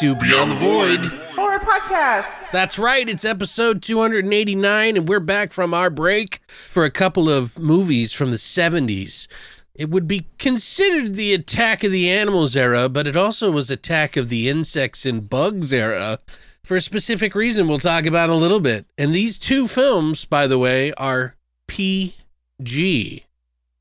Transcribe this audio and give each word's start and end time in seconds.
To 0.00 0.14
Beyond 0.14 0.52
the 0.52 0.54
Void. 0.54 1.04
Horror 1.34 1.58
podcast. 1.58 2.50
That's 2.52 2.78
right, 2.78 3.06
it's 3.06 3.22
episode 3.22 3.82
289, 3.82 4.96
and 4.96 5.06
we're 5.06 5.20
back 5.20 5.52
from 5.52 5.74
our 5.74 5.90
break 5.90 6.40
for 6.48 6.84
a 6.84 6.90
couple 6.90 7.28
of 7.28 7.58
movies 7.58 8.14
from 8.14 8.30
the 8.30 8.38
70s. 8.38 9.28
It 9.74 9.90
would 9.90 10.08
be 10.08 10.26
considered 10.38 11.16
the 11.16 11.34
Attack 11.34 11.84
of 11.84 11.92
the 11.92 12.08
Animals 12.08 12.56
era, 12.56 12.88
but 12.88 13.06
it 13.06 13.14
also 13.14 13.50
was 13.50 13.70
Attack 13.70 14.16
of 14.16 14.30
the 14.30 14.48
Insects 14.48 15.04
and 15.04 15.28
Bugs 15.28 15.70
era 15.70 16.18
for 16.64 16.78
a 16.78 16.80
specific 16.80 17.34
reason 17.34 17.68
we'll 17.68 17.78
talk 17.78 18.06
about 18.06 18.30
a 18.30 18.34
little 18.34 18.60
bit. 18.60 18.86
And 18.96 19.14
these 19.14 19.38
two 19.38 19.66
films, 19.66 20.24
by 20.24 20.46
the 20.46 20.58
way, 20.58 20.94
are 20.94 21.36
PG. 21.66 23.26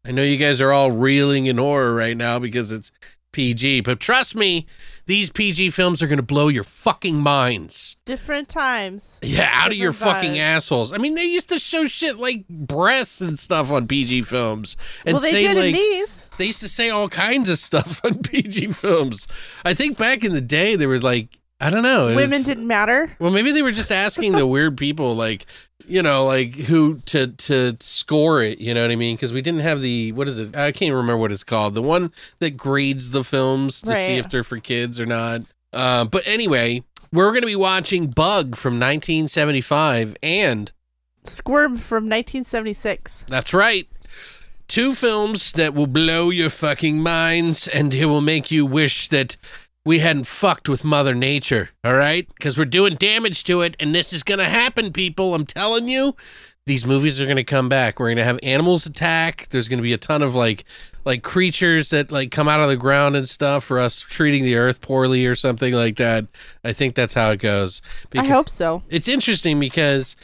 I 0.06 0.12
know 0.12 0.24
you 0.24 0.38
guys 0.38 0.60
are 0.60 0.74
all 0.74 0.92
reeling 0.92 1.46
in 1.46 1.58
horror 1.58 1.96
right 1.96 2.18
now 2.18 2.40
because 2.40 2.74
it's 2.74 2.92
PG, 3.32 3.82
but 3.82 4.00
trust 4.00 4.36
me, 4.36 4.66
these 5.06 5.32
PG 5.32 5.72
films 5.72 6.04
are 6.04 6.08
going 6.08 6.18
to 6.18 6.24
blow 6.24 6.48
your 6.48 6.64
fucking 6.64 7.20
minds. 7.20 7.98
Different 8.06 8.48
times. 8.48 9.20
Yeah, 9.24 9.50
out 9.54 9.72
of 9.72 9.78
your 9.78 9.92
Different 9.92 10.16
fucking 10.16 10.40
assholes. 10.40 10.94
I 10.94 10.98
mean, 10.98 11.16
they 11.16 11.26
used 11.26 11.50
to 11.50 11.60
show 11.60 11.86
shit 11.86 12.18
like 12.18 12.48
breasts 12.48 13.22
and 13.22 13.38
stuff 13.38 13.72
on 13.72 13.88
PG 13.88 14.24
films, 14.24 14.78
and 15.06 15.14
well, 15.14 15.22
they 15.24 15.32
say 15.32 15.44
did 15.44 15.58
like 15.58 15.68
in 15.68 15.74
these. 15.74 16.28
they 16.38 16.46
used 16.46 16.62
to 16.62 16.70
say 16.70 16.90
all 16.90 17.08
kinds 17.10 17.50
of 17.50 17.58
stuff 17.58 18.02
on 18.06 18.20
PG 18.20 18.68
films. 18.74 19.28
I 19.66 19.74
think 19.74 19.98
back 19.98 20.24
in 20.24 20.34
the 20.34 20.42
day, 20.42 20.76
there 20.76 20.90
was 20.90 21.04
like 21.04 21.39
I 21.62 21.70
don't 21.70 21.84
know, 21.84 22.08
it 22.08 22.16
was- 22.16 22.30
Women 22.30 22.44
didn't 22.44 22.68
matter. 22.68 23.16
well, 23.20 23.32
maybe 23.32 23.52
they 23.52 23.62
were 23.62 23.72
just 23.72 23.92
asking 23.92 24.32
the 24.34 24.48
weird 24.48 24.78
people, 24.78 25.16
like 25.16 25.46
you 25.88 26.04
know, 26.04 26.26
like 26.26 26.54
who 26.56 27.00
to 27.08 27.28
to 27.28 27.76
score 27.80 28.44
it. 28.44 28.60
You 28.60 28.74
know 28.76 28.84
what 28.84 28.92
I 28.92 28.96
mean? 28.96 29.16
Because 29.16 29.34
we 29.34 29.42
didn't 29.42 29.62
have 29.62 29.82
the 29.82 30.12
what 30.12 30.28
is 30.28 30.38
it? 30.40 30.56
I 30.56 30.72
can't 30.72 30.94
remember 30.94 31.18
what 31.18 31.32
it's 31.32 31.44
called. 31.44 31.74
The 31.74 31.82
one 31.82 32.12
that 32.40 32.56
grades 32.58 33.10
the 33.10 33.24
films 33.24 33.82
to 33.82 33.96
see 33.96 34.18
if 34.18 34.30
they're 34.30 34.44
for 34.44 34.60
kids 34.60 35.00
or 35.00 35.06
not. 35.08 35.42
Uh, 35.74 36.06
but 36.06 36.22
anyway, 36.26 36.84
we're 37.12 37.32
going 37.32 37.42
to 37.42 37.48
be 37.48 37.56
watching 37.56 38.08
Bug 38.08 38.56
from 38.56 38.74
1975, 38.80 40.16
and 40.24 40.72
Squirm 41.24 41.78
from 41.78 42.04
1976. 42.06 43.26
that's 43.28 43.54
right. 43.54 43.88
Two 44.68 44.94
films 44.94 45.52
that 45.54 45.74
will 45.74 45.88
blow 45.88 46.30
your 46.30 46.50
fucking 46.52 47.02
minds 47.02 47.68
and 47.68 47.94
it 47.94 48.06
will 48.06 48.22
make 48.22 48.52
you 48.52 48.66
wish 48.66 49.08
that 49.10 49.36
we 49.90 49.98
hadn't 49.98 50.28
fucked 50.28 50.70
with 50.70 50.86
Mother 50.86 51.16
Nature, 51.16 51.72
all 51.84 51.96
right? 51.96 52.28
Because 52.38 52.60
we're 52.60 52.66
doing 52.66 52.94
damage 52.94 53.44
to 53.46 53.62
it 53.62 53.76
and 53.80 53.96
this 53.96 54.14
is 54.14 54.22
going 54.22 54.38
to 54.38 54.46
happen, 54.46 54.94
people. 54.94 55.34
I'm 55.34 55.48
telling 55.48 55.88
you. 55.88 56.16
These 56.68 56.86
movies 56.86 57.20
are 57.20 57.26
going 57.26 57.38
to 57.38 57.44
come 57.44 57.70
back. 57.70 58.00
We're 58.00 58.10
going 58.10 58.18
to 58.18 58.24
have 58.24 58.40
animals 58.44 58.86
attack. 58.86 59.48
There's 59.50 59.68
going 59.68 59.80
to 59.80 59.84
be 59.84 59.94
a 59.94 59.98
ton 59.98 60.22
of 60.22 60.36
like 60.36 60.66
like 61.06 61.24
creatures 61.24 61.90
that 61.90 62.12
like 62.12 62.30
come 62.30 62.48
out 62.48 62.60
of 62.60 62.68
the 62.70 62.78
ground 62.78 63.16
and 63.16 63.28
stuff 63.28 63.64
for 63.64 63.80
us 63.80 64.00
treating 64.00 64.44
the 64.44 64.58
earth 64.58 64.80
poorly 64.80 65.26
or 65.26 65.34
something 65.34 65.74
like 65.74 65.96
that. 65.96 66.28
I 66.64 66.72
think 66.72 66.94
that's 66.94 67.16
how 67.16 67.32
it 67.32 67.40
goes. 67.40 67.82
I 68.16 68.28
hope 68.28 68.48
so. 68.48 68.84
It's 68.90 69.08
interesting 69.08 69.60
because 69.60 70.16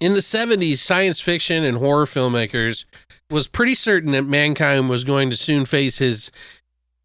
in 0.00 0.14
the 0.14 0.18
70s, 0.18 0.78
science 0.78 1.20
fiction 1.20 1.62
and 1.62 1.78
horror 1.78 2.06
filmmakers 2.06 2.84
was 3.30 3.46
pretty 3.46 3.74
certain 3.74 4.10
that 4.10 4.24
mankind 4.24 4.90
was 4.90 5.04
going 5.04 5.30
to 5.30 5.36
soon 5.36 5.66
face 5.66 5.98
his, 5.98 6.32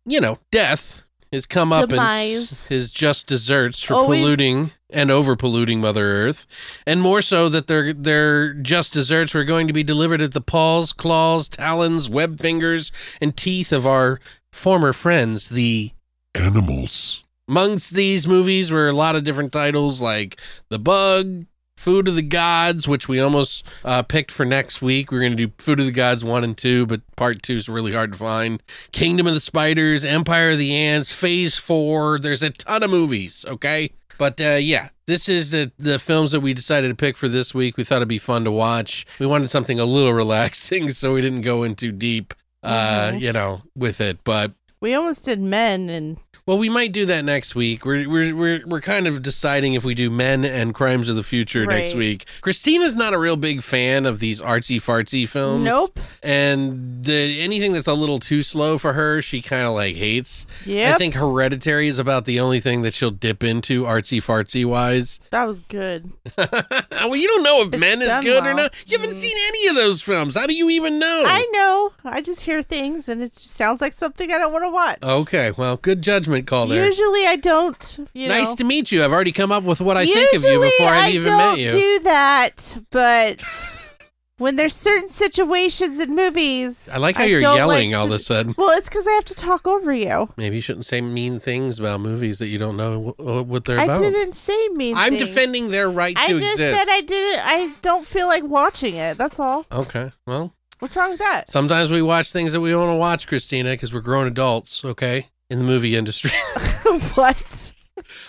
you 0.05 0.19
know, 0.19 0.39
death, 0.51 1.03
his 1.31 1.45
comeuppance, 1.47 1.89
Demise. 1.89 2.67
his 2.67 2.91
just 2.91 3.27
desserts 3.27 3.83
for 3.83 3.93
Always- 3.95 4.21
polluting 4.21 4.71
and 4.91 5.11
over 5.11 5.35
polluting 5.35 5.79
Mother 5.81 6.25
Earth, 6.27 6.47
and 6.87 6.99
more 7.01 7.21
so 7.21 7.47
that 7.49 7.67
their 7.67 7.93
their 7.93 8.53
just 8.53 8.91
desserts 8.93 9.33
were 9.35 9.43
going 9.43 9.67
to 9.67 9.73
be 9.73 9.83
delivered 9.83 10.21
at 10.21 10.33
the 10.33 10.41
paws, 10.41 10.93
claws, 10.93 11.47
talons, 11.47 12.09
web 12.09 12.39
fingers, 12.39 12.91
and 13.21 13.37
teeth 13.37 13.71
of 13.71 13.85
our 13.85 14.19
former 14.51 14.91
friends, 14.93 15.49
the 15.49 15.91
Animals. 16.35 17.23
Amongst 17.47 17.95
these 17.95 18.27
movies 18.27 18.71
were 18.71 18.87
a 18.87 18.93
lot 18.93 19.15
of 19.15 19.23
different 19.23 19.51
titles 19.51 19.99
like 20.01 20.39
The 20.69 20.79
Bug, 20.79 21.45
Food 21.79 22.09
of 22.09 22.15
the 22.15 22.21
Gods, 22.21 22.87
which 22.89 23.07
we 23.07 23.21
almost 23.21 23.65
uh, 23.85 24.03
picked 24.03 24.31
for 24.31 24.43
next 24.45 24.81
week. 24.81 25.11
We're 25.13 25.21
going 25.21 25.37
to 25.37 25.47
do 25.47 25.53
Food 25.59 25.79
of 25.79 25.85
the 25.85 25.93
Gods 25.93 26.25
1 26.25 26.43
and 26.43 26.57
2, 26.57 26.85
but 26.87 26.99
part 27.15 27.41
2 27.41 27.53
is 27.55 27.69
really 27.69 27.93
hard 27.93 28.11
to 28.11 28.17
find. 28.17 28.61
Kingdom 28.91 29.27
of 29.27 29.33
the 29.33 29.39
Spiders, 29.39 30.03
Empire 30.03 30.49
of 30.51 30.57
the 30.57 30.75
Ants, 30.75 31.13
Phase 31.13 31.57
4. 31.57 32.19
There's 32.19 32.43
a 32.43 32.49
ton 32.49 32.83
of 32.83 32.89
movies, 32.89 33.45
okay? 33.47 33.91
But 34.17 34.41
uh, 34.41 34.57
yeah, 34.59 34.89
this 35.05 35.29
is 35.29 35.51
the, 35.51 35.71
the 35.79 35.97
films 35.99 36.33
that 36.33 36.41
we 36.41 36.53
decided 36.53 36.89
to 36.89 36.95
pick 36.95 37.15
for 37.15 37.29
this 37.29 37.55
week. 37.55 37.77
We 37.77 37.85
thought 37.85 37.97
it'd 37.97 38.09
be 38.09 38.17
fun 38.17 38.43
to 38.43 38.51
watch. 38.51 39.05
We 39.17 39.25
wanted 39.25 39.49
something 39.49 39.79
a 39.79 39.85
little 39.85 40.11
relaxing, 40.23 40.89
so 40.89 41.13
we 41.13 41.21
didn't 41.21 41.41
go 41.41 41.63
in 41.63 41.75
too 41.75 41.93
deep, 41.93 42.33
uh, 42.61 43.11
Mhm. 43.13 43.21
you 43.21 43.31
know, 43.31 43.61
with 43.77 44.01
it. 44.01 44.19
But 44.25 44.51
We 44.81 44.93
almost 44.93 45.25
did 45.25 45.41
men 45.41 45.89
and 45.89 46.17
well, 46.49 46.57
we 46.57 46.67
might 46.67 46.93
do 46.93 47.05
that 47.05 47.23
next 47.25 47.53
week. 47.53 47.85
We're 47.85 48.09
we're 48.09 48.35
we're 48.35 48.63
we're 48.65 48.81
kind 48.81 49.05
of 49.05 49.21
deciding 49.21 49.75
if 49.75 49.83
we 49.83 49.93
do 49.93 50.09
Men 50.09 50.43
and 50.43 50.73
Crimes 50.73 51.07
of 51.07 51.15
the 51.15 51.21
Future 51.21 51.67
next 51.67 51.93
week. 51.93 52.25
Christina's 52.41 52.97
not 52.97 53.13
a 53.13 53.19
real 53.19 53.37
big 53.37 53.61
fan 53.61 54.07
of 54.07 54.19
these 54.19 54.41
artsy 54.41 54.77
fartsy 54.77 55.27
films. 55.27 55.63
Nope. 55.63 55.99
And 56.23 57.05
the 57.05 57.39
anything 57.41 57.73
that's 57.73 57.85
a 57.85 57.93
little 57.93 58.17
too 58.17 58.41
slow 58.41 58.79
for 58.79 58.93
her, 58.93 59.21
she 59.21 59.43
kind 59.43 59.67
of 59.67 59.75
like 59.75 59.95
hates. 59.95 60.47
Yeah. 60.65 60.91
I 60.91 60.97
think 60.97 61.13
Hereditary 61.13 61.87
is 61.87 61.99
about 61.99 62.25
the 62.25 62.39
only 62.39 62.59
thing 62.59 62.81
that 62.81 62.95
she'll 62.95 63.11
dip 63.11 63.43
into 63.43 63.83
artsy 63.83 64.17
fartsy 64.17 64.65
wise. 64.65 65.19
that 65.29 65.45
was 65.45 65.59
good. 65.59 66.11
well, 66.35 67.15
you 67.15 67.27
don't 67.27 67.43
know 67.43 67.61
if 67.61 67.67
It's 67.67 67.77
Men 67.77 68.01
is 68.01 68.17
good 68.23 68.47
or 68.47 68.55
not. 68.55 68.83
You 68.87 68.97
haven't 68.97 69.13
seen 69.13 69.37
any 69.49 69.67
of 69.67 69.75
those 69.75 70.01
films. 70.01 70.35
How 70.35 70.47
do 70.47 70.55
you 70.55 70.71
even 70.71 70.97
know? 70.97 71.25
I 71.27 71.47
know. 71.51 71.93
I 72.03 72.21
just 72.21 72.41
hear 72.41 72.63
things 72.63 73.07
and 73.07 73.21
it 73.21 73.33
just 73.33 73.51
sounds 73.51 73.81
like 73.81 73.93
something 73.93 74.31
I 74.31 74.39
don't 74.39 74.51
want 74.51 74.63
to 74.63 74.68
watch. 74.71 74.99
Okay, 75.03 75.51
well, 75.51 75.77
good 75.77 76.01
judgment 76.01 76.47
call 76.47 76.67
there. 76.67 76.85
Usually 76.85 77.25
I 77.25 77.35
don't. 77.35 77.99
You 78.13 78.27
nice 78.27 78.51
know. 78.51 78.55
to 78.57 78.63
meet 78.65 78.91
you. 78.91 79.03
I've 79.03 79.11
already 79.11 79.31
come 79.31 79.51
up 79.51 79.63
with 79.63 79.81
what 79.81 79.97
I 79.97 80.05
think 80.05 80.33
of 80.35 80.43
you 80.43 80.59
before 80.59 80.87
I've 80.87 81.03
I 81.05 81.09
even 81.11 81.27
don't 81.31 81.37
met 81.37 81.59
you. 81.59 81.69
do 81.69 81.99
that, 82.03 82.77
but 82.91 83.43
when 84.37 84.55
there's 84.55 84.73
certain 84.75 85.09
situations 85.09 85.99
in 85.99 86.15
movies, 86.15 86.89
I 86.93 86.97
like 86.97 87.17
how 87.17 87.23
I 87.23 87.27
you're 87.27 87.39
don't 87.41 87.57
yelling 87.57 87.91
like 87.91 87.99
all 87.99 88.07
to- 88.07 88.13
of 88.13 88.15
a 88.15 88.19
sudden. 88.19 88.55
Well, 88.57 88.77
it's 88.77 88.87
because 88.87 89.05
I 89.07 89.11
have 89.11 89.25
to 89.25 89.35
talk 89.35 89.67
over 89.67 89.93
you. 89.93 90.29
Maybe 90.37 90.55
you 90.55 90.61
shouldn't 90.61 90.85
say 90.85 91.01
mean 91.01 91.39
things 91.39 91.79
about 91.79 91.99
movies 91.99 92.39
that 92.39 92.47
you 92.47 92.57
don't 92.57 92.77
know 92.77 93.15
wh- 93.19 93.21
uh, 93.27 93.43
what 93.43 93.65
they're 93.65 93.75
about. 93.77 93.89
I 93.89 93.97
about. 93.99 94.11
didn't 94.11 94.35
say 94.35 94.69
mean. 94.69 94.95
I'm 94.95 95.15
things. 95.17 95.27
defending 95.27 95.71
their 95.71 95.89
right 95.89 96.15
I 96.17 96.27
to 96.27 96.39
just 96.39 96.53
exist. 96.53 96.77
said 96.77 96.91
I 96.93 97.01
didn't. 97.01 97.41
I 97.45 97.73
don't 97.81 98.05
feel 98.05 98.27
like 98.27 98.43
watching 98.43 98.95
it. 98.95 99.17
That's 99.17 99.39
all. 99.39 99.65
Okay, 99.71 100.11
well, 100.25 100.53
What's 100.79 100.95
wrong 100.95 101.11
with 101.11 101.19
that? 101.19 101.49
sometimes 101.49 101.91
we 101.91 102.01
watch 102.01 102.31
things 102.31 102.53
that 102.53 102.61
we 102.61 102.69
don't 102.71 102.87
want 102.87 102.95
to 102.95 102.99
watch, 102.99 103.27
Christina, 103.27 103.71
because 103.71 103.93
we're 103.93 104.01
grown 104.01 104.27
adults. 104.27 104.83
Okay, 104.85 105.27
in 105.49 105.59
the 105.59 105.65
movie 105.65 105.95
industry. 105.95 106.31
what? 107.15 107.73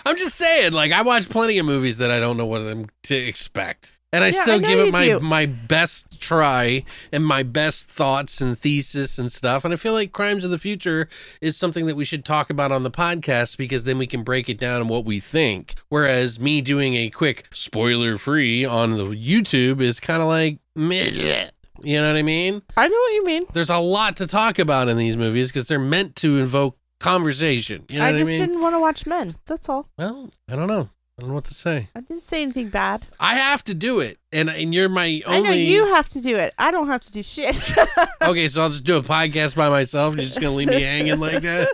I'm 0.05 0.17
just 0.17 0.35
saying, 0.35 0.73
like 0.73 0.91
I 0.91 1.01
watch 1.01 1.29
plenty 1.29 1.57
of 1.57 1.65
movies 1.65 1.97
that 1.99 2.11
I 2.11 2.19
don't 2.19 2.37
know 2.37 2.45
what 2.45 2.61
I'm 2.61 2.87
to 3.03 3.15
expect. 3.15 3.97
And 4.13 4.25
I 4.25 4.27
Yeah, 4.27 4.41
still 4.43 4.55
I 4.55 4.59
give 4.59 4.79
it 4.79 4.91
my 4.91 5.05
do. 5.07 5.19
my 5.21 5.45
best 5.45 6.21
try 6.21 6.83
and 7.13 7.25
my 7.25 7.43
best 7.43 7.87
thoughts 7.89 8.41
and 8.41 8.59
thesis 8.59 9.17
and 9.17 9.31
stuff. 9.31 9.63
And 9.63 9.73
I 9.73 9.77
feel 9.77 9.93
like 9.93 10.11
Crimes 10.11 10.43
of 10.43 10.51
the 10.51 10.59
Future 10.59 11.07
is 11.39 11.55
something 11.55 11.85
that 11.85 11.95
we 11.95 12.03
should 12.03 12.25
talk 12.25 12.49
about 12.49 12.73
on 12.73 12.83
the 12.83 12.91
podcast 12.91 13.57
because 13.57 13.85
then 13.85 13.97
we 13.97 14.07
can 14.07 14.23
break 14.23 14.49
it 14.49 14.57
down 14.57 14.81
and 14.81 14.89
what 14.89 15.05
we 15.05 15.21
think. 15.21 15.75
Whereas 15.87 16.41
me 16.41 16.59
doing 16.59 16.95
a 16.95 17.09
quick 17.09 17.47
spoiler 17.53 18.17
free 18.17 18.65
on 18.65 18.97
the 18.97 19.05
YouTube 19.05 19.79
is 19.79 20.01
kind 20.01 20.21
of 20.21 20.27
like 20.27 20.57
meh. 20.75 21.45
You 21.83 22.01
know 22.01 22.07
what 22.07 22.17
I 22.17 22.21
mean? 22.21 22.61
I 22.77 22.87
know 22.87 22.95
what 22.97 23.13
you 23.13 23.23
mean. 23.25 23.45
There's 23.53 23.69
a 23.69 23.77
lot 23.77 24.17
to 24.17 24.27
talk 24.27 24.59
about 24.59 24.87
in 24.87 24.97
these 24.97 25.17
movies 25.17 25.49
because 25.49 25.67
they're 25.67 25.79
meant 25.79 26.15
to 26.17 26.37
invoke 26.37 26.77
conversation. 26.99 27.83
You 27.89 27.99
know 27.99 28.05
I 28.05 28.11
just 28.13 28.29
I 28.29 28.33
mean? 28.33 28.39
didn't 28.39 28.61
want 28.61 28.75
to 28.75 28.79
watch 28.79 29.05
Men. 29.05 29.35
That's 29.45 29.67
all. 29.69 29.87
Well, 29.97 30.29
I 30.49 30.55
don't 30.55 30.67
know. 30.67 30.89
I 31.17 31.21
don't 31.21 31.29
know 31.29 31.35
what 31.35 31.45
to 31.45 31.53
say. 31.53 31.87
I 31.95 32.01
didn't 32.01 32.23
say 32.23 32.41
anything 32.41 32.69
bad. 32.69 33.03
I 33.19 33.35
have 33.35 33.63
to 33.65 33.75
do 33.75 33.99
it, 33.99 34.17
and 34.31 34.49
and 34.49 34.73
you're 34.73 34.89
my 34.89 35.21
only. 35.27 35.39
I 35.39 35.41
know 35.41 35.51
you 35.51 35.85
have 35.93 36.09
to 36.09 36.21
do 36.21 36.35
it. 36.35 36.53
I 36.57 36.71
don't 36.71 36.87
have 36.87 37.01
to 37.01 37.11
do 37.11 37.21
shit. 37.21 37.73
Okay, 38.23 38.47
so 38.47 38.61
I'll 38.61 38.69
just 38.69 38.85
do 38.85 38.97
a 38.97 39.01
podcast 39.01 39.55
by 39.55 39.67
myself. 39.69 40.15
You're 40.15 40.25
just 40.25 40.39
gonna 40.39 40.55
leave 40.55 40.67
me 40.67 40.81
hanging 40.81 41.19
like 41.19 41.41
that. 41.41 41.69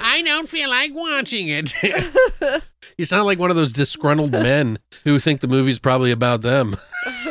I 0.00 0.22
don't 0.22 0.48
feel 0.48 0.68
like 0.68 0.90
watching 0.92 1.48
it. 1.48 1.72
you 2.98 3.04
sound 3.04 3.26
like 3.26 3.38
one 3.38 3.48
of 3.50 3.56
those 3.56 3.72
disgruntled 3.72 4.32
men 4.32 4.78
who 5.04 5.18
think 5.20 5.40
the 5.40 5.48
movie's 5.48 5.78
probably 5.78 6.10
about 6.10 6.42
them. 6.42 6.76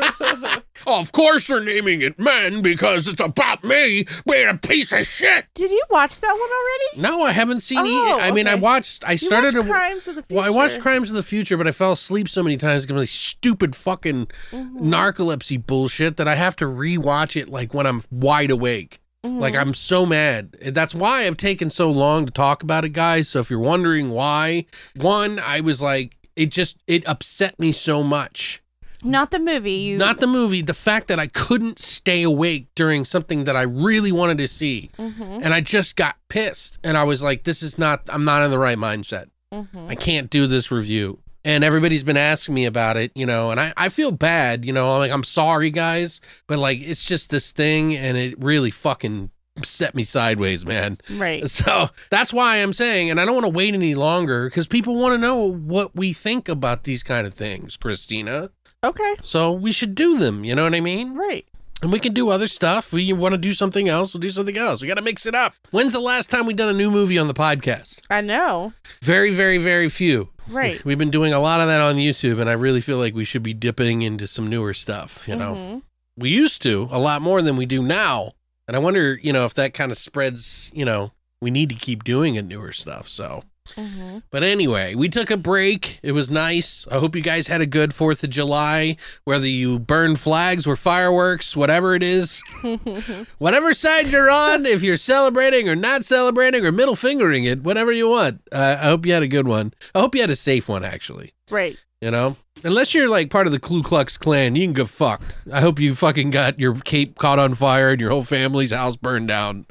of 0.88 1.12
course 1.12 1.48
they're 1.48 1.64
naming 1.64 2.02
it 2.02 2.18
Men 2.20 2.62
because 2.62 3.08
it's 3.08 3.22
about 3.22 3.64
me 3.64 4.06
being 4.30 4.48
a 4.48 4.58
piece 4.58 4.92
of 4.92 5.06
shit. 5.08 5.46
Did 5.54 5.72
you 5.72 5.84
watch 5.90 6.20
that 6.22 6.32
one 6.32 6.42
already? 6.42 7.02
No, 7.20 7.26
I 7.26 7.32
haven't 7.32 7.62
seen 7.62 7.80
Oh, 7.82 8.18
it. 8.18 8.22
I 8.22 8.32
mean, 8.32 8.48
I 8.48 8.56
watched. 8.56 9.04
I 9.08 9.14
You 9.14 9.18
started 9.18 9.54
watched 9.56 9.68
to. 9.68 9.72
Crimes 9.74 10.08
of 10.08 10.16
the 10.16 10.24
Future. 10.24 10.36
Well, 10.42 10.46
I 10.52 10.56
watched 10.56 10.82
Crimes 10.82 11.10
of 11.10 11.16
the 11.16 11.24
Future, 11.24 11.58
but 11.58 11.68
I 11.68 11.72
fell 11.72 11.92
asleep 11.94 12.28
so 12.28 12.44
many 12.44 12.58
times 12.58 12.86
because 12.86 13.02
of 13.04 13.10
stupid 13.10 13.76
fucking 13.76 14.28
Mm-hmm. 14.52 14.94
narcolepsy 14.94 15.66
bullshit 15.66 16.18
that 16.18 16.28
I 16.28 16.36
have 16.36 16.56
to 16.58 16.66
rewatch 16.66 17.36
it 17.40 17.50
like 17.50 17.74
when 17.74 17.86
I'm 17.88 18.02
wide 18.12 18.52
awake. 18.52 19.00
Mm-hmm. 19.26 19.40
Like 19.40 19.56
I'm 19.56 19.74
so 19.74 20.06
mad. 20.06 20.56
That's 20.72 20.94
why 20.96 21.26
I've 21.26 21.38
taken 21.38 21.70
so 21.70 21.90
long 21.92 22.26
to 22.26 22.32
talk 22.32 22.62
about 22.64 22.84
it, 22.86 22.90
guys. 22.90 23.30
So 23.30 23.40
if 23.40 23.50
you're 23.50 23.60
wondering 23.60 24.10
why, 24.12 24.66
one, 24.96 25.40
I 25.40 25.62
was 25.62 25.82
like, 25.82 26.16
it 26.36 26.52
just 26.52 26.82
it 26.88 27.08
upset 27.08 27.60
me 27.60 27.72
so 27.72 28.04
much. 28.04 28.63
Not 29.04 29.32
the 29.32 29.40
movie. 29.40 29.72
You 29.72 29.98
Not 29.98 30.20
the 30.20 30.28
movie, 30.28 30.62
the 30.62 30.74
fact 30.74 31.08
that 31.08 31.20
I 31.20 31.28
couldn't 31.28 31.80
stay 31.80 32.24
awake 32.24 32.68
during 32.76 33.06
something 33.06 33.46
that 33.46 33.56
I 33.56 33.64
really 33.64 34.12
wanted 34.12 34.38
to 34.40 34.48
see. 34.48 34.92
Mm-hmm. 34.98 35.40
And 35.44 35.54
I 35.54 35.62
just 35.62 35.96
got 35.96 36.16
pissed. 36.30 36.80
And 36.84 36.98
I 36.98 37.04
was 37.04 37.22
like, 37.24 37.44
this 37.44 37.62
is 37.64 37.78
not, 37.78 38.02
I'm 38.12 38.26
not 38.26 38.44
in 38.44 38.52
the 38.52 38.60
right 38.60 38.78
mindset. 38.78 39.26
Mm-hmm. 39.54 39.88
I 39.90 39.96
can't 39.96 40.30
do 40.30 40.48
this 40.48 40.72
review. 40.72 41.20
And 41.46 41.64
everybody's 41.64 42.06
been 42.06 42.18
asking 42.18 42.56
me 42.56 42.66
about 42.66 42.96
it, 42.96 43.12
you 43.16 43.26
know, 43.26 43.52
and 43.52 43.60
I, 43.60 43.74
I 43.76 43.90
feel 43.90 44.12
bad, 44.12 44.64
you 44.64 44.72
know, 44.72 44.92
I'm 44.92 45.00
like 45.00 45.12
I'm 45.12 45.26
sorry, 45.26 45.72
guys, 45.72 46.22
but 46.48 46.58
like 46.58 46.80
it's 46.80 47.06
just 47.06 47.32
this 47.32 47.52
thing 47.52 47.98
and 47.98 48.16
it 48.16 48.36
really 48.42 48.72
fucking 48.72 49.30
set 49.62 49.94
me 49.94 50.04
sideways, 50.04 50.66
man. 50.66 50.98
right. 51.16 51.48
So 51.50 51.88
that's 52.10 52.34
why 52.34 52.58
I'm 52.58 52.74
saying, 52.74 53.12
and 53.12 53.20
I 53.20 53.26
don't 53.26 53.36
want 53.36 53.46
to 53.46 53.52
wait 53.52 53.74
any 53.74 53.94
longer 53.94 54.48
because 54.50 54.68
people 54.68 54.96
want 54.96 55.14
to 55.14 55.18
know 55.18 55.52
what 55.52 55.96
we 55.96 56.14
think 56.14 56.50
about 56.50 56.84
these 56.84 57.04
kind 57.04 57.28
of 57.28 57.34
things, 57.34 57.78
Christina. 57.78 58.50
Okay. 58.84 59.16
So 59.22 59.52
we 59.52 59.72
should 59.72 59.96
do 59.96 60.18
them, 60.18 60.44
you 60.44 60.56
know 60.56 60.64
what 60.64 60.76
I 60.76 60.82
mean? 60.82 61.16
Right. 61.16 61.46
And 61.82 61.92
we 61.92 62.00
can 62.00 62.14
do 62.14 62.30
other 62.30 62.48
stuff. 62.48 62.94
We 62.94 63.12
want 63.12 63.34
to 63.34 63.38
do 63.38 63.52
something 63.52 63.90
else, 63.90 64.14
we'll 64.14 64.22
do 64.22 64.30
something 64.30 64.58
else. 64.58 64.82
We 64.82 64.88
got 64.88 64.96
to 64.96 65.02
mix 65.02 65.26
it 65.26 65.36
up. 65.36 65.54
When's 65.72 65.94
the 65.94 66.00
last 66.00 66.30
time 66.30 66.46
we 66.46 66.54
done 66.54 66.74
a 66.74 66.78
new 66.78 66.90
movie 66.90 67.18
on 67.18 67.28
the 67.28 67.34
podcast? 67.34 68.02
I 68.10 68.22
know. 68.22 68.74
Very, 69.02 69.32
very, 69.32 69.58
very 69.58 69.90
few. 69.90 70.30
Right. 70.48 70.84
We've 70.86 70.98
been 70.98 71.12
doing 71.12 71.34
a 71.34 71.40
lot 71.40 71.62
of 71.62 71.68
that 71.68 71.82
on 71.82 71.96
YouTube, 71.96 72.40
and 72.40 72.50
I 72.50 72.54
really 72.54 72.82
feel 72.82 72.98
like 72.98 73.14
we 73.14 73.26
should 73.26 73.44
be 73.44 73.54
dipping 73.54 74.02
into 74.02 74.28
some 74.28 74.50
newer 74.50 74.74
stuff, 74.74 75.28
you 75.28 75.36
know? 75.36 75.56
Mm-hmm. 75.56 75.80
We 76.18 76.30
used 76.30 76.62
to 76.64 76.88
a 76.92 77.00
lot 77.00 77.22
more 77.22 77.42
than 77.42 77.58
we 77.58 77.66
do 77.66 77.82
now. 77.82 78.32
And 78.68 78.78
I 78.78 78.80
wonder, 78.80 79.20
you 79.22 79.34
know, 79.34 79.46
if 79.46 79.54
that 79.56 79.74
kind 79.74 79.92
of 79.92 79.98
spreads, 79.98 80.72
you 80.74 80.86
know, 80.86 81.12
we 81.42 81.52
need 81.52 81.70
to 81.70 81.76
keep 81.76 82.04
doing 82.04 82.36
it 82.36 82.46
newer 82.46 82.72
stuff. 82.72 83.08
So, 83.10 83.44
Mm-hmm. 83.70 84.20
but 84.30 84.44
anyway, 84.44 84.94
we 84.94 85.08
took 85.10 85.32
a 85.32 85.38
break. 85.38 86.00
It 86.04 86.12
was 86.12 86.30
nice. 86.30 86.86
I 86.92 87.00
hope 87.00 87.16
you 87.16 87.22
guys 87.22 87.48
had 87.48 87.62
a 87.62 87.66
good 87.66 87.92
4th 87.92 88.24
of 88.24 88.30
July, 88.30 88.98
whether 89.24 89.48
you 89.48 89.80
burn 89.80 90.16
flags 90.16 90.68
or 90.68 90.76
fireworks, 90.76 91.56
whatever 91.56 91.96
it 91.96 92.04
is. 92.04 92.44
whatever 93.40 93.74
side 93.74 94.12
you're 94.12 94.30
on, 94.30 94.66
if 94.66 94.84
you're 94.84 94.98
celebrating 94.98 95.70
or 95.70 95.76
not 95.76 96.04
celebrating 96.04 96.66
or 96.66 96.72
middle 96.72 96.96
fingering 96.96 97.46
it, 97.46 97.64
whatever 97.64 97.92
you 97.92 98.10
want. 98.10 98.42
Uh, 98.52 98.78
I 98.80 98.86
hope 98.86 99.06
you 99.06 99.14
had 99.14 99.24
a 99.24 99.28
good 99.28 99.48
one. 99.48 99.74
I 99.96 100.02
hope 100.02 100.14
you 100.14 100.22
had 100.22 100.30
a 100.30 100.36
safe 100.36 100.68
one, 100.68 100.84
actually. 100.84 101.34
Right. 101.50 101.78
You 102.02 102.12
know? 102.12 102.36
Unless 102.66 102.94
you're 102.94 103.10
like 103.10 103.30
part 103.30 103.48
of 103.48 103.54
the 103.54 103.60
Ku 103.60 103.82
Klux 103.82 104.18
Klan, 104.18 104.56
you 104.56 104.66
can 104.66 104.74
go 104.74 104.86
fucked. 104.86 105.46
I 105.52 105.62
hope 105.62 105.80
you 105.80 105.94
fucking 105.96 106.32
got 106.32 106.60
your 106.60 106.76
cape 106.76 107.18
caught 107.18 107.40
on 107.40 107.54
fire 107.54 107.90
and 107.92 108.02
your 108.02 108.10
whole 108.12 108.24
family's 108.24 108.72
house 108.72 108.96
burned 108.96 109.28
down. 109.28 109.66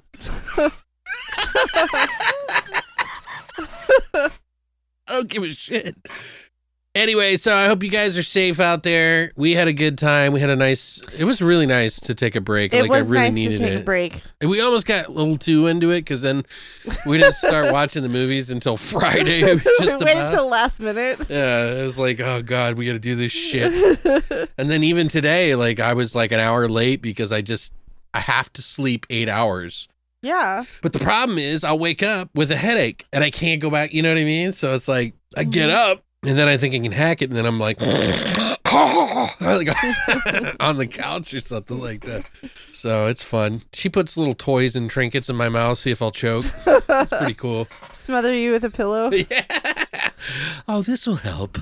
I 4.14 4.30
don't 5.08 5.28
give 5.28 5.42
a 5.42 5.50
shit. 5.50 5.96
Anyway, 6.94 7.36
so 7.36 7.54
I 7.54 7.68
hope 7.68 7.82
you 7.82 7.88
guys 7.88 8.18
are 8.18 8.22
safe 8.22 8.60
out 8.60 8.82
there. 8.82 9.32
We 9.34 9.52
had 9.52 9.66
a 9.66 9.72
good 9.72 9.96
time. 9.96 10.34
We 10.34 10.40
had 10.40 10.50
a 10.50 10.56
nice. 10.56 11.00
It 11.18 11.24
was 11.24 11.40
really 11.40 11.64
nice 11.64 11.98
to 12.00 12.14
take 12.14 12.36
a 12.36 12.40
break. 12.42 12.74
It 12.74 12.82
like 12.82 12.90
was 12.90 13.10
I 13.10 13.14
really 13.14 13.24
nice 13.24 13.34
needed 13.34 13.56
to 13.58 13.64
take 13.64 13.72
it. 13.72 13.80
a 13.80 13.84
break. 13.84 14.22
And 14.42 14.50
we 14.50 14.60
almost 14.60 14.86
got 14.86 15.06
a 15.06 15.10
little 15.10 15.36
too 15.36 15.68
into 15.68 15.90
it 15.90 16.00
because 16.00 16.20
then 16.20 16.44
we 17.06 17.16
didn't 17.16 17.32
start 17.32 17.72
watching 17.72 18.02
the 18.02 18.10
movies 18.10 18.50
until 18.50 18.76
Friday. 18.76 19.40
Just 19.80 20.00
we 20.00 20.04
waited 20.04 20.24
until 20.24 20.48
last 20.48 20.80
minute. 20.80 21.18
Yeah, 21.30 21.64
it 21.64 21.82
was 21.82 21.98
like, 21.98 22.20
oh 22.20 22.42
god, 22.42 22.76
we 22.76 22.84
got 22.84 22.92
to 22.92 22.98
do 22.98 23.14
this 23.16 23.32
shit. 23.32 23.72
and 24.58 24.68
then 24.70 24.84
even 24.84 25.08
today, 25.08 25.54
like 25.54 25.80
I 25.80 25.94
was 25.94 26.14
like 26.14 26.30
an 26.30 26.40
hour 26.40 26.68
late 26.68 27.00
because 27.00 27.32
I 27.32 27.40
just 27.40 27.74
I 28.12 28.20
have 28.20 28.52
to 28.52 28.60
sleep 28.60 29.06
eight 29.08 29.30
hours. 29.30 29.88
Yeah. 30.22 30.64
But 30.82 30.92
the 30.92 31.00
problem 31.00 31.38
is, 31.38 31.64
I'll 31.64 31.78
wake 31.78 32.02
up 32.02 32.30
with 32.34 32.50
a 32.50 32.56
headache 32.56 33.04
and 33.12 33.22
I 33.24 33.30
can't 33.30 33.60
go 33.60 33.70
back. 33.70 33.92
You 33.92 34.02
know 34.02 34.10
what 34.10 34.20
I 34.20 34.24
mean? 34.24 34.52
So 34.52 34.72
it's 34.72 34.88
like 34.88 35.14
I 35.36 35.42
mm-hmm. 35.42 35.50
get 35.50 35.70
up 35.70 36.04
and 36.24 36.38
then 36.38 36.48
I 36.48 36.56
think 36.56 36.74
I 36.74 36.78
can 36.78 36.92
hack 36.92 37.20
it, 37.20 37.30
and 37.30 37.36
then 37.36 37.46
I'm 37.46 37.58
like. 37.58 37.80
like 38.70 39.69
on 40.60 40.78
the 40.78 40.86
couch 40.90 41.34
or 41.34 41.40
something 41.40 41.78
like 41.78 42.00
that. 42.02 42.30
So 42.70 43.06
it's 43.08 43.22
fun. 43.22 43.62
She 43.72 43.88
puts 43.88 44.16
little 44.16 44.34
toys 44.34 44.76
and 44.76 44.88
trinkets 44.88 45.28
in 45.28 45.36
my 45.36 45.48
mouth, 45.48 45.76
see 45.76 45.90
if 45.90 46.00
I'll 46.00 46.10
choke. 46.10 46.46
It's 46.66 47.12
pretty 47.12 47.34
cool. 47.34 47.66
Smother 47.92 48.32
you 48.32 48.52
with 48.52 48.64
a 48.64 48.70
pillow. 48.70 49.10
Yeah. 49.10 49.44
Oh, 50.68 50.82
this 50.82 51.06
will 51.06 51.16
help. 51.16 51.58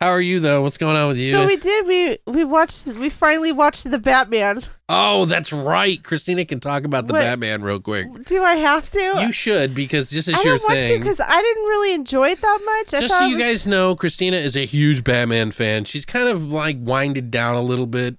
How 0.00 0.08
are 0.08 0.20
you 0.20 0.40
though? 0.40 0.60
What's 0.60 0.76
going 0.76 0.96
on 0.96 1.08
with 1.08 1.18
you? 1.18 1.30
So 1.30 1.46
we 1.46 1.56
did. 1.56 1.86
We 1.86 2.18
we 2.26 2.44
watched. 2.44 2.86
We 2.86 3.08
finally 3.08 3.52
watched 3.52 3.90
the 3.90 3.98
Batman. 3.98 4.62
Oh, 4.92 5.24
that's 5.24 5.52
right. 5.52 6.02
Christina 6.02 6.44
can 6.44 6.60
talk 6.60 6.84
about 6.84 7.06
the 7.06 7.14
What? 7.14 7.22
Batman 7.22 7.62
real 7.62 7.80
quick. 7.80 8.06
Do 8.26 8.42
I 8.42 8.54
have 8.56 8.90
to? 8.90 9.00
You 9.20 9.32
should 9.32 9.74
because 9.74 10.10
this 10.10 10.28
is 10.28 10.34
I 10.34 10.42
your 10.44 10.56
don't 10.58 10.68
want 10.68 10.74
to 10.80 10.86
thing. 10.88 11.00
because 11.00 11.20
I 11.20 11.40
didn't 11.42 11.64
really 11.64 11.94
enjoy 11.94 12.28
it 12.28 12.40
that 12.40 12.58
much. 12.64 12.94
I 12.94 13.00
Just 13.00 13.12
thought 13.14 13.18
so 13.20 13.26
it 13.26 13.30
you 13.30 13.36
was- 13.36 13.44
guys 13.44 13.66
know, 13.66 13.94
Christina 13.94 14.36
is 14.36 14.56
a 14.56 14.64
huge 14.66 15.02
Batman 15.04 15.50
fan. 15.50 15.84
She's 15.84 16.04
kind 16.04 16.28
of 16.28 16.52
like 16.52 16.76
winded 16.80 17.30
down 17.30 17.56
a 17.56 17.62
little 17.62 17.86
bit. 17.86 18.16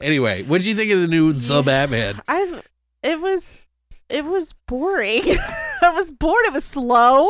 Anyway, 0.00 0.42
what 0.42 0.58
did 0.58 0.66
you 0.66 0.74
think 0.74 0.92
of 0.92 1.00
the 1.00 1.08
new 1.08 1.32
The 1.32 1.62
Batman? 1.62 2.20
I've. 2.28 2.62
It 3.02 3.20
was. 3.20 3.64
It 4.08 4.24
was 4.24 4.52
boring. 4.68 5.22
I 5.82 5.90
was 5.90 6.12
bored. 6.12 6.44
It 6.46 6.52
was 6.52 6.64
slow. 6.64 7.28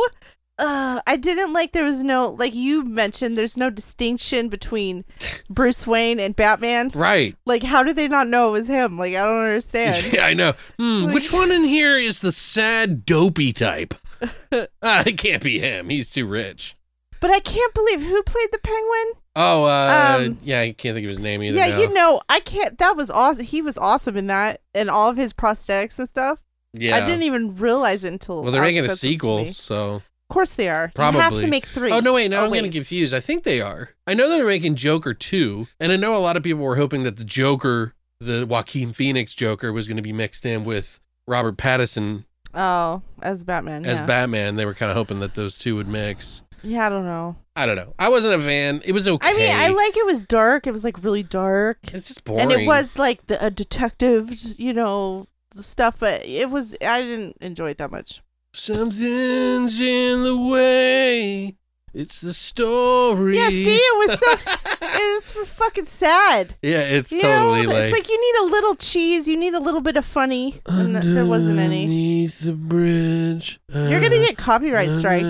Uh, 0.59 0.99
I 1.05 1.17
didn't 1.17 1.53
like 1.53 1.71
there 1.73 1.85
was 1.85 2.03
no 2.03 2.29
like 2.31 2.55
you 2.55 2.83
mentioned. 2.83 3.37
There's 3.37 3.57
no 3.57 3.69
distinction 3.69 4.49
between 4.49 5.05
Bruce 5.49 5.85
Wayne 5.85 6.19
and 6.19 6.35
Batman. 6.35 6.91
Right. 6.95 7.35
Like, 7.45 7.61
how 7.63 7.83
did 7.83 7.95
they 7.95 8.07
not 8.07 8.27
know 8.27 8.49
it 8.49 8.51
was 8.53 8.67
him? 8.67 8.97
Like, 8.97 9.13
I 9.15 9.21
don't 9.23 9.43
understand. 9.43 10.03
Yeah, 10.13 10.25
I 10.25 10.33
know. 10.33 10.53
Hmm, 10.79 11.13
which 11.13 11.31
one 11.31 11.51
in 11.51 11.63
here 11.63 11.95
is 11.97 12.21
the 12.21 12.31
sad, 12.31 13.05
dopey 13.05 13.53
type? 13.53 13.93
Ah, 14.81 15.03
it 15.05 15.17
can't 15.17 15.43
be 15.43 15.59
him. 15.59 15.89
He's 15.89 16.11
too 16.11 16.25
rich. 16.25 16.75
But 17.19 17.29
I 17.29 17.39
can't 17.39 17.73
believe 17.73 18.01
who 18.01 18.23
played 18.23 18.49
the 18.51 18.57
Penguin. 18.59 19.11
Oh, 19.35 19.65
uh, 19.65 20.17
Um, 20.25 20.39
yeah, 20.41 20.61
I 20.61 20.71
can't 20.71 20.95
think 20.95 21.05
of 21.05 21.09
his 21.11 21.19
name 21.19 21.43
either. 21.43 21.57
yeah, 21.57 21.69
now. 21.69 21.79
you 21.79 21.93
know, 21.93 22.21
I 22.29 22.39
can't. 22.39 22.77
That 22.79 22.95
was 22.95 23.11
awesome. 23.11 23.43
He 23.45 23.61
was 23.61 23.77
awesome 23.77 24.17
in 24.17 24.25
that, 24.27 24.61
and 24.73 24.89
all 24.89 25.09
of 25.09 25.17
his 25.17 25.33
prosthetics 25.33 25.99
and 25.99 26.07
stuff. 26.07 26.41
Yeah. 26.73 26.95
I 26.95 27.01
didn't 27.01 27.23
even 27.23 27.55
realize 27.57 28.03
it 28.05 28.13
until. 28.13 28.41
well, 28.41 28.51
they're 28.51 28.61
making 28.61 28.85
a 28.85 28.89
said 28.89 28.97
something 28.97 29.19
to 29.19 29.53
sequel, 29.53 29.53
so 29.53 30.01
Of 30.29 30.33
course 30.33 30.51
they 30.55 30.67
are. 30.67 30.91
probably 30.93 31.19
You 31.19 31.23
have 31.29 31.39
to 31.41 31.47
make 31.47 31.65
three. 31.65 31.91
Oh 31.91 31.99
no, 31.99 32.13
wait, 32.13 32.29
no, 32.29 32.39
I'm 32.43 32.49
getting 32.49 32.63
always. 32.65 32.73
confused. 32.75 33.13
I 33.13 33.19
think 33.21 33.43
they 33.43 33.61
are. 33.61 33.91
I 34.05 34.13
know 34.13 34.27
they're 34.29 34.45
making 34.45 34.75
Joker 34.75 35.13
two, 35.13 35.67
and 35.79 35.91
I 35.91 35.95
know 35.95 36.17
a 36.17 36.19
lot 36.19 36.35
of 36.37 36.43
people 36.43 36.63
were 36.63 36.75
hoping 36.75 37.03
that 37.03 37.15
the 37.15 37.23
Joker, 37.23 37.93
the 38.19 38.45
Joaquin 38.45 38.91
Phoenix 38.91 39.33
Joker, 39.35 39.71
was 39.71 39.87
going 39.87 39.95
to 39.97 40.03
be 40.03 40.11
mixed 40.13 40.45
in 40.45 40.65
with 40.65 40.99
Robert 41.27 41.55
Pattinson 41.57 42.25
Oh, 42.53 43.01
as 43.21 43.43
Batman. 43.43 43.85
as 43.85 43.99
yeah. 43.99 44.05
Batman. 44.05 44.55
They 44.57 44.65
were 44.65 44.73
kind 44.73 44.89
of 44.91 44.97
hoping 44.97 45.19
that 45.21 45.35
those 45.35 45.57
two 45.57 45.75
would 45.77 45.87
mix. 45.87 46.43
Yeah, 46.63 46.87
I 46.87 46.89
don't 46.89 47.05
know. 47.05 47.35
I 47.55 47.65
don't 47.65 47.75
know. 47.75 47.93
I 47.99 48.09
wasn't 48.09 48.41
a 48.41 48.43
fan. 48.43 48.81
It 48.83 48.91
was 48.91 49.07
okay. 49.07 49.29
I 49.29 49.33
mean, 49.33 49.51
I 49.53 49.67
like 49.69 49.95
it 49.95 50.05
was 50.05 50.23
dark. 50.23 50.67
It 50.67 50.71
was 50.71 50.83
like 50.83 51.01
really 51.03 51.23
dark, 51.23 51.77
It's 51.93 52.07
just 52.07 52.23
boring. 52.25 52.41
and 52.41 52.51
it 52.51 52.67
was 52.67 52.97
like 52.99 53.27
the 53.27 53.43
a 53.45 53.49
detective, 53.51 54.29
you 54.57 54.73
know, 54.73 55.27
stuff. 55.53 55.97
But 55.99 56.25
it 56.25 56.49
was. 56.49 56.75
I 56.81 56.99
didn't 57.01 57.37
enjoy 57.39 57.69
it 57.71 57.77
that 57.77 57.91
much. 57.91 58.21
Something's 58.57 59.79
in 59.79 60.23
the 60.23 60.35
way. 60.35 61.55
It's 61.93 62.21
the 62.21 62.33
story. 62.33 63.37
Yeah, 63.37 63.49
see, 63.49 63.75
it 63.75 63.97
was 64.09 64.19
so. 64.19 64.31
it 64.81 65.35
was 65.37 65.49
fucking 65.51 65.85
sad. 65.85 66.55
Yeah, 66.63 66.79
it's 66.81 67.11
You 67.11 67.21
totally 67.21 67.63
know, 67.63 67.69
like. 67.69 67.83
it's 67.83 67.91
like 67.93 68.09
you 68.09 68.19
need 68.19 68.47
a 68.47 68.51
little 68.51 68.75
cheese. 68.75 69.27
You 69.27 69.37
need 69.37 69.53
a 69.53 69.59
little 69.59 69.81
bit 69.81 69.95
of 69.95 70.05
funny, 70.05 70.59
and 70.65 70.95
th- 70.99 71.13
there 71.13 71.25
wasn't 71.25 71.59
any. 71.59 71.83
Underneath 71.83 72.39
the 72.41 72.53
bridge. 72.53 73.59
You're 73.71 74.01
gonna 74.01 74.25
get 74.25 74.37
copyright 74.39 74.89
uh, 74.89 74.91
strikes. 74.91 75.27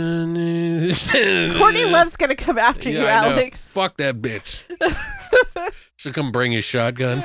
Courtney 1.58 1.84
Love's 1.86 2.16
gonna 2.16 2.36
come 2.36 2.58
after 2.58 2.90
you, 2.90 3.00
I 3.00 3.02
know. 3.28 3.32
Alex. 3.34 3.74
Fuck 3.74 3.98
that 3.98 4.16
bitch. 4.22 4.64
She'll 5.98 6.14
come 6.14 6.32
bring 6.32 6.54
his 6.54 6.64
shotgun. 6.64 7.24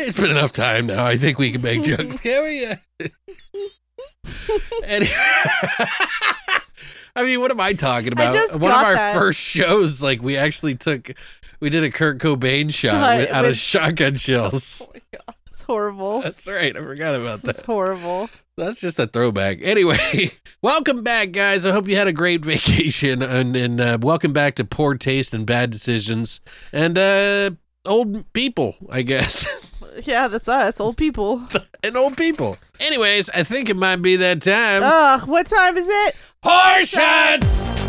It's 0.00 0.20
been 0.20 0.30
enough 0.30 0.52
time 0.52 0.86
now. 0.86 1.04
I 1.04 1.16
think 1.16 1.38
we 1.38 1.50
can 1.52 1.62
make 1.62 1.82
jokes. 1.82 2.20
Can 2.20 2.42
we? 2.44 2.66
Any- 4.86 5.06
I 7.16 7.24
mean, 7.24 7.40
what 7.40 7.50
am 7.50 7.60
I 7.60 7.72
talking 7.72 8.12
about? 8.12 8.32
just 8.34 8.54
One 8.60 8.70
of 8.70 8.76
our 8.76 8.94
that. 8.94 9.14
first 9.14 9.40
shows, 9.40 10.02
like 10.02 10.22
we 10.22 10.36
actually 10.36 10.76
took, 10.76 11.10
we 11.60 11.68
did 11.70 11.82
a 11.82 11.90
Kurt 11.90 12.18
Cobain 12.18 12.72
shot 12.72 12.90
Shot 12.90 13.16
with, 13.18 13.30
out 13.30 13.44
of 13.44 13.50
with- 13.50 13.58
shotgun 13.58 14.16
shells. 14.16 14.82
Oh 14.88 14.92
my 14.94 15.00
god, 15.18 15.34
it's 15.50 15.62
horrible. 15.62 16.20
That's 16.20 16.46
right. 16.48 16.76
I 16.76 16.80
forgot 16.80 17.14
about 17.16 17.42
that. 17.42 17.56
It's 17.56 17.66
horrible. 17.66 18.30
That's 18.56 18.80
just 18.80 18.98
a 19.00 19.06
throwback. 19.06 19.58
Anyway, 19.62 19.96
welcome 20.62 21.02
back, 21.02 21.32
guys. 21.32 21.66
I 21.66 21.72
hope 21.72 21.88
you 21.88 21.96
had 21.96 22.06
a 22.08 22.12
great 22.12 22.44
vacation, 22.44 23.22
and, 23.22 23.54
and 23.56 23.80
uh, 23.80 23.98
welcome 24.00 24.32
back 24.32 24.54
to 24.56 24.64
Poor 24.64 24.94
Taste 24.94 25.34
and 25.34 25.44
Bad 25.46 25.70
Decisions 25.70 26.40
and 26.72 26.96
uh, 26.98 27.50
old 27.84 28.32
people, 28.32 28.74
I 28.90 29.02
guess. 29.02 29.67
Yeah, 30.04 30.28
that's 30.28 30.48
us, 30.48 30.80
old 30.80 30.96
people. 30.96 31.42
and 31.82 31.96
old 31.96 32.16
people. 32.16 32.58
Anyways, 32.80 33.30
I 33.30 33.42
think 33.42 33.68
it 33.68 33.76
might 33.76 34.02
be 34.02 34.16
that 34.16 34.42
time. 34.42 34.82
Ugh, 34.82 35.28
what 35.28 35.46
time 35.46 35.76
is 35.76 35.88
it? 35.88 36.16
Horse 36.42 36.88
shots! 36.88 37.88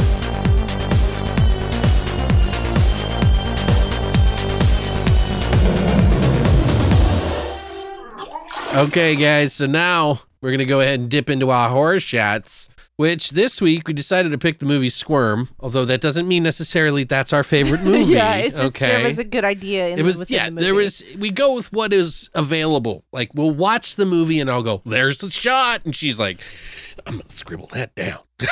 Okay, 8.76 9.16
guys, 9.16 9.54
so 9.54 9.66
now 9.66 10.20
we're 10.42 10.50
going 10.52 10.60
to 10.60 10.66
go 10.66 10.80
ahead 10.80 11.00
and 11.00 11.10
dip 11.10 11.30
into 11.30 11.50
our 11.50 11.70
horse 11.70 12.04
shots, 12.04 12.70
which 13.00 13.30
this 13.30 13.62
week 13.62 13.88
we 13.88 13.94
decided 13.94 14.30
to 14.30 14.38
pick 14.38 14.58
the 14.58 14.66
movie 14.66 14.90
Squirm, 14.90 15.48
although 15.58 15.86
that 15.86 16.02
doesn't 16.02 16.28
mean 16.28 16.44
necessarily 16.44 17.06
that's 17.06 17.32
our 17.32 17.44
favorite 17.44 17.82
movie. 17.86 18.12
yeah, 18.12 18.36
it's 18.36 18.60
just 18.60 18.76
okay? 18.76 18.88
there 18.90 19.06
was 19.06 19.18
a 19.18 19.24
good 19.24 19.46
idea. 19.46 19.88
In 19.88 20.00
it 20.00 20.04
was 20.04 20.20
within 20.20 20.36
yeah 20.36 20.50
the 20.50 20.60
there 20.60 20.76
was 20.76 21.02
we 21.18 21.32
go 21.32 21.56
with 21.56 21.72
what 21.72 21.94
is 21.94 22.30
available. 22.36 23.06
Like 23.14 23.34
we'll 23.34 23.52
watch 23.52 23.96
the 23.96 24.06
movie 24.06 24.42
and 24.42 24.52
i'll 24.52 24.64
go 24.64 24.82
there's 24.86 25.20
the 25.20 25.30
shot. 25.30 25.86
And 25.86 25.96
she's 25.96 26.20
like 26.20 26.42
i'm 27.08 27.14
gonna 27.20 27.30
scribble 27.30 27.68
that 27.68 27.96
down. 27.96 28.20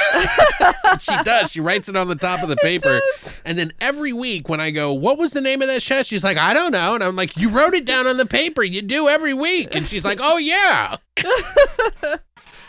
She 1.02 1.16
does. 1.24 1.52
She 1.52 1.60
writes 1.60 1.90
it 1.90 1.98
on 1.98 2.08
the 2.08 2.16
top 2.16 2.42
of 2.42 2.48
the 2.48 2.56
paper. 2.64 3.02
and 3.46 3.58
then 3.58 3.74
every 3.82 4.14
week 4.14 4.48
when 4.48 4.62
i 4.62 4.72
go 4.72 4.94
what 4.94 5.18
was 5.18 5.32
the 5.34 5.42
name 5.42 5.62
of 5.62 5.68
that 5.68 5.82
shot? 5.82 6.06
She's 6.06 6.24
like 6.24 6.38
i 6.38 6.54
don't 6.54 6.72
know. 6.72 6.96
And 6.96 7.04
i'm 7.04 7.18
like 7.18 7.36
you 7.36 7.50
wrote 7.50 7.74
it 7.74 7.86
down 7.86 8.08
on 8.08 8.16
the 8.16 8.26
paper. 8.26 8.64
You 8.64 8.82
do 8.82 9.10
every 9.10 9.34
week. 9.34 9.76
And 9.76 9.86
she's 9.86 10.06
like 10.06 10.20
oh 10.22 10.38
yeah 10.38 10.96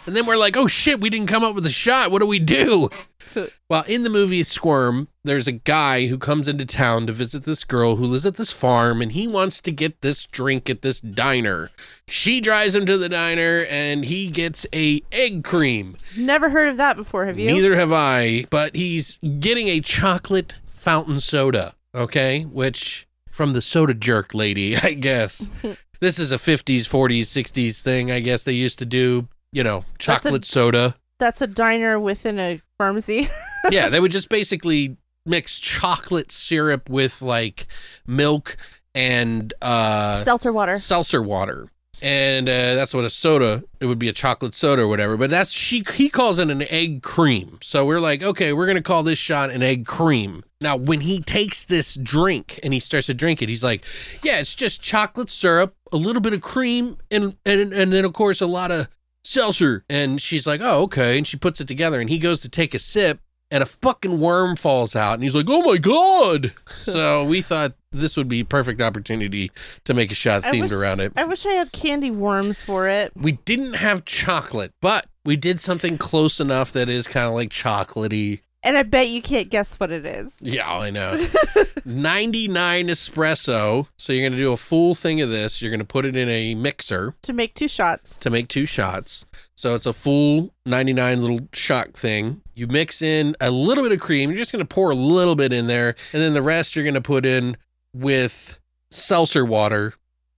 and 0.09 0.17
then 0.17 0.27
we're 0.27 0.37
like 0.37 0.57
oh 0.57 0.67
shit 0.67 1.01
we 1.01 1.09
didn't 1.09 1.29
come 1.29 1.45
up 1.45 1.55
with 1.55 1.65
a 1.65 1.71
shot 1.71 2.11
what 2.11 2.21
do 2.21 2.27
we 2.27 2.39
do 2.41 2.89
well, 3.69 3.85
in 3.87 4.03
the 4.03 4.11
movie 4.11 4.43
Squirm, 4.43 5.09
there's 5.25 5.47
a 5.47 5.53
guy 5.53 6.07
who 6.07 6.19
comes 6.19 6.49
into 6.49 6.65
town 6.65 7.07
to 7.07 7.13
visit 7.13 7.45
this 7.45 7.65
girl 7.65 7.97
who 7.97 8.07
lives 8.07 8.27
at 8.27 8.35
this 8.37 8.53
farm 8.53 9.03
and 9.03 9.13
he 9.13 9.27
wants 9.27 9.61
to 9.63 9.73
get 9.73 10.01
this 10.01 10.27
drink 10.27 10.69
at 10.71 10.83
this 10.83 11.01
diner. 11.01 11.71
She 12.07 12.41
drives 12.41 12.75
him 12.75 12.87
to 12.87 12.99
the 12.99 13.09
diner 13.09 13.67
and 13.69 14.05
he 14.05 14.31
gets 14.31 14.67
a 14.75 15.03
egg 15.13 15.45
cream. 15.45 15.97
Never 16.17 16.51
heard 16.51 16.69
of 16.69 16.77
that 16.79 16.97
before, 16.97 17.27
have 17.27 17.39
you? 17.39 17.47
Neither 17.47 17.77
have 17.77 17.93
I, 17.93 18.47
but 18.51 18.75
he's 18.75 19.19
getting 19.19 19.69
a 19.69 19.81
chocolate 19.81 20.55
fountain 20.67 21.21
soda, 21.21 21.75
okay? 21.95 22.43
Which 22.43 23.07
from 23.31 23.53
the 23.53 23.61
soda 23.61 23.95
jerk 23.95 24.35
lady, 24.35 24.77
I 24.83 24.93
guess. 24.93 25.51
this 26.01 26.19
is 26.19 26.33
a 26.33 26.37
50s, 26.37 26.83
40s, 26.83 27.23
60s 27.23 27.81
thing, 27.81 28.11
I 28.11 28.21
guess 28.21 28.45
they 28.45 28.53
used 28.53 28.79
to 28.79 28.87
do, 28.87 29.29
you 29.53 29.63
know, 29.63 29.85
chocolate 29.99 30.45
soda. 30.45 30.95
That's 31.19 31.43
a 31.43 31.47
diner 31.47 31.99
within 31.99 32.39
a 32.39 32.61
pharmacy. 32.79 33.29
yeah, 33.71 33.89
they 33.89 34.01
would 34.01 34.13
just 34.13 34.29
basically 34.29 34.97
mix 35.27 35.59
chocolate 35.59 36.31
syrup 36.33 36.89
with 36.89 37.21
like 37.23 37.67
milk 38.07 38.57
and 38.95 39.53
uh, 39.61 40.17
Seltzer 40.17 40.53
water. 40.53 40.77
seltzer 40.77 41.23
water. 41.23 41.71
And 42.01 42.49
uh, 42.49 42.77
that's 42.77 42.95
what 42.95 43.05
a 43.05 43.11
soda. 43.11 43.65
It 43.81 43.87
would 43.87 43.99
be 43.99 44.09
a 44.09 44.13
chocolate 44.13 44.55
soda 44.55 44.83
or 44.83 44.89
whatever. 44.89 45.17
But 45.17 45.31
that's 45.31 45.51
she. 45.51 45.83
He 45.95 46.09
calls 46.09 46.39
it 46.39 46.49
an 46.49 46.63
egg 46.71 47.03
cream. 47.03 47.59
So 47.61 47.85
we're 47.85 47.99
like, 48.01 48.23
okay, 48.23 48.53
we're 48.53 48.69
gonna 48.69 48.83
call 48.83 49.03
this 49.03 49.19
shot 49.19 49.51
an 49.51 49.63
egg 49.63 49.85
cream. 49.85 50.45
Now, 50.61 50.77
when 50.77 51.01
he 51.01 51.21
takes 51.21 51.65
this 51.65 51.97
drink 51.97 52.61
and 52.63 52.73
he 52.73 52.79
starts 52.79 53.07
to 53.07 53.15
drink 53.15 53.43
it, 53.43 53.49
he's 53.49 53.65
like, 53.65 53.85
yeah, 54.23 54.39
it's 54.39 54.55
just 54.55 54.81
chocolate 54.83 55.29
syrup, 55.29 55.75
a 55.93 55.97
little 55.97 56.23
bit 56.23 56.35
of 56.35 56.41
cream, 56.41 56.99
and 57.11 57.37
and 57.45 57.73
and 57.73 57.93
then 57.93 58.05
of 58.05 58.13
course 58.13 58.41
a 58.41 58.47
lot 58.47 58.71
of 58.71 58.89
seltzer. 59.25 59.85
And 59.89 60.21
she's 60.21 60.47
like, 60.47 60.61
oh, 60.63 60.83
okay. 60.85 61.17
And 61.19 61.27
she 61.27 61.37
puts 61.37 61.61
it 61.61 61.69
together, 61.69 62.01
and 62.01 62.09
he 62.11 62.19
goes 62.19 62.41
to 62.41 62.49
take 62.49 62.75
a 62.75 62.79
sip, 62.79 63.21
and 63.51 63.63
a 63.63 63.67
fucking 63.67 64.21
worm 64.21 64.57
falls 64.57 64.95
out, 64.95 65.15
and 65.15 65.23
he's 65.23 65.35
like, 65.35 65.47
oh 65.49 65.63
my 65.63 65.79
god. 65.79 66.53
so 66.67 67.25
we 67.25 67.41
thought 67.41 67.73
this 67.93 68.17
would 68.17 68.29
be 68.29 68.41
a 68.41 68.45
perfect 68.45 68.81
opportunity 68.83 69.51
to 69.85 69.95
make 69.95 70.11
a 70.11 70.15
shot 70.15 70.45
I 70.45 70.53
themed 70.53 70.63
wish- 70.63 70.73
around 70.73 71.01
it. 71.01 71.13
I 71.17 71.25
wish 71.25 71.47
I 71.47 71.53
had 71.53 71.73
candy 71.73 72.11
worms 72.11 72.63
for 72.63 72.89
it. 72.89 73.13
We 73.17 73.33
didn't 73.33 73.75
have 73.77 74.05
chocolate, 74.05 74.73
but 74.83 75.07
we 75.25 75.37
did 75.37 75.61
something 75.61 75.97
close 75.99 76.41
enough 76.41 76.73
that 76.73 76.89
is 76.91 77.07
kind 77.09 77.27
of 77.27 77.33
like 77.35 77.49
chocolatey. 77.49 78.43
And 78.63 78.77
I 78.77 78.83
bet 78.83 79.09
you 79.09 79.23
can't 79.23 79.51
guess 79.51 79.79
what 79.79 79.93
it 79.93 80.05
is. 80.05 80.35
Yeah, 80.41 80.69
I 80.69 80.91
know. 80.91 81.25
99 81.85 82.89
espresso. 82.89 83.89
So 83.97 84.13
you're 84.13 84.23
going 84.23 84.33
to 84.33 84.39
do 84.39 84.53
a 84.53 84.57
full 84.57 84.95
thing 84.95 85.21
of 85.21 85.31
this. 85.31 85.63
You're 85.63 85.71
going 85.71 85.81
to 85.81 85.87
put 85.87 86.05
it 86.05 86.17
in 86.17 86.29
a 86.29 86.55
mixer 86.55 87.15
To 87.23 87.33
make 87.33 87.55
two 87.55 87.69
shots. 87.69 88.19
to 88.19 88.31
make 88.31 88.49
two 88.49 88.67
shots. 88.67 89.25
So 89.57 89.75
it's 89.75 89.87
a 89.87 89.93
full 89.93 90.53
99 90.67 91.21
little 91.23 91.41
shot 91.53 91.95
thing. 91.95 92.43
You 92.55 92.67
mix 92.67 93.01
in 93.01 93.37
a 93.41 93.51
little 93.51 93.85
bit 93.85 93.93
of 93.93 94.01
cream. 94.01 94.31
You're 94.31 94.37
just 94.39 94.53
going 94.53 94.65
to 94.65 94.75
pour 94.75 94.91
a 94.91 94.95
little 94.95 95.37
bit 95.37 95.53
in 95.53 95.67
there. 95.67 95.95
And 96.13 96.21
then 96.21 96.35
the 96.35 96.43
rest 96.43 96.75
you're 96.77 96.85
going 96.85 96.95
to 96.95 97.01
put 97.01 97.25
in 97.27 97.57
with 97.95 98.59
seltzer 98.91 99.45
water 99.45 99.95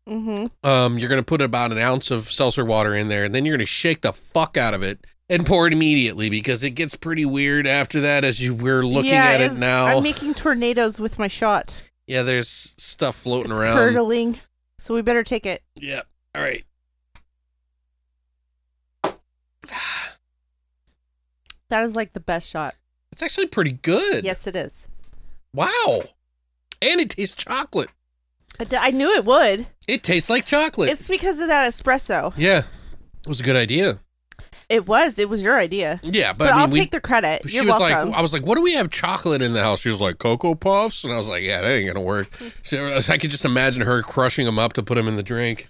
Mm-hmm. 0.09 0.69
um, 0.69 0.99
you're 0.99 1.09
going 1.11 1.21
to 1.21 1.25
put 1.25 1.41
about 1.41 1.71
an 1.71 1.79
ounce 1.79 2.11
of 2.11 2.25
seltzer 2.33 2.65
water 2.65 2.97
in 2.97 3.07
there, 3.07 3.23
and 3.23 3.33
then 3.33 3.45
you're 3.45 3.53
going 3.57 3.65
to 3.65 3.67
shake 3.67 4.01
the 4.01 4.13
fuck 4.13 4.57
out 4.57 4.75
of 4.75 4.83
it 4.83 5.05
and 5.31 5.47
pour 5.47 5.67
it 5.67 5.73
immediately 5.73 6.29
because 6.29 6.63
it 6.65 6.71
gets 6.73 6.95
pretty 6.97 7.25
weird 7.25 7.67
after 7.67 8.01
that 8.01 8.25
as 8.25 8.45
you 8.45 8.55
we're 8.55 8.83
looking 8.83 9.13
yeah, 9.13 9.25
at 9.25 9.41
it 9.41 9.53
now. 9.55 9.87
I'm 9.87 10.03
making 10.03 10.35
tornadoes 10.35 11.01
with 11.01 11.19
my 11.19 11.29
shot. 11.29 11.77
yeah, 12.07 12.23
there's 12.23 12.49
stuff 12.77 13.15
floating 13.17 13.53
It's 13.53 13.59
around. 13.61 13.77
curdling. 13.77 14.41
So 14.79 14.95
we 14.95 15.03
better 15.03 15.23
take 15.25 15.47
it. 15.47 15.63
Yep. 15.81 16.07
All 16.35 16.43
right. 16.43 16.65
That 21.69 21.85
is 21.85 21.95
like 21.95 22.13
the 22.13 22.21
best 22.21 22.49
shot. 22.49 22.75
It's 23.13 23.23
actually 23.23 23.47
pretty 23.47 23.73
good. 23.73 24.25
Yes, 24.25 24.47
it 24.47 24.57
is. 24.57 24.89
Wow. 25.55 26.01
And 26.83 27.01
it 27.01 27.11
tastes 27.11 27.45
chocolate. 27.45 27.93
I, 28.59 28.65
d- 28.65 28.77
I 28.79 28.91
knew 28.91 29.11
it 29.13 29.25
would. 29.25 29.67
It 29.87 30.03
tastes 30.03 30.29
like 30.31 30.47
chocolate. 30.47 30.91
It's 30.91 31.09
because 31.09 31.41
of 31.41 31.49
that 31.49 31.71
espresso. 31.71 32.33
yeah. 32.37 32.63
It 33.23 33.29
was 33.29 33.41
a 33.41 33.45
good 33.45 33.57
idea. 33.57 34.01
It 34.71 34.87
was. 34.87 35.19
It 35.19 35.29
was 35.29 35.43
your 35.43 35.59
idea. 35.59 36.01
Yeah, 36.03 36.33
but, 36.33 36.39
But, 36.39 36.49
I 36.49 36.51
mean, 36.53 36.59
I'll 36.61 36.69
we, 36.71 36.79
take 36.81 36.91
the 36.93 37.01
credit. 37.01 37.43
she 37.51 37.57
You're 37.57 37.67
was 37.67 37.79
welcome. 37.81 38.11
like, 38.11 38.19
I 38.19 38.23
was 38.23 38.33
like, 38.33 38.47
what 38.47 38.57
do 38.57 38.63
we 38.63 38.73
have 38.75 38.89
chocolate 38.91 39.43
in 39.43 39.53
the 39.53 39.63
house? 39.63 39.81
She 39.81 39.89
was 39.91 40.01
like, 40.01 40.19
Cocoa 40.19 40.55
Puffs. 40.55 41.03
And 41.05 41.13
I 41.13 41.17
was 41.17 41.29
like, 41.29 41.43
yeah, 41.43 41.61
that 41.61 41.69
ain't 41.69 41.93
to 41.95 42.01
work. 42.01 42.29
She- 42.63 42.79
I 42.79 43.19
could 43.19 43.31
just 43.31 43.45
imagine 43.45 43.83
her 43.83 44.01
crushing 44.03 44.47
them 44.47 44.59
up 44.59 44.73
to 44.75 44.83
put 44.83 44.95
them 44.95 45.09
in 45.09 45.17
the 45.17 45.23
drink. 45.25 45.69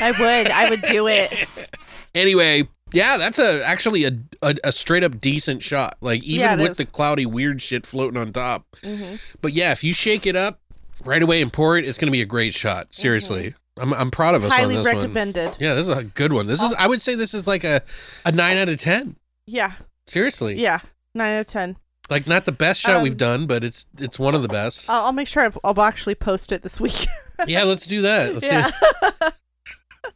I 0.00 0.10
would. 0.12 0.50
I 0.50 0.68
would 0.70 0.82
do 0.82 1.08
it. 1.08 1.32
Anyway, 2.14 2.66
yeah, 2.92 3.18
that's 3.18 3.38
a 3.38 3.62
actually 3.66 4.04
a, 4.04 4.10
a, 4.40 4.54
a 4.64 4.72
straight 4.72 5.04
up 5.04 5.18
decent 5.20 5.62
shot. 5.62 5.98
Like 6.00 6.22
even 6.24 6.40
Yeah, 6.40 6.56
with 6.56 6.70
is. 6.70 6.76
the 6.78 6.86
cloudy 6.86 7.26
weird 7.26 7.60
shit 7.60 7.84
floating 7.84 8.18
on 8.18 8.32
top. 8.32 8.64
Mhm. 8.80 9.36
But 9.42 9.52
yeah, 9.52 9.72
if 9.72 9.84
you 9.84 9.92
shake 9.92 10.26
it 10.26 10.34
up 10.34 10.58
right 11.04 11.22
away 11.22 11.42
and 11.42 11.52
pour 11.52 11.76
it, 11.76 11.84
it's 11.84 11.98
to 12.08 12.10
be 12.12 12.22
a 12.22 12.26
great 12.26 12.54
shot. 12.54 12.94
Seriously. 12.94 13.54
I'm 13.78 13.92
I'm 13.92 14.10
proud 14.10 14.34
of 14.34 14.44
us. 14.44 14.52
Highly 14.52 14.76
on 14.76 14.84
this 14.84 14.94
one. 14.94 15.02
recommended. 15.02 15.56
Yeah, 15.60 15.74
this 15.74 15.88
is 15.88 15.96
a 15.96 16.04
good 16.04 16.32
one. 16.32 16.46
This 16.46 16.62
is 16.62 16.74
I 16.78 16.86
would 16.86 17.02
say 17.02 17.14
this 17.14 17.34
is 17.34 17.46
like 17.46 17.64
a 17.64 17.82
a 18.24 18.32
9 18.32 18.56
out 18.56 18.68
of 18.68 18.78
10. 18.78 19.16
Yeah. 19.46 19.72
Seriously. 20.06 20.60
Yeah. 20.60 20.80
Nine 21.14 21.34
out 21.36 21.40
of 21.40 21.46
ten. 21.48 21.76
Like 22.10 22.26
not 22.26 22.44
the 22.44 22.52
best 22.52 22.80
shot 22.80 22.96
Um, 22.96 23.02
we've 23.02 23.16
done, 23.16 23.46
but 23.46 23.64
it's 23.64 23.86
it's 23.98 24.18
one 24.18 24.34
of 24.34 24.42
the 24.42 24.48
best. 24.48 24.88
I'll, 24.88 25.06
I'll 25.06 25.12
make 25.12 25.26
sure 25.28 25.42
I'll, 25.42 25.60
I'll 25.64 25.82
actually 25.84 26.14
post 26.14 26.52
it 26.52 26.62
this 26.62 26.80
week. 26.80 27.06
yeah, 27.46 27.64
let's 27.64 27.86
do 27.86 28.02
that. 28.02 28.34
Let's 28.34 28.48
do- 28.48 28.54
yeah. 28.54 29.30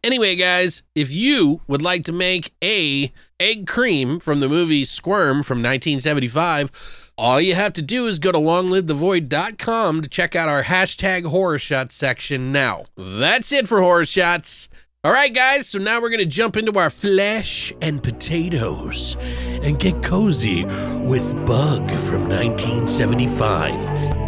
Anyway, 0.04 0.36
guys, 0.36 0.84
if 0.94 1.12
you 1.12 1.60
would 1.66 1.82
like 1.82 2.04
to 2.04 2.12
make 2.12 2.54
a 2.62 3.12
egg 3.40 3.66
cream 3.66 4.20
from 4.20 4.38
the 4.40 4.48
movie 4.48 4.84
Squirm 4.84 5.42
from 5.42 5.58
1975, 5.58 7.09
all 7.20 7.38
you 7.38 7.54
have 7.54 7.74
to 7.74 7.82
do 7.82 8.06
is 8.06 8.18
go 8.18 8.32
to 8.32 8.38
longlivethevoid.com 8.38 10.00
to 10.00 10.08
check 10.08 10.34
out 10.34 10.48
our 10.48 10.62
hashtag 10.62 11.26
horror 11.26 11.58
shot 11.58 11.92
section 11.92 12.50
now. 12.50 12.84
That's 12.96 13.52
it 13.52 13.68
for 13.68 13.82
horror 13.82 14.06
shots. 14.06 14.70
All 15.04 15.12
right, 15.12 15.32
guys, 15.34 15.68
so 15.68 15.78
now 15.78 16.00
we're 16.00 16.08
going 16.08 16.20
to 16.20 16.26
jump 16.26 16.56
into 16.56 16.78
our 16.78 16.88
flesh 16.88 17.74
and 17.82 18.02
potatoes 18.02 19.18
and 19.62 19.78
get 19.78 20.02
cozy 20.02 20.64
with 20.64 21.34
Bug 21.44 21.90
from 21.90 22.26
1975. 22.26 23.74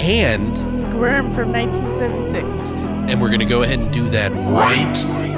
And 0.00 0.56
Squirm 0.58 1.30
from 1.34 1.50
1976. 1.50 2.54
and 3.10 3.20
we're 3.22 3.28
going 3.28 3.40
to 3.40 3.46
go 3.46 3.62
ahead 3.62 3.78
and 3.78 3.90
do 3.90 4.06
that 4.10 4.32
right 4.32 5.31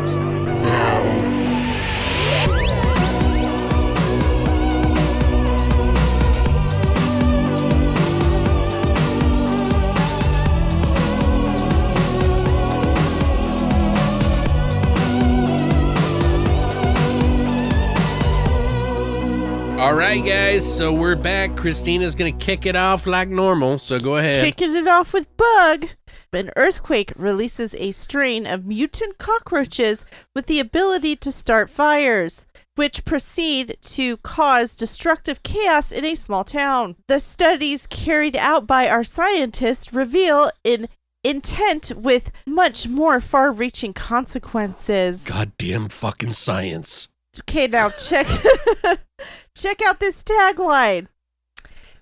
All 19.94 20.00
right, 20.00 20.24
guys. 20.24 20.76
So 20.76 20.92
we're 20.92 21.14
back. 21.14 21.56
Christina's 21.56 22.16
gonna 22.16 22.32
kick 22.32 22.66
it 22.66 22.74
off 22.74 23.06
like 23.06 23.28
normal. 23.28 23.78
So 23.78 24.00
go 24.00 24.16
ahead. 24.16 24.44
Kicking 24.44 24.74
it 24.74 24.88
off 24.88 25.14
with 25.14 25.28
Bug. 25.36 25.86
An 26.32 26.50
earthquake 26.56 27.12
releases 27.14 27.76
a 27.76 27.92
strain 27.92 28.44
of 28.44 28.66
mutant 28.66 29.18
cockroaches 29.18 30.04
with 30.34 30.46
the 30.46 30.58
ability 30.58 31.14
to 31.14 31.30
start 31.30 31.70
fires, 31.70 32.48
which 32.74 33.04
proceed 33.04 33.76
to 33.82 34.16
cause 34.16 34.74
destructive 34.74 35.44
chaos 35.44 35.92
in 35.92 36.04
a 36.04 36.16
small 36.16 36.42
town. 36.42 36.96
The 37.06 37.20
studies 37.20 37.86
carried 37.86 38.36
out 38.36 38.66
by 38.66 38.88
our 38.88 39.04
scientists 39.04 39.92
reveal 39.92 40.50
an 40.64 40.88
intent 41.22 41.92
with 41.94 42.32
much 42.44 42.88
more 42.88 43.20
far 43.20 43.52
reaching 43.52 43.92
consequences. 43.92 45.24
Goddamn 45.24 45.88
fucking 45.88 46.32
science. 46.32 47.08
Okay, 47.40 47.66
now 47.66 47.90
check 47.90 48.26
check 49.56 49.80
out 49.86 50.00
this 50.00 50.22
tagline. 50.22 51.08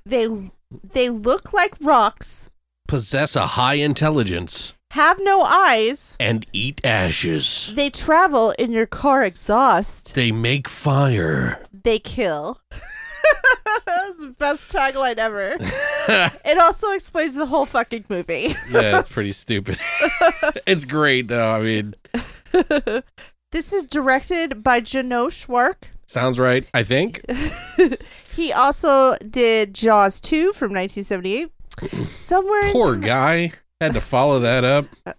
They 0.05 0.29
they 0.93 1.09
look 1.09 1.53
like 1.53 1.75
rocks, 1.81 2.51
Possess 2.89 3.37
a 3.37 3.47
high 3.49 3.75
intelligence 3.75 4.75
have 4.93 5.19
no 5.23 5.41
eyes. 5.41 6.17
and 6.21 6.47
eat 6.53 6.79
ashes. 6.85 7.73
They 7.75 7.89
travel 7.89 8.51
in 8.59 8.73
your 8.73 8.85
car 8.87 9.23
exhaust. 9.23 10.15
They 10.15 10.31
make 10.33 10.69
fire. 10.69 11.63
They 11.73 11.99
kill. 11.99 12.61
That's 12.71 14.17
the 14.21 14.35
best 14.39 14.69
tagline 14.69 15.17
ever. 15.17 15.57
it 16.45 16.59
also 16.59 16.93
explains 16.93 17.35
the 17.37 17.47
whole 17.47 17.65
fucking 17.65 18.05
movie. 18.11 18.55
Yeah, 18.71 18.99
it's 18.99 19.09
pretty 19.09 19.33
stupid. 19.33 19.79
it's 20.67 20.85
great 20.85 21.29
though. 21.29 21.51
I 21.53 21.61
mean, 21.63 21.95
This 23.53 23.73
is 23.73 23.85
directed 23.85 24.63
by 24.63 24.81
Jeannot 24.81 25.31
Szwarc. 25.31 25.85
sounds 26.07 26.39
right. 26.39 26.67
I 26.75 26.83
think. 26.83 27.21
He 28.35 28.51
also 28.51 29.17
did 29.19 29.75
Jaws 29.75 30.19
2 30.21 30.55
from 30.55 30.73
1978. 30.73 31.51
Somewhere 32.07 32.73
Poor 32.73 32.97
guy 32.97 33.51
had 33.79 33.93
to 33.93 34.01
follow 34.01 34.39
that 34.41 34.65
up. 34.65 34.87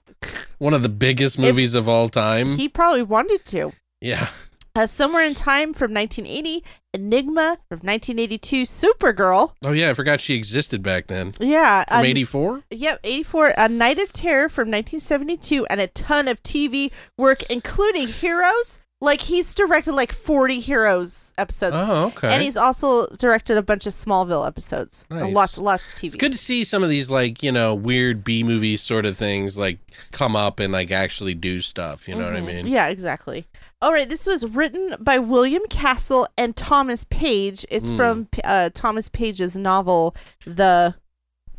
One 0.58 0.74
of 0.74 0.82
the 0.82 0.90
biggest 0.90 1.38
movies 1.38 1.76
of 1.76 1.88
all 1.88 2.08
time. 2.08 2.58
He 2.58 2.68
probably 2.68 3.04
wanted 3.04 3.46
to. 3.46 3.72
yeah. 4.02 4.28
Uh, 4.76 4.88
Somewhere 4.88 5.24
in 5.24 5.36
Time 5.36 5.72
from 5.72 5.94
1980, 5.94 6.64
Enigma 6.96 7.60
from 7.70 7.78
1982, 7.84 8.64
Supergirl. 8.64 9.54
Oh 9.64 9.72
yeah, 9.72 9.92
I 9.92 9.94
forgot 9.94 10.20
she 10.20 10.34
existed 10.34 10.82
back 10.82 11.06
then. 11.06 11.36
Yeah. 11.40 11.84
From 11.86 12.04
'84. 12.04 12.64
Yep, 12.72 13.00
84, 13.04 13.54
A 13.56 13.70
Night 13.70 14.00
of 14.00 14.12
Terror 14.12 14.50
from 14.50 14.72
1972, 14.72 15.68
and 15.68 15.80
a 15.80 15.86
ton 15.86 16.28
of 16.28 16.42
TV 16.42 16.92
work, 17.20 17.44
including 17.52 18.08
Heroes. 18.08 18.80
Like, 19.00 19.22
he's 19.22 19.54
directed 19.54 19.92
like 19.92 20.14
40 20.14 20.62
Heroes 20.62 21.34
episodes. 21.38 21.76
Oh, 21.78 22.06
okay. 22.08 22.34
And 22.34 22.42
he's 22.42 22.56
also 22.56 23.06
directed 23.20 23.58
a 23.58 23.62
bunch 23.62 23.86
of 23.86 23.92
Smallville 23.92 24.48
episodes. 24.48 25.06
Nice. 25.10 25.36
Lots, 25.36 25.58
lots 25.58 25.92
of 25.94 26.00
TV. 26.00 26.06
It's 26.06 26.16
good 26.16 26.32
to 26.32 26.38
see 26.38 26.64
some 26.64 26.82
of 26.84 26.90
these 26.90 27.12
like 27.12 27.44
you 27.44 27.52
know 27.52 27.76
weird 27.76 28.24
B 28.24 28.44
movie 28.44 28.78
sort 28.78 29.06
of 29.06 29.16
things 29.18 29.56
like 29.56 29.78
come 30.12 30.36
up 30.36 30.60
and 30.60 30.72
like 30.74 30.90
actually 30.92 31.36
do 31.36 31.60
stuff. 31.60 32.08
You 32.08 32.16
know 32.16 32.24
what 32.24 32.38
I 32.38 32.42
mean? 32.42 32.66
Yeah, 32.66 32.88
exactly. 32.88 33.46
All 33.84 33.92
right, 33.92 34.08
this 34.08 34.26
was 34.26 34.46
written 34.46 34.96
by 35.00 35.18
William 35.18 35.64
Castle 35.70 36.26
and 36.38 36.56
Thomas 36.56 37.04
Page. 37.10 37.66
It's 37.70 37.90
Hmm. 37.90 37.98
from 37.98 38.28
uh, 38.44 38.70
Thomas 38.74 39.10
Page's 39.10 39.58
novel, 39.58 40.16
The 40.46 40.96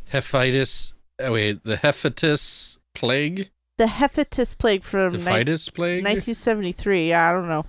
Hephaestus. 0.09 0.95
Oh 1.21 1.33
wait, 1.35 1.62
the 1.64 1.76
Hephaestus 1.76 2.78
plague. 2.95 3.50
The 3.76 3.88
Hephaestus 3.88 4.54
Plague 4.54 4.85
from 4.85 5.12
The 5.12 5.19
ni- 5.19 5.25
plague. 5.75 6.02
1973. 6.04 7.09
Yeah, 7.11 7.28
I 7.28 7.33
don't 7.33 7.49
know. 7.49 7.66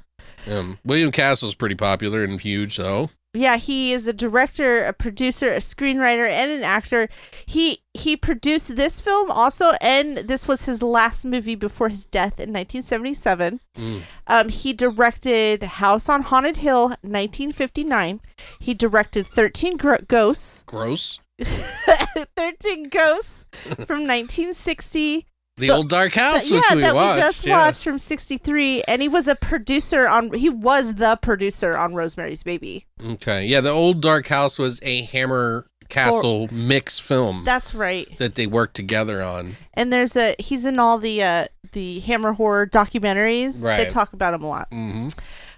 Um, 0.47 0.77
William 0.85 1.11
Castle's 1.11 1.55
pretty 1.55 1.75
popular 1.75 2.23
and 2.23 2.39
huge 2.39 2.77
though. 2.77 3.09
Yeah, 3.35 3.57
he 3.57 3.91
is 3.91 4.07
a 4.07 4.13
director, 4.13 4.83
a 4.85 4.93
producer, 4.93 5.49
a 5.51 5.57
screenwriter, 5.57 6.27
and 6.27 6.51
an 6.51 6.63
actor. 6.63 7.09
He 7.45 7.79
he 7.93 8.15
produced 8.15 8.75
this 8.75 8.99
film 9.01 9.29
also, 9.29 9.73
and 9.81 10.17
this 10.19 10.47
was 10.47 10.65
his 10.65 10.81
last 10.81 11.25
movie 11.25 11.55
before 11.55 11.89
his 11.89 12.05
death 12.05 12.39
in 12.39 12.51
1977. 12.53 13.59
Mm. 13.77 14.01
Um, 14.27 14.49
he 14.49 14.73
directed 14.73 15.63
House 15.63 16.09
on 16.09 16.23
Haunted 16.23 16.57
Hill, 16.57 16.89
1959. 17.01 18.21
He 18.59 18.73
directed 18.73 19.27
13 19.27 19.77
Gro- 19.77 19.97
Ghosts, 20.07 20.63
Gross. 20.63 21.19
13 21.41 22.89
Ghosts 22.89 23.45
from 23.85 24.07
1960. 24.07 25.27
The 25.57 25.71
old 25.71 25.89
dark 25.89 26.13
house, 26.13 26.51
yeah, 26.51 26.59
we 26.75 26.81
that 26.81 26.93
watched. 26.95 27.15
we 27.15 27.21
just 27.21 27.45
yeah. 27.45 27.57
watched 27.57 27.83
from 27.83 27.97
63, 27.97 28.83
and 28.89 29.01
he 29.01 29.07
was 29.07 29.27
a 29.29 29.35
producer 29.35 30.05
on. 30.07 30.33
He 30.33 30.49
was 30.49 30.95
the 30.95 31.17
producer 31.21 31.77
on 31.77 31.93
Rosemary's 31.95 32.43
Baby. 32.43 32.85
Okay, 33.01 33.45
yeah, 33.45 33.61
the 33.61 33.69
old 33.69 34.01
dark 34.01 34.27
house 34.27 34.59
was 34.59 34.81
a 34.83 35.03
Hammer 35.03 35.67
Castle 35.87 36.49
mix 36.51 36.99
film 36.99 37.43
That's 37.45 37.73
right. 37.73 38.07
that 38.17 38.35
they 38.35 38.47
worked 38.47 38.75
together 38.75 39.21
on. 39.23 39.55
and 39.75 39.93
there's 39.93 40.17
a 40.17 40.35
he's 40.39 40.65
in 40.65 40.79
all 40.79 40.97
the 40.97 41.21
uh 41.23 41.45
the 41.73 41.99
hammer 41.99 42.33
horror 42.33 42.65
documentaries 42.65 43.61
they 43.61 43.67
Right. 43.67 43.89
talk 43.89 44.11
about 44.11 44.33
him 44.33 44.43
a 44.43 44.47
lot 44.47 44.71
Mm-hmm. 44.71 45.09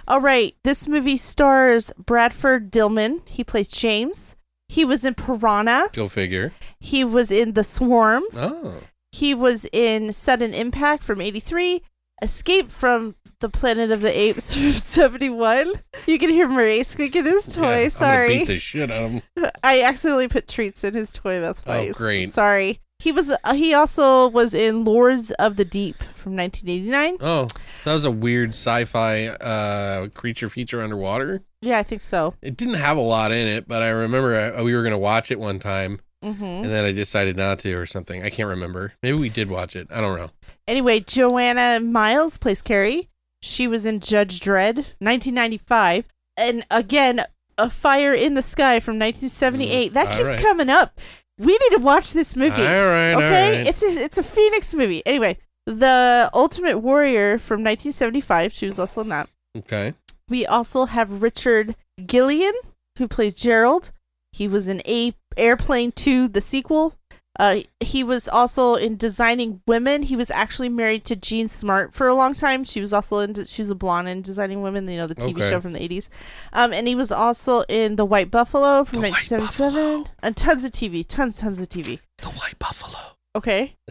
all 0.08 0.20
right 0.20 0.54
this 0.64 0.86
movie 0.88 1.16
stars 1.16 1.94
bradford 1.98 2.72
dillman 2.72 3.22
he 3.30 3.44
plays 3.46 3.70
james 3.70 4.36
he 4.68 4.84
was 4.84 5.06
in 5.06 5.14
piranha 5.14 5.88
Go 5.94 6.08
figure. 6.08 6.52
he 6.80 7.06
was 7.06 7.32
in 7.32 7.54
the 7.54 7.64
swarm 7.64 8.24
Oh, 8.36 8.76
he 9.12 9.34
was 9.34 9.68
in 9.72 10.12
sudden 10.12 10.54
impact 10.54 11.04
from 11.04 11.22
83 11.22 11.82
escape 12.22 12.70
from 12.72 13.16
the 13.40 13.50
planet 13.50 13.92
of 13.92 14.02
the 14.02 14.18
apes 14.20 14.54
from 14.56 14.72
71 14.72 15.74
you 16.08 16.18
can 16.18 16.30
hear 16.30 16.48
murray 16.48 16.82
squeaking 16.84 17.26
his 17.26 17.54
toy 17.56 17.84
yeah, 17.84 17.90
sorry 17.90 18.38
beat 18.40 18.48
the 18.48 18.56
shit 18.58 18.90
out 18.90 19.04
of 19.04 19.12
him. 19.12 19.22
i 19.64 19.82
accidentally 19.84 20.28
put 20.28 20.48
treats 20.48 20.84
in 20.84 20.94
his 20.96 21.14
toy 21.14 21.40
that's 21.40 21.64
why 21.66 21.90
Oh, 21.90 21.94
great. 21.94 22.30
sorry 22.30 22.80
he 23.00 23.12
was 23.12 23.30
uh, 23.44 23.54
he 23.54 23.76
also 23.76 24.28
was 24.28 24.56
in 24.56 24.84
lords 24.84 25.30
of 25.34 25.56
the 25.58 25.66
deep 25.66 25.98
from 26.16 26.36
1989 26.36 27.18
Oh, 27.22 27.48
that 27.84 27.94
was 27.94 28.06
a 28.06 28.10
weird 28.12 28.50
sci-fi 28.50 29.28
uh, 29.28 30.08
creature 30.10 30.50
feature 30.50 30.82
underwater. 30.82 31.42
Yeah, 31.62 31.78
I 31.78 31.84
think 31.84 32.02
so. 32.02 32.34
It 32.42 32.58
didn't 32.58 32.74
have 32.76 32.98
a 32.98 33.02
lot 33.02 33.32
in 33.32 33.48
it, 33.48 33.68
but 33.68 33.82
I 33.84 33.90
remember 33.90 34.36
uh, 34.36 34.64
we 34.64 34.76
were 34.76 34.82
gonna 34.82 34.98
watch 34.98 35.30
it 35.32 35.40
one 35.40 35.60
time, 35.60 36.00
hmm 36.24 36.44
and 36.44 36.66
then 36.66 36.84
I 36.86 36.92
decided 36.92 37.38
not 37.38 37.60
to 37.60 37.74
or 37.74 37.86
something. 37.86 38.24
I 38.24 38.30
can't 38.30 38.50
remember. 38.50 38.94
Maybe 39.04 39.18
we 39.18 39.30
did 39.30 39.50
watch 39.50 39.76
it. 39.76 39.88
I 39.92 40.02
don't 40.02 40.18
know. 40.18 40.30
Anyway, 40.68 41.00
Joanna 41.00 41.80
Miles 41.80 42.38
plays 42.38 42.62
Carrie. 42.62 43.08
She 43.42 43.68
was 43.68 43.86
in 43.86 44.00
Judge 44.00 44.40
Dredd, 44.40 44.76
1995. 45.00 46.06
And 46.40 46.66
again, 46.72 47.22
A 47.58 47.70
Fire 47.70 48.14
in 48.14 48.34
the 48.34 48.42
Sky 48.42 48.80
from 48.80 48.98
1978. 49.00 49.94
that 49.94 50.08
Mm, 50.08 50.12
all 50.12 50.18
keeps 50.18 50.30
right. 50.30 50.40
coming 50.42 50.70
up. 50.70 51.00
We 51.40 51.52
need 51.54 51.78
to 51.78 51.80
watch 51.82 52.14
this 52.14 52.36
movie. 52.36 52.62
All 52.62 52.68
right, 52.68 53.14
okay? 53.14 53.58
right. 53.60 53.68
It's 53.68 53.84
a 53.84 53.88
it's 53.88 54.18
a 54.18 54.24
Phoenix 54.24 54.74
movie. 54.74 55.04
Anyway, 55.06 55.38
The 55.68 56.30
Ultimate 56.34 56.80
Warrior 56.80 57.38
from 57.38 57.62
1975. 57.64 58.54
She 58.54 58.66
was 58.66 58.80
also 58.80 59.02
in 59.02 59.10
that. 59.10 59.30
Okay. 59.56 59.94
We 60.30 60.46
also 60.48 60.86
have 60.86 61.22
Richard 61.22 61.76
Gilliland, 62.06 62.56
who 62.98 63.08
plays 63.08 63.36
Gerald. 63.36 63.92
He 64.34 64.48
was 64.48 64.68
in 64.68 64.82
A 64.88 65.14
Airplane 65.38 65.92
2, 65.92 66.28
the 66.28 66.42
sequel. 66.42 66.94
Uh, 67.40 67.60
he 67.80 68.04
was 68.04 68.28
also 68.28 68.74
in 68.74 68.98
Designing 68.98 69.62
Women. 69.68 70.02
He 70.02 70.16
was 70.16 70.32
actually 70.32 70.70
married 70.70 71.04
to 71.06 71.16
Jean 71.16 71.48
Smart 71.48 71.94
for 71.94 72.08
a 72.08 72.16
long 72.16 72.34
time. 72.34 72.64
She 72.64 72.80
was 72.82 72.92
also 72.94 73.20
in. 73.20 73.36
She 73.46 73.62
was 73.62 73.70
a 73.70 73.76
blonde 73.76 74.08
in 74.08 74.24
Designing 74.24 74.64
Women. 74.64 74.88
You 74.90 74.98
know 74.98 75.06
the 75.06 75.14
TV 75.14 75.38
Okay. 75.38 75.50
show 75.52 75.62
from 75.62 75.74
the 75.74 75.84
eighties. 75.84 76.10
Um, 76.52 76.74
and 76.74 76.88
he 76.88 76.96
was 76.96 77.12
also 77.12 77.62
in 77.70 77.96
The 77.96 78.06
White 78.06 78.32
Buffalo 78.32 78.84
from 78.86 79.04
1977, 79.04 80.06
and 80.24 80.36
tons 80.36 80.64
of 80.66 80.72
TV, 80.72 81.06
tons, 81.08 81.38
tons 81.38 81.62
of 81.62 81.70
TV. 81.70 82.00
The 82.24 82.30
White 82.30 82.58
Buffalo. 82.58 82.98
Okay, 83.36 83.76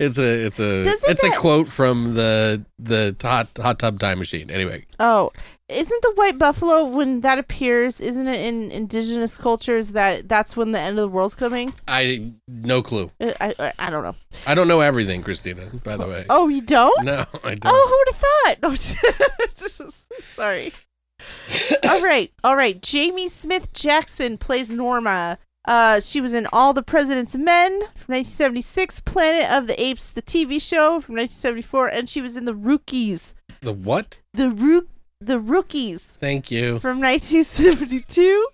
it's 0.00 0.18
a 0.18 0.44
it's 0.46 0.58
a 0.58 0.82
Doesn't 0.82 1.08
it's 1.10 1.22
a 1.22 1.30
quote 1.30 1.68
from 1.68 2.14
the 2.14 2.64
the 2.80 3.14
hot 3.22 3.48
hot 3.56 3.78
tub 3.78 4.00
time 4.00 4.18
machine. 4.18 4.50
Anyway, 4.50 4.86
Oh, 4.98 5.30
isn't 5.72 6.02
the 6.02 6.12
white 6.14 6.38
buffalo 6.38 6.84
when 6.84 7.20
that 7.22 7.38
appears? 7.38 8.00
Isn't 8.00 8.26
it 8.28 8.40
in 8.40 8.70
indigenous 8.70 9.36
cultures 9.36 9.90
that 9.92 10.28
that's 10.28 10.56
when 10.56 10.72
the 10.72 10.78
end 10.78 10.98
of 10.98 11.10
the 11.10 11.14
world's 11.16 11.34
coming? 11.34 11.72
I 11.88 12.32
no 12.48 12.82
clue. 12.82 13.10
I 13.20 13.34
I, 13.40 13.54
I- 13.58 13.72
I 13.78 13.90
don't 13.90 14.02
know. 14.04 14.14
I 14.46 14.54
don't 14.54 14.68
know 14.68 14.80
everything, 14.80 15.22
Christina. 15.22 15.62
By 15.84 15.96
the 15.96 16.06
way. 16.06 16.24
Oh, 16.30 16.48
you 16.48 16.60
don't? 16.62 17.04
No, 17.04 17.24
I 17.44 17.54
don't. 17.54 17.72
Oh, 17.74 18.04
who'd 18.04 18.14
have 18.14 18.22
thought? 18.22 18.62
No, 18.62 18.74
sorry. 20.20 20.72
all 21.88 22.02
right, 22.02 22.32
all 22.42 22.56
right. 22.56 22.80
Jamie 22.82 23.28
Smith 23.28 23.72
Jackson 23.72 24.38
plays 24.38 24.70
Norma. 24.70 25.38
Uh, 25.64 26.00
she 26.00 26.20
was 26.20 26.34
in 26.34 26.48
All 26.52 26.72
the 26.72 26.82
President's 26.82 27.36
Men 27.36 27.70
from 27.94 28.14
1976, 28.14 29.00
Planet 29.00 29.48
of 29.50 29.68
the 29.68 29.80
Apes, 29.80 30.10
the 30.10 30.20
TV 30.22 30.60
show 30.60 31.00
from 31.00 31.14
1974, 31.14 31.86
and 31.88 32.08
she 32.08 32.20
was 32.20 32.36
in 32.36 32.44
The 32.46 32.54
Rookies. 32.54 33.36
The 33.60 33.72
what? 33.72 34.18
The 34.34 34.50
Rook, 34.50 34.88
the 35.26 35.38
Rookies 35.40 36.16
Thank 36.20 36.50
you. 36.50 36.78
from 36.78 37.00
1972. 37.00 38.46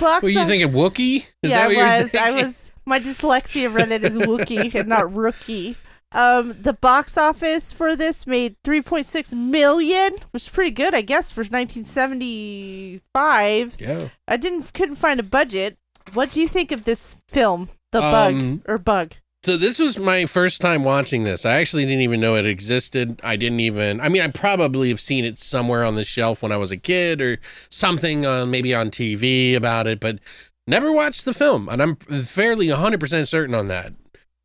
Box 0.00 0.22
Were 0.22 0.28
you 0.30 0.38
office- 0.38 0.48
thinking 0.50 0.72
Wookie? 0.72 1.16
Is 1.42 1.50
yeah, 1.50 1.68
that 1.68 1.68
what 1.68 1.76
I 1.76 1.96
you're 1.96 2.02
was. 2.04 2.14
I 2.14 2.18
thinking? 2.26 2.44
was. 2.46 2.70
My 2.86 2.98
dyslexia 3.00 3.72
read 3.74 3.90
it 3.92 4.04
as 4.04 4.16
Wookie 4.16 4.74
and 4.74 4.88
not 4.88 5.14
rookie. 5.16 5.76
Um, 6.12 6.54
the 6.60 6.72
box 6.74 7.16
office 7.18 7.72
for 7.72 7.96
this 7.96 8.24
made 8.26 8.56
3.6 8.62 9.32
million, 9.32 10.14
which 10.30 10.44
is 10.44 10.48
pretty 10.48 10.70
good, 10.70 10.94
I 10.94 11.00
guess, 11.00 11.32
for 11.32 11.40
1975. 11.42 13.80
Yeah. 13.80 14.08
I 14.28 14.36
didn't 14.36 14.72
couldn't 14.74 14.94
find 14.96 15.18
a 15.18 15.22
budget. 15.24 15.76
What 16.12 16.30
do 16.30 16.40
you 16.40 16.46
think 16.48 16.70
of 16.72 16.84
this 16.84 17.16
film, 17.28 17.68
The 17.92 18.02
Um, 18.02 18.12
Bug 18.12 18.60
or 18.70 18.78
Bug? 18.78 19.12
So 19.44 19.58
this 19.58 19.78
was 19.78 19.98
my 19.98 20.24
first 20.24 20.62
time 20.62 20.84
watching 20.84 21.24
this. 21.24 21.44
I 21.44 21.60
actually 21.60 21.84
didn't 21.84 22.00
even 22.00 22.18
know 22.18 22.34
it 22.36 22.46
existed. 22.46 23.20
I 23.22 23.36
didn't 23.36 23.60
even. 23.60 24.00
I 24.00 24.08
mean, 24.08 24.22
I 24.22 24.28
probably 24.28 24.88
have 24.88 25.02
seen 25.02 25.26
it 25.26 25.36
somewhere 25.36 25.84
on 25.84 25.96
the 25.96 26.04
shelf 26.04 26.42
when 26.42 26.50
I 26.50 26.56
was 26.56 26.70
a 26.70 26.78
kid 26.78 27.20
or 27.20 27.38
something, 27.68 28.24
uh, 28.24 28.46
maybe 28.46 28.74
on 28.74 28.90
TV 28.90 29.54
about 29.54 29.86
it, 29.86 30.00
but 30.00 30.18
never 30.66 30.90
watched 30.90 31.26
the 31.26 31.34
film, 31.34 31.68
and 31.68 31.82
I'm 31.82 31.94
fairly 31.96 32.68
100% 32.68 33.28
certain 33.28 33.54
on 33.54 33.68
that. 33.68 33.92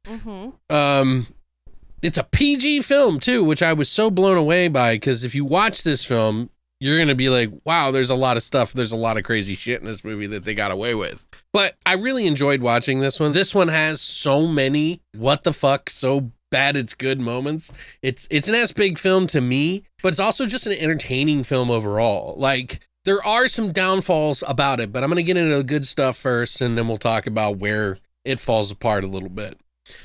Mm-hmm. 0.06 0.76
Um, 0.76 1.28
it's 2.02 2.18
a 2.18 2.26
PG 2.26 2.82
film 2.82 3.22
too, 3.22 3.42
which 3.44 3.64
I 3.64 3.72
was 3.72 3.90
so 3.90 4.12
blown 4.12 4.38
away 4.38 4.68
by 4.68 4.96
because 4.96 5.24
if 5.24 5.34
you 5.34 5.46
watch 5.46 5.84
this 5.84 6.04
film, 6.04 6.50
you're 6.82 6.98
gonna 6.98 7.16
be 7.16 7.30
like, 7.30 7.50
"Wow, 7.66 7.92
there's 7.92 8.10
a 8.10 8.16
lot 8.16 8.36
of 8.36 8.44
stuff. 8.44 8.74
There's 8.74 8.92
a 8.92 8.98
lot 8.98 9.18
of 9.18 9.24
crazy 9.24 9.56
shit 9.56 9.80
in 9.80 9.86
this 9.86 10.04
movie 10.04 10.28
that 10.28 10.44
they 10.44 10.54
got 10.54 10.72
away 10.72 10.94
with." 10.94 11.26
But 11.52 11.78
I 11.86 11.94
really 11.94 12.28
enjoyed 12.28 12.62
watching 12.62 13.00
this 13.00 13.20
one. 13.20 13.32
This 13.32 13.56
one 13.56 13.70
has 13.70 14.02
so 14.02 14.46
many 14.48 15.02
what 15.16 15.44
the 15.44 15.54
fuck, 15.54 15.90
so 15.90 16.32
bad 16.52 16.76
it's 16.76 16.94
good 16.94 17.20
moments. 17.20 17.72
It's 18.02 18.28
it's 18.30 18.50
an 18.50 18.56
ass 18.56 18.72
big 18.72 19.00
film 19.00 19.28
to 19.28 19.42
me, 19.42 19.84
but 20.02 20.10
it's 20.10 20.20
also 20.20 20.46
just 20.46 20.68
an 20.68 20.74
entertaining 20.74 21.44
film 21.44 21.72
overall. 21.72 22.36
Like 22.38 22.80
there 23.06 23.24
are 23.26 23.48
some 23.48 23.72
downfalls 23.72 24.44
about 24.48 24.80
it, 24.80 24.92
but 24.92 25.04
I'm 25.04 25.10
gonna 25.10 25.24
get 25.24 25.38
into 25.38 25.58
the 25.58 25.64
good 25.64 25.88
stuff 25.88 26.18
first, 26.18 26.62
and 26.62 26.78
then 26.78 26.88
we'll 26.88 26.98
talk 26.98 27.26
about 27.26 27.58
where 27.58 27.98
it 28.26 28.40
falls 28.40 28.72
apart 28.72 29.04
a 29.04 29.08
little 29.08 29.30
bit. 29.30 29.60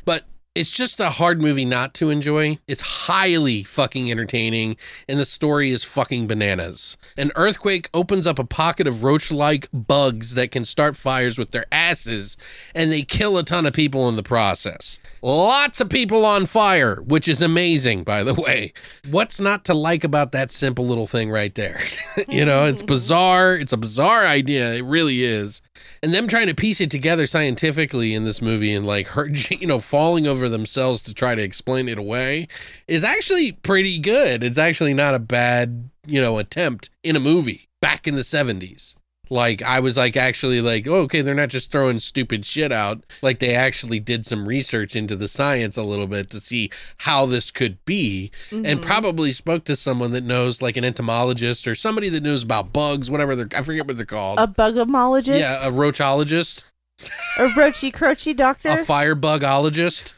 But 0.05 0.25
it's 0.55 0.71
just 0.71 1.01
a 1.01 1.11
hard 1.11 1.43
movie 1.43 1.65
not 1.65 1.95
to 1.95 2.11
enjoy. 2.11 2.59
It's 2.69 3.07
highly 3.07 3.65
fucking 3.65 4.11
entertaining, 4.11 4.77
and 5.09 5.19
the 5.19 5.25
story 5.25 5.71
is 5.71 5.83
fucking 5.83 6.29
bananas. 6.29 6.97
An 7.19 7.33
earthquake 7.35 7.91
opens 7.93 8.25
up 8.25 8.39
a 8.39 8.45
pocket 8.45 8.87
of 8.87 9.03
roach 9.03 9.33
like 9.33 9.69
bugs 9.73 10.35
that 10.35 10.53
can 10.53 10.65
start 10.65 10.97
fires 10.97 11.39
with 11.39 11.51
their 11.51 11.65
asses, 11.73 12.37
and 12.73 12.93
they 12.93 13.03
kill 13.03 13.37
a 13.37 13.43
ton 13.43 13.67
of 13.67 13.73
people 13.73 14.09
in 14.09 14.15
the 14.15 14.23
process. 14.23 15.01
Lots 15.23 15.81
of 15.81 15.91
people 15.91 16.25
on 16.25 16.47
fire, 16.47 17.03
which 17.03 17.27
is 17.27 17.43
amazing, 17.43 18.05
by 18.05 18.23
the 18.23 18.35
way. 18.35 18.73
What's 19.11 19.41
not 19.41 19.65
to 19.65 19.75
like 19.75 20.05
about 20.05 20.33
that 20.33 20.53
simple 20.53 20.87
little 20.87 21.09
thing 21.09 21.31
right 21.31 21.55
there? 21.55 21.81
you 22.29 22.45
know, 22.45 22.65
it's 22.67 22.83
bizarre. 22.95 23.55
It's 23.55 23.73
a 23.73 23.79
bizarre 23.79 24.25
idea. 24.25 24.75
It 24.75 24.85
really 24.85 25.25
is 25.25 25.63
and 26.05 26.13
them 26.13 26.29
trying 26.29 26.49
to 26.49 26.55
piece 26.55 26.83
it 26.83 26.91
together 26.91 27.25
scientifically 27.25 28.13
in 28.13 28.25
this 28.25 28.43
movie 28.43 28.75
and 28.75 28.87
like 28.87 29.07
her 29.09 29.27
you 29.51 29.67
know 29.67 29.79
falling 29.79 30.27
over 30.27 30.51
themselves 30.51 31.03
to 31.03 31.15
try 31.15 31.35
to 31.35 31.43
explain 31.43 31.89
it 31.89 31.99
away 31.99 32.47
is 32.87 33.03
actually 33.03 33.53
pretty 33.53 33.99
good. 33.99 34.45
It's 34.45 34.59
actually 34.59 34.93
not 34.93 35.15
a 35.15 35.19
bad 35.19 35.89
you 36.07 36.21
know 36.21 36.39
attempt 36.39 36.91
in 37.03 37.17
a 37.17 37.21
movie 37.21 37.69
back 37.81 38.07
in 38.07 38.15
the 38.15 38.21
70s 38.21 38.95
like 39.35 39.63
i 39.63 39.81
was 39.81 39.97
like 39.97 40.17
actually 40.17 40.61
like 40.61 40.87
oh, 40.87 41.01
okay 41.01 41.21
they're 41.21 41.35
not 41.35 41.49
just 41.49 41.71
throwing 41.71 41.99
stupid 41.99 42.47
shit 42.47 42.73
out 42.73 43.05
like 43.21 43.41
they 43.41 43.55
actually 43.55 44.01
did 44.01 44.25
some 44.25 44.47
research 44.47 44.95
into 44.95 45.17
the 45.17 45.29
science 45.29 45.77
a 45.77 45.83
little 45.83 46.07
bit 46.07 46.31
to 46.31 46.41
see 46.41 46.71
how 47.01 47.27
this 47.27 47.51
could 47.51 47.85
be 47.85 48.31
and 48.51 48.65
mm-hmm. 48.65 48.81
probably 48.81 49.33
spoke 49.33 49.65
to 49.65 49.77
someone 49.77 50.13
that 50.13 50.25
knows 50.25 50.63
like 50.63 50.77
an 50.77 50.85
entomologist 50.85 51.67
or 51.67 51.75
somebody 51.75 52.09
that 52.09 52.23
knows 52.23 52.43
about 52.43 52.73
bugs 52.73 53.11
whatever 53.11 53.35
they're 53.35 53.49
i 53.59 53.63
forget 53.63 53.87
what 53.87 53.97
they're 53.97 54.07
called 54.07 54.39
A 54.39 54.47
bugomologist? 54.47 55.41
yeah, 55.41 55.67
a 55.67 55.71
roachologist, 55.71 56.65
a 57.39 57.49
roachy 57.49 57.93
croachy 57.93 58.37
doctor? 58.37 58.71
a 58.71 58.77
firebugologist. 58.77 60.15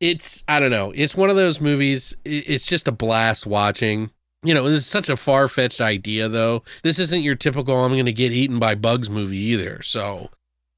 it's 0.00 0.44
I 0.48 0.60
don't 0.60 0.70
know. 0.70 0.92
It's 0.94 1.16
one 1.16 1.30
of 1.30 1.36
those 1.36 1.60
movies. 1.60 2.16
It's 2.24 2.66
just 2.66 2.88
a 2.88 2.92
blast 2.92 3.46
watching. 3.46 4.10
You 4.46 4.54
know, 4.54 4.68
this 4.68 4.80
is 4.80 4.86
such 4.86 5.08
a 5.08 5.16
far 5.16 5.48
fetched 5.48 5.80
idea, 5.80 6.28
though. 6.28 6.62
This 6.82 6.98
isn't 6.98 7.22
your 7.22 7.34
typical 7.34 7.76
"I'm 7.76 7.92
going 7.92 8.06
to 8.06 8.12
get 8.12 8.32
eaten 8.32 8.58
by 8.58 8.74
bugs" 8.74 9.10
movie 9.10 9.38
either. 9.38 9.82
So, 9.82 10.30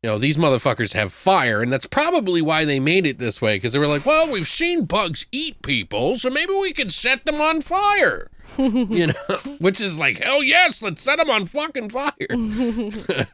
you 0.03 0.11
know, 0.11 0.19
these 0.19 0.39
motherfuckers 0.39 0.95
have 0.95 1.13
fire, 1.13 1.61
and 1.61 1.71
that's 1.71 1.87
probably 1.87 2.41
why 2.41 2.65
they 2.65 2.81
made 2.81 3.05
it 3.05 3.19
this 3.19 3.43
way. 3.43 3.57
Because 3.57 3.75
they 3.75 3.79
were 3.79 3.87
like, 3.87 4.07
"Well, 4.07 4.33
we've 4.33 4.47
seen 4.47 4.87
bugs 4.87 5.27
eat 5.33 5.61
people, 5.63 6.17
so 6.17 6.31
maybe 6.31 6.53
we 6.53 6.73
could 6.73 6.93
set 6.93 7.25
them 7.25 7.41
on 7.41 7.61
fire." 7.61 8.31
you 8.59 9.09
know, 9.09 9.37
which 9.59 9.81
is 9.81 9.99
like, 9.99 10.19
hell 10.19 10.43
yes, 10.43 10.83
let's 10.83 11.03
set 11.03 11.19
them 11.19 11.31
on 11.31 11.47
fucking 11.47 11.91
fire. 11.91 12.13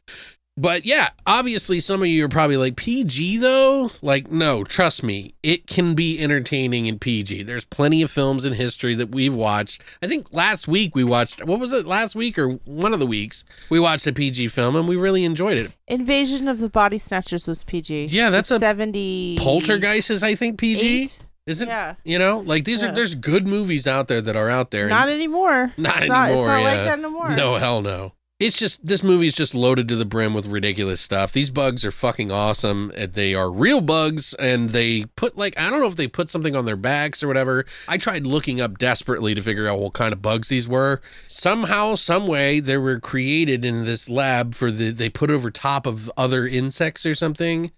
But 0.57 0.85
yeah, 0.87 1.09
obviously 1.27 1.81
some 1.81 2.01
of 2.03 2.07
you 2.07 2.25
are 2.25 2.29
probably 2.29 2.57
like 2.57 2.77
PG 2.77 3.39
though. 3.39 3.91
Like 4.03 4.31
no, 4.31 4.63
trust 4.63 5.03
me, 5.03 5.35
it 5.43 5.67
can 5.67 5.95
be 5.95 6.21
entertaining 6.23 6.87
in 6.87 7.01
PG. 7.01 7.43
There's 7.43 7.65
plenty 7.65 8.03
of 8.03 8.11
films 8.11 8.45
in 8.45 8.53
history 8.53 8.95
that 8.95 9.11
we've 9.11 9.35
watched. 9.35 9.83
I 10.01 10.07
think 10.07 10.33
last 10.33 10.69
week 10.69 10.95
we 10.95 11.03
watched 11.03 11.45
what 11.45 11.59
was 11.59 11.73
it? 11.73 11.87
Last 11.87 12.15
week 12.15 12.39
or 12.39 12.51
one 12.67 12.93
of 12.93 13.01
the 13.01 13.07
weeks 13.07 13.45
we 13.69 13.81
watched 13.81 14.07
a 14.07 14.13
PG 14.13 14.47
film 14.49 14.77
and 14.77 14.87
we 14.87 14.95
really 14.95 15.25
enjoyed 15.25 15.59
it. 15.59 15.73
Invasion 15.89 16.47
of 16.47 16.61
the 16.61 16.69
Body 16.69 16.99
Snatchers 16.99 17.49
was 17.49 17.65
PG. 17.65 18.07
Yeah, 18.07 18.31
that's 18.31 18.49
It's 18.53 18.59
a- 18.59 18.61
70. 18.61 19.39
Poltergeist 19.41 20.11
is 20.11 20.23
I 20.23 20.37
think 20.37 20.59
PG. 20.59 21.03
Eight? 21.03 21.19
Isn't 21.47 21.67
Yeah. 21.69 21.97
you 22.05 22.19
know 22.21 22.39
like 22.47 22.63
these 22.63 22.81
Yeah. 22.81 22.91
are 22.91 22.95
there's 22.95 23.17
good 23.17 23.45
movies 23.49 23.89
out 23.89 24.07
there 24.07 24.21
that 24.21 24.37
are 24.37 24.51
out 24.51 24.71
there. 24.71 24.89
Not 24.89 25.09
anymore. 25.09 25.73
Not 25.77 25.97
it's 25.97 26.03
anymore. 26.03 26.17
Not, 26.17 26.31
it's 26.31 26.47
not 26.47 26.59
yeah. 26.61 26.65
like 26.65 26.85
that 26.85 26.99
anymore. 27.01 27.31
No, 27.31 27.57
hell 27.57 27.83
no. 27.83 28.13
It's 28.41 28.59
just 28.59 28.85
this 28.87 29.05
movie's 29.05 29.33
just 29.35 29.55
loaded 29.55 29.87
to 29.89 29.97
the 29.97 30.05
brim 30.05 30.35
with 30.35 30.49
ridiculous 30.49 31.01
stuff. 31.01 31.33
These 31.33 31.51
bugs 31.51 31.85
are 31.85 31.93
fucking 31.93 32.33
awesome. 32.33 32.91
They 32.97 33.33
are 33.33 33.49
real 33.51 33.81
bugs, 33.81 34.35
and 34.35 34.71
they 34.71 35.05
put 35.15 35.39
like 35.39 35.57
I 35.59 35.71
don't 35.71 35.81
know 35.81 35.87
if 35.87 35.95
they 35.95 36.09
put 36.09 36.31
something 36.31 36.57
on 36.57 36.65
their 36.65 36.75
backs 36.77 37.23
or 37.23 37.29
whatever. 37.29 37.65
I 37.89 37.97
tried 37.97 38.27
looking 38.27 38.61
up 38.61 38.77
desperately 38.77 39.35
to 39.37 39.41
figure 39.41 39.69
out 39.69 39.79
what 39.79 39.93
kind 39.93 40.13
of 40.13 40.21
bugs 40.21 40.49
these 40.49 40.67
were. 40.67 41.01
Somehow, 41.29 41.95
some 41.95 42.27
way, 42.27 42.59
they 42.59 42.77
were 42.77 42.99
created 42.99 43.65
in 43.65 43.85
this 43.85 44.11
lab 44.11 44.55
for 44.55 44.73
the 44.73 44.91
they 44.91 45.09
put 45.09 45.31
over 45.31 45.51
top 45.53 45.87
of 45.87 46.11
other 46.17 46.45
insects 46.45 47.07
or 47.07 47.15
something. 47.15 47.71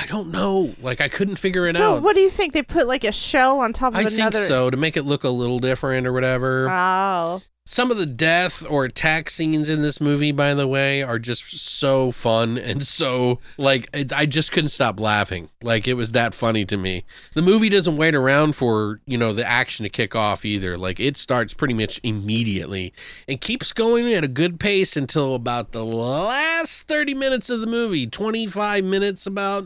I 0.00 0.06
don't 0.06 0.30
know. 0.30 0.74
Like 0.80 1.00
I 1.00 1.08
couldn't 1.08 1.36
figure 1.36 1.64
it 1.64 1.74
So 1.74 1.82
out. 1.94 1.96
So 1.96 2.00
what 2.02 2.14
do 2.14 2.20
you 2.20 2.30
think? 2.30 2.52
They 2.52 2.62
put 2.62 2.86
like 2.86 3.02
a 3.02 3.12
shell 3.12 3.58
on 3.58 3.72
top 3.72 3.94
of 3.94 3.96
I 3.98 4.02
another. 4.02 4.16
think 4.16 4.34
so 4.34 4.70
to 4.70 4.76
make 4.76 4.96
it 4.96 5.02
look 5.02 5.24
a 5.24 5.28
little 5.28 5.58
different 5.58 6.06
or 6.06 6.12
whatever. 6.12 6.68
Oh. 6.70 7.42
Some 7.66 7.90
of 7.90 7.96
the 7.96 8.04
death 8.04 8.62
or 8.68 8.84
attack 8.84 9.30
scenes 9.30 9.70
in 9.70 9.80
this 9.80 9.98
movie, 9.98 10.32
by 10.32 10.52
the 10.52 10.68
way, 10.68 11.02
are 11.02 11.18
just 11.18 11.58
so 11.58 12.10
fun 12.12 12.58
and 12.58 12.82
so 12.82 13.40
like 13.56 13.88
I 14.14 14.26
just 14.26 14.52
couldn't 14.52 14.68
stop 14.68 15.00
laughing. 15.00 15.48
Like 15.62 15.88
it 15.88 15.94
was 15.94 16.12
that 16.12 16.34
funny 16.34 16.66
to 16.66 16.76
me. 16.76 17.04
The 17.32 17.40
movie 17.40 17.70
doesn't 17.70 17.96
wait 17.96 18.14
around 18.14 18.54
for 18.54 19.00
you 19.06 19.16
know 19.16 19.32
the 19.32 19.48
action 19.48 19.84
to 19.84 19.88
kick 19.88 20.14
off 20.14 20.44
either. 20.44 20.76
Like 20.76 21.00
it 21.00 21.16
starts 21.16 21.54
pretty 21.54 21.72
much 21.72 22.00
immediately 22.02 22.92
and 23.26 23.40
keeps 23.40 23.72
going 23.72 24.12
at 24.12 24.24
a 24.24 24.28
good 24.28 24.60
pace 24.60 24.94
until 24.94 25.34
about 25.34 25.72
the 25.72 25.86
last 25.86 26.86
thirty 26.86 27.14
minutes 27.14 27.48
of 27.48 27.62
the 27.62 27.66
movie, 27.66 28.06
twenty 28.06 28.46
five 28.46 28.84
minutes 28.84 29.26
about, 29.26 29.64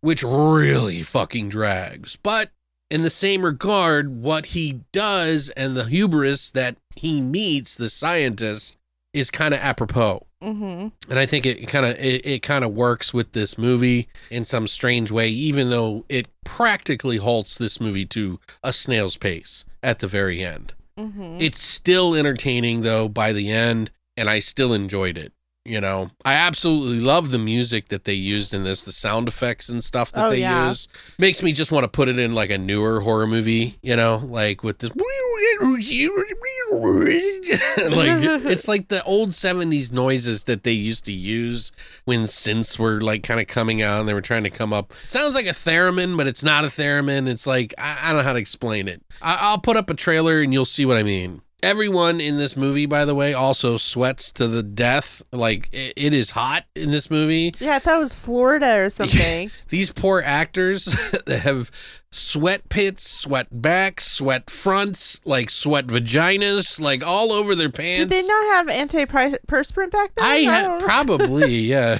which 0.00 0.22
really 0.22 1.02
fucking 1.02 1.48
drags. 1.48 2.14
But 2.14 2.52
in 2.88 3.00
the 3.00 3.10
same 3.10 3.42
regard, 3.42 4.22
what 4.22 4.46
he 4.46 4.82
does 4.92 5.48
and 5.56 5.74
the 5.74 5.86
hubris 5.86 6.50
that 6.50 6.76
he 6.96 7.20
meets, 7.20 7.76
the 7.76 7.88
scientist, 7.88 8.76
is 9.12 9.30
kind 9.30 9.52
of 9.54 9.60
apropos. 9.60 10.26
Mm-hmm. 10.42 10.88
And 11.10 11.18
I 11.18 11.26
think 11.26 11.46
it 11.46 11.68
kind 11.68 11.86
of 11.86 11.96
it, 11.98 12.26
it 12.26 12.42
kind 12.42 12.64
of 12.64 12.72
works 12.72 13.14
with 13.14 13.32
this 13.32 13.56
movie 13.56 14.08
in 14.30 14.44
some 14.44 14.66
strange 14.66 15.10
way, 15.12 15.28
even 15.28 15.70
though 15.70 16.04
it 16.08 16.26
practically 16.44 17.18
halts 17.18 17.56
this 17.58 17.80
movie 17.80 18.06
to 18.06 18.40
a 18.64 18.72
snail's 18.72 19.16
pace 19.16 19.64
at 19.82 20.00
the 20.00 20.08
very 20.08 20.42
end. 20.42 20.74
Mm-hmm. 20.98 21.36
It's 21.40 21.60
still 21.62 22.14
entertaining 22.14 22.82
though 22.82 23.08
by 23.08 23.32
the 23.32 23.50
end, 23.52 23.90
and 24.16 24.28
I 24.28 24.40
still 24.40 24.72
enjoyed 24.72 25.16
it. 25.16 25.32
You 25.64 25.80
know, 25.80 26.10
I 26.24 26.32
absolutely 26.34 26.98
love 26.98 27.30
the 27.30 27.38
music 27.38 27.86
that 27.90 28.02
they 28.02 28.14
used 28.14 28.52
in 28.52 28.64
this, 28.64 28.82
the 28.82 28.90
sound 28.90 29.28
effects 29.28 29.68
and 29.68 29.82
stuff 29.84 30.10
that 30.10 30.24
Oh, 30.26 30.30
they 30.30 30.40
yeah. 30.40 30.66
use. 30.66 30.88
Makes 31.20 31.40
me 31.44 31.52
just 31.52 31.70
want 31.70 31.84
to 31.84 31.88
put 31.88 32.08
it 32.08 32.18
in 32.18 32.34
like 32.34 32.50
a 32.50 32.58
newer 32.58 33.00
horror 33.02 33.28
movie, 33.28 33.78
you 33.80 33.94
know, 33.94 34.16
like 34.24 34.64
with 34.64 34.78
this. 34.78 34.90
like 37.90 38.22
it's 38.46 38.68
like 38.68 38.88
the 38.88 39.02
old 39.04 39.30
70s 39.30 39.92
noises 39.92 40.44
that 40.44 40.62
they 40.62 40.72
used 40.72 41.04
to 41.06 41.12
use 41.12 41.72
when 42.04 42.22
synths 42.22 42.78
were 42.78 43.00
like 43.00 43.22
kind 43.22 43.40
of 43.40 43.46
coming 43.46 43.82
out 43.82 44.00
and 44.00 44.08
they 44.08 44.14
were 44.14 44.20
trying 44.20 44.44
to 44.44 44.50
come 44.50 44.72
up. 44.72 44.90
It 44.90 45.08
sounds 45.08 45.34
like 45.34 45.46
a 45.46 45.50
theremin, 45.50 46.16
but 46.16 46.26
it's 46.26 46.44
not 46.44 46.64
a 46.64 46.68
theremin. 46.68 47.28
It's 47.28 47.46
like, 47.46 47.74
I, 47.78 47.98
I 48.02 48.08
don't 48.08 48.18
know 48.18 48.24
how 48.24 48.32
to 48.32 48.38
explain 48.38 48.88
it. 48.88 49.02
I, 49.20 49.38
I'll 49.40 49.58
put 49.58 49.76
up 49.76 49.90
a 49.90 49.94
trailer 49.94 50.40
and 50.40 50.52
you'll 50.52 50.64
see 50.64 50.86
what 50.86 50.96
I 50.96 51.02
mean. 51.02 51.42
Everyone 51.62 52.20
in 52.20 52.38
this 52.38 52.56
movie, 52.56 52.86
by 52.86 53.04
the 53.04 53.14
way, 53.14 53.34
also 53.34 53.76
sweats 53.76 54.32
to 54.32 54.48
the 54.48 54.62
death. 54.62 55.22
Like 55.32 55.68
it, 55.72 55.92
it 55.96 56.12
is 56.14 56.32
hot 56.32 56.64
in 56.74 56.90
this 56.90 57.10
movie. 57.10 57.54
Yeah, 57.60 57.76
I 57.76 57.78
thought 57.78 57.96
it 57.96 58.00
was 58.00 58.14
Florida 58.14 58.78
or 58.78 58.88
something. 58.90 59.50
These 59.68 59.92
poor 59.92 60.22
actors 60.24 60.84
that 61.26 61.40
have 61.44 61.70
sweat 62.10 62.68
pits, 62.68 63.08
sweat 63.08 63.48
backs, 63.50 64.06
sweat 64.10 64.50
fronts, 64.50 65.24
like 65.26 65.50
sweat 65.50 65.86
vaginas, 65.86 66.80
like 66.80 67.06
all 67.06 67.32
over 67.32 67.54
their 67.54 67.70
pants. 67.70 68.10
Did 68.10 68.10
they 68.10 68.26
not 68.26 68.68
have 68.68 68.88
antiperspirant 68.88 69.90
back 69.90 70.14
then? 70.14 70.24
I 70.26 70.36
had 70.38 70.68
know. 70.68 70.78
probably, 70.84 71.54
yeah. 71.60 71.98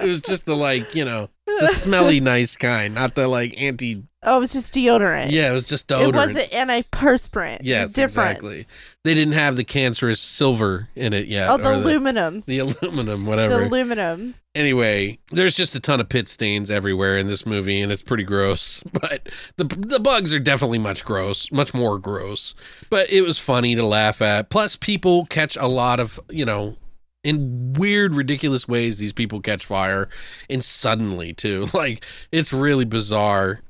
It 0.00 0.06
was 0.06 0.20
just 0.20 0.46
the 0.46 0.56
like, 0.56 0.94
you 0.94 1.04
know, 1.04 1.28
the 1.46 1.66
smelly 1.68 2.20
nice 2.20 2.56
kind, 2.56 2.94
not 2.94 3.14
the 3.14 3.28
like 3.28 3.60
anti 3.60 4.02
Oh, 4.22 4.36
it 4.36 4.40
was 4.40 4.52
just 4.52 4.74
deodorant. 4.74 5.30
Yeah, 5.30 5.48
it 5.48 5.54
was 5.54 5.64
just 5.64 5.88
deodorant. 5.88 6.08
It 6.08 6.14
wasn't 6.14 6.50
antiperspirant. 6.50 7.60
Yes, 7.62 7.94
There's 7.94 8.14
a 8.14 8.20
difference. 8.20 8.30
exactly. 8.32 8.62
They 9.02 9.14
didn't 9.14 9.32
have 9.32 9.56
the 9.56 9.64
cancerous 9.64 10.20
silver 10.20 10.90
in 10.94 11.14
it 11.14 11.26
yet. 11.26 11.48
Oh, 11.48 11.56
the 11.56 11.70
or 11.70 11.72
aluminum. 11.72 12.42
The 12.46 12.58
aluminum, 12.58 13.24
whatever. 13.24 13.56
The 13.56 13.66
aluminum. 13.68 14.34
anyway, 14.54 15.18
there's 15.32 15.56
just 15.56 15.74
a 15.74 15.80
ton 15.80 16.00
of 16.00 16.10
pit 16.10 16.28
stains 16.28 16.70
everywhere 16.70 17.16
in 17.16 17.28
this 17.28 17.46
movie, 17.46 17.80
and 17.80 17.90
it's 17.90 18.02
pretty 18.02 18.24
gross. 18.24 18.82
But 18.92 19.30
the 19.56 19.64
the 19.64 20.00
bugs 20.00 20.34
are 20.34 20.38
definitely 20.38 20.78
much 20.78 21.06
gross, 21.06 21.50
much 21.50 21.72
more 21.72 21.98
gross. 21.98 22.54
But 22.90 23.08
it 23.08 23.22
was 23.22 23.38
funny 23.38 23.74
to 23.74 23.86
laugh 23.86 24.20
at. 24.20 24.50
Plus, 24.50 24.76
people 24.76 25.24
catch 25.26 25.56
a 25.56 25.66
lot 25.66 25.98
of 25.98 26.20
you 26.28 26.44
know. 26.44 26.76
In 27.22 27.74
weird, 27.74 28.14
ridiculous 28.14 28.66
ways, 28.66 28.98
these 28.98 29.12
people 29.12 29.40
catch 29.40 29.66
fire, 29.66 30.08
and 30.48 30.64
suddenly 30.64 31.32
too. 31.32 31.66
Like 31.74 32.04
it's 32.32 32.52
really 32.52 32.84
bizarre. 32.84 33.60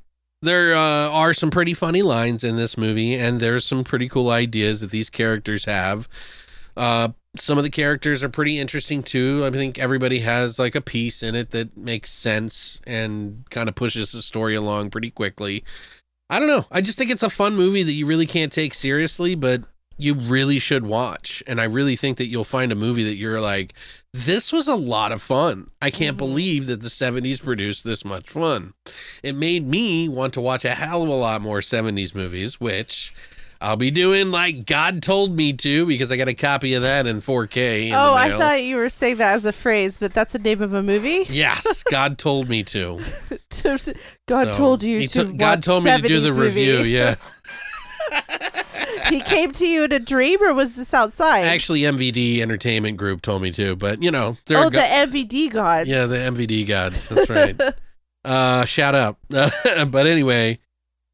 There 0.43 0.75
uh, 0.75 1.11
are 1.11 1.35
some 1.35 1.51
pretty 1.51 1.75
funny 1.75 2.03
lines 2.03 2.45
in 2.45 2.57
this 2.57 2.79
movie, 2.79 3.15
and 3.15 3.41
there's 3.41 3.65
some 3.65 3.85
pretty 3.85 4.09
cool 4.09 4.31
ideas 4.31 4.81
that 4.81 4.91
these 4.91 5.11
characters 5.11 5.67
have. 5.67 6.09
Uh, 6.77 7.11
some 7.37 7.59
of 7.59 7.65
the 7.65 7.71
characters 7.71 8.25
are 8.25 8.29
pretty 8.29 8.59
interesting 8.59 9.03
too. 9.03 9.43
I 9.45 9.51
think 9.51 9.79
everybody 9.79 10.21
has 10.21 10.59
like 10.59 10.75
a 10.75 10.81
piece 10.81 11.23
in 11.23 11.35
it 11.35 11.51
that 11.51 11.77
makes 11.77 12.11
sense 12.11 12.81
and 12.87 13.45
kind 13.51 13.69
of 13.69 13.75
pushes 13.75 14.13
the 14.13 14.23
story 14.23 14.55
along 14.55 14.91
pretty 14.91 15.11
quickly. 15.11 15.65
I 16.29 16.39
don't 16.39 16.49
know. 16.49 16.67
I 16.71 16.81
just 16.81 16.97
think 16.97 17.11
it's 17.11 17.23
a 17.23 17.31
fun 17.31 17.57
movie 17.57 17.83
that 17.83 17.93
you 17.93 18.07
really 18.07 18.27
can't 18.27 18.53
take 18.53 18.75
seriously, 18.75 19.35
but 19.35 19.65
you 20.01 20.15
really 20.15 20.59
should 20.59 20.85
watch. 20.85 21.43
And 21.47 21.61
I 21.61 21.65
really 21.65 21.97
think 21.97 22.19
that 22.19 22.27
you'll 22.27 22.45
find 22.45 22.73
a 22.73 22.77
movie 22.77 23.05
that 23.05 23.17
you're 23.17 23.41
like, 23.41 23.75
this 24.13 24.53
was 24.53 24.67
a 24.67 24.75
lot 24.75 25.13
of 25.13 25.23
fun. 25.23 25.71
I 25.81 25.91
can't 25.91 26.17
mm-hmm. 26.17 26.27
believe 26.27 26.67
that 26.67 26.83
the 26.83 26.89
70s 26.89 27.43
produced 27.43 27.85
this 27.85 28.05
much 28.05 28.29
fun. 28.29 28.73
It 29.23 29.35
made 29.35 29.65
me 29.67 30.09
want 30.09 30.35
to 30.35 30.41
watch 30.41 30.65
a 30.65 30.71
hell 30.71 31.03
of 31.03 31.09
a 31.09 31.15
lot 31.15 31.43
more 31.43 31.61
70s 31.61 32.15
movies, 32.15 32.61
which 32.61 33.15
I'll 33.63 33.77
be 33.77 33.91
doing 33.91 34.31
like 34.31 34.65
God 34.65 35.03
told 35.03 35.37
me 35.37 35.53
to 35.53 35.85
because 35.85 36.11
I 36.11 36.17
got 36.17 36.29
a 36.29 36.35
copy 36.35 36.73
of 36.75 36.83
that 36.83 37.07
in 37.07 37.19
4K. 37.19 37.89
In 37.89 37.93
Oh, 37.93 38.15
I 38.15 38.31
thought 38.31 38.63
you 38.63 38.77
were 38.77 38.89
saying 38.89 39.17
that 39.17 39.35
as 39.35 39.45
a 39.45 39.53
phrase, 39.53 39.99
but 39.99 40.15
that's 40.15 40.33
the 40.33 40.39
name 40.39 40.63
of 40.63 40.73
a 40.73 40.83
movie. 40.83 41.27
Yes, 41.29 41.83
God 41.91 42.17
told 42.17 42.49
me 42.49 42.65
to. 42.65 43.03
God 44.27 44.47
So, 44.47 44.53
told 44.53 44.83
you 44.83 45.07
to. 45.07 45.25
took- 45.27 45.37
God 45.37 45.63
told 45.63 45.85
me 45.85 45.95
to 45.95 46.09
do 46.09 46.21
the 46.21 46.31
70s 46.31 46.39
review. 46.39 46.79
Yeah, 46.79 47.17
he 49.11 49.21
came 49.21 49.53
to 49.53 49.67
you 49.67 49.85
in 49.85 49.93
a 49.93 49.99
dream, 49.99 50.43
or 50.43 50.55
was 50.55 50.77
this 50.77 50.95
outside? 50.95 51.45
actually, 51.45 51.81
MVD 51.81 52.41
Entertainment 52.41 52.97
Group 52.97 53.23
told 53.23 53.43
me 53.43 53.53
to, 53.53 53.77
but 53.77 54.03
you 54.03 54.11
know, 54.11 54.37
they're 54.47 54.59
oh, 54.59 54.71
go- 54.71 54.79
the 54.79 54.79
MVD 54.79 55.53
gods. 55.53 55.89
yeah, 55.89 56.07
the 56.07 56.17
MVD 56.17 56.67
gods. 56.67 57.09
That's 57.09 57.29
right. 57.29 57.61
uh, 58.25 58.65
shout 58.65 58.95
out. 58.95 59.19
but 59.29 60.07
anyway, 60.07 60.59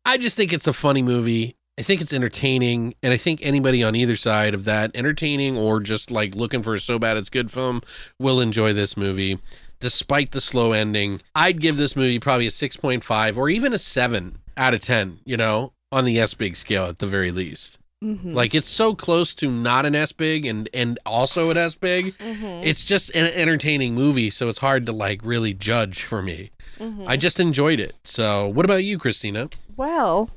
I 0.04 0.18
just 0.18 0.36
think 0.36 0.52
it's 0.52 0.66
a 0.66 0.72
funny 0.72 1.02
movie. 1.02 1.56
I 1.78 1.82
think 1.82 2.00
it's 2.00 2.12
entertaining, 2.12 2.94
and 3.02 3.12
I 3.12 3.18
think 3.18 3.40
anybody 3.42 3.82
on 3.82 3.94
either 3.94 4.16
side 4.16 4.54
of 4.54 4.64
that, 4.64 4.96
entertaining 4.96 5.58
or 5.58 5.80
just 5.80 6.10
like 6.10 6.34
looking 6.34 6.62
for 6.62 6.74
a 6.74 6.78
so 6.78 6.98
bad 6.98 7.16
it's 7.18 7.28
good 7.28 7.50
film, 7.50 7.82
will 8.18 8.40
enjoy 8.40 8.72
this 8.72 8.96
movie. 8.96 9.38
Despite 9.78 10.30
the 10.30 10.40
slow 10.40 10.72
ending, 10.72 11.20
I'd 11.34 11.60
give 11.60 11.76
this 11.76 11.94
movie 11.94 12.18
probably 12.18 12.46
a 12.46 12.50
6.5 12.50 13.36
or 13.36 13.50
even 13.50 13.74
a 13.74 13.78
7 13.78 14.38
out 14.56 14.72
of 14.72 14.80
10, 14.80 15.18
you 15.26 15.36
know, 15.36 15.74
on 15.92 16.06
the 16.06 16.18
S 16.18 16.32
big 16.32 16.56
scale 16.56 16.86
at 16.86 16.98
the 16.98 17.06
very 17.06 17.30
least. 17.30 17.78
Mhm. 18.04 18.34
Like 18.34 18.54
it's 18.54 18.68
so 18.68 18.94
close 18.94 19.34
to 19.36 19.50
not 19.50 19.86
an 19.86 19.94
S 19.94 20.12
big 20.12 20.44
and 20.44 20.68
and 20.74 20.98
also 21.06 21.50
an 21.50 21.56
S 21.56 21.74
big. 21.74 22.14
Mhm. 22.18 22.64
It's 22.64 22.84
just 22.84 23.14
an 23.16 23.26
entertaining 23.34 23.94
movie, 23.94 24.28
so 24.30 24.48
it's 24.48 24.58
hard 24.58 24.84
to 24.86 24.92
like 24.92 25.20
really 25.24 25.54
judge 25.54 26.02
for 26.02 26.20
me. 26.22 26.50
Mhm. 26.78 27.04
I 27.08 27.16
just 27.16 27.40
enjoyed 27.40 27.80
it. 27.80 27.94
So, 28.04 28.48
what 28.48 28.64
about 28.66 28.84
you, 28.84 28.98
Christina? 28.98 29.48
Well, 29.76 30.28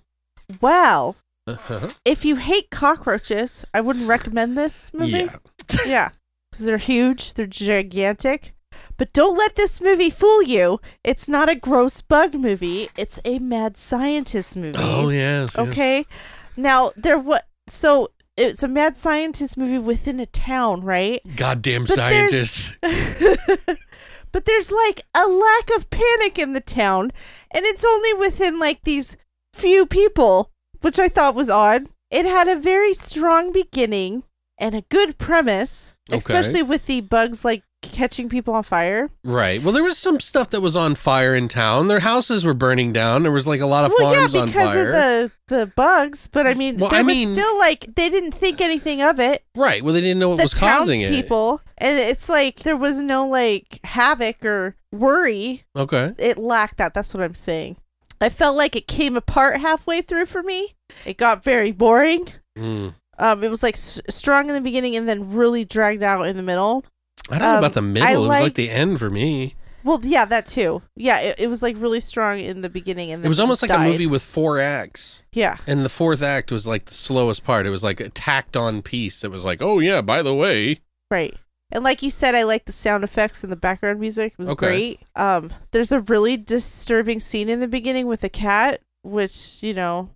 well, 0.62 1.18
Uh-huh. 1.48 1.90
if 2.06 2.24
you 2.24 2.38
hate 2.38 2.70
cockroaches, 2.70 3.66
I 3.74 3.82
wouldn't 3.82 4.08
recommend 4.08 4.58
this 4.58 4.92
movie. 4.94 5.12
Yeah. 5.28 5.36
Yeah, 5.86 6.10
because 6.52 6.66
they're 6.66 6.78
huge, 6.78 7.34
they're 7.34 7.46
gigantic. 7.46 8.54
But 8.98 9.14
don't 9.14 9.38
let 9.38 9.56
this 9.56 9.80
movie 9.82 10.10
fool 10.10 10.42
you. 10.42 10.80
It's 11.04 11.28
not 11.28 11.48
a 11.50 11.56
gross 11.56 12.02
bug 12.02 12.34
movie. 12.34 12.90
It's 12.98 13.20
a 13.24 13.38
mad 13.40 13.78
scientist 13.78 14.56
movie. 14.56 14.78
Oh 14.82 15.10
yes. 15.10 15.52
yeah. 15.56 15.62
Okay. 15.64 16.06
Now 16.58 16.92
there 16.96 17.20
what? 17.20 17.46
So 17.72 18.10
it's 18.38 18.64
a 18.64 18.68
mad 18.68 18.98
scientist 18.98 19.58
movie 19.58 19.78
within 19.80 20.20
a 20.20 20.26
town, 20.26 20.82
right? 20.82 21.22
Goddamn 21.36 21.86
But 21.86 21.96
there's- 21.98 22.76
scientists. 22.82 23.76
but 24.32 24.46
there's 24.46 24.72
like 24.72 25.02
a 25.16 25.28
lack 25.28 25.70
of 25.76 25.90
panic 25.90 26.38
in 26.40 26.54
the 26.54 26.62
town, 26.62 27.12
and 27.52 27.66
it's 27.66 27.86
only 27.86 28.14
within 28.14 28.60
like 28.60 28.82
these 28.84 29.18
few 29.54 29.86
people, 29.86 30.52
which 30.82 31.00
I 31.00 31.10
thought 31.10 31.36
was 31.36 31.50
odd. 31.50 31.88
It 32.12 32.26
had 32.26 32.48
a 32.48 32.56
very 32.56 32.94
strong 32.94 33.52
beginning 33.52 34.24
and 34.58 34.76
a 34.76 34.84
good 34.90 35.18
premise, 35.18 35.96
Okay. 36.10 36.18
especially 36.18 36.64
with 36.64 36.86
the 36.86 37.02
bugs 37.02 37.44
like 37.46 37.64
catching 37.92 38.30
people 38.30 38.54
on 38.54 38.64
fire. 38.64 39.10
Right. 39.24 39.62
Well, 39.62 39.74
there 39.74 39.84
was 39.84 39.98
some 39.98 40.20
stuff 40.20 40.50
that 40.52 40.62
was 40.62 40.76
on 40.76 40.96
fire 40.96 41.36
in 41.36 41.48
town. 41.48 41.88
Their 41.88 42.00
houses 42.00 42.46
were 42.46 42.54
burning 42.54 42.94
down. 42.94 43.24
There 43.24 43.32
was 43.32 43.48
like 43.48 43.62
a 43.62 43.66
lot 43.66 43.86
of 43.86 43.92
well, 43.98 44.12
yeah, 44.14 44.20
farms 44.20 44.36
on 44.36 44.46
because 44.48 44.74
fire. 44.74 44.86
of 44.88 44.92
the 44.94 45.32
the 45.56 45.66
bugs, 45.76 46.28
but 46.28 46.46
I 46.48 46.54
mean, 46.54 46.78
Well, 46.78 46.90
there 46.92 47.00
I 47.00 47.04
was 47.04 47.16
mean- 47.16 47.28
still 47.34 47.58
like 47.60 47.94
they 47.96 48.10
didn't 48.10 48.34
think 48.34 48.62
anything 48.62 49.02
of 49.02 49.20
it. 49.20 49.44
right. 49.56 49.82
Well, 49.84 49.94
they 49.94 50.02
didn't 50.02 50.20
know 50.20 50.30
what 50.30 50.38
the 50.38 50.44
was 50.44 50.58
causing 50.58 51.02
it. 51.02 51.12
People, 51.12 51.62
and 51.78 51.98
it's 52.00 52.30
like 52.30 52.60
there 52.60 52.78
was 52.78 53.00
no 53.00 53.28
like 53.28 53.80
havoc 53.84 54.46
or 54.46 54.76
worry. 54.92 55.64
Okay. 55.76 56.14
It 56.18 56.38
lacked 56.38 56.78
that. 56.78 56.94
That's 56.94 57.14
what 57.14 57.24
I'm 57.24 57.36
saying. 57.36 57.78
I 58.22 58.30
felt 58.30 58.56
like 58.58 58.76
it 58.76 58.88
came 58.88 59.16
apart 59.16 59.62
halfway 59.62 60.02
through 60.02 60.26
for 60.26 60.44
me. 60.44 60.76
It 61.06 61.18
got 61.18 61.44
very 61.44 61.72
boring. 61.72 62.28
Mm. 62.58 62.94
Um, 63.18 63.44
it 63.44 63.50
was 63.50 63.64
like 63.64 63.76
s- 63.76 64.02
strong 64.10 64.50
in 64.50 64.56
the 64.56 64.62
beginning 64.62 64.96
and 64.96 65.08
then 65.08 65.34
really 65.34 65.64
dragged 65.66 66.04
out 66.04 66.26
in 66.26 66.36
the 66.38 66.44
middle. 66.44 66.84
I 67.30 67.38
don't 67.38 67.42
know 67.42 67.52
Um, 67.54 67.58
about 67.60 67.74
the 67.74 67.82
middle. 67.82 68.08
I 68.08 68.14
it 68.14 68.18
was 68.18 68.28
like 68.28 68.44
like- 68.44 68.54
the 68.56 68.70
end 68.70 69.00
for 69.00 69.10
me. 69.10 69.56
Well, 69.82 70.02
yeah, 70.04 70.26
that 70.26 70.46
too. 70.46 70.82
Yeah, 70.98 71.22
it, 71.22 71.40
it 71.40 71.48
was 71.48 71.64
like 71.64 71.76
really 71.80 72.02
strong 72.02 72.38
in 72.40 72.60
the 72.62 72.70
beginning 72.70 73.12
and 73.12 73.24
then 73.24 73.28
It 73.28 73.30
was 73.30 73.40
almost 73.40 73.62
like 73.62 73.70
just 73.70 73.80
a 73.80 73.84
movie 73.90 74.08
with 74.08 74.22
four 74.22 74.60
acts. 74.60 75.24
Yeah, 75.32 75.56
And 75.68 75.86
the 75.86 75.90
fourth 75.90 76.22
act 76.22 76.52
was 76.52 76.68
like 76.68 76.84
the 76.86 76.94
slowest 76.94 77.46
part. 77.46 77.66
It 77.66 77.70
was 77.70 77.82
like 77.84 78.02
a 78.02 78.10
tacked 78.10 78.58
on 78.58 78.82
piece. 78.82 79.24
It 79.24 79.32
was 79.32 79.46
like, 79.46 79.62
oh 79.62 79.80
yeah, 79.80 80.02
by 80.02 80.22
the 80.22 80.36
way. 80.36 80.80
right. 81.10 81.34
And 81.72 81.84
like 81.84 82.02
you 82.04 82.10
said, 82.10 82.34
I 82.36 82.44
like 82.44 82.66
the 82.66 82.72
sound 82.72 83.04
effects 83.04 83.42
and 83.44 83.52
the 83.52 83.56
background 83.56 84.00
music. 84.02 84.34
It 84.34 84.40
was 84.40 84.50
Okay. 84.50 84.68
great. 84.68 85.00
Um, 85.16 85.54
there's 85.72 85.92
a 85.94 86.02
really 86.02 86.36
disturbing 86.36 87.20
scene 87.22 87.48
in 87.48 87.60
the 87.62 87.68
beginning 87.68 88.08
with 88.08 88.24
a 88.24 88.30
cat, 88.30 88.82
which 89.04 89.62
you 89.64 89.74
know 89.76 90.10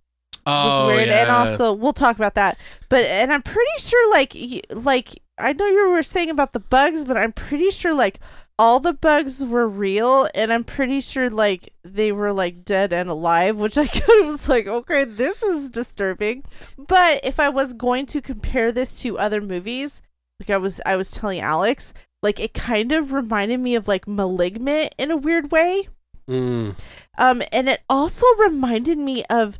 was 0.44 0.52
Oh 0.74 0.86
weird. 0.88 1.06
yeah. 1.08 1.22
And 1.22 1.30
also, 1.30 1.72
we'll 1.72 1.92
talk 1.94 2.16
about 2.16 2.34
that. 2.34 2.58
But 2.90 3.04
and 3.06 3.32
I'm 3.32 3.40
pretty 3.42 3.70
sure, 3.78 4.10
like, 4.10 4.34
like 4.74 5.20
I 5.38 5.52
know 5.52 5.66
you 5.66 5.90
were 5.90 6.02
saying 6.02 6.30
about 6.30 6.52
the 6.52 6.60
bugs, 6.60 7.04
but 7.04 7.16
I'm 7.16 7.32
pretty 7.32 7.70
sure, 7.70 7.92
like, 7.92 8.20
all 8.58 8.78
the 8.78 8.92
bugs 8.92 9.44
were 9.44 9.66
real, 9.66 10.28
and 10.34 10.52
I'm 10.52 10.64
pretty 10.64 11.00
sure, 11.00 11.28
like, 11.28 11.72
they 11.82 12.12
were 12.12 12.32
like 12.32 12.64
dead 12.64 12.92
and 12.92 13.08
alive, 13.08 13.58
which 13.58 13.76
I 13.76 13.86
kind 13.86 14.20
of 14.20 14.26
was 14.26 14.48
like, 14.48 14.66
okay, 14.66 15.04
this 15.04 15.42
is 15.42 15.70
disturbing. 15.70 16.44
But 16.78 17.24
if 17.24 17.40
I 17.40 17.48
was 17.48 17.72
going 17.72 18.06
to 18.06 18.20
compare 18.20 18.70
this 18.70 19.00
to 19.02 19.18
other 19.18 19.40
movies, 19.40 20.02
like 20.40 20.50
I 20.50 20.56
was, 20.56 20.80
I 20.86 20.96
was 20.96 21.10
telling 21.10 21.40
Alex, 21.40 21.92
like, 22.22 22.38
it 22.38 22.54
kind 22.54 22.92
of 22.92 23.12
reminded 23.12 23.60
me 23.60 23.74
of 23.74 23.88
like 23.88 24.06
*Malignant* 24.06 24.94
in 24.98 25.10
a 25.10 25.16
weird 25.16 25.50
way. 25.50 25.88
Mm. 26.28 26.78
Um, 27.18 27.42
and 27.52 27.68
it 27.68 27.82
also 27.88 28.26
reminded 28.38 28.98
me 28.98 29.24
of 29.28 29.58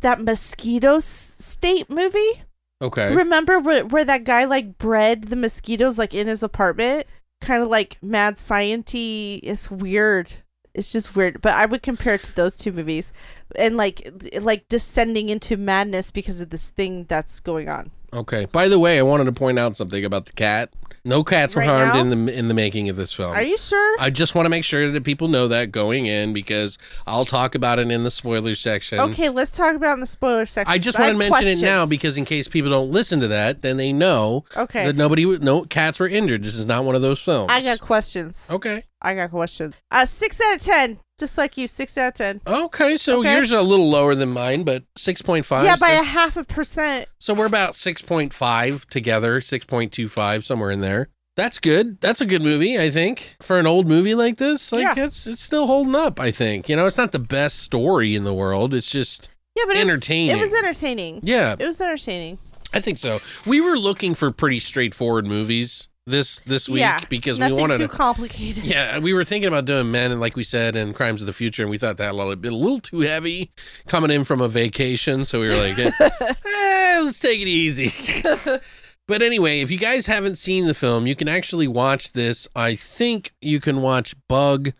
that 0.00 0.20
mosquito 0.20 0.98
state 0.98 1.90
movie. 1.90 2.42
Okay. 2.84 3.14
Remember 3.14 3.58
where, 3.58 3.86
where 3.86 4.04
that 4.04 4.24
guy 4.24 4.44
like 4.44 4.76
bred 4.76 5.24
the 5.24 5.36
mosquitoes 5.36 5.96
like 5.98 6.12
in 6.12 6.26
his 6.26 6.42
apartment? 6.42 7.06
Kind 7.40 7.62
of 7.62 7.70
like 7.70 7.96
mad 8.02 8.36
scienty. 8.36 9.40
It's 9.42 9.70
weird. 9.70 10.34
It's 10.74 10.92
just 10.92 11.16
weird. 11.16 11.40
But 11.40 11.54
I 11.54 11.64
would 11.64 11.82
compare 11.82 12.14
it 12.14 12.24
to 12.24 12.36
those 12.36 12.56
two 12.56 12.72
movies, 12.72 13.12
and 13.56 13.76
like 13.78 14.06
like 14.40 14.68
descending 14.68 15.30
into 15.30 15.56
madness 15.56 16.10
because 16.10 16.42
of 16.42 16.50
this 16.50 16.68
thing 16.68 17.04
that's 17.04 17.40
going 17.40 17.70
on. 17.70 17.90
Okay. 18.12 18.44
By 18.44 18.68
the 18.68 18.78
way, 18.78 18.98
I 18.98 19.02
wanted 19.02 19.24
to 19.24 19.32
point 19.32 19.58
out 19.58 19.76
something 19.76 20.04
about 20.04 20.26
the 20.26 20.32
cat. 20.32 20.70
No 21.06 21.22
cats 21.22 21.54
were 21.54 21.60
Right 21.60 21.68
harmed 21.68 21.92
now? 21.94 22.00
in 22.00 22.24
the 22.26 22.38
in 22.38 22.48
the 22.48 22.54
making 22.54 22.88
of 22.88 22.96
this 22.96 23.12
film. 23.12 23.32
Are 23.34 23.42
you 23.42 23.58
sure? 23.58 23.96
I 24.00 24.08
just 24.08 24.34
want 24.34 24.46
to 24.46 24.50
make 24.50 24.64
sure 24.64 24.90
that 24.90 25.04
people 25.04 25.28
know 25.28 25.48
that 25.48 25.70
going 25.70 26.06
in 26.06 26.32
because 26.32 26.78
I'll 27.06 27.26
talk 27.26 27.54
about 27.54 27.78
it 27.78 27.90
in 27.90 28.04
the 28.04 28.10
spoiler 28.10 28.54
section. 28.54 28.98
okay, 29.00 29.28
let's 29.28 29.50
talk 29.54 29.74
about 29.76 29.90
it 29.90 29.94
in 29.94 30.00
the 30.00 30.06
spoiler 30.06 30.46
section. 30.46 30.72
I 30.72 30.78
just 30.78 30.98
want 30.98 31.12
to 31.12 31.18
mention 31.18 31.46
it 31.46 31.60
now 31.60 31.84
because 31.84 32.16
in 32.16 32.24
case 32.24 32.48
people 32.48 32.70
don't 32.70 32.90
listen 32.90 33.20
to 33.20 33.28
that, 33.28 33.60
then 33.60 33.76
they 33.76 33.92
know 33.92 34.44
Okay. 34.56 34.86
that 34.86 34.96
nobody, 34.96 35.26
no 35.38 35.62
cats 35.66 36.00
were 36.00 36.08
injured. 36.08 36.42
This 36.42 36.56
is 36.56 36.64
not 36.64 36.84
one 36.84 36.94
of 36.94 37.02
those 37.02 37.20
films. 37.20 37.50
I 37.52 37.60
got 37.62 37.80
questions. 37.80 38.48
Okay. 38.50 38.84
I 39.02 39.14
got 39.14 39.30
questions. 39.30 39.74
Uh, 39.90 40.06
six 40.06 40.40
out 40.40 40.56
of 40.56 40.62
ten, 40.62 40.98
just 41.18 41.38
like 41.38 41.56
you. 41.56 41.68
Six 41.68 41.96
out 41.98 42.08
of 42.08 42.14
ten. 42.14 42.40
Okay, 42.46 42.96
so 42.96 43.20
Okay. 43.20 43.32
yours 43.34 43.52
are 43.52 43.60
a 43.60 43.62
little 43.62 43.88
lower 43.90 44.14
than 44.14 44.32
mine, 44.32 44.62
but 44.64 44.84
six 44.96 45.22
point 45.22 45.44
five. 45.46 45.64
yeah, 45.64 45.76
so, 45.76 45.86
by 45.86 45.92
a 45.92 46.02
half 46.02 46.36
a 46.36 46.44
percent. 46.44 47.08
so 47.18 47.34
we're 47.34 47.46
about 47.46 47.74
six 47.74 48.02
point 48.02 48.32
five 48.32 48.86
together, 48.88 49.40
six 49.40 49.64
point 49.66 49.92
two 49.92 50.08
five, 50.08 50.44
somewhere 50.44 50.70
in 50.70 50.80
there. 50.80 51.08
That's 51.36 51.58
good. 51.58 52.00
That's 52.00 52.20
a 52.20 52.26
good 52.26 52.42
movie, 52.42 52.78
I 52.78 52.90
think. 52.90 53.34
For 53.42 53.58
an 53.58 53.66
old 53.66 53.88
movie 53.88 54.14
like 54.14 54.36
this, 54.36 54.70
like 54.72 54.82
Yeah. 54.96 55.04
it's 55.04 55.26
it's 55.26 55.42
still 55.42 55.66
holding 55.66 55.94
up, 55.96 56.20
I 56.20 56.30
think. 56.30 56.68
You 56.68 56.76
know, 56.76 56.86
it's 56.86 56.98
not 56.98 57.12
the 57.12 57.18
best 57.18 57.58
story 57.60 58.14
in 58.14 58.22
the 58.24 58.34
world. 58.34 58.72
It's 58.74 58.90
just 58.90 59.30
Yeah, 59.56 59.64
but 59.66 59.76
it 59.76 59.80
was- 59.84 59.90
Entertaining. 59.90 60.36
It 60.36 60.40
was 60.40 60.52
entertaining. 60.54 61.20
yeah, 61.24 61.56
It 61.58 61.66
was 61.66 61.80
entertaining. 61.80 62.38
I 62.72 62.80
think 62.80 62.98
so. 62.98 63.18
We 63.46 63.60
were 63.60 63.76
looking 63.76 64.14
for 64.14 64.30
pretty 64.32 64.58
straightforward 64.58 65.26
movies 65.26 65.88
this 66.06 66.40
this 66.40 66.68
week 66.68 66.80
yeah, 66.80 67.00
because 67.08 67.40
we 67.40 67.52
wanted 67.52 67.78
too 67.78 67.88
to 67.88 67.92
complicated. 67.92 68.64
Yeah, 68.64 68.98
we 68.98 69.14
were 69.14 69.24
thinking 69.24 69.48
about 69.48 69.64
doing 69.64 69.90
Men 69.90 70.12
and 70.12 70.20
like 70.20 70.36
we 70.36 70.42
said 70.42 70.76
and 70.76 70.94
Crimes 70.94 71.22
of 71.22 71.26
the 71.26 71.32
Future 71.32 71.62
and 71.62 71.70
we 71.70 71.78
thought 71.78 71.96
that 71.96 72.12
a 72.12 72.16
little 72.16 72.36
bit 72.36 72.52
a 72.52 72.56
little 72.56 72.78
too 72.78 73.00
heavy 73.00 73.52
coming 73.88 74.10
in 74.10 74.24
from 74.24 74.40
a 74.40 74.48
vacation, 74.48 75.24
so 75.24 75.40
we 75.40 75.48
were 75.48 75.56
like, 75.56 75.78
eh, 76.00 77.00
let's 77.02 77.20
take 77.20 77.40
it 77.40 77.48
easy. 77.48 77.88
but 79.08 79.22
anyway, 79.22 79.60
if 79.60 79.70
you 79.70 79.78
guys 79.78 80.06
haven't 80.06 80.36
seen 80.36 80.66
the 80.66 80.74
film, 80.74 81.06
you 81.06 81.16
can 81.16 81.28
actually 81.28 81.68
watch 81.68 82.12
this. 82.12 82.46
I 82.54 82.74
think 82.74 83.32
you 83.40 83.60
can 83.60 83.80
watch 83.80 84.14
Bug. 84.28 84.72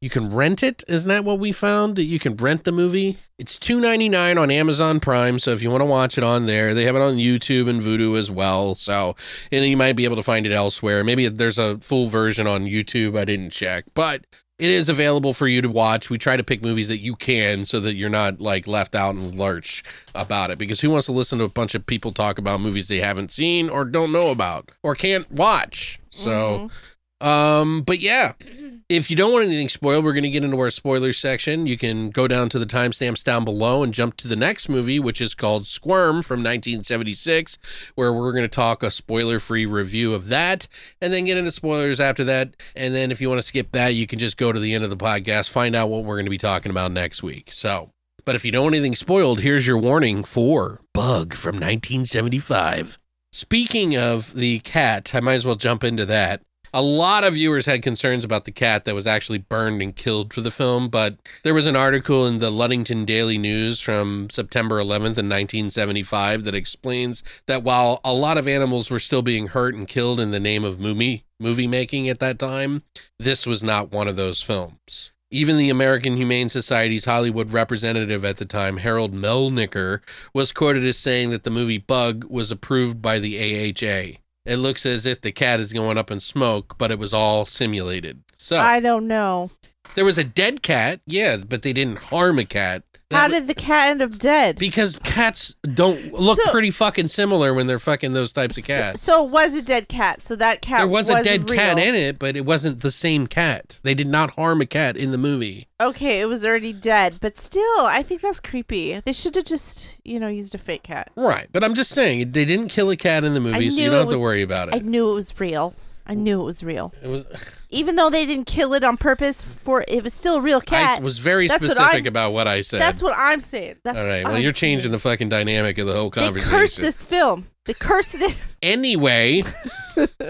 You 0.00 0.08
can 0.08 0.30
rent 0.30 0.62
it. 0.62 0.82
Isn't 0.88 1.10
that 1.10 1.24
what 1.24 1.38
we 1.38 1.52
found? 1.52 1.96
That 1.96 2.04
you 2.04 2.18
can 2.18 2.34
rent 2.36 2.64
the 2.64 2.72
movie. 2.72 3.18
It's 3.38 3.58
two 3.58 3.80
ninety 3.80 4.08
nine 4.08 4.38
on 4.38 4.50
Amazon 4.50 4.98
Prime. 4.98 5.38
So 5.38 5.50
if 5.50 5.62
you 5.62 5.70
want 5.70 5.82
to 5.82 5.86
watch 5.86 6.16
it 6.16 6.24
on 6.24 6.46
there, 6.46 6.72
they 6.72 6.84
have 6.84 6.96
it 6.96 7.02
on 7.02 7.16
YouTube 7.16 7.68
and 7.68 7.82
Vudu 7.82 8.18
as 8.18 8.30
well. 8.30 8.74
So 8.74 9.14
and 9.52 9.64
you 9.66 9.76
might 9.76 9.96
be 9.96 10.04
able 10.04 10.16
to 10.16 10.22
find 10.22 10.46
it 10.46 10.52
elsewhere. 10.52 11.04
Maybe 11.04 11.28
there's 11.28 11.58
a 11.58 11.76
full 11.78 12.06
version 12.06 12.46
on 12.46 12.64
YouTube. 12.64 13.18
I 13.18 13.26
didn't 13.26 13.50
check, 13.50 13.84
but 13.92 14.24
it 14.58 14.70
is 14.70 14.88
available 14.88 15.34
for 15.34 15.46
you 15.46 15.60
to 15.60 15.68
watch. 15.68 16.08
We 16.08 16.16
try 16.16 16.36
to 16.36 16.44
pick 16.44 16.62
movies 16.62 16.88
that 16.88 16.98
you 16.98 17.14
can 17.14 17.66
so 17.66 17.78
that 17.80 17.94
you're 17.94 18.08
not 18.08 18.40
like 18.40 18.66
left 18.66 18.94
out 18.94 19.14
in 19.14 19.36
lurch 19.36 19.82
about 20.14 20.50
it 20.50 20.58
because 20.58 20.80
who 20.80 20.88
wants 20.88 21.06
to 21.06 21.12
listen 21.12 21.38
to 21.40 21.44
a 21.44 21.50
bunch 21.50 21.74
of 21.74 21.84
people 21.84 22.12
talk 22.12 22.38
about 22.38 22.62
movies 22.62 22.88
they 22.88 23.00
haven't 23.00 23.32
seen 23.32 23.68
or 23.68 23.84
don't 23.84 24.12
know 24.12 24.30
about 24.30 24.70
or 24.82 24.94
can't 24.94 25.30
watch. 25.30 25.98
So 26.08 26.30
mm-hmm. 26.30 26.76
Um 27.20 27.82
but 27.82 28.00
yeah, 28.00 28.32
if 28.90 29.08
you 29.08 29.16
don't 29.16 29.32
want 29.32 29.46
anything 29.46 29.68
spoiled, 29.68 30.04
we're 30.04 30.12
going 30.12 30.24
to 30.24 30.30
get 30.30 30.42
into 30.42 30.58
our 30.58 30.68
spoilers 30.68 31.16
section. 31.16 31.64
You 31.64 31.78
can 31.78 32.10
go 32.10 32.26
down 32.26 32.48
to 32.48 32.58
the 32.58 32.66
timestamps 32.66 33.22
down 33.22 33.44
below 33.44 33.84
and 33.84 33.94
jump 33.94 34.16
to 34.18 34.28
the 34.28 34.34
next 34.34 34.68
movie, 34.68 34.98
which 34.98 35.20
is 35.20 35.34
called 35.36 35.68
Squirm 35.68 36.22
from 36.22 36.40
1976, 36.40 37.92
where 37.94 38.12
we're 38.12 38.32
going 38.32 38.44
to 38.44 38.48
talk 38.48 38.82
a 38.82 38.90
spoiler 38.90 39.38
free 39.38 39.64
review 39.64 40.12
of 40.12 40.28
that 40.28 40.66
and 41.00 41.12
then 41.12 41.24
get 41.24 41.38
into 41.38 41.52
spoilers 41.52 42.00
after 42.00 42.24
that. 42.24 42.56
And 42.74 42.92
then 42.92 43.12
if 43.12 43.20
you 43.20 43.28
want 43.28 43.38
to 43.38 43.46
skip 43.46 43.70
that, 43.72 43.94
you 43.94 44.08
can 44.08 44.18
just 44.18 44.36
go 44.36 44.50
to 44.50 44.58
the 44.58 44.74
end 44.74 44.82
of 44.82 44.90
the 44.90 44.96
podcast, 44.96 45.50
find 45.50 45.76
out 45.76 45.88
what 45.88 46.04
we're 46.04 46.16
going 46.16 46.26
to 46.26 46.30
be 46.30 46.36
talking 46.38 46.70
about 46.70 46.90
next 46.90 47.22
week. 47.22 47.52
So, 47.52 47.92
but 48.24 48.34
if 48.34 48.44
you 48.44 48.50
don't 48.50 48.64
want 48.64 48.74
anything 48.74 48.96
spoiled, 48.96 49.40
here's 49.40 49.68
your 49.68 49.78
warning 49.78 50.24
for 50.24 50.80
Bug 50.92 51.34
from 51.34 51.54
1975. 51.54 52.98
Speaking 53.32 53.96
of 53.96 54.34
the 54.34 54.58
cat, 54.60 55.14
I 55.14 55.20
might 55.20 55.34
as 55.34 55.46
well 55.46 55.54
jump 55.54 55.84
into 55.84 56.04
that. 56.06 56.42
A 56.72 56.82
lot 56.82 57.24
of 57.24 57.34
viewers 57.34 57.66
had 57.66 57.82
concerns 57.82 58.22
about 58.24 58.44
the 58.44 58.52
cat 58.52 58.84
that 58.84 58.94
was 58.94 59.06
actually 59.06 59.38
burned 59.38 59.82
and 59.82 59.94
killed 59.94 60.32
for 60.32 60.40
the 60.40 60.52
film, 60.52 60.88
but 60.88 61.16
there 61.42 61.54
was 61.54 61.66
an 61.66 61.74
article 61.74 62.26
in 62.28 62.38
the 62.38 62.50
Ludington 62.50 63.04
Daily 63.04 63.38
News 63.38 63.80
from 63.80 64.30
September 64.30 64.76
11th 64.76 65.18
in 65.18 65.28
1975 65.28 66.44
that 66.44 66.54
explains 66.54 67.42
that 67.46 67.64
while 67.64 68.00
a 68.04 68.12
lot 68.12 68.38
of 68.38 68.46
animals 68.46 68.88
were 68.88 69.00
still 69.00 69.22
being 69.22 69.48
hurt 69.48 69.74
and 69.74 69.88
killed 69.88 70.20
in 70.20 70.30
the 70.30 70.38
name 70.38 70.62
of 70.64 70.78
movie 70.78 71.24
movie 71.40 71.66
making 71.66 72.08
at 72.08 72.20
that 72.20 72.38
time, 72.38 72.84
this 73.18 73.46
was 73.46 73.64
not 73.64 73.90
one 73.90 74.06
of 74.06 74.14
those 74.14 74.42
films. 74.42 75.10
Even 75.32 75.56
the 75.56 75.70
American 75.70 76.16
Humane 76.16 76.48
Society's 76.48 77.04
Hollywood 77.04 77.52
representative 77.52 78.24
at 78.24 78.36
the 78.36 78.44
time, 78.44 78.76
Harold 78.76 79.12
Melniker, 79.12 80.00
was 80.34 80.52
quoted 80.52 80.84
as 80.84 80.98
saying 80.98 81.30
that 81.30 81.44
the 81.44 81.50
movie 81.50 81.78
Bug 81.78 82.24
was 82.28 82.50
approved 82.50 83.00
by 83.00 83.18
the 83.18 83.38
AHA. 83.38 84.20
It 84.44 84.56
looks 84.56 84.86
as 84.86 85.06
if 85.06 85.20
the 85.20 85.32
cat 85.32 85.60
is 85.60 85.72
going 85.72 85.98
up 85.98 86.10
in 86.10 86.20
smoke, 86.20 86.76
but 86.78 86.90
it 86.90 86.98
was 86.98 87.12
all 87.12 87.44
simulated. 87.44 88.22
So 88.36 88.56
I 88.56 88.80
don't 88.80 89.06
know. 89.06 89.50
there 89.94 90.04
was 90.04 90.18
a 90.18 90.24
dead 90.24 90.62
cat, 90.62 91.00
yeah, 91.06 91.36
but 91.46 91.62
they 91.62 91.72
didn't 91.72 91.98
harm 91.98 92.38
a 92.38 92.44
cat. 92.44 92.82
How 93.10 93.26
did 93.28 93.48
the 93.48 93.54
cat 93.54 93.90
end 93.90 94.02
up 94.02 94.18
dead? 94.18 94.56
because 94.56 94.96
cats 95.02 95.54
don't 95.74 96.12
look 96.12 96.38
So- 96.40 96.50
pretty 96.52 96.70
fucking 96.70 97.08
similar 97.08 97.52
when 97.52 97.66
they're 97.66 97.78
fucking 97.80 98.12
those 98.12 98.32
types 98.32 98.56
of 98.56 98.64
cats. 98.64 99.00
So, 99.02 99.24
it 99.26 99.30
was 99.30 99.54
a 99.54 99.62
dead 99.62 99.88
cat. 99.88 100.22
So 100.22 100.36
that 100.36 100.60
cat 100.62 100.78
there 100.78 100.88
was 100.88 101.10
a 101.10 101.22
dead 101.22 101.48
real. 101.50 101.58
cat 101.58 101.78
in 101.78 101.94
it, 101.94 102.18
but 102.18 102.36
it 102.36 102.44
wasn't 102.44 102.80
the 102.82 102.90
same 102.90 103.26
cat. 103.26 103.80
They 103.82 103.94
did 103.94 104.06
not 104.06 104.30
harm 104.32 104.60
a 104.60 104.66
cat 104.66 104.96
in 104.96 105.10
the 105.10 105.18
movie. 105.18 105.66
Okay, 105.80 106.20
it 106.20 106.26
was 106.26 106.44
already 106.44 106.72
dead, 106.72 107.16
but 107.20 107.36
still, 107.38 107.80
I 107.80 108.02
think 108.02 108.20
that's 108.20 108.38
creepy. 108.40 109.00
They 109.04 109.12
should 109.12 109.34
have 109.34 109.44
just, 109.46 109.96
you 110.04 110.20
know, 110.20 110.28
used 110.28 110.54
a 110.54 110.58
fake 110.58 110.82
cat. 110.84 111.10
Right, 111.16 111.48
but 111.52 111.64
I'm 111.64 111.74
just 111.74 111.90
saying 111.90 112.32
they 112.32 112.44
didn't 112.44 112.68
kill 112.68 112.90
a 112.90 112.96
cat 112.96 113.24
in 113.24 113.34
the 113.34 113.40
movie, 113.40 113.70
so 113.70 113.76
you 113.76 113.82
knew 113.84 113.90
don't 113.90 113.94
it 114.02 114.04
have 114.10 114.14
to 114.14 114.20
worry 114.20 114.42
about 114.42 114.68
it. 114.68 114.74
I 114.74 114.78
knew 114.78 115.10
it 115.10 115.14
was 115.14 115.32
real. 115.40 115.74
I 116.10 116.14
knew 116.14 116.40
it 116.40 116.44
was 116.44 116.64
real. 116.64 116.92
It 117.04 117.06
was. 117.08 117.66
Even 117.70 117.94
though 117.94 118.10
they 118.10 118.26
didn't 118.26 118.46
kill 118.46 118.74
it 118.74 118.82
on 118.82 118.96
purpose 118.96 119.44
for 119.44 119.84
it 119.86 120.02
was 120.02 120.12
still 120.12 120.34
a 120.36 120.40
real 120.40 120.60
cat. 120.60 120.98
I 120.98 121.02
was 121.02 121.20
very 121.20 121.46
That's 121.46 121.62
what 121.62 121.70
specific 121.70 121.94
I'm- 122.02 122.06
about 122.08 122.32
what 122.32 122.48
I 122.48 122.62
said. 122.62 122.80
That's 122.80 123.00
what 123.00 123.14
I'm 123.16 123.38
saying. 123.38 123.76
That's 123.84 123.96
All 124.00 124.06
right. 124.06 124.24
Well, 124.24 124.34
I'm 124.34 124.42
you're 124.42 124.50
saying. 124.52 124.78
changing 124.78 124.90
the 124.90 124.98
fucking 124.98 125.28
dynamic 125.28 125.78
of 125.78 125.86
the 125.86 125.94
whole 125.94 126.10
conversation. 126.10 126.50
They 126.50 126.58
cursed 126.58 126.78
this 126.80 127.00
film. 127.00 127.46
They 127.66 127.74
cursed 127.74 128.14
it. 128.16 128.36
Anyway, 128.62 129.42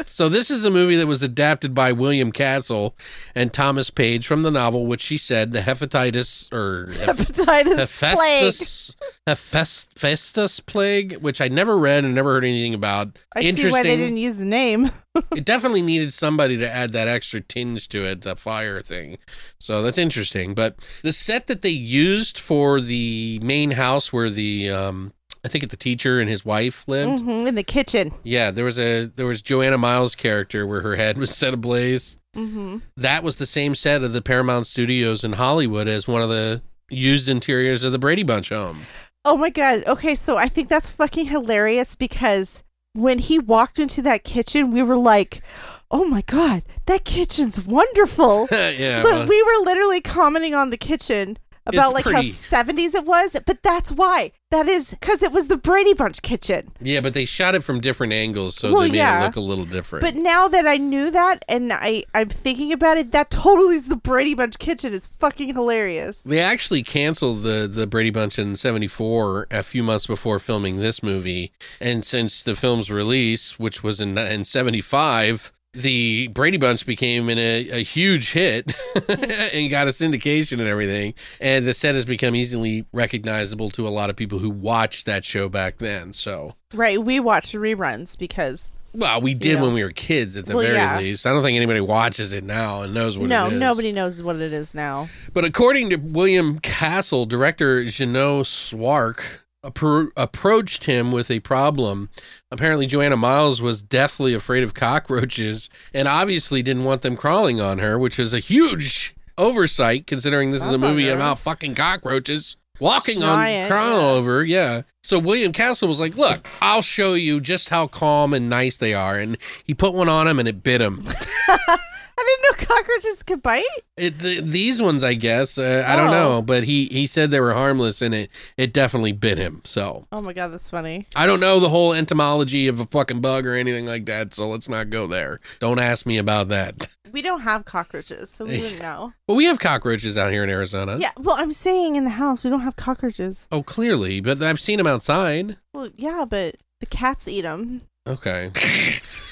so 0.06 0.28
this 0.28 0.52
is 0.52 0.64
a 0.64 0.70
movie 0.70 0.94
that 0.94 1.08
was 1.08 1.20
adapted 1.20 1.74
by 1.74 1.90
William 1.90 2.30
Castle 2.30 2.94
and 3.34 3.52
Thomas 3.52 3.90
Page 3.90 4.24
from 4.24 4.44
the 4.44 4.52
novel, 4.52 4.86
which 4.86 5.00
she 5.00 5.18
said 5.18 5.50
the 5.50 5.58
hepatitis 5.58 6.52
or 6.52 6.92
hep- 6.92 7.16
Hepatitis 7.16 8.14
plague. 8.14 8.42
Hephaestus, 8.46 8.96
Hephaestus 9.26 10.60
plague, 10.60 11.14
which 11.16 11.40
I 11.40 11.48
never 11.48 11.76
read 11.76 12.04
and 12.04 12.14
never 12.14 12.34
heard 12.34 12.44
anything 12.44 12.72
about. 12.72 13.18
I 13.34 13.42
see 13.42 13.68
why 13.68 13.82
they 13.82 13.96
didn't 13.96 14.18
use 14.18 14.36
the 14.36 14.44
name. 14.44 14.92
it 15.34 15.44
definitely 15.44 15.82
needed 15.82 16.12
somebody 16.12 16.56
to 16.56 16.70
add 16.70 16.92
that 16.92 17.08
extra 17.08 17.40
tinge 17.40 17.88
to 17.88 18.04
it, 18.04 18.20
the 18.20 18.36
fire 18.36 18.80
thing. 18.80 19.18
So 19.58 19.82
that's 19.82 19.98
interesting. 19.98 20.54
But 20.54 20.76
the 21.02 21.10
set 21.10 21.48
that 21.48 21.62
they 21.62 21.70
used 21.70 22.38
for 22.38 22.80
the 22.80 23.40
main 23.42 23.72
house 23.72 24.12
where 24.12 24.30
the 24.30 24.70
um 24.70 25.14
I 25.44 25.48
think 25.48 25.68
the 25.70 25.76
teacher 25.76 26.20
and 26.20 26.28
his 26.28 26.44
wife 26.44 26.86
lived. 26.86 27.22
hmm 27.22 27.46
in 27.46 27.54
the 27.54 27.62
kitchen. 27.62 28.12
Yeah, 28.22 28.50
there 28.50 28.64
was 28.64 28.78
a 28.78 29.06
there 29.06 29.26
was 29.26 29.42
Joanna 29.42 29.78
Miles' 29.78 30.14
character 30.14 30.66
where 30.66 30.82
her 30.82 30.96
head 30.96 31.16
was 31.18 31.34
set 31.34 31.54
ablaze. 31.54 32.18
hmm 32.34 32.78
That 32.96 33.22
was 33.22 33.38
the 33.38 33.46
same 33.46 33.74
set 33.74 34.02
of 34.02 34.12
the 34.12 34.22
Paramount 34.22 34.66
Studios 34.66 35.24
in 35.24 35.32
Hollywood 35.34 35.88
as 35.88 36.06
one 36.06 36.22
of 36.22 36.28
the 36.28 36.62
used 36.90 37.28
interiors 37.28 37.84
of 37.84 37.92
the 37.92 37.98
Brady 37.98 38.22
Bunch 38.22 38.50
home. 38.50 38.80
Oh 39.24 39.36
my 39.36 39.50
god. 39.50 39.84
Okay, 39.86 40.14
so 40.14 40.36
I 40.36 40.48
think 40.48 40.68
that's 40.68 40.90
fucking 40.90 41.26
hilarious 41.26 41.94
because 41.94 42.62
when 42.94 43.18
he 43.18 43.38
walked 43.38 43.78
into 43.78 44.02
that 44.02 44.24
kitchen, 44.24 44.72
we 44.72 44.82
were 44.82 44.96
like, 44.96 45.42
"Oh 45.90 46.04
my 46.06 46.22
god, 46.22 46.64
that 46.86 47.04
kitchen's 47.04 47.64
wonderful." 47.64 48.48
yeah, 48.52 49.02
But 49.02 49.12
well, 49.12 49.26
we 49.28 49.42
were 49.42 49.64
literally 49.64 50.00
commenting 50.00 50.54
on 50.54 50.70
the 50.70 50.76
kitchen 50.78 51.38
about 51.78 51.94
like 51.94 52.04
pretty- 52.04 52.28
how 52.28 52.62
70s 52.62 52.94
it 52.94 53.04
was, 53.04 53.36
but 53.46 53.62
that's 53.62 53.90
why. 53.92 54.32
That 54.50 54.66
is 54.68 54.96
cuz 55.00 55.22
it 55.22 55.30
was 55.30 55.46
the 55.46 55.56
Brady 55.56 55.94
Bunch 55.94 56.22
kitchen. 56.22 56.72
yeah, 56.80 57.00
but 57.00 57.14
they 57.14 57.24
shot 57.24 57.54
it 57.54 57.62
from 57.62 57.80
different 57.80 58.12
angles, 58.12 58.56
so 58.56 58.72
Well, 58.72 58.82
they 58.82 58.88
made 58.88 58.96
yeah. 58.96 59.20
it 59.22 59.26
look 59.26 59.36
a 59.36 59.40
little 59.40 59.64
different. 59.64 60.02
But 60.04 60.16
now 60.16 60.48
that 60.48 60.66
I 60.66 60.76
knew 60.76 61.08
that 61.12 61.44
and 61.48 61.72
I 61.72 62.02
I'm 62.14 62.28
thinking 62.28 62.72
about 62.72 62.96
it, 62.98 63.12
that 63.12 63.30
totally 63.30 63.76
is 63.76 63.86
the 63.86 63.94
Brady 63.96 64.34
Bunch 64.34 64.58
kitchen. 64.58 64.92
It's 64.92 65.06
fucking 65.06 65.54
hilarious. 65.54 66.22
They 66.24 66.40
actually 66.40 66.82
canceled 66.82 67.42
the 67.44 67.68
the 67.72 67.86
Brady 67.86 68.10
Bunch 68.10 68.38
in 68.40 68.56
'74 68.56 69.46
a 69.52 69.62
few 69.62 69.84
months 69.84 70.08
before 70.08 70.40
filming 70.40 70.78
this 70.78 71.00
movie, 71.00 71.52
and 71.80 72.04
since 72.04 72.42
the 72.42 72.56
film's 72.56 72.90
release, 72.90 73.56
which 73.58 73.84
was 73.84 74.00
in 74.00 74.18
in 74.18 74.44
'75, 74.44 75.52
the 75.72 76.28
Brady 76.28 76.56
Bunch 76.56 76.84
became 76.84 77.28
an, 77.28 77.38
a, 77.38 77.68
a 77.70 77.82
huge 77.84 78.32
hit 78.32 78.72
and 79.08 79.70
got 79.70 79.86
a 79.86 79.90
syndication 79.90 80.52
and 80.54 80.62
everything. 80.62 81.14
And 81.40 81.66
the 81.66 81.74
set 81.74 81.94
has 81.94 82.04
become 82.04 82.34
easily 82.34 82.86
recognizable 82.92 83.70
to 83.70 83.86
a 83.86 83.90
lot 83.90 84.10
of 84.10 84.16
people 84.16 84.40
who 84.40 84.50
watched 84.50 85.06
that 85.06 85.24
show 85.24 85.48
back 85.48 85.78
then. 85.78 86.12
So. 86.12 86.54
Right, 86.74 87.00
we 87.02 87.20
watched 87.20 87.54
reruns 87.54 88.18
because 88.18 88.72
Well, 88.92 89.20
we 89.20 89.34
did 89.34 89.58
know. 89.58 89.66
when 89.66 89.74
we 89.74 89.84
were 89.84 89.90
kids, 89.92 90.36
at 90.36 90.46
the 90.46 90.56
Well, 90.56 90.64
very 90.64 90.76
yeah. 90.76 90.98
least. 90.98 91.24
I 91.24 91.32
don't 91.32 91.42
think 91.42 91.56
anybody 91.56 91.80
watches 91.80 92.32
it 92.32 92.42
now 92.42 92.82
and 92.82 92.92
knows 92.92 93.16
what 93.16 93.28
no, 93.28 93.46
it 93.46 93.52
is. 93.52 93.60
nobody 93.60 93.92
knows 93.92 94.22
what 94.24 94.36
it 94.36 94.52
is 94.52 94.74
now. 94.74 95.08
But 95.32 95.44
according 95.44 95.90
to 95.90 95.96
William 95.96 96.58
Castle, 96.58 97.26
director 97.26 97.84
Jeannot 97.84 98.46
Szwarc 98.46 99.38
appro- 99.64 100.10
approached 100.16 100.84
him 100.84 101.12
with 101.12 101.30
a 101.30 101.40
problem. 101.40 102.10
Apparently, 102.50 102.86
Joanna 102.86 103.16
Miles 103.16 103.60
was 103.60 103.82
deathly 103.82 104.34
afraid 104.34 104.62
of 104.62 104.74
cockroaches 104.74 105.68
and 105.94 106.08
obviously 106.08 106.62
didn't 106.62 106.84
want 106.84 107.02
them 107.02 107.16
crawling 107.16 107.60
on 107.60 107.78
her, 107.78 107.98
which 107.98 108.18
is 108.18 108.34
a 108.34 108.38
huge 108.38 109.14
oversight 109.38 110.06
considering 110.06 110.50
this 110.50 110.64
is 110.64 110.72
a 110.72 110.78
movie 110.78 111.08
about 111.08 111.38
fucking 111.38 111.74
cockroaches 111.74 112.56
walking 112.78 113.20
Giant, 113.20 113.70
on 113.70 113.76
crawling 113.76 114.00
yeah. 114.00 114.18
over. 114.18 114.44
Yeah. 114.44 114.82
So 115.02 115.18
William 115.18 115.52
Castle 115.52 115.88
was 115.88 116.00
like, 116.00 116.16
"Look, 116.16 116.46
I'll 116.60 116.82
show 116.82 117.14
you 117.14 117.40
just 117.40 117.68
how 117.68 117.86
calm 117.86 118.34
and 118.34 118.50
nice 118.50 118.76
they 118.76 118.94
are," 118.94 119.16
and 119.16 119.38
he 119.64 119.74
put 119.74 119.94
one 119.94 120.08
on 120.08 120.28
him 120.28 120.38
and 120.38 120.48
it 120.48 120.62
bit 120.62 120.80
him. 120.80 121.06
I 122.20 122.36
didn't 122.58 122.68
know 122.68 122.74
cockroaches 122.76 123.22
could 123.22 123.42
bite. 123.42 123.64
It, 123.96 124.18
the, 124.18 124.40
these 124.40 124.80
ones, 124.82 125.02
I 125.02 125.14
guess. 125.14 125.56
Uh, 125.58 125.84
I 125.86 125.96
don't 125.96 126.08
Oh. 126.08 126.10
know, 126.10 126.42
but 126.42 126.64
he 126.64 126.86
he 126.86 127.06
said 127.06 127.30
they 127.30 127.40
were 127.40 127.54
harmless, 127.54 128.02
and 128.02 128.14
it 128.14 128.30
it 128.56 128.72
definitely 128.72 129.12
bit 129.12 129.38
him. 129.38 129.62
So 129.64 130.06
Oh 130.12 130.20
my 130.20 130.32
god, 130.32 130.48
that's 130.48 130.68
funny. 130.70 131.06
I 131.16 131.26
don't 131.26 131.40
know 131.40 131.60
the 131.60 131.68
whole 131.70 131.92
entomology 131.92 132.68
of 132.68 132.78
a 132.80 132.84
fucking 132.86 133.20
bug 133.20 133.46
or 133.46 133.54
anything 133.54 133.86
like 133.86 134.04
that. 134.06 134.34
So 134.34 134.48
let's 134.48 134.68
not 134.68 134.90
go 134.90 135.06
there. 135.06 135.40
Don't 135.60 135.78
ask 135.78 136.04
me 136.06 136.18
about 136.18 136.48
that. 136.48 136.88
We 137.12 137.22
don't 137.22 137.40
have 137.40 137.64
cockroaches, 137.64 138.30
so 138.30 138.44
we 138.44 138.60
wouldn't 138.60 138.82
know. 138.88 139.12
Well, 139.26 139.36
we 139.36 139.46
have 139.46 139.58
cockroaches 139.58 140.16
out 140.18 140.30
here 140.30 140.44
in 140.44 140.50
Arizona. 140.50 140.96
Yeah, 141.00 141.10
well, 141.18 141.36
I'm 141.38 141.52
saying 141.52 141.96
in 141.96 142.04
the 142.04 142.10
house 142.10 142.44
we 142.44 142.50
don't 142.50 142.60
have 142.60 142.76
cockroaches. 142.76 143.48
Oh, 143.50 143.62
clearly, 143.62 144.20
but 144.20 144.40
I've 144.42 144.60
seen 144.60 144.78
them 144.78 144.86
outside. 144.86 145.56
Well, 145.74 145.88
yeah, 145.96 146.24
but 146.28 146.56
the 146.80 146.86
cats 146.86 147.26
eat 147.28 147.42
them. 147.42 147.82
Okay. 148.06 148.50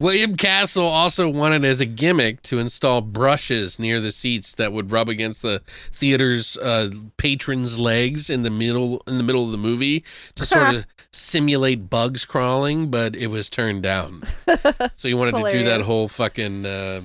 William 0.00 0.34
Castle 0.34 0.86
also 0.86 1.28
wanted 1.28 1.62
as 1.64 1.80
a 1.80 1.86
gimmick 1.86 2.40
to 2.42 2.58
install 2.58 3.02
brushes 3.02 3.78
near 3.78 4.00
the 4.00 4.10
seats 4.10 4.54
that 4.54 4.72
would 4.72 4.90
rub 4.90 5.10
against 5.10 5.42
the 5.42 5.60
theater's 5.66 6.56
uh, 6.56 6.90
patrons' 7.18 7.78
legs 7.78 8.30
in 8.30 8.42
the 8.42 8.50
middle 8.50 9.02
in 9.06 9.18
the 9.18 9.22
middle 9.22 9.44
of 9.44 9.52
the 9.52 9.58
movie 9.58 10.02
to 10.36 10.46
sort 10.46 10.74
of 10.74 10.86
simulate 11.12 11.90
bugs 11.90 12.24
crawling, 12.24 12.90
but 12.90 13.14
it 13.14 13.26
was 13.26 13.50
turned 13.50 13.82
down. 13.82 14.22
So 14.94 15.06
he 15.06 15.14
wanted 15.14 15.36
to 15.36 15.50
do 15.50 15.64
that 15.64 15.82
whole 15.82 16.08
fucking 16.08 16.64
uh, 16.64 17.02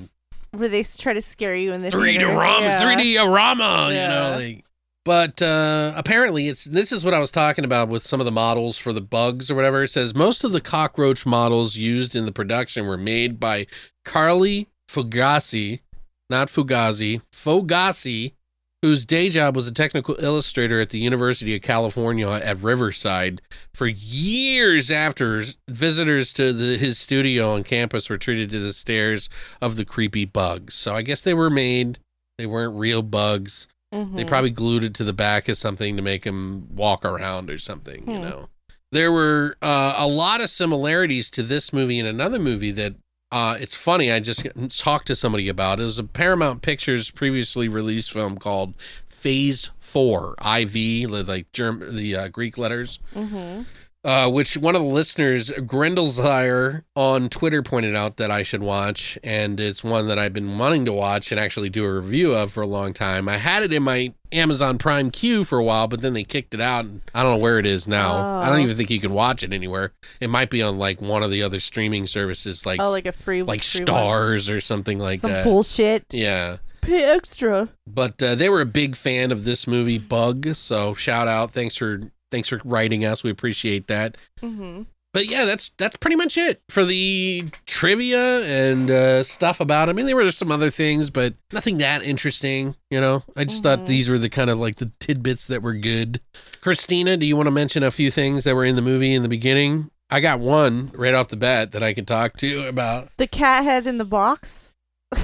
Where 0.52 0.70
they 0.70 0.84
try 0.84 1.14
to 1.14 1.22
scare 1.22 1.56
you 1.56 1.74
in 1.74 1.82
the 1.82 1.90
3D 1.90 2.12
theater. 2.12 2.28
rama, 2.28 2.80
3D 2.82 3.16
arama, 3.16 3.90
you 3.90 4.08
know. 4.08 4.36
Like, 4.40 4.65
but 5.06 5.42
uh, 5.42 5.94
apparently, 5.96 6.48
it's 6.48 6.66
this 6.66 6.92
is 6.92 7.06
what 7.06 7.14
I 7.14 7.20
was 7.20 7.32
talking 7.32 7.64
about 7.64 7.90
with 7.90 8.02
some 8.04 8.20
of 8.20 8.26
the 8.26 8.32
models 8.32 8.78
for 8.78 8.92
the 8.92 9.02
bugs 9.02 9.52
or 9.52 9.56
whatever. 9.56 9.84
It 9.84 9.90
says 9.90 10.16
most 10.16 10.44
of 10.44 10.52
the 10.52 10.60
cockroach 10.60 11.26
models 11.26 11.78
used 11.78 12.16
in 12.16 12.26
the 12.26 12.32
production 12.32 12.88
were 12.88 12.98
made 12.98 13.40
by 13.40 13.68
Carly 14.04 14.68
Fugazi, 14.90 15.82
not 16.30 16.48
Fugazi, 16.48 17.22
Fugazi, 17.32 18.34
whose 18.82 19.06
day 19.06 19.30
job 19.30 19.56
was 19.56 19.68
a 19.68 19.74
technical 19.74 20.16
illustrator 20.20 20.82
at 20.82 20.90
the 20.90 21.00
University 21.00 21.56
of 21.56 21.62
California 21.62 22.28
at 22.28 22.62
Riverside 22.62 23.42
for 23.74 23.88
years 23.88 24.90
after 24.90 25.44
visitors 25.68 26.34
to 26.34 26.52
the, 26.52 26.78
his 26.78 26.98
studio 26.98 27.54
on 27.54 27.64
campus 27.64 28.10
were 28.10 28.18
treated 28.18 28.50
to 28.50 28.60
the 28.60 28.74
stares 28.74 29.30
of 29.62 29.76
the 29.76 29.86
creepy 29.86 30.26
bugs. 30.26 30.74
So 30.74 30.96
I 30.96 31.04
guess 31.04 31.22
they 31.22 31.34
were 31.34 31.50
made. 31.50 32.00
They 32.38 32.46
weren't 32.46 32.78
real 32.78 33.02
bugs. 33.02 33.68
Mhm. 33.96 34.16
They 34.16 34.26
probably 34.26 34.52
glued 34.52 34.84
it 34.84 34.94
to 34.96 35.04
the 35.04 35.14
back 35.14 35.48
of 35.48 35.58
something 35.58 35.96
to 35.96 36.02
make 36.02 36.24
him 36.26 36.68
walk 36.76 37.06
around 37.06 37.50
or 37.50 37.58
something, 37.58 38.02
you 38.10 38.18
Hmm. 38.18 38.22
know. 38.24 38.50
There 38.92 39.12
were 39.12 39.58
uh, 39.62 39.96
a 39.98 40.08
lot 40.08 40.42
of 40.42 40.50
similarities 40.50 41.30
to 41.32 41.44
this 41.44 41.72
movie 41.74 42.00
and 42.00 42.08
another 42.08 42.40
movie 42.40 42.72
that 42.72 42.96
uh, 43.32 43.58
it's 43.60 43.76
funny. 43.76 44.12
I 44.12 44.20
just 44.22 44.46
talked 44.78 45.08
to 45.08 45.16
somebody 45.16 45.50
about. 45.50 45.80
It 45.80 45.84
was 45.84 46.00
a 46.00 46.04
Paramount 46.04 46.62
Pictures 46.62 47.10
previously 47.12 47.68
released 47.68 48.12
film 48.14 48.38
called 48.38 48.76
Phase 49.08 49.72
Four, 49.80 50.36
IV, 50.40 50.72
the, 50.74 51.24
like 51.28 51.52
German, 51.52 51.96
the 51.96 52.16
uh, 52.16 52.28
Greek 52.30 52.58
letters 52.58 53.00
Mhm. 53.16 53.66
Uh, 54.06 54.30
which 54.32 54.56
one 54.56 54.76
of 54.76 54.82
the 54.84 54.88
listeners, 54.88 55.50
Grendelzire, 55.50 56.84
on 56.96 57.28
Twitter 57.30 57.62
pointed 57.64 57.96
out 57.96 58.18
that 58.18 58.30
I 58.32 58.44
should 58.44 58.62
watch, 58.62 59.18
and 59.24 59.60
it's 59.60 59.84
one 59.84 60.08
that 60.08 60.20
I've 60.20 60.34
been 60.34 60.58
wanting 60.58 60.86
to 60.86 60.94
watch 60.94 61.32
and 61.32 61.40
actually 61.40 61.70
do 61.70 61.84
a 61.86 61.94
review 61.96 62.34
of 62.34 62.52
for 62.52 62.62
a 62.62 62.68
long 62.68 62.94
time. 62.94 63.28
I 63.28 63.38
had 63.38 63.64
it 63.64 63.74
in 63.74 63.84
my 63.84 64.14
Amazon 64.32 64.78
Prime 64.78 65.10
queue 65.12 65.44
for 65.44 65.58
a 65.58 65.64
while, 65.64 65.88
but 65.88 66.02
then 66.02 66.14
they 66.14 66.24
kicked 66.24 66.54
it 66.54 66.62
out, 66.62 66.86
and 66.86 67.02
I 67.14 67.24
don't 67.24 67.34
know 67.34 67.44
where 67.44 67.58
it 67.60 67.66
is 67.66 67.88
now. 67.88 68.16
I 68.42 68.48
don't 68.50 68.60
Oh. 68.60 68.62
even 68.64 68.76
think 68.78 68.90
you 68.90 69.00
can 69.00 69.14
watch 69.14 69.44
it 69.44 69.54
anywhere. 69.54 69.92
It 70.22 70.30
might 70.30 70.50
be 70.50 70.62
on 70.62 70.78
like 70.78 71.02
one 71.02 71.24
of 71.24 71.32
the 71.32 71.42
other 71.44 71.60
streaming 71.60 72.06
services, 72.08 72.66
like 72.66 72.80
oh, 72.80 72.92
like 72.92 73.06
a 73.06 73.12
free 73.12 73.42
like 73.44 73.64
free 73.64 73.82
one. 73.82 73.88
Stars 73.88 74.50
or 74.50 74.60
something 74.62 75.00
like 75.00 75.20
Some 75.22 75.32
that. 75.32 75.44
bullshit. 75.44 76.06
yeah. 76.12 76.58
Pay 76.82 77.04
extra. 77.04 77.70
But 77.88 78.22
uh, 78.22 78.36
they 78.36 78.48
were 78.48 78.62
a 78.62 78.66
big 78.66 78.96
fan 78.96 79.32
of 79.32 79.44
this 79.44 79.66
movie, 79.66 79.98
Bug. 79.98 80.54
So 80.54 80.94
shout 80.94 81.28
out, 81.28 81.50
thanks 81.50 81.76
for 81.76 82.00
thanks 82.36 82.50
for 82.50 82.60
writing 82.66 83.06
us. 83.06 83.24
We 83.24 83.30
appreciate 83.32 83.88
that. 83.88 84.18
hmm 84.42 84.82
But 85.14 85.28
yeah, 85.28 85.46
that's 85.46 85.70
that's 85.78 85.96
pretty 85.96 86.18
much 86.18 86.38
it 86.38 86.60
for 86.70 86.84
the 86.84 87.46
trivia 87.66 88.42
and 88.46 88.92
uh, 88.92 89.24
stuff 89.24 89.62
about. 89.62 89.88
it. 89.88 89.92
I 89.92 89.94
mean, 89.94 90.06
there 90.06 90.16
were 90.18 90.30
some 90.32 90.52
other 90.52 90.70
things, 90.70 91.10
but 91.10 91.34
nothing 91.54 91.78
that 91.78 92.04
interesting. 92.04 92.76
You 92.92 93.00
know, 93.00 93.24
I 93.38 93.46
just 93.46 93.64
thought 93.64 93.86
these 93.86 94.10
were 94.10 94.18
the 94.20 94.30
kind 94.30 94.50
of 94.50 94.60
like 94.60 94.76
the 94.76 94.92
tidbits 95.00 95.48
that 95.48 95.62
were 95.62 95.74
good. 95.74 96.20
Christina, 96.60 97.16
do 97.16 97.26
you 97.26 97.38
want 97.38 97.48
to 97.48 97.52
mention 97.52 97.82
a 97.84 97.92
few 97.92 98.12
things 98.12 98.44
that 98.44 98.56
were 98.56 98.66
in 98.66 98.76
the 98.76 98.82
movie 98.82 99.14
in 99.14 99.24
the 99.24 99.30
beginning? 99.30 99.90
I 100.10 100.20
got 100.20 100.40
one 100.40 100.92
right 100.94 101.14
off 101.14 101.30
the 101.30 101.38
bat 101.38 101.72
that 101.72 101.82
I 101.82 101.94
could 101.94 102.08
talk 102.08 102.36
to 102.38 102.48
you 102.48 102.66
about. 102.68 103.08
The 103.18 103.28
cat 103.28 103.64
head 103.64 103.88
in 103.88 103.98
the 103.98 104.06
box. 104.06 104.72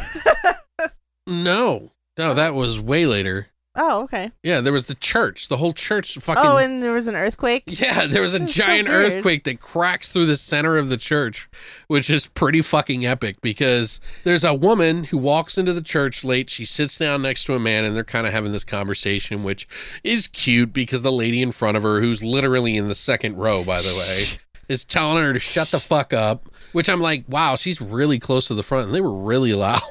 No, 1.27 1.91
no, 2.17 2.33
that 2.33 2.53
was 2.55 2.79
way 2.79 3.05
later. 3.05 3.47
Oh, 3.73 4.03
okay. 4.03 4.31
Yeah, 4.43 4.59
there 4.59 4.73
was 4.73 4.87
the 4.87 4.95
church. 4.95 5.47
The 5.47 5.55
whole 5.55 5.71
church 5.71 6.15
fucking. 6.15 6.43
Oh, 6.45 6.57
and 6.57 6.83
there 6.83 6.91
was 6.91 7.07
an 7.07 7.15
earthquake. 7.15 7.63
Yeah, 7.67 8.05
there 8.05 8.21
was 8.21 8.35
a 8.35 8.39
That's 8.39 8.53
so 8.53 8.63
giant 8.65 8.89
weird. 8.89 9.05
earthquake 9.15 9.45
that 9.45 9.61
cracks 9.61 10.11
through 10.11 10.25
the 10.25 10.35
center 10.35 10.75
of 10.75 10.89
the 10.89 10.97
church, 10.97 11.49
which 11.87 12.09
is 12.09 12.27
pretty 12.27 12.61
fucking 12.61 13.05
epic 13.05 13.39
because 13.41 14.01
there's 14.25 14.43
a 14.43 14.53
woman 14.53 15.05
who 15.05 15.17
walks 15.17 15.57
into 15.57 15.71
the 15.71 15.81
church 15.81 16.25
late. 16.25 16.49
She 16.49 16.65
sits 16.65 16.97
down 16.97 17.21
next 17.21 17.45
to 17.45 17.53
a 17.53 17.59
man 17.59 17.85
and 17.85 17.95
they're 17.95 18.03
kind 18.03 18.27
of 18.27 18.33
having 18.33 18.51
this 18.51 18.65
conversation, 18.65 19.41
which 19.43 19.67
is 20.03 20.27
cute 20.27 20.73
because 20.73 21.01
the 21.01 21.11
lady 21.11 21.41
in 21.41 21.53
front 21.53 21.77
of 21.77 21.83
her, 21.83 22.01
who's 22.01 22.21
literally 22.21 22.75
in 22.75 22.89
the 22.89 22.95
second 22.95 23.37
row, 23.37 23.63
by 23.63 23.81
the 23.81 23.95
way, 23.97 24.39
is 24.67 24.83
telling 24.83 25.23
her 25.23 25.31
to 25.31 25.39
shut 25.39 25.69
the 25.69 25.79
fuck 25.79 26.11
up. 26.13 26.43
Which 26.73 26.89
I'm 26.89 27.01
like, 27.01 27.23
wow, 27.27 27.55
she's 27.55 27.81
really 27.81 28.17
close 28.19 28.47
to 28.47 28.53
the 28.53 28.63
front 28.63 28.87
and 28.87 28.95
they 28.95 29.01
were 29.01 29.23
really 29.23 29.53
loud. 29.53 29.81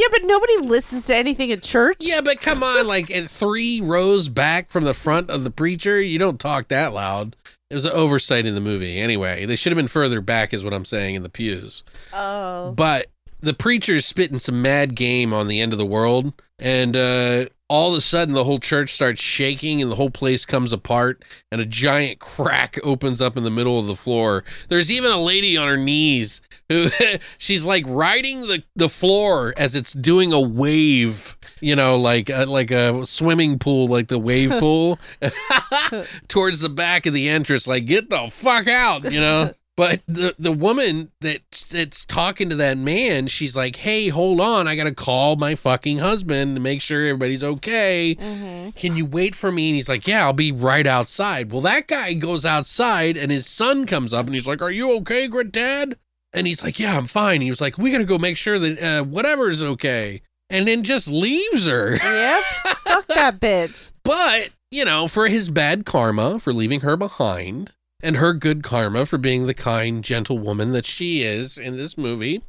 Yeah, 0.00 0.06
but 0.10 0.22
nobody 0.24 0.56
listens 0.56 1.06
to 1.08 1.14
anything 1.14 1.52
at 1.52 1.62
church. 1.62 1.98
Yeah, 2.00 2.22
but 2.22 2.40
come 2.40 2.62
on, 2.62 2.86
like 2.86 3.10
at 3.10 3.24
three 3.24 3.82
rows 3.82 4.30
back 4.30 4.70
from 4.70 4.84
the 4.84 4.94
front 4.94 5.28
of 5.28 5.44
the 5.44 5.50
preacher, 5.50 6.00
you 6.00 6.18
don't 6.18 6.40
talk 6.40 6.68
that 6.68 6.94
loud. 6.94 7.36
It 7.68 7.74
was 7.74 7.84
an 7.84 7.92
oversight 7.92 8.46
in 8.46 8.54
the 8.54 8.62
movie. 8.62 8.98
Anyway, 8.98 9.44
they 9.44 9.56
should 9.56 9.72
have 9.72 9.76
been 9.76 9.88
further 9.88 10.22
back, 10.22 10.54
is 10.54 10.64
what 10.64 10.72
I'm 10.72 10.86
saying, 10.86 11.16
in 11.16 11.22
the 11.22 11.28
pews. 11.28 11.84
Oh. 12.14 12.72
But 12.72 13.08
the 13.40 13.52
preacher's 13.52 14.06
spitting 14.06 14.38
some 14.38 14.62
mad 14.62 14.94
game 14.94 15.34
on 15.34 15.48
the 15.48 15.60
end 15.60 15.74
of 15.74 15.78
the 15.78 15.84
world, 15.84 16.32
and 16.58 16.96
uh, 16.96 17.44
all 17.68 17.90
of 17.90 17.98
a 17.98 18.00
sudden 18.00 18.34
the 18.34 18.44
whole 18.44 18.58
church 18.58 18.90
starts 18.90 19.20
shaking 19.20 19.82
and 19.82 19.90
the 19.90 19.96
whole 19.96 20.08
place 20.08 20.46
comes 20.46 20.72
apart, 20.72 21.22
and 21.52 21.60
a 21.60 21.66
giant 21.66 22.20
crack 22.20 22.78
opens 22.84 23.20
up 23.20 23.36
in 23.36 23.44
the 23.44 23.50
middle 23.50 23.78
of 23.78 23.86
the 23.86 23.94
floor. 23.94 24.44
There's 24.68 24.90
even 24.90 25.10
a 25.10 25.20
lady 25.20 25.58
on 25.58 25.68
her 25.68 25.76
knees 25.76 26.40
she's 27.38 27.64
like 27.64 27.84
riding 27.86 28.40
the, 28.42 28.62
the 28.76 28.88
floor 28.88 29.52
as 29.56 29.74
it's 29.74 29.92
doing 29.92 30.32
a 30.32 30.40
wave, 30.40 31.36
you 31.60 31.74
know, 31.74 31.96
like 31.96 32.30
a, 32.30 32.46
like 32.46 32.70
a 32.70 33.04
swimming 33.06 33.58
pool, 33.58 33.88
like 33.88 34.08
the 34.08 34.18
wave 34.18 34.50
pool, 34.58 34.98
towards 36.28 36.60
the 36.60 36.68
back 36.68 37.06
of 37.06 37.14
the 37.14 37.28
entrance, 37.28 37.66
like 37.66 37.86
get 37.86 38.10
the 38.10 38.28
fuck 38.30 38.68
out, 38.68 39.10
you 39.10 39.20
know. 39.20 39.52
But 39.76 40.02
the 40.06 40.34
the 40.38 40.52
woman 40.52 41.10
that 41.22 41.40
that's 41.70 42.04
talking 42.04 42.50
to 42.50 42.56
that 42.56 42.76
man, 42.76 43.28
she's 43.28 43.56
like, 43.56 43.76
"Hey, 43.76 44.08
hold 44.08 44.38
on, 44.38 44.68
I 44.68 44.76
gotta 44.76 44.94
call 44.94 45.36
my 45.36 45.54
fucking 45.54 45.98
husband 45.98 46.56
to 46.56 46.60
make 46.60 46.82
sure 46.82 47.06
everybody's 47.06 47.42
okay. 47.42 48.14
Mm-hmm. 48.20 48.70
Can 48.70 48.94
you 48.94 49.06
wait 49.06 49.34
for 49.34 49.50
me?" 49.50 49.70
And 49.70 49.76
he's 49.76 49.88
like, 49.88 50.06
"Yeah, 50.06 50.24
I'll 50.26 50.34
be 50.34 50.52
right 50.52 50.86
outside." 50.86 51.50
Well, 51.50 51.62
that 51.62 51.86
guy 51.86 52.12
goes 52.12 52.44
outside, 52.44 53.16
and 53.16 53.30
his 53.30 53.46
son 53.46 53.86
comes 53.86 54.12
up, 54.12 54.26
and 54.26 54.34
he's 54.34 54.46
like, 54.46 54.60
"Are 54.60 54.70
you 54.70 54.96
okay, 54.98 55.28
Grit 55.28 55.50
Dad?" 55.50 55.96
And 56.32 56.46
he's 56.46 56.62
like, 56.62 56.78
"Yeah, 56.78 56.96
I'm 56.96 57.06
fine." 57.06 57.40
He 57.40 57.50
was 57.50 57.60
like, 57.60 57.76
"We 57.78 57.90
gotta 57.92 58.04
go 58.04 58.18
make 58.18 58.36
sure 58.36 58.58
that 58.58 58.78
uh, 58.82 59.04
whatever's 59.04 59.62
okay," 59.62 60.22
and 60.48 60.66
then 60.68 60.82
just 60.84 61.10
leaves 61.10 61.68
her. 61.68 61.96
Yep. 62.02 62.42
Fuck 62.84 63.06
that 63.08 63.40
bitch. 63.40 63.92
But, 64.04 64.50
you 64.70 64.84
know, 64.84 65.06
for 65.08 65.28
his 65.28 65.48
bad 65.48 65.84
karma 65.84 66.38
for 66.40 66.52
leaving 66.52 66.80
her 66.80 66.96
behind 66.96 67.70
and 68.02 68.16
her 68.16 68.32
good 68.32 68.62
karma 68.62 69.06
for 69.06 69.18
being 69.18 69.46
the 69.46 69.54
kind, 69.54 70.02
gentle 70.04 70.38
woman 70.38 70.72
that 70.72 70.86
she 70.86 71.22
is 71.22 71.56
in 71.58 71.76
this 71.76 71.96
movie, 71.98 72.42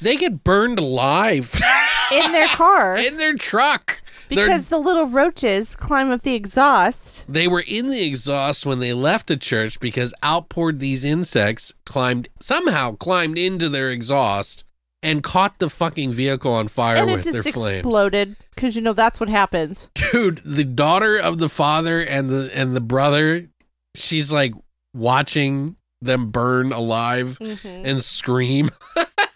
they 0.00 0.16
get 0.16 0.44
burned 0.44 0.78
alive 0.78 1.52
In 2.12 2.32
their 2.32 2.48
car. 2.48 2.96
in 2.98 3.16
their 3.18 3.34
truck. 3.34 4.00
They're- 4.28 4.46
because 4.46 4.68
the 4.68 4.78
little 4.78 5.06
roaches 5.06 5.74
climb 5.76 6.10
up 6.10 6.22
the 6.22 6.34
exhaust. 6.34 7.24
they 7.28 7.48
were 7.48 7.64
in 7.66 7.88
the 7.88 8.02
exhaust 8.02 8.66
when 8.66 8.78
they 8.80 8.92
left 8.92 9.26
the 9.28 9.36
church 9.36 9.80
because 9.80 10.14
outpoured 10.24 10.80
these 10.80 11.04
insects 11.04 11.72
climbed 11.86 12.28
somehow 12.40 12.92
climbed 12.92 13.38
into 13.38 13.68
their 13.68 13.90
exhaust 13.90 14.64
and 15.02 15.22
caught 15.22 15.58
the 15.58 15.70
fucking 15.70 16.12
vehicle 16.12 16.52
on 16.52 16.66
fire 16.68 16.96
and 16.96 17.10
it 17.10 17.16
with 17.16 17.24
their 17.24 17.42
just 17.42 17.54
flames. 17.54 17.78
exploded. 17.78 18.36
Because, 18.54 18.74
you 18.74 18.82
know, 18.82 18.92
that's 18.92 19.20
what 19.20 19.28
happens. 19.28 19.88
dude 19.94 20.40
the 20.44 20.64
daughter 20.64 21.16
of 21.16 21.38
the 21.38 21.48
father 21.48 22.00
and 22.00 22.28
the 22.30 22.50
and 22.54 22.74
the 22.74 22.80
brother 22.80 23.48
she's 23.94 24.32
like 24.32 24.52
watching 24.94 25.76
them 26.00 26.30
burn 26.30 26.72
alive 26.72 27.38
mm-hmm. 27.40 27.86
and 27.86 28.02
scream 28.02 28.70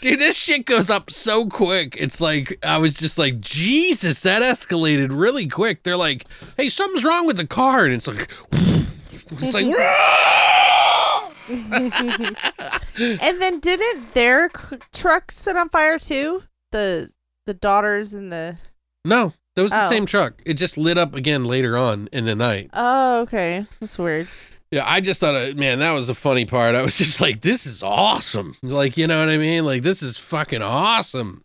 dude 0.00 0.18
this 0.18 0.38
shit 0.42 0.64
goes 0.66 0.90
up 0.90 1.10
so 1.10 1.46
quick 1.46 1.96
it's 1.98 2.20
like 2.20 2.58
i 2.64 2.78
was 2.78 2.94
just 2.94 3.18
like 3.18 3.40
jesus 3.40 4.22
that 4.22 4.42
escalated 4.42 5.08
really 5.10 5.46
quick 5.48 5.82
they're 5.82 5.96
like 5.96 6.24
hey 6.56 6.68
something's 6.68 7.04
wrong 7.04 7.26
with 7.26 7.36
the 7.36 7.46
car 7.46 7.84
and 7.84 7.94
it's 7.94 8.06
like 8.08 8.30
it's 8.52 9.54
like 9.54 9.66
and 11.48 13.40
then 13.40 13.58
didn't 13.60 14.12
their 14.14 14.50
c- 14.50 14.76
truck 14.92 15.30
set 15.32 15.56
on 15.56 15.68
fire 15.70 15.98
too? 15.98 16.42
The 16.72 17.10
the 17.46 17.54
daughters 17.54 18.12
and 18.12 18.30
the 18.30 18.58
No, 19.04 19.32
that 19.54 19.62
was 19.62 19.70
the 19.70 19.80
Oh. 19.86 19.88
same 19.88 20.04
truck. 20.04 20.34
It 20.44 20.54
just 20.54 20.76
lit 20.76 20.98
up 20.98 21.14
again 21.14 21.44
later 21.46 21.76
on 21.78 22.08
in 22.12 22.26
the 22.26 22.34
night. 22.34 22.68
Oh, 22.74 23.20
okay. 23.22 23.64
That's 23.80 23.98
weird. 23.98 24.28
Yeah, 24.70 24.84
I 24.86 25.00
just 25.00 25.20
thought, 25.20 25.34
uh, 25.34 25.54
man, 25.54 25.78
that 25.78 25.92
was 25.92 26.08
the 26.08 26.14
funny 26.14 26.44
part. 26.44 26.74
I 26.74 26.82
was 26.82 26.98
just 26.98 27.20
like, 27.20 27.40
this 27.40 27.66
is 27.66 27.82
awesome. 27.82 28.54
Like, 28.62 28.96
you 28.96 29.06
know 29.06 29.18
what 29.20 29.30
I 29.30 29.38
mean? 29.38 29.64
Like, 29.64 29.82
this 29.82 30.02
is 30.02 30.16
fucking 30.18 30.62
awesome. 30.62 31.42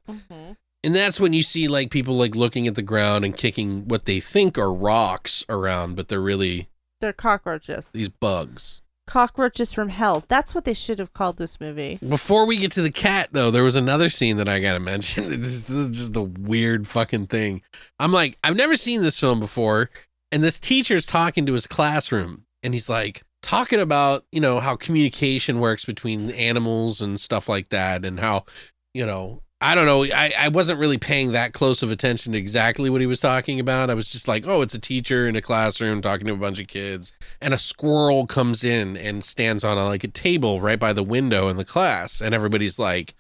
And 0.86 0.94
that's 0.94 1.20
when 1.22 1.32
you 1.32 1.44
see 1.44 1.70
like 1.70 1.90
people 1.92 2.16
like 2.16 2.36
looking 2.36 2.68
at 2.68 2.76
the 2.76 2.82
ground 2.82 3.24
and 3.24 3.36
kicking 3.38 3.88
what 3.88 4.04
they 4.06 4.20
think 4.20 4.58
are 4.58 4.74
rocks 4.74 5.46
around, 5.48 5.96
but 5.96 6.10
they're 6.10 6.20
really 6.20 6.68
They're 7.00 7.14
cockroaches. 7.14 7.92
these 7.92 8.10
bugs. 8.10 8.82
Cockroaches 9.08 9.74
from 9.74 9.90
hell. 9.90 10.24
That's 10.28 10.54
what 10.54 10.66
they 10.66 10.74
should 10.74 11.00
have 11.00 11.14
called 11.14 11.38
this 11.38 11.60
movie. 11.62 12.00
Before 12.08 12.46
we 12.46 12.58
get 12.58 12.72
to 12.74 12.82
the 12.82 12.92
cat, 12.92 13.30
though, 13.32 13.52
there 13.52 13.64
was 13.64 13.76
another 13.78 14.10
scene 14.10 14.38
that 14.38 14.50
I 14.50 14.60
gotta 14.60 14.80
mention. 14.80 15.24
This, 15.30 15.64
this 15.64 15.72
is 15.72 15.92
just 15.92 16.14
the 16.14 16.24
weird 16.24 16.86
fucking 16.88 17.28
thing. 17.28 17.62
I'm 18.00 18.12
like, 18.12 18.38
I've 18.44 18.56
never 18.58 18.76
seen 18.76 19.02
this 19.02 19.20
film 19.20 19.40
before, 19.40 19.90
and 20.34 20.42
this 20.44 20.60
teacher's 20.60 21.06
talking 21.06 21.46
to 21.46 21.54
his 21.54 21.68
classroom, 21.68 22.46
and 22.64 22.74
he's 22.74 22.90
like 22.90 23.24
talking 23.42 23.80
about 23.80 24.24
you 24.32 24.42
know 24.42 24.60
how 24.60 24.76
communication 24.76 25.60
works 25.60 25.86
between 25.86 26.32
animals 26.32 27.02
and 27.02 27.20
stuff 27.20 27.48
like 27.50 27.70
that, 27.70 28.06
and 28.06 28.20
how 28.20 28.46
you 28.94 29.06
know. 29.06 29.42
I 29.66 29.76
don't 29.76 29.86
know. 29.86 30.04
I, 30.04 30.34
I 30.38 30.50
wasn't 30.50 30.78
really 30.78 30.98
paying 30.98 31.32
that 31.32 31.54
close 31.54 31.84
of 31.84 31.90
attention 31.90 32.34
to 32.34 32.38
exactly 32.38 32.90
what 32.90 33.00
he 33.00 33.08
was 33.08 33.22
talking 33.22 33.62
about. 33.62 33.90
I 33.90 33.94
was 33.94 34.12
just 34.12 34.28
like, 34.28 34.46
oh, 34.46 34.62
it's 34.62 34.74
a 34.74 34.82
teacher 34.82 35.26
in 35.26 35.38
a 35.38 35.42
classroom 35.42 36.02
talking 36.02 36.28
to 36.28 36.34
a 36.34 36.36
bunch 36.36 36.60
of 36.60 36.68
kids 36.68 37.14
and 37.42 37.54
a 37.54 37.58
squirrel 37.58 38.28
comes 38.28 38.66
in 38.66 38.98
and 38.98 39.24
stands 39.24 39.64
on 39.64 39.78
a, 39.78 39.86
like 39.86 40.04
a 40.04 40.10
table 40.10 40.60
right 40.60 40.80
by 40.80 40.92
the 40.92 41.02
window 41.02 41.48
in 41.48 41.56
the 41.56 41.64
class 41.64 42.20
and 42.20 42.36
everybody's 42.36 42.78
like 42.78 43.16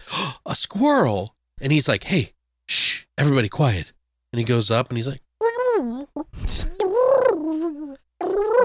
a 0.46 0.54
squirrel 0.54 1.34
and 1.62 1.72
he's 1.72 1.88
like 1.88 2.04
hey 2.06 2.34
shh 2.68 3.06
everybody 3.18 3.48
quiet 3.48 3.94
and 4.32 4.40
he 4.40 4.44
goes 4.44 4.70
up 4.70 4.90
and 4.90 4.98
he's 4.98 5.08
like 5.08 5.22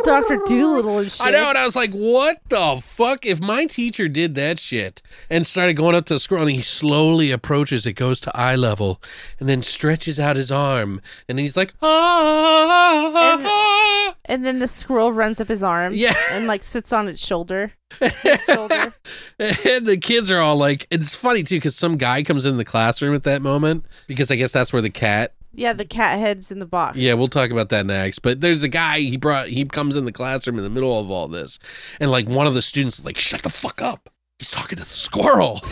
Doctor 0.08 0.38
Doolittle 0.46 0.98
and 0.98 1.10
shit. 1.12 1.26
I 1.26 1.30
know 1.30 1.48
and 1.48 1.58
I 1.58 1.64
was 1.64 1.76
like 1.76 1.92
what 1.92 2.38
the 2.48 2.80
fuck 2.82 3.24
if 3.26 3.40
my 3.42 3.66
teacher 3.66 4.08
did 4.08 4.34
that 4.36 4.58
shit 4.58 5.02
and 5.30 5.46
started 5.46 5.74
going 5.74 5.94
up 5.94 6.06
to 6.06 6.14
the 6.14 6.18
squirrel 6.18 6.42
and 6.44 6.52
he 6.52 6.60
slowly 6.60 7.30
approaches 7.30 7.86
it 7.86 7.92
goes 7.94 8.20
to 8.20 8.32
eye 8.34 8.56
level 8.56 9.00
and 9.38 9.48
then 9.48 9.62
stretches 9.62 10.18
out 10.18 10.36
his 10.36 10.50
arm 10.50 11.00
and 11.28 11.38
he's 11.38 11.56
like 11.56 11.72
ah, 11.82 11.86
ah, 11.86 13.12
ah, 13.14 13.40
ah, 13.44 14.16
And 14.24 14.44
then 14.44 14.58
the 14.58 14.68
squirrel 14.68 15.12
runs 15.12 15.40
up 15.40 15.48
his 15.48 15.62
arm. 15.62 15.92
Yeah. 15.94 16.14
And 16.32 16.46
like 16.46 16.62
sits 16.62 16.92
on 16.92 17.08
its 17.08 17.24
shoulder. 17.24 17.72
His 18.00 18.44
shoulder. 18.44 18.92
and 19.40 19.86
the 19.86 19.96
kids 20.00 20.30
are 20.30 20.38
all 20.40 20.56
like, 20.56 20.86
it's 20.90 21.16
funny 21.16 21.42
too 21.42 21.56
because 21.56 21.74
some 21.74 21.96
guy 21.96 22.22
comes 22.22 22.44
in 22.44 22.58
the 22.58 22.64
classroom 22.64 23.14
at 23.14 23.22
that 23.22 23.40
moment 23.40 23.86
because 24.06 24.30
I 24.30 24.36
guess 24.36 24.52
that's 24.52 24.74
where 24.74 24.82
the 24.82 24.90
cat. 24.90 25.32
Yeah, 25.58 25.72
the 25.72 25.84
cat 25.84 26.20
head's 26.20 26.52
in 26.52 26.60
the 26.60 26.66
box. 26.66 26.96
Yeah, 26.98 27.14
we'll 27.14 27.26
talk 27.26 27.50
about 27.50 27.70
that 27.70 27.84
next. 27.84 28.20
But 28.20 28.40
there's 28.40 28.62
a 28.62 28.68
guy 28.68 29.00
he 29.00 29.16
brought. 29.16 29.48
He 29.48 29.64
comes 29.64 29.96
in 29.96 30.04
the 30.04 30.12
classroom 30.12 30.56
in 30.56 30.62
the 30.62 30.70
middle 30.70 31.00
of 31.00 31.10
all 31.10 31.26
this, 31.26 31.58
and 32.00 32.12
like 32.12 32.28
one 32.28 32.46
of 32.46 32.54
the 32.54 32.62
students 32.62 33.00
is 33.00 33.04
like, 33.04 33.18
"Shut 33.18 33.42
the 33.42 33.50
fuck 33.50 33.82
up! 33.82 34.08
He's 34.38 34.52
talking 34.52 34.76
to 34.76 34.82
the 34.82 34.84
squirrel." 34.84 35.56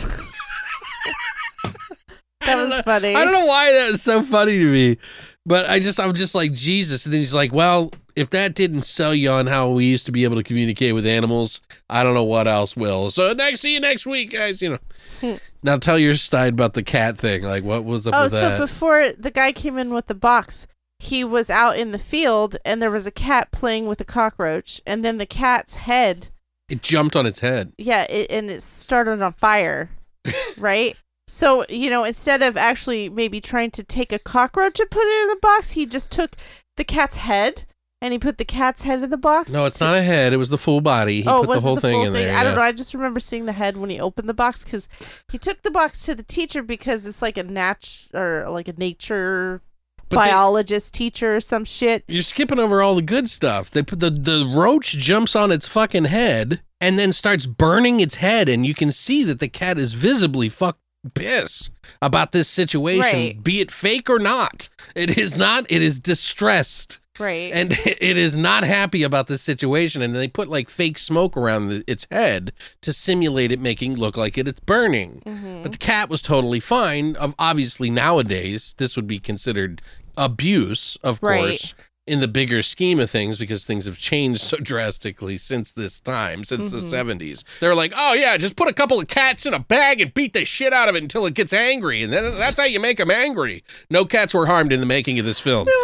that 2.41 2.55
was 2.55 2.81
funny. 2.81 3.15
I 3.15 3.23
don't 3.23 3.31
know 3.31 3.45
why 3.45 3.71
that 3.71 3.91
was 3.91 4.01
so 4.01 4.21
funny 4.21 4.57
to 4.57 4.71
me, 4.71 4.97
but 5.45 5.69
I 5.69 5.79
just 5.79 6.01
I'm 6.01 6.13
just 6.13 6.35
like 6.35 6.51
Jesus, 6.51 7.05
and 7.05 7.13
then 7.13 7.19
he's 7.19 7.33
like, 7.33 7.53
"Well, 7.53 7.91
if 8.17 8.29
that 8.31 8.55
didn't 8.55 8.83
sell 8.83 9.15
you 9.15 9.31
on 9.31 9.47
how 9.47 9.69
we 9.69 9.85
used 9.85 10.05
to 10.07 10.11
be 10.11 10.25
able 10.25 10.35
to 10.35 10.43
communicate 10.43 10.95
with 10.95 11.07
animals, 11.07 11.61
I 11.89 12.03
don't 12.03 12.13
know 12.13 12.25
what 12.25 12.45
else 12.45 12.75
will." 12.75 13.09
So 13.09 13.31
next, 13.31 13.61
see 13.61 13.73
you 13.73 13.79
next 13.79 14.05
week, 14.05 14.33
guys. 14.33 14.61
You 14.61 14.79
know, 15.21 15.39
now 15.67 15.77
tell 15.77 15.99
your 15.99 16.15
side 16.15 16.53
about 16.53 16.73
the 16.73 16.81
cat 16.83 17.17
thing. 17.17 17.43
Like, 17.43 17.63
what 17.63 17.85
was 17.85 18.07
up 18.07 18.15
Oh, 18.15 18.23
with 18.23 18.31
so 18.31 18.39
that? 18.39 18.59
before 18.59 19.09
the 19.11 19.29
guy 19.31 19.51
came 19.51 19.77
in 19.77 19.93
with 19.93 20.07
the 20.07 20.15
box, 20.15 20.65
he 20.99 21.23
was 21.23 21.49
out 21.51 21.77
in 21.77 21.91
the 21.91 21.99
field 21.99 22.57
and 22.65 22.81
there 22.81 22.89
was 22.89 23.05
a 23.05 23.11
cat 23.11 23.51
playing 23.51 23.85
with 23.85 24.01
a 24.01 24.05
cockroach, 24.05 24.81
and 24.87 25.05
then 25.05 25.19
the 25.19 25.25
cat's 25.27 25.75
head, 25.75 26.29
it 26.69 26.81
jumped 26.81 27.15
on 27.15 27.25
its 27.27 27.41
head. 27.41 27.71
yeah, 27.77 28.03
it, 28.09 28.31
and 28.31 28.49
it 28.49 28.61
started 28.63 29.21
on 29.21 29.33
fire, 29.33 29.91
right? 30.57 30.95
So, 31.27 31.65
you 31.69 31.89
know, 31.89 32.03
instead 32.05 32.41
of 32.41 32.55
actually 32.57 33.09
maybe 33.09 33.39
trying 33.41 33.71
to 33.71 33.83
take 33.83 34.11
a 34.13 34.19
cockroach 34.19 34.79
and 34.79 34.89
put 34.89 35.03
it 35.05 35.21
in 35.23 35.27
the 35.27 35.39
box, 35.41 35.71
he 35.71 35.85
just 35.85 36.09
took 36.09 36.35
the 36.77 36.83
cat's 36.85 37.17
head 37.17 37.65
and 38.01 38.13
he 38.13 38.19
put 38.19 38.37
the 38.37 38.45
cat's 38.45 38.83
head 38.83 39.01
in 39.03 39.09
the 39.09 39.17
box. 39.17 39.51
No, 39.51 39.65
it's 39.65 39.81
not 39.81 39.97
a 39.97 40.03
head. 40.03 40.33
It 40.33 40.37
was 40.37 40.49
the 40.49 40.57
full 40.57 40.81
body. 40.81 41.21
He 41.21 41.27
oh, 41.27 41.43
put 41.43 41.55
the 41.55 41.59
whole 41.61 41.75
the 41.75 41.81
thing 41.81 42.01
in 42.01 42.13
thing? 42.13 42.25
there. 42.25 42.35
I 42.35 42.43
don't 42.43 42.53
yeah. 42.53 42.57
know. 42.57 42.61
I 42.63 42.71
just 42.71 42.93
remember 42.93 43.19
seeing 43.19 43.45
the 43.45 43.53
head 43.53 43.77
when 43.77 43.89
he 43.89 43.99
opened 43.99 44.29
the 44.29 44.33
box 44.33 44.63
because 44.63 44.87
he 45.31 45.37
took 45.37 45.63
the 45.63 45.71
box 45.71 46.05
to 46.05 46.15
the 46.15 46.23
teacher 46.23 46.61
because 46.61 47.05
it's 47.05 47.21
like 47.21 47.37
a 47.37 47.43
nat 47.43 48.07
or 48.13 48.47
like 48.49 48.67
a 48.67 48.73
nature 48.73 49.61
But 50.09 50.23
they- 50.23 50.29
biologist 50.29 50.93
teacher 50.93 51.35
or 51.35 51.39
some 51.39 51.65
shit. 51.65 52.03
You're 52.07 52.21
skipping 52.21 52.59
over 52.59 52.81
all 52.81 52.95
the 52.95 53.01
good 53.01 53.29
stuff. 53.29 53.71
They 53.71 53.83
put 53.83 53.99
the 53.99 54.09
the 54.11 54.51
roach 54.55 54.91
jumps 54.97 55.35
on 55.35 55.51
its 55.51 55.67
fucking 55.67 56.05
head 56.05 56.61
and 56.79 56.99
then 56.99 57.11
starts 57.11 57.47
burning 57.47 57.99
its 57.99 58.15
head, 58.15 58.47
and 58.47 58.63
you 58.63 58.75
can 58.75 58.91
see 58.91 59.23
that 59.23 59.39
the 59.39 59.47
cat 59.47 59.79
is 59.79 59.93
visibly 59.93 60.47
fuck 60.49 60.77
pissed 61.15 61.71
about 62.01 62.31
this 62.33 62.47
situation, 62.47 63.19
Right. 63.19 63.43
be 63.43 63.61
it 63.61 63.71
fake 63.71 64.09
or 64.09 64.19
not. 64.19 64.69
It 64.95 65.17
is 65.17 65.35
not. 65.35 65.65
It 65.69 65.81
is 65.81 65.99
distressed. 65.99 66.99
Right. 67.19 67.51
And 67.53 67.71
it 67.85 68.17
is 68.17 68.37
not 68.37 68.63
happy 68.63 69.03
about 69.03 69.27
this 69.27 69.41
situation, 69.41 70.01
and 70.01 70.13
they 70.15 70.27
put 70.27 70.47
like 70.47 70.69
fake 70.69 70.97
smoke 70.99 71.35
around 71.37 71.69
the, 71.69 71.83
its 71.87 72.05
head 72.11 72.51
to 72.81 72.93
simulate 72.93 73.51
it 73.51 73.59
making 73.59 73.97
look 73.97 74.17
like 74.17 74.37
it, 74.37 74.47
it's 74.47 74.59
burning. 74.59 75.21
Mm-hmm. 75.25 75.61
But 75.63 75.71
the 75.73 75.77
cat 75.77 76.09
was 76.09 76.21
totally 76.21 76.59
fine. 76.59 77.15
Of 77.15 77.33
obviously 77.39 77.89
nowadays, 77.89 78.75
this 78.77 78.95
would 78.95 79.07
be 79.07 79.19
considered 79.19 79.81
abuse, 80.15 80.95
of 81.03 81.21
Right. 81.21 81.39
course, 81.39 81.75
in 82.05 82.21
the 82.21 82.27
bigger 82.27 82.63
scheme 82.63 82.99
of 83.01 83.09
things, 83.09 83.37
because 83.37 83.65
things 83.65 83.85
have 83.85 83.97
changed 83.99 84.39
so 84.39 84.55
drastically 84.61 85.35
since 85.37 85.71
this 85.73 85.99
time, 85.99 86.43
since 86.45 86.67
Mm-hmm. 86.67 86.75
the 86.77 86.81
seventies. 86.81 87.43
They're 87.59 87.75
like, 87.75 87.91
oh 87.97 88.13
yeah, 88.13 88.37
just 88.37 88.55
put 88.55 88.69
a 88.69 88.73
couple 88.73 88.99
of 88.99 89.07
cats 89.07 89.45
in 89.45 89.53
a 89.53 89.59
bag 89.59 89.99
and 90.01 90.13
beat 90.13 90.33
the 90.33 90.45
shit 90.45 90.71
out 90.71 90.87
of 90.87 90.95
it 90.95 91.03
until 91.03 91.25
it 91.25 91.33
gets 91.33 91.51
angry, 91.51 92.01
and 92.03 92.13
then 92.13 92.23
that's 92.37 92.57
how 92.59 92.65
you 92.65 92.79
make 92.79 92.97
them 92.97 93.11
angry. 93.11 93.63
No 93.89 94.05
cats 94.05 94.33
were 94.33 94.45
harmed 94.45 94.71
in 94.71 94.79
the 94.79 94.85
making 94.85 95.19
of 95.19 95.25
this 95.25 95.39
film. 95.39 95.67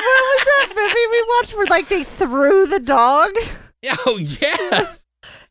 what 0.00 0.38
was 0.38 0.44
that? 0.44 0.66
what 0.68 0.76
was 0.76 0.76
that 0.76 0.94
movie 0.94 1.06
we 1.12 1.24
watched 1.36 1.56
where 1.56 1.66
like 1.66 1.88
they 1.88 2.04
threw 2.04 2.66
the 2.66 2.80
dog? 2.80 3.30
Oh 4.06 4.16
yeah. 4.18 4.94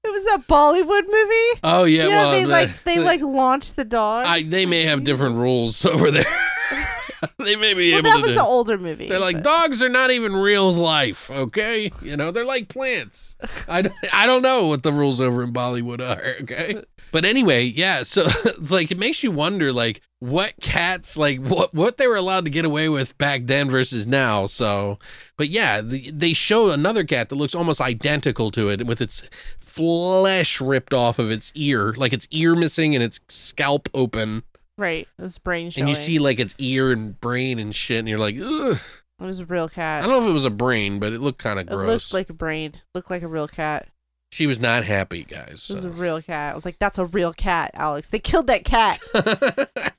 It 0.04 0.12
was 0.12 0.24
that 0.26 0.48
Bollywood 0.48 1.04
movie. 1.04 1.60
Oh 1.64 1.86
yeah. 1.86 2.08
well, 2.08 2.32
they 2.32 2.46
like 2.46 2.84
they 2.84 3.00
like 3.00 3.22
launched 3.22 3.78
the 3.78 3.86
dog. 3.86 4.26
I, 4.26 4.44
they 4.44 4.66
may 4.66 4.84
have 4.84 5.04
different 5.06 5.36
rules 5.36 5.86
over 5.86 6.12
there. 6.12 6.26
they 7.40 7.56
may 7.56 7.74
be 7.74 7.92
well, 7.92 8.00
able 8.00 8.10
that 8.10 8.16
to. 8.18 8.22
was 8.22 8.34
do- 8.34 8.40
an 8.40 8.46
older 8.46 8.78
movie. 8.78 9.08
They're 9.08 9.20
like 9.20 9.38
but- 9.38 9.44
dogs 9.46 9.82
are 9.82 9.90
not 9.90 10.12
even 10.12 10.34
real 10.34 10.72
life, 10.72 11.32
okay? 11.32 11.92
You 12.02 12.18
know, 12.18 12.32
they're 12.32 12.46
like 12.46 12.68
plants. 12.70 13.36
I, 13.68 13.90
I 14.14 14.28
don't 14.28 14.42
know 14.42 14.68
what 14.68 14.84
the 14.84 14.92
rules 14.92 15.20
over 15.22 15.42
in 15.44 15.54
Bollywood 15.54 16.02
are, 16.02 16.42
okay? 16.42 16.84
But 17.14 17.24
anyway, 17.24 17.64
yeah, 17.64 18.04
so 18.04 18.24
it's 18.26 18.72
like 18.72 18.92
it 18.92 19.00
makes 19.00 19.24
you 19.24 19.32
wonder 19.32 19.72
like 19.72 20.02
what 20.20 20.54
cats 20.62 21.16
like 21.16 21.40
what 21.46 21.74
what 21.74 21.98
they 21.98 22.08
were 22.08 22.16
allowed 22.16 22.46
to 22.46 22.52
get 22.52 22.66
away 22.66 22.90
with 22.90 23.18
back 23.18 23.42
then 23.46 23.70
versus 23.70 24.08
now. 24.08 24.46
So, 24.48 24.98
but 25.38 25.50
yeah, 25.50 25.82
the, 25.82 26.10
they 26.12 26.34
show 26.34 26.70
another 26.70 27.04
cat 27.04 27.30
that 27.30 27.36
looks 27.36 27.54
almost 27.54 27.82
identical 27.82 28.50
to 28.52 28.70
it 28.70 28.86
with 28.88 29.02
its 29.02 29.24
flesh 29.60 30.60
ripped 30.60 30.94
off 30.94 31.20
of 31.20 31.30
its 31.30 31.52
ear, 31.54 31.94
like 31.94 32.14
its 32.14 32.28
ear 32.32 32.56
missing 32.56 32.96
and 32.96 33.04
its 33.04 33.20
scalp 33.30 33.90
open. 33.94 34.44
right. 34.78 35.08
its 35.20 35.38
brain 35.38 35.70
showing. 35.70 35.84
And 35.84 35.90
you 35.90 35.96
see 35.96 36.18
like 36.20 36.40
its 36.40 36.56
ear 36.58 36.92
and 36.92 37.20
brain 37.22 37.60
and 37.60 37.76
shit, 37.76 38.00
and 38.00 38.08
you're 38.08 38.18
like, 38.18 38.36
ugh. 38.42 38.78
it 39.20 39.24
was 39.24 39.40
a 39.40 39.46
real 39.46 39.70
cat 39.70 40.04
I 40.04 40.08
don't 40.08 40.20
know 40.20 40.24
if 40.26 40.30
it 40.30 40.34
was 40.34 40.46
a 40.46 40.50
brain, 40.50 41.00
but 41.00 41.14
it 41.14 41.22
looked 41.22 41.40
kind 41.40 41.60
of 41.60 41.68
gross 41.68 41.84
It 41.84 41.92
looked 41.92 42.14
like 42.14 42.30
a 42.32 42.34
brain. 42.34 42.74
Looked 42.96 43.12
like 43.12 43.22
a 43.22 43.28
real 43.28 43.48
cat. 43.48 43.88
She 44.32 44.46
was 44.46 44.60
not 44.60 44.84
happy, 44.84 45.24
guys. 45.24 45.68
It 45.70 45.76
was 45.76 45.86
a 45.86 45.90
real 45.90 46.22
cat. 46.22 46.52
I 46.52 46.56
was 46.56 46.66
like, 46.66 46.80
that's 46.80 47.00
a 47.00 47.06
real 47.06 47.34
cat, 47.34 47.72
Alex. 47.74 48.10
They 48.10 48.20
killed 48.20 48.48
that 48.48 48.64
cat. 48.64 49.00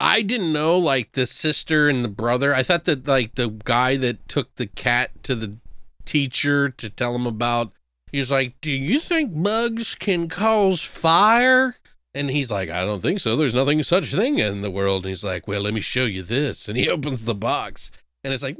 I 0.00 0.22
didn't 0.22 0.52
know 0.52 0.78
like 0.78 1.12
the 1.12 1.24
sister 1.26 1.88
and 1.88 2.04
the 2.04 2.10
brother. 2.10 2.54
I 2.54 2.62
thought 2.62 2.84
that 2.84 3.08
like 3.08 3.34
the 3.34 3.48
guy 3.48 3.96
that 3.96 4.28
took 4.28 4.54
the 4.56 4.66
cat 4.66 5.10
to 5.24 5.34
the 5.34 5.58
teacher 6.04 6.68
to 6.68 6.90
tell 6.90 7.14
him 7.14 7.26
about. 7.26 7.72
He's 8.12 8.30
like, 8.30 8.60
"Do 8.60 8.70
you 8.70 9.00
think 9.00 9.42
bugs 9.42 9.94
can 9.94 10.28
cause 10.28 10.82
fire?" 10.82 11.76
And 12.14 12.30
he's 12.30 12.50
like, 12.50 12.70
"I 12.70 12.84
don't 12.84 13.00
think 13.00 13.20
so. 13.20 13.36
There's 13.36 13.54
nothing 13.54 13.82
such 13.82 14.14
thing 14.14 14.38
in 14.38 14.60
the 14.62 14.70
world." 14.70 15.04
And 15.04 15.10
he's 15.10 15.24
like, 15.24 15.48
"Well, 15.48 15.62
let 15.62 15.74
me 15.74 15.80
show 15.80 16.04
you 16.04 16.22
this." 16.22 16.68
And 16.68 16.76
he 16.76 16.88
opens 16.90 17.24
the 17.24 17.34
box, 17.34 17.90
and 18.22 18.34
it's 18.34 18.42
like 18.42 18.58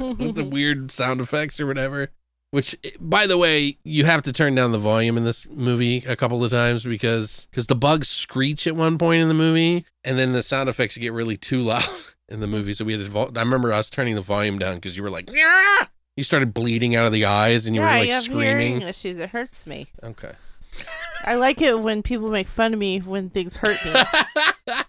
with 0.00 0.34
the 0.34 0.44
weird 0.50 0.90
sound 0.92 1.20
effects 1.20 1.60
or 1.60 1.66
whatever. 1.66 2.10
Which, 2.50 2.74
by 2.98 3.26
the 3.26 3.36
way, 3.36 3.76
you 3.84 4.06
have 4.06 4.22
to 4.22 4.32
turn 4.32 4.54
down 4.54 4.72
the 4.72 4.78
volume 4.78 5.18
in 5.18 5.24
this 5.24 5.46
movie 5.50 5.98
a 6.06 6.16
couple 6.16 6.42
of 6.42 6.50
times 6.50 6.82
because 6.82 7.46
because 7.50 7.66
the 7.66 7.74
bugs 7.76 8.08
screech 8.08 8.66
at 8.66 8.74
one 8.74 8.96
point 8.96 9.20
in 9.20 9.28
the 9.28 9.34
movie, 9.34 9.84
and 10.02 10.18
then 10.18 10.32
the 10.32 10.42
sound 10.42 10.68
effects 10.70 10.96
get 10.96 11.12
really 11.12 11.36
too 11.36 11.60
loud 11.60 11.82
in 12.30 12.40
the 12.40 12.46
movie. 12.46 12.72
So 12.72 12.86
we 12.86 12.92
had 12.94 13.02
to. 13.04 13.10
Vol- 13.10 13.32
I 13.36 13.40
remember 13.40 13.70
us 13.70 13.90
turning 13.90 14.14
the 14.14 14.22
volume 14.22 14.58
down 14.58 14.76
because 14.76 14.96
you 14.96 15.02
were 15.02 15.10
like, 15.10 15.30
yeah, 15.30 15.84
You 16.16 16.24
started 16.24 16.54
bleeding 16.54 16.96
out 16.96 17.04
of 17.04 17.12
the 17.12 17.26
eyes 17.26 17.66
and 17.66 17.76
you 17.76 17.82
yeah, 17.82 17.86
were 17.88 17.92
I 17.92 18.00
like 18.00 18.08
have 18.10 18.24
hearing 18.26 18.66
screaming. 18.76 18.82
issues. 18.88 19.18
It 19.18 19.28
hurts 19.30 19.66
me. 19.66 19.88
Okay. 20.02 20.32
I 21.24 21.34
like 21.34 21.60
it 21.60 21.80
when 21.80 22.02
people 22.02 22.30
make 22.30 22.46
fun 22.48 22.72
of 22.72 22.78
me 22.78 22.98
when 23.00 23.28
things 23.28 23.56
hurt 23.56 23.84
me. 23.84 23.92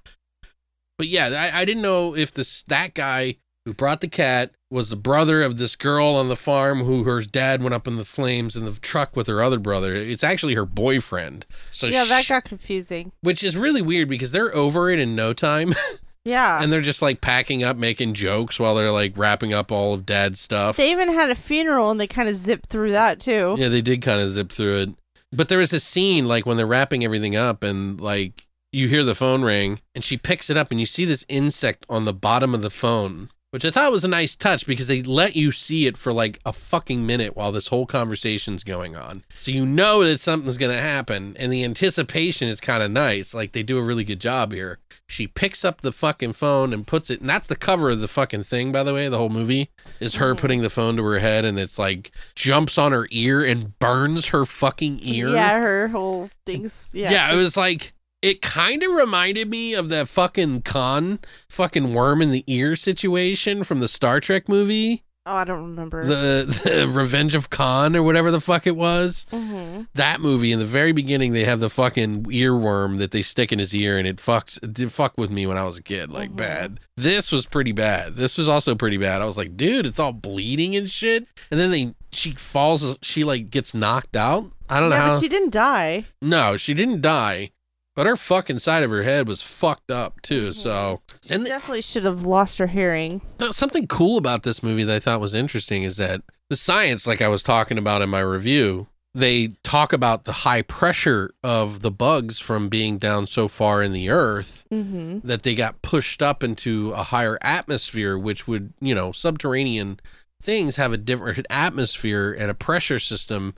But 0.97 1.07
yeah, 1.07 1.49
I, 1.53 1.61
I 1.61 1.65
didn't 1.65 1.82
know 1.82 2.13
if 2.15 2.34
this 2.34 2.63
that 2.63 2.93
guy 2.93 3.38
who 3.66 3.74
brought 3.74 4.01
the 4.01 4.07
cat 4.07 4.51
was 4.72 4.89
the 4.89 4.95
brother 4.95 5.41
of 5.41 5.57
this 5.57 5.76
girl 5.76 6.07
on 6.16 6.30
the 6.30 6.36
farm 6.36 6.80
who 6.80 7.03
her 7.03 7.22
dad 7.22 7.62
went 7.64 7.74
up 7.74 7.88
in 7.88 7.95
the 7.97 8.05
flames 8.05 8.55
in 8.55 8.66
the 8.66 8.72
truck 8.80 9.16
with 9.16 9.28
her 9.28 9.41
other 9.41 9.57
brother. 9.60 9.95
It's 9.95 10.24
actually 10.24 10.53
her 10.55 10.66
boyfriend. 10.66 11.45
So 11.72 11.88
yeah, 11.88 12.05
that 12.05 12.28
got 12.28 12.43
confusing. 12.45 13.12
which 13.22 13.43
is 13.43 13.57
really 13.57 13.82
weird 13.82 14.07
because 14.07 14.32
they're 14.32 14.55
over 14.55 14.89
it 14.89 14.99
in 14.99 15.16
no 15.16 15.34
time 15.34 15.74
Yeah. 16.26 16.62
and 16.62 16.72
they're 16.72 16.82
just 16.82 17.01
like 17.01 17.22
packing 17.22 17.64
up, 17.64 17.78
making 17.78 18.14
jokes 18.14 18.60
while 18.60 18.76
they're 18.76 18.91
like 18.91 19.18
wrapping 19.18 19.53
up 19.53 19.72
all 19.72 19.93
of 19.95 20.05
dad's 20.05 20.39
stuff. 20.39 20.78
they 20.78 20.91
even 20.91 21.12
had 21.14 21.30
a 21.32 21.36
funeral 21.36 21.89
and 21.89 21.99
they 21.99 22.07
kind 22.07 22.30
of 22.30 22.36
zipped 22.36 22.70
through 22.70 22.91
that 22.91 23.20
too. 23.20 23.55
Yeah, 23.57 23.70
they 23.70 23.82
did 23.82 24.01
kind 24.01 24.22
of 24.22 24.30
zip 24.30 24.51
through 24.51 24.78
it. 24.78 24.89
But 25.32 25.47
there 25.49 25.60
was 25.60 25.74
a 25.74 25.80
scene 25.80 26.26
like 26.26 26.45
when 26.45 26.57
they're 26.57 26.68
wrapping 26.68 27.03
everything 27.03 27.36
up 27.36 27.64
and 27.64 27.99
like 27.99 28.45
you 28.72 28.88
hear 28.88 29.03
the 29.03 29.16
phone 29.16 29.41
ring 29.41 29.80
and 29.95 30.03
she 30.03 30.18
picks 30.18 30.49
it 30.51 30.57
up 30.57 30.70
and 30.70 30.80
you 30.80 30.86
see 30.86 31.05
this 31.05 31.26
insect 31.30 31.86
on 31.89 32.05
the 32.05 32.14
bottom 32.14 32.53
of 32.53 32.62
the 32.62 32.70
phone, 32.70 33.30
which 33.52 33.66
I 33.66 33.72
thought 33.72 33.91
was 33.91 34.04
a 34.04 34.10
nice 34.10 34.36
touch 34.36 34.68
because 34.68 34.88
they 34.88 35.02
let 35.02 35.36
you 35.36 35.52
see 35.52 35.88
it 35.88 35.97
for 35.97 36.14
like 36.14 36.39
a 36.45 36.54
fucking 36.54 37.06
minute 37.06 37.36
while 37.36 37.52
this 37.52 37.68
whole 37.68 37.86
conversation's 37.86 38.64
going 38.64 38.95
on. 38.95 39.24
So 39.38 39.52
you 39.52 39.66
know 39.66 40.04
that 40.04 40.20
something's 40.20 40.58
going 40.58 40.76
to 40.76 40.82
happen 40.82 41.36
and 41.38 41.52
the 41.52 41.64
anticipation 41.64 42.47
is 42.47 42.62
kind 42.62 42.84
of 42.84 42.91
nice. 42.91 43.34
Like 43.34 43.54
they 43.54 43.64
do 43.64 43.78
a 43.78 43.84
really 43.84 44.04
good 44.04 44.22
job 44.22 44.54
here. 44.54 44.78
She 45.08 45.26
picks 45.26 45.66
up 45.66 45.82
the 45.82 45.91
fucking 45.91 46.34
phone 46.34 46.72
and 46.72 46.86
puts 46.86 47.10
it, 47.10 47.20
and 47.20 47.28
that's 47.28 47.47
the 47.47 47.56
cover 47.56 47.89
of 47.89 48.00
the 48.00 48.08
fucking 48.08 48.43
thing, 48.43 48.72
by 48.72 48.84
the 48.84 48.93
way. 48.93 49.10
The 49.10 49.18
whole 49.18 49.30
movie 49.30 49.72
is 50.00 50.16
her 50.16 50.34
mm-hmm. 50.34 50.39
putting 50.39 50.62
the 50.62 50.70
phone 50.70 50.97
to 50.97 51.04
her 51.04 51.18
head, 51.18 51.45
and 51.45 51.58
it's 51.58 51.80
like 51.80 52.12
jumps 52.36 52.78
on 52.78 52.91
her 52.91 53.08
ear 53.10 53.43
and 53.43 53.78
burns 53.80 54.30
her 54.30 54.45
fucking 54.45 55.00
ear. 55.02 55.30
Yeah, 55.30 55.60
her 55.60 55.88
whole 55.88 56.30
things. 56.45 56.91
Yeah. 56.93 57.10
Yeah, 57.10 57.30
so- 57.30 57.34
it 57.34 57.38
was 57.38 57.58
like 57.58 57.93
it 58.22 58.41
kind 58.41 58.84
of 58.84 58.91
reminded 58.91 59.49
me 59.49 59.74
of 59.74 59.89
that 59.89 60.07
fucking 60.09 60.61
con, 60.63 61.20
fucking 61.49 61.93
worm 61.93 62.22
in 62.22 62.32
the 62.32 62.43
ear 62.47 62.76
situation 62.76 63.63
from 63.63 63.80
the 63.80 63.88
Star 63.88 64.20
Trek 64.20 64.49
movie, 64.49 65.03
oh, 65.26 65.36
I 65.36 65.43
don't 65.43 65.61
remember. 65.63 66.03
the, 66.05 66.45
the 66.63 66.91
Revenge 66.93 67.36
of 67.36 67.49
Khan 67.49 67.95
or 67.95 68.01
whatever 68.03 68.32
the 68.32 68.41
fuck 68.41 68.65
it 68.67 68.76
was. 68.76 69.26
hmm 69.32 69.84
That 69.93 70.20
movie 70.22 70.51
in 70.51 70.59
the 70.59 70.65
very 70.65 70.91
beginning, 70.91 71.34
they 71.34 71.43
have 71.45 71.59
the 71.59 71.70
fucking 71.70 72.24
earworm 72.26 72.97
that 72.97 73.11
they 73.11 73.22
stick 73.22 73.51
in 73.53 73.59
his 73.59 73.74
ear, 73.76 73.97
and 73.97 74.07
it 74.07 74.17
fucks 74.17 74.61
it 74.63 74.74
did 74.74 74.91
fuck 74.91 75.17
with 75.17 75.30
me 75.32 75.45
when 75.47 75.57
I 75.57 75.63
was 75.65 75.78
a 75.78 75.84
kid, 75.84 76.11
like 76.11 76.36
bad. 76.36 76.80
This 76.97 77.32
was 77.32 77.45
pretty 77.45 77.72
bad. 77.74 78.15
This 78.15 78.38
was 78.38 78.49
also 78.49 78.76
pretty 78.76 78.97
bad. 78.97 79.22
I 79.22 79.26
was 79.26 79.38
like, 79.38 79.55
dude, 79.55 79.86
it's 79.86 79.99
all 79.99 80.13
bleeding 80.13 80.76
and 80.76 80.89
shit. 80.89 81.28
And 81.51 81.59
then 81.59 81.72
they 81.72 81.93
she 82.11 82.32
falls, 82.32 82.97
she 83.01 83.24
like 83.24 83.49
gets 83.51 83.74
knocked 83.76 84.15
out. 84.17 84.45
I 84.67 84.80
don't 84.80 84.89
know 84.89 84.95
Yeah, 84.95 85.09
how. 85.09 85.20
she 85.20 85.28
didn't 85.30 85.51
die. 85.53 86.05
No, 86.22 86.57
she 86.57 86.74
didn't 86.74 87.01
die, 87.01 87.51
but 88.00 88.08
her 88.08 88.16
fucking 88.16 88.60
side 88.60 88.82
of 88.82 88.91
her 88.91 89.04
head 89.04 89.28
was 89.28 89.41
fucked 89.43 89.91
up 89.91 90.22
too. 90.22 90.54
So, 90.54 91.02
She 91.22 91.34
and 91.34 91.43
definitely 91.45 91.82
should 91.82 92.06
have 92.06 92.26
lost 92.26 92.58
her 92.60 92.68
hearing. 92.68 93.20
uh, 93.41 93.52
something 93.52 93.88
cool 93.88 94.18
about 94.18 94.43
this 94.43 94.64
movie 94.64 94.86
that 94.86 94.95
I 94.95 95.00
thought 95.00 95.20
was 95.20 95.36
interesting 95.36 95.84
is 95.84 95.97
that 95.97 96.22
the 96.50 96.56
science, 96.56 97.06
like 97.06 97.22
I 97.22 97.28
was 97.28 97.43
talking 97.43 97.78
about 97.78 98.02
in 98.02 98.08
my 98.08 98.22
review, 98.22 98.88
they 99.14 99.50
talk 99.64 99.91
about 99.91 100.24
the 100.24 100.32
high 100.32 100.62
pressure 100.62 101.32
of 101.43 101.82
the 101.82 101.91
bugs 101.91 102.39
from 102.39 102.70
being 102.70 103.00
down 103.00 103.26
so 103.26 103.50
far 103.50 103.84
in 103.84 103.91
the 103.91 104.10
earth 104.10 104.66
hmm 104.70 105.20
that 105.20 105.41
they 105.41 105.54
got 105.54 105.82
pushed 105.82 106.22
up 106.22 106.41
into 106.41 106.91
a 106.91 107.04
higher 107.04 107.38
atmosphere, 107.41 108.18
which 108.18 108.47
would, 108.47 108.72
you 108.80 108.95
know, 108.95 109.12
subterranean 109.12 110.00
things 110.41 110.78
have 110.78 110.93
a 110.93 110.97
different 110.97 111.45
atmosphere 111.50 112.34
and 112.39 112.50
a 112.50 112.54
pressure 112.54 112.97
system 112.97 113.56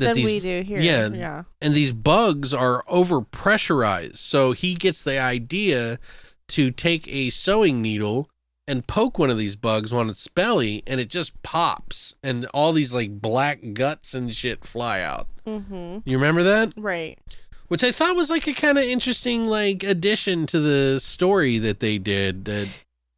that 0.00 0.06
Than 0.06 0.14
these 0.16 0.32
we 0.32 0.40
do 0.40 0.62
here. 0.62 0.80
yeah. 0.80 1.08
Yeah. 1.08 1.42
and 1.62 1.72
these 1.72 1.92
bugs 1.92 2.52
are 2.52 2.82
over 2.88 3.20
pressurized. 3.22 4.16
So 4.16 4.52
he 4.52 4.74
gets 4.74 5.04
the 5.04 5.18
idea 5.18 5.98
to 6.48 6.70
take 6.72 7.06
a 7.08 7.30
sewing 7.30 7.80
needle 7.80 8.28
and 8.66 8.86
poke 8.86 9.18
one 9.18 9.30
of 9.30 9.38
these 9.38 9.56
bugs 9.56 9.92
on 9.92 10.08
its 10.10 10.26
belly, 10.28 10.82
and 10.86 11.00
it 11.00 11.08
just 11.10 11.40
pops, 11.42 12.14
and 12.22 12.46
all 12.54 12.72
these 12.72 12.92
like 12.94 13.20
black 13.20 13.60
guts 13.72 14.14
and 14.14 14.32
shit 14.34 14.64
fly 14.64 15.00
out. 15.00 15.26
hmm 15.44 15.98
You 16.04 16.16
remember 16.18 16.42
that? 16.44 16.72
Right. 16.76 17.18
Which 17.68 17.82
I 17.84 17.90
thought 17.92 18.16
was 18.16 18.30
like 18.30 18.46
a 18.48 18.52
kind 18.52 18.78
of 18.78 18.84
interesting 18.84 19.44
like 19.46 19.82
addition 19.84 20.46
to 20.48 20.58
the 20.60 20.98
story 21.00 21.58
that 21.58 21.80
they 21.80 21.98
did. 21.98 22.44
That 22.44 22.68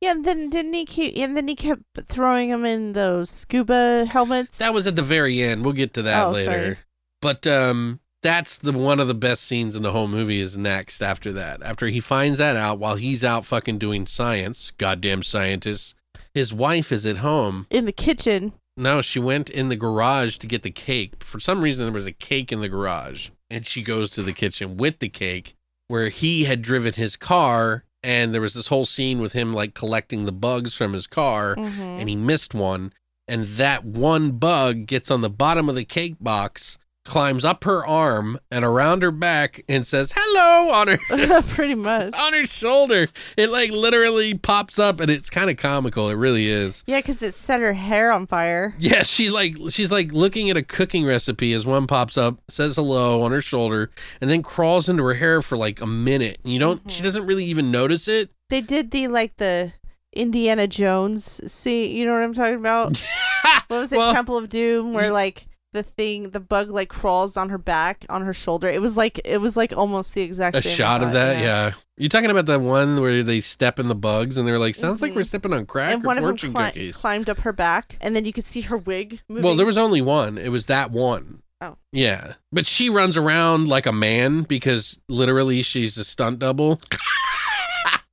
Yeah, 0.02 0.10
and 0.10 0.24
then 0.24 0.50
didn't 0.50 0.72
he 0.72 0.84
keep? 0.84 1.16
And 1.16 1.36
then 1.36 1.46
he 1.46 1.54
kept 1.54 1.82
throwing 2.08 2.48
him 2.50 2.64
in 2.64 2.92
those 2.92 3.30
scuba 3.30 4.04
helmets. 4.08 4.58
that 4.58 4.74
was 4.74 4.86
at 4.88 4.96
the 4.96 5.02
very 5.02 5.40
end. 5.40 5.64
We'll 5.64 5.72
get 5.74 5.94
to 5.94 6.02
that 6.02 6.26
Oh, 6.26 6.30
later. 6.32 6.44
sorry. 6.52 6.78
But 7.20 7.46
um 7.46 8.00
that's 8.20 8.56
the 8.58 8.72
one 8.72 9.00
of 9.00 9.08
the 9.08 9.14
best 9.14 9.42
scenes 9.44 9.74
in 9.76 9.82
the 9.82 9.90
whole 9.92 10.06
movie 10.08 10.38
is 10.40 10.56
next 10.56 11.02
after 11.02 11.32
that. 11.32 11.62
After 11.62 11.86
he 11.88 11.98
finds 12.00 12.38
that 12.38 12.56
out 12.56 12.78
while 12.78 12.96
he's 12.96 13.24
out 13.24 13.46
fucking 13.46 13.78
doing 13.78 14.06
science, 14.06 14.72
goddamn 14.72 15.22
scientists. 15.22 15.94
His 16.34 16.52
wife 16.54 16.90
is 16.92 17.04
at 17.06 17.18
home. 17.18 17.66
in 17.70 17.84
the 17.84 17.92
kitchen. 17.92 18.52
No, 18.76 19.02
she 19.02 19.18
went 19.20 19.50
in 19.50 19.68
the 19.68 19.76
garage 19.76 20.38
to 20.38 20.46
get 20.46 20.62
the 20.62 20.70
cake. 20.70 21.22
For 21.22 21.38
some 21.40 21.60
reason 21.62 21.84
there 21.86 21.92
was 21.92 22.06
a 22.06 22.12
cake 22.12 22.50
in 22.52 22.60
the 22.60 22.68
garage. 22.68 23.28
And 23.50 23.66
she 23.66 23.82
goes 23.82 24.08
to 24.10 24.22
the 24.22 24.32
kitchen 24.32 24.76
with 24.78 24.98
the 25.00 25.08
cake 25.10 25.54
where 25.88 26.08
he 26.08 26.44
had 26.44 26.62
driven 26.62 26.92
his 26.94 27.16
car 27.16 27.84
and 28.04 28.32
there 28.34 28.40
was 28.40 28.54
this 28.54 28.68
whole 28.68 28.84
scene 28.86 29.20
with 29.20 29.32
him 29.32 29.54
like 29.54 29.74
collecting 29.74 30.24
the 30.24 30.32
bugs 30.32 30.74
from 30.76 30.92
his 30.92 31.06
car 31.06 31.54
Mm-hmm. 31.56 31.82
and 31.82 32.08
he 32.08 32.16
missed 32.16 32.54
one. 32.54 32.92
And 33.28 33.44
that 33.44 33.84
one 33.84 34.32
bug 34.32 34.86
gets 34.86 35.10
on 35.10 35.20
the 35.20 35.30
bottom 35.30 35.68
of 35.68 35.76
the 35.76 35.84
cake 35.84 36.16
box, 36.20 36.78
climbs 37.04 37.44
up 37.44 37.64
her 37.64 37.84
arm 37.84 38.38
and 38.50 38.64
around 38.64 39.02
her 39.02 39.10
back, 39.10 39.62
and 39.68 39.86
says 39.86 40.12
hello 40.14 40.72
on 40.74 40.88
her 40.88 41.42
Pretty 41.54 41.74
much. 41.74 42.14
on 42.18 42.32
her 42.32 42.46
shoulder. 42.46 43.06
It 43.36 43.50
like 43.50 43.70
literally 43.70 44.34
pops 44.34 44.78
up, 44.78 45.00
and 45.00 45.10
it's 45.10 45.30
kind 45.30 45.50
of 45.50 45.56
comical. 45.56 46.08
It 46.08 46.14
really 46.14 46.46
is. 46.46 46.84
Yeah, 46.86 46.98
because 46.98 47.22
it 47.22 47.34
set 47.34 47.60
her 47.60 47.72
hair 47.72 48.12
on 48.12 48.26
fire. 48.26 48.74
Yeah, 48.78 49.02
she's 49.02 49.32
like 49.32 49.56
she's 49.70 49.92
like 49.92 50.12
looking 50.12 50.50
at 50.50 50.56
a 50.56 50.62
cooking 50.62 51.04
recipe 51.04 51.52
as 51.52 51.66
one 51.66 51.86
pops 51.86 52.16
up, 52.16 52.38
says 52.48 52.76
hello 52.76 53.22
on 53.22 53.32
her 53.32 53.42
shoulder, 53.42 53.90
and 54.20 54.30
then 54.30 54.42
crawls 54.42 54.88
into 54.88 55.04
her 55.04 55.14
hair 55.14 55.42
for 55.42 55.56
like 55.56 55.80
a 55.80 55.86
minute. 55.86 56.38
You 56.44 56.58
don't. 56.58 56.90
She 56.90 56.96
mm-hmm. 56.96 57.04
doesn't 57.04 57.26
really 57.26 57.44
even 57.44 57.70
notice 57.70 58.08
it. 58.08 58.30
They 58.50 58.60
did 58.60 58.90
the 58.90 59.08
like 59.08 59.36
the 59.38 59.72
Indiana 60.12 60.66
Jones 60.66 61.40
see 61.50 61.96
you 61.96 62.06
know 62.06 62.12
what 62.12 62.22
I'm 62.22 62.34
talking 62.34 62.56
about? 62.56 63.02
what 63.68 63.78
was 63.78 63.92
it, 63.92 63.96
Well, 63.96 64.12
Temple 64.12 64.36
of 64.36 64.48
Doom, 64.48 64.92
where 64.92 65.10
like 65.10 65.46
the 65.72 65.82
thing 65.82 66.30
the 66.30 66.40
bug 66.40 66.70
like 66.70 66.88
crawls 66.88 67.36
on 67.36 67.48
her 67.48 67.58
back, 67.58 68.04
on 68.08 68.22
her 68.22 68.32
shoulder. 68.34 68.68
It 68.68 68.80
was 68.80 68.96
like 68.96 69.20
it 69.24 69.40
was 69.40 69.56
like 69.56 69.72
almost 69.76 70.14
the 70.14 70.22
exact 70.22 70.56
a 70.56 70.62
shot 70.62 71.02
of 71.02 71.12
that. 71.12 71.38
Yeah. 71.38 71.72
You 71.96 72.08
talking 72.08 72.30
about 72.30 72.46
the 72.46 72.58
one 72.58 73.00
where 73.00 73.22
they 73.22 73.40
step 73.40 73.78
in 73.78 73.88
the 73.88 73.94
bugs 73.94 74.36
and 74.36 74.46
they're 74.46 74.58
like, 74.58 74.74
sounds 74.74 75.00
like 75.02 75.12
Mhm. 75.12 75.16
we're 75.16 75.22
stepping 75.22 75.52
on 75.52 75.66
crack 75.66 75.94
And 75.94 76.04
or 76.04 76.06
one 76.06 76.18
of 76.18 76.24
them 76.24 76.36
cli- 76.36 76.50
cookies. 76.52 76.96
climbed 76.96 77.30
up 77.30 77.38
her 77.40 77.52
back, 77.52 77.96
and 78.00 78.14
then 78.16 78.24
you 78.24 78.32
could 78.32 78.44
see 78.44 78.62
her 78.62 78.76
wig. 78.76 79.20
Moving. 79.28 79.44
Well, 79.44 79.54
there 79.56 79.66
was 79.66 79.78
only 79.78 80.00
one. 80.02 80.36
It 80.38 80.50
was 80.50 80.66
that 80.66 80.90
one. 80.90 81.42
Oh. 81.60 81.76
Yeah. 81.92 82.34
But 82.50 82.66
she 82.66 82.90
runs 82.90 83.16
around 83.16 83.68
like 83.68 83.86
a 83.86 83.92
man 83.92 84.42
because 84.42 85.00
literally 85.08 85.62
she's 85.62 85.96
a 85.96 86.04
stunt 86.04 86.38
double. 86.40 86.80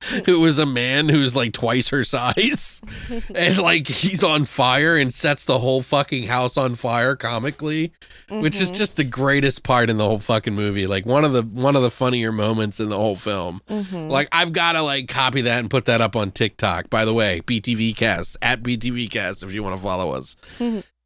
Who 0.26 0.40
was 0.40 0.58
a 0.58 0.64
man 0.66 1.08
who's 1.08 1.36
like 1.36 1.52
twice 1.52 1.90
her 1.90 2.04
size. 2.04 2.80
and 3.34 3.58
like 3.58 3.86
he's 3.86 4.24
on 4.24 4.46
fire 4.46 4.96
and 4.96 5.12
sets 5.12 5.44
the 5.44 5.58
whole 5.58 5.82
fucking 5.82 6.26
house 6.26 6.56
on 6.56 6.74
fire 6.74 7.16
comically. 7.16 7.92
Which 8.30 8.54
Mm-hmm. 8.54 8.62
is 8.62 8.70
just 8.70 8.96
the 8.96 9.04
greatest 9.04 9.64
part 9.64 9.90
in 9.90 9.96
the 9.96 10.04
whole 10.06 10.18
fucking 10.20 10.54
movie. 10.54 10.86
Like 10.86 11.04
one 11.04 11.24
of 11.24 11.32
the 11.32 11.42
one 11.42 11.76
of 11.76 11.82
the 11.82 11.90
funnier 11.90 12.30
moments 12.32 12.80
in 12.80 12.88
the 12.88 12.96
whole 12.96 13.16
film. 13.16 13.60
Mm-hmm. 13.68 14.08
Like 14.08 14.28
I've 14.32 14.52
got 14.52 14.72
to 14.72 14.82
like 14.82 15.08
copy 15.08 15.42
that 15.42 15.58
and 15.58 15.68
put 15.68 15.84
that 15.86 16.00
up 16.00 16.16
on 16.16 16.30
TikTok. 16.30 16.88
By 16.90 17.04
the 17.04 17.12
way, 17.14 17.40
BTV 17.44 17.94
Cast 17.96 18.36
at 18.40 18.62
BTV 18.62 19.10
Cast 19.10 19.42
if 19.42 19.52
you 19.52 19.62
want 19.62 19.76
to 19.76 19.82
follow 19.82 20.14
us. 20.14 20.36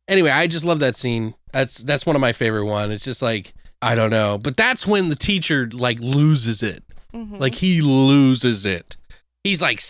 anyway, 0.07 0.31
I 0.31 0.47
just 0.47 0.65
love 0.65 0.79
that 0.81 0.95
scene. 0.97 1.35
That's 1.53 1.79
that's 1.79 2.05
one 2.07 2.15
of 2.15 2.21
my 2.21 2.33
favorite 2.33 2.67
one. 2.67 2.91
It's 2.93 3.05
just 3.05 3.23
like 3.23 3.55
I 3.83 3.95
don't 3.95 4.11
know, 4.11 4.39
but 4.39 4.57
that's 4.57 4.87
when 4.87 5.09
the 5.09 5.17
teacher 5.17 5.69
like 5.73 5.99
loses 6.01 6.63
it. 6.63 6.85
Mm-hmm. 7.15 7.37
Like 7.37 7.55
he 7.55 7.81
loses 7.81 8.67
it. 8.67 8.97
He's 9.45 9.63
like 9.63 9.81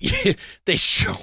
they 0.66 0.76
show 0.76 1.14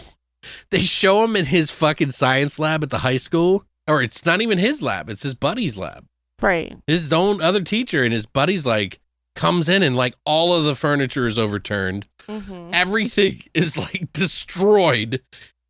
they 0.71 0.79
show 0.79 1.23
him 1.23 1.35
in 1.35 1.45
his 1.45 1.71
fucking 1.71 2.11
science 2.11 2.57
lab 2.59 2.83
at 2.83 2.89
the 2.89 2.99
high 2.99 3.17
school, 3.17 3.65
or 3.87 4.01
it's 4.01 4.25
not 4.25 4.41
even 4.41 4.57
his 4.57 4.81
lab. 4.81 5.09
It's 5.09 5.23
his 5.23 5.35
buddy's 5.35 5.77
lab 5.77 6.05
right. 6.41 6.75
his 6.87 7.11
own 7.13 7.41
other 7.41 7.61
teacher 7.61 8.03
and 8.03 8.11
his 8.11 8.25
buddy's 8.25 8.65
like 8.65 8.99
comes 9.35 9.69
in 9.69 9.83
and 9.83 9.95
like 9.95 10.15
all 10.25 10.53
of 10.55 10.63
the 10.65 10.75
furniture 10.75 11.27
is 11.27 11.37
overturned 11.39 12.05
Mm-hmm. 12.27 12.69
everything 12.73 13.41
is 13.55 13.77
like 13.79 14.13
destroyed 14.13 15.21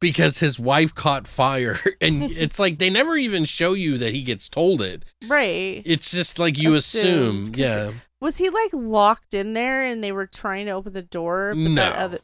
because 0.01 0.39
his 0.39 0.59
wife 0.59 0.93
caught 0.93 1.25
fire 1.25 1.77
and 2.01 2.23
it's 2.23 2.59
like 2.59 2.77
they 2.77 2.89
never 2.89 3.15
even 3.15 3.45
show 3.45 3.71
you 3.73 3.97
that 3.97 4.13
he 4.13 4.21
gets 4.21 4.49
told 4.49 4.81
it 4.81 5.03
Right. 5.27 5.81
it's 5.85 6.11
just 6.11 6.39
like 6.39 6.57
you 6.57 6.73
assume 6.75 7.51
yeah 7.55 7.91
Was 8.21 8.37
he 8.37 8.49
like 8.49 8.69
locked 8.71 9.33
in 9.33 9.53
there 9.53 9.83
and 9.83 10.01
they 10.03 10.11
were 10.13 10.27
trying 10.27 10.67
to 10.67 10.71
open 10.71 10.93
the 10.93 11.01
door? 11.01 11.49
But 11.53 11.57
No. 11.71 11.83
other- 11.83 12.19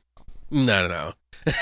no 0.49 0.87
no 0.87 1.11
no 1.45 1.51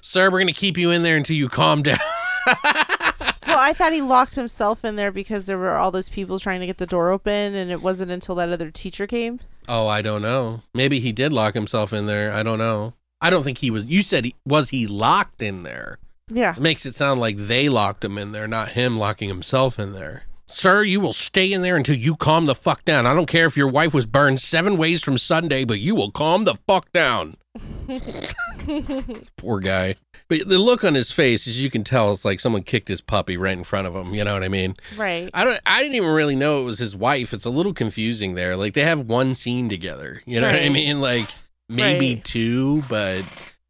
sir 0.00 0.30
we're 0.30 0.38
gonna 0.38 0.52
keep 0.52 0.78
you 0.78 0.90
in 0.90 1.02
there 1.02 1.16
until 1.18 1.36
you 1.36 1.48
calm 1.50 1.82
down 1.82 1.98
well, 2.46 3.58
I 3.58 3.72
thought 3.74 3.92
he 3.92 4.00
locked 4.00 4.34
himself 4.36 4.84
in 4.84 4.96
there 4.96 5.10
because 5.12 5.46
there 5.46 5.58
were 5.58 5.76
all 5.76 5.90
those 5.90 6.08
people 6.08 6.38
trying 6.38 6.60
to 6.60 6.66
get 6.66 6.78
the 6.78 6.86
door 6.86 7.10
open, 7.10 7.54
and 7.54 7.70
it 7.70 7.82
wasn't 7.82 8.10
until 8.10 8.34
that 8.36 8.50
other 8.50 8.70
teacher 8.70 9.06
came. 9.06 9.40
Oh, 9.68 9.86
I 9.86 10.02
don't 10.02 10.20
know. 10.22 10.60
Maybe 10.74 10.98
he 11.00 11.10
did 11.12 11.32
lock 11.32 11.54
himself 11.54 11.92
in 11.94 12.06
there. 12.06 12.32
I 12.32 12.42
don't 12.42 12.58
know. 12.58 12.92
I 13.22 13.30
don't 13.30 13.42
think 13.44 13.58
he 13.58 13.70
was. 13.70 13.86
You 13.86 14.02
said 14.02 14.26
he 14.26 14.34
was 14.46 14.68
he 14.70 14.86
locked 14.86 15.42
in 15.42 15.62
there. 15.62 15.98
Yeah. 16.28 16.54
It 16.54 16.60
makes 16.60 16.84
it 16.84 16.94
sound 16.94 17.20
like 17.20 17.36
they 17.36 17.68
locked 17.70 18.04
him 18.04 18.18
in 18.18 18.32
there, 18.32 18.46
not 18.46 18.70
him 18.72 18.98
locking 18.98 19.28
himself 19.30 19.78
in 19.78 19.92
there. 19.94 20.24
Sir, 20.54 20.84
you 20.84 21.00
will 21.00 21.12
stay 21.12 21.52
in 21.52 21.62
there 21.62 21.76
until 21.76 21.96
you 21.96 22.14
calm 22.14 22.46
the 22.46 22.54
fuck 22.54 22.84
down. 22.84 23.06
I 23.06 23.12
don't 23.14 23.26
care 23.26 23.44
if 23.44 23.56
your 23.56 23.66
wife 23.68 23.92
was 23.92 24.06
burned 24.06 24.40
seven 24.40 24.76
ways 24.76 25.02
from 25.02 25.18
Sunday, 25.18 25.64
but 25.64 25.80
you 25.80 25.96
will 25.96 26.12
calm 26.12 26.44
the 26.44 26.54
fuck 26.54 26.92
down. 26.92 27.34
Poor 29.36 29.58
guy. 29.58 29.96
But 30.28 30.46
the 30.48 30.58
look 30.58 30.84
on 30.84 30.94
his 30.94 31.10
face, 31.10 31.48
as 31.48 31.62
you 31.62 31.70
can 31.70 31.82
tell, 31.82 32.12
it's 32.12 32.24
like 32.24 32.38
someone 32.38 32.62
kicked 32.62 32.86
his 32.86 33.00
puppy 33.00 33.36
right 33.36 33.58
in 33.58 33.64
front 33.64 33.88
of 33.88 33.96
him. 33.96 34.14
You 34.14 34.22
know 34.22 34.32
what 34.32 34.44
I 34.44 34.48
mean? 34.48 34.74
Right. 34.96 35.28
I 35.34 35.42
don't. 35.44 35.60
I 35.66 35.82
didn't 35.82 35.96
even 35.96 36.10
really 36.14 36.36
know 36.36 36.62
it 36.62 36.64
was 36.66 36.78
his 36.78 36.94
wife. 36.94 37.32
It's 37.32 37.44
a 37.44 37.50
little 37.50 37.74
confusing 37.74 38.34
there. 38.34 38.56
Like 38.56 38.74
they 38.74 38.82
have 38.82 39.00
one 39.00 39.34
scene 39.34 39.68
together. 39.68 40.22
You 40.24 40.40
know 40.40 40.46
what 40.46 40.62
I 40.62 40.68
mean? 40.68 41.00
Like 41.00 41.26
maybe 41.68 42.14
Right. 42.14 42.24
two, 42.24 42.82
but 42.88 43.22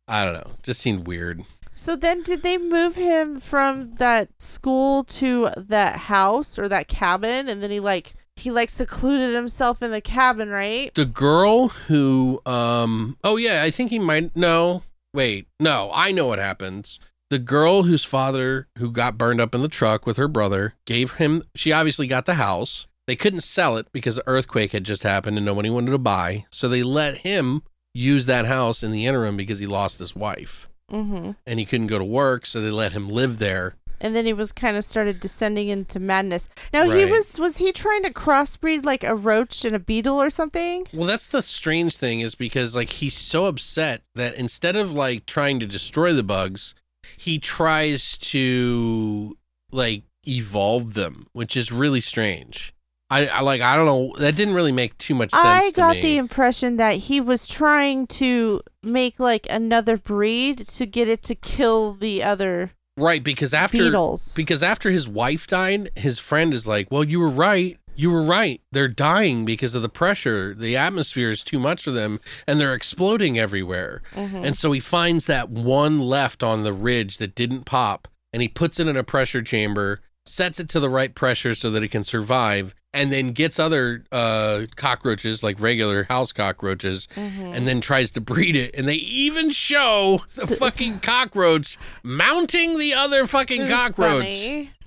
I 0.06 0.22
don't 0.24 0.34
know. 0.34 0.52
Just 0.62 0.80
seemed 0.80 1.06
weird. 1.06 1.42
So 1.74 1.96
then, 1.96 2.22
did 2.22 2.42
they 2.42 2.56
move 2.56 2.94
him 2.94 3.40
from 3.40 3.96
that 3.96 4.28
school 4.40 5.02
to 5.04 5.50
that 5.56 5.96
house 5.96 6.56
or 6.56 6.68
that 6.68 6.86
cabin, 6.86 7.48
and 7.48 7.60
then 7.62 7.70
he 7.72 7.80
like 7.80 8.14
he 8.36 8.50
like 8.50 8.70
secluded 8.70 9.34
himself 9.34 9.82
in 9.82 9.90
the 9.90 10.00
cabin, 10.00 10.50
right? 10.50 10.94
The 10.94 11.04
girl 11.04 11.68
who, 11.68 12.40
um, 12.46 13.16
oh 13.24 13.36
yeah, 13.36 13.62
I 13.64 13.70
think 13.70 13.90
he 13.90 13.98
might. 13.98 14.36
No, 14.36 14.82
wait, 15.12 15.48
no, 15.58 15.90
I 15.92 16.12
know 16.12 16.28
what 16.28 16.38
happens. 16.38 17.00
The 17.30 17.38
girl 17.40 17.82
whose 17.82 18.04
father, 18.04 18.68
who 18.78 18.92
got 18.92 19.18
burned 19.18 19.40
up 19.40 19.54
in 19.54 19.62
the 19.62 19.68
truck 19.68 20.06
with 20.06 20.16
her 20.16 20.28
brother, 20.28 20.74
gave 20.86 21.14
him. 21.14 21.42
She 21.56 21.72
obviously 21.72 22.06
got 22.06 22.26
the 22.26 22.34
house. 22.34 22.86
They 23.06 23.16
couldn't 23.16 23.40
sell 23.40 23.76
it 23.76 23.88
because 23.92 24.16
the 24.16 24.26
earthquake 24.26 24.72
had 24.72 24.84
just 24.84 25.02
happened 25.02 25.36
and 25.36 25.44
nobody 25.44 25.68
wanted 25.68 25.90
to 25.90 25.98
buy. 25.98 26.46
So 26.50 26.68
they 26.68 26.82
let 26.82 27.18
him 27.18 27.62
use 27.92 28.26
that 28.26 28.46
house 28.46 28.82
in 28.82 28.92
the 28.92 29.06
interim 29.06 29.36
because 29.36 29.58
he 29.58 29.66
lost 29.66 29.98
his 29.98 30.16
wife 30.16 30.68
Mm-hmm. 30.90 31.32
and 31.46 31.58
he 31.58 31.64
couldn't 31.64 31.86
go 31.88 31.98
to 31.98 32.04
work. 32.04 32.46
So 32.46 32.60
they 32.60 32.70
let 32.70 32.92
him 32.92 33.08
live 33.08 33.38
there. 33.38 33.76
And 34.00 34.14
then 34.14 34.26
he 34.26 34.32
was 34.32 34.52
kind 34.52 34.76
of 34.76 34.84
started 34.84 35.18
descending 35.18 35.68
into 35.68 35.98
madness. 35.98 36.48
Now 36.72 36.84
he 36.90 37.06
was 37.06 37.38
was 37.38 37.56
he 37.58 37.72
trying 37.72 38.02
to 38.02 38.12
crossbreed 38.12 38.84
like 38.84 39.02
a 39.02 39.14
roach 39.14 39.64
and 39.64 39.74
a 39.74 39.78
beetle 39.78 40.20
or 40.20 40.30
something? 40.30 40.86
Well, 40.92 41.06
that's 41.06 41.28
the 41.28 41.40
strange 41.40 41.96
thing 41.96 42.20
is 42.20 42.34
because 42.34 42.76
like 42.76 42.90
he's 42.90 43.16
so 43.16 43.46
upset 43.46 44.02
that 44.14 44.34
instead 44.34 44.76
of 44.76 44.92
like 44.92 45.24
trying 45.26 45.58
to 45.60 45.66
destroy 45.66 46.12
the 46.12 46.22
bugs, 46.22 46.74
he 47.16 47.38
tries 47.38 48.18
to 48.18 49.38
like 49.72 50.02
evolve 50.26 50.94
them, 50.94 51.26
which 51.32 51.56
is 51.56 51.72
really 51.72 52.00
strange. 52.00 52.74
I, 53.14 53.26
I 53.26 53.40
like 53.42 53.60
I 53.60 53.76
don't 53.76 53.86
know 53.86 54.12
that 54.18 54.34
didn't 54.34 54.54
really 54.54 54.72
make 54.72 54.98
too 54.98 55.14
much 55.14 55.30
sense 55.30 55.44
I 55.44 55.70
got 55.70 55.94
the 55.94 56.16
impression 56.16 56.76
that 56.78 56.96
he 56.96 57.20
was 57.20 57.46
trying 57.46 58.06
to 58.08 58.60
make 58.82 59.20
like 59.20 59.46
another 59.48 59.96
breed 59.96 60.58
to 60.58 60.86
get 60.86 61.08
it 61.08 61.22
to 61.24 61.34
kill 61.34 61.94
the 61.94 62.22
other 62.22 62.72
right 62.96 63.22
because 63.22 63.54
after 63.54 63.78
beetles. 63.78 64.34
because 64.34 64.62
after 64.62 64.90
his 64.90 65.08
wife 65.08 65.46
died, 65.46 65.90
his 65.94 66.18
friend 66.18 66.52
is 66.52 66.66
like, 66.66 66.90
"Well, 66.90 67.04
you 67.04 67.20
were 67.20 67.30
right. 67.30 67.78
You 67.96 68.10
were 68.10 68.22
right. 68.22 68.60
They're 68.72 68.88
dying 68.88 69.44
because 69.44 69.76
of 69.76 69.82
the 69.82 69.88
pressure. 69.88 70.52
The 70.52 70.76
atmosphere 70.76 71.30
is 71.30 71.44
too 71.44 71.60
much 71.60 71.84
for 71.84 71.92
them 71.92 72.18
and 72.48 72.58
they're 72.58 72.74
exploding 72.74 73.38
everywhere." 73.38 74.02
Mm-hmm. 74.14 74.44
And 74.44 74.56
so 74.56 74.72
he 74.72 74.80
finds 74.80 75.26
that 75.26 75.50
one 75.50 76.00
left 76.00 76.42
on 76.42 76.64
the 76.64 76.72
ridge 76.72 77.18
that 77.18 77.36
didn't 77.36 77.64
pop 77.64 78.08
and 78.32 78.42
he 78.42 78.48
puts 78.48 78.80
it 78.80 78.88
in 78.88 78.96
a 78.96 79.04
pressure 79.04 79.42
chamber, 79.42 80.00
sets 80.26 80.58
it 80.58 80.68
to 80.70 80.80
the 80.80 80.90
right 80.90 81.14
pressure 81.14 81.54
so 81.54 81.70
that 81.70 81.84
it 81.84 81.92
can 81.92 82.02
survive, 82.02 82.74
and 82.94 83.12
then 83.12 83.32
gets 83.32 83.58
other 83.58 84.04
uh, 84.12 84.62
cockroaches, 84.76 85.42
like 85.42 85.60
regular 85.60 86.04
house 86.04 86.32
cockroaches, 86.32 87.08
and 87.16 87.66
then 87.66 87.80
tries 87.80 88.12
to 88.12 88.20
breed 88.20 88.56
it. 88.56 88.74
And 88.74 88.86
they 88.86 88.94
even 88.94 89.50
show 89.50 90.20
the 90.36 90.46
fucking 90.60 91.00
cockroach 91.00 91.76
mounting 92.04 92.78
the 92.78 92.94
other 92.94 93.26
fucking 93.26 93.68
cockroach. 93.68 94.68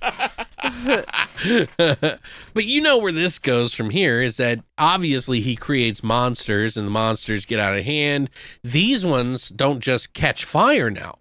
but 2.54 2.64
you 2.64 2.80
know 2.80 2.98
where 2.98 3.12
this 3.12 3.38
goes 3.38 3.74
from 3.74 3.90
here 3.90 4.22
is 4.22 4.38
that 4.38 4.60
obviously 4.78 5.40
he 5.40 5.54
creates 5.54 6.02
monsters 6.02 6.76
and 6.76 6.86
the 6.86 6.90
monsters 6.90 7.44
get 7.44 7.60
out 7.60 7.76
of 7.76 7.84
hand. 7.84 8.30
These 8.64 9.04
ones 9.04 9.50
don't 9.50 9.80
just 9.80 10.14
catch 10.14 10.44
fire 10.44 10.90
now. 10.90 11.14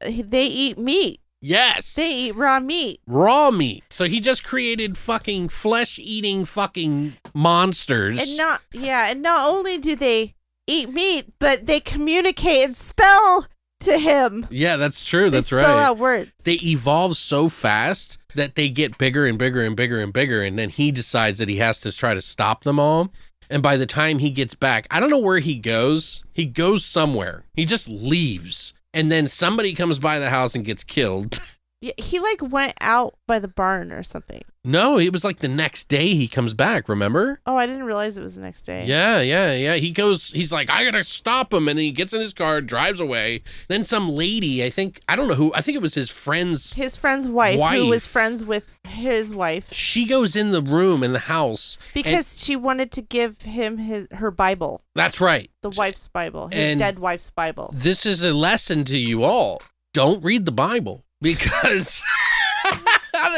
They 0.00 0.46
eat 0.46 0.76
meat. 0.76 1.20
Yes. 1.44 1.94
They 1.94 2.10
eat 2.10 2.36
raw 2.36 2.58
meat. 2.58 3.00
raw 3.06 3.50
meat. 3.50 3.84
So 3.90 4.06
he 4.06 4.18
just 4.20 4.44
created 4.44 4.96
fucking 4.96 5.50
flesh 5.50 5.98
eating 5.98 6.46
fucking 6.46 7.18
monsters. 7.34 8.18
And 8.18 8.36
not 8.38 8.62
yeah, 8.72 9.10
and 9.10 9.20
not 9.20 9.46
only 9.48 9.76
do 9.76 9.94
they 9.94 10.34
eat 10.66 10.88
meat, 10.88 11.26
but 11.38 11.66
they 11.66 11.80
communicate 11.80 12.64
and 12.64 12.76
spell 12.76 13.46
to 13.80 13.98
him. 13.98 14.46
yeah, 14.50 14.76
that's 14.76 15.04
true. 15.04 15.28
They 15.28 15.38
That's 15.38 15.48
spell 15.48 15.58
right. 15.58 15.66
Spell 15.66 15.78
out 15.78 15.98
words. 15.98 16.30
they 16.44 16.54
evolve 16.62 17.16
so 17.16 17.48
fast 17.50 18.18
that 18.34 18.54
they 18.54 18.70
get 18.70 18.96
bigger 18.96 19.26
and 19.26 19.38
bigger 19.38 19.62
and 19.62 19.76
bigger 19.76 20.00
and 20.00 20.12
bigger. 20.14 20.42
And 20.42 20.58
then 20.58 20.70
he 20.70 20.90
decides 20.90 21.38
that 21.40 21.50
he 21.50 21.58
has 21.58 21.80
to 21.82 21.92
try 21.92 22.14
to 22.14 22.22
stop 22.22 22.64
them 22.64 22.80
all. 22.80 23.12
And 23.50 23.62
by 23.62 23.76
the 23.76 23.84
time 23.84 24.20
he 24.20 24.30
gets 24.30 24.54
back, 24.54 24.86
I 24.90 24.98
don't 24.98 25.10
know 25.10 25.18
where 25.18 25.40
he 25.40 25.58
goes. 25.58 26.24
He 26.32 26.46
goes 26.46 26.86
somewhere. 26.86 27.44
He 27.52 27.66
just 27.66 27.90
leaves. 27.90 28.72
And 28.94 29.10
then 29.10 29.26
somebody 29.26 29.74
comes 29.74 29.98
by 29.98 30.18
the 30.18 30.30
house 30.30 30.54
and 30.54 30.64
gets 30.64 30.84
killed. 30.84 31.40
Yeah, 31.80 31.92
he 31.98 32.18
like 32.18 32.40
went 32.40 32.72
out 32.80 33.18
by 33.26 33.38
the 33.38 33.48
barn 33.48 33.92
or 33.92 34.02
something. 34.02 34.40
No, 34.64 34.98
it 34.98 35.12
was 35.12 35.24
like 35.24 35.38
the 35.38 35.48
next 35.48 35.84
day 35.84 36.14
he 36.14 36.26
comes 36.26 36.54
back, 36.54 36.88
remember? 36.88 37.40
Oh, 37.46 37.56
I 37.56 37.66
didn't 37.66 37.84
realize 37.84 38.16
it 38.18 38.22
was 38.22 38.34
the 38.34 38.40
next 38.42 38.62
day. 38.62 38.86
Yeah, 38.86 39.20
yeah, 39.20 39.52
yeah. 39.54 39.74
He 39.74 39.90
goes, 39.92 40.30
he's 40.32 40.52
like, 40.52 40.70
I 40.70 40.84
gotta 40.84 41.02
stop 41.02 41.52
him. 41.52 41.68
And 41.68 41.78
he 41.78 41.92
gets 41.92 42.14
in 42.14 42.20
his 42.20 42.32
car, 42.32 42.60
drives 42.60 43.00
away. 43.00 43.42
Then 43.68 43.84
some 43.84 44.08
lady, 44.08 44.64
I 44.64 44.70
think, 44.70 45.00
I 45.08 45.16
don't 45.16 45.28
know 45.28 45.34
who, 45.34 45.52
I 45.54 45.60
think 45.60 45.76
it 45.76 45.82
was 45.82 45.94
his 45.94 46.10
friend's, 46.10 46.72
His 46.74 46.96
friend's 46.96 47.28
wife, 47.28 47.58
who 47.76 47.88
was 47.88 48.06
friends 48.10 48.44
with 48.44 48.78
his 48.88 49.34
wife, 49.34 49.72
she 49.72 50.06
goes 50.06 50.34
in 50.36 50.50
the 50.50 50.62
room 50.62 51.02
in 51.02 51.12
the 51.12 51.18
house. 51.20 51.76
because 51.92 52.42
she 52.42 52.56
wanted 52.56 52.90
to 52.92 53.02
give 53.02 53.42
him 53.42 53.78
his 53.78 54.08
her 54.12 54.30
Bible, 54.30 54.82
that's 54.94 55.20
right. 55.20 55.50
the 55.62 55.70
wife's 55.70 56.08
Bible, 56.08 56.48
his 56.48 56.70
And- 56.70 56.78
dead 56.80 56.98
wife's 56.98 57.30
Bible. 57.30 57.70
This 57.74 58.06
is 58.06 58.24
a 58.24 58.32
lesson 58.32 58.84
to 58.84 58.98
you 58.98 59.24
all. 59.24 59.60
Don't 59.92 60.24
read 60.24 60.44
the 60.46 60.52
Bible 60.52 61.04
because 61.20 62.02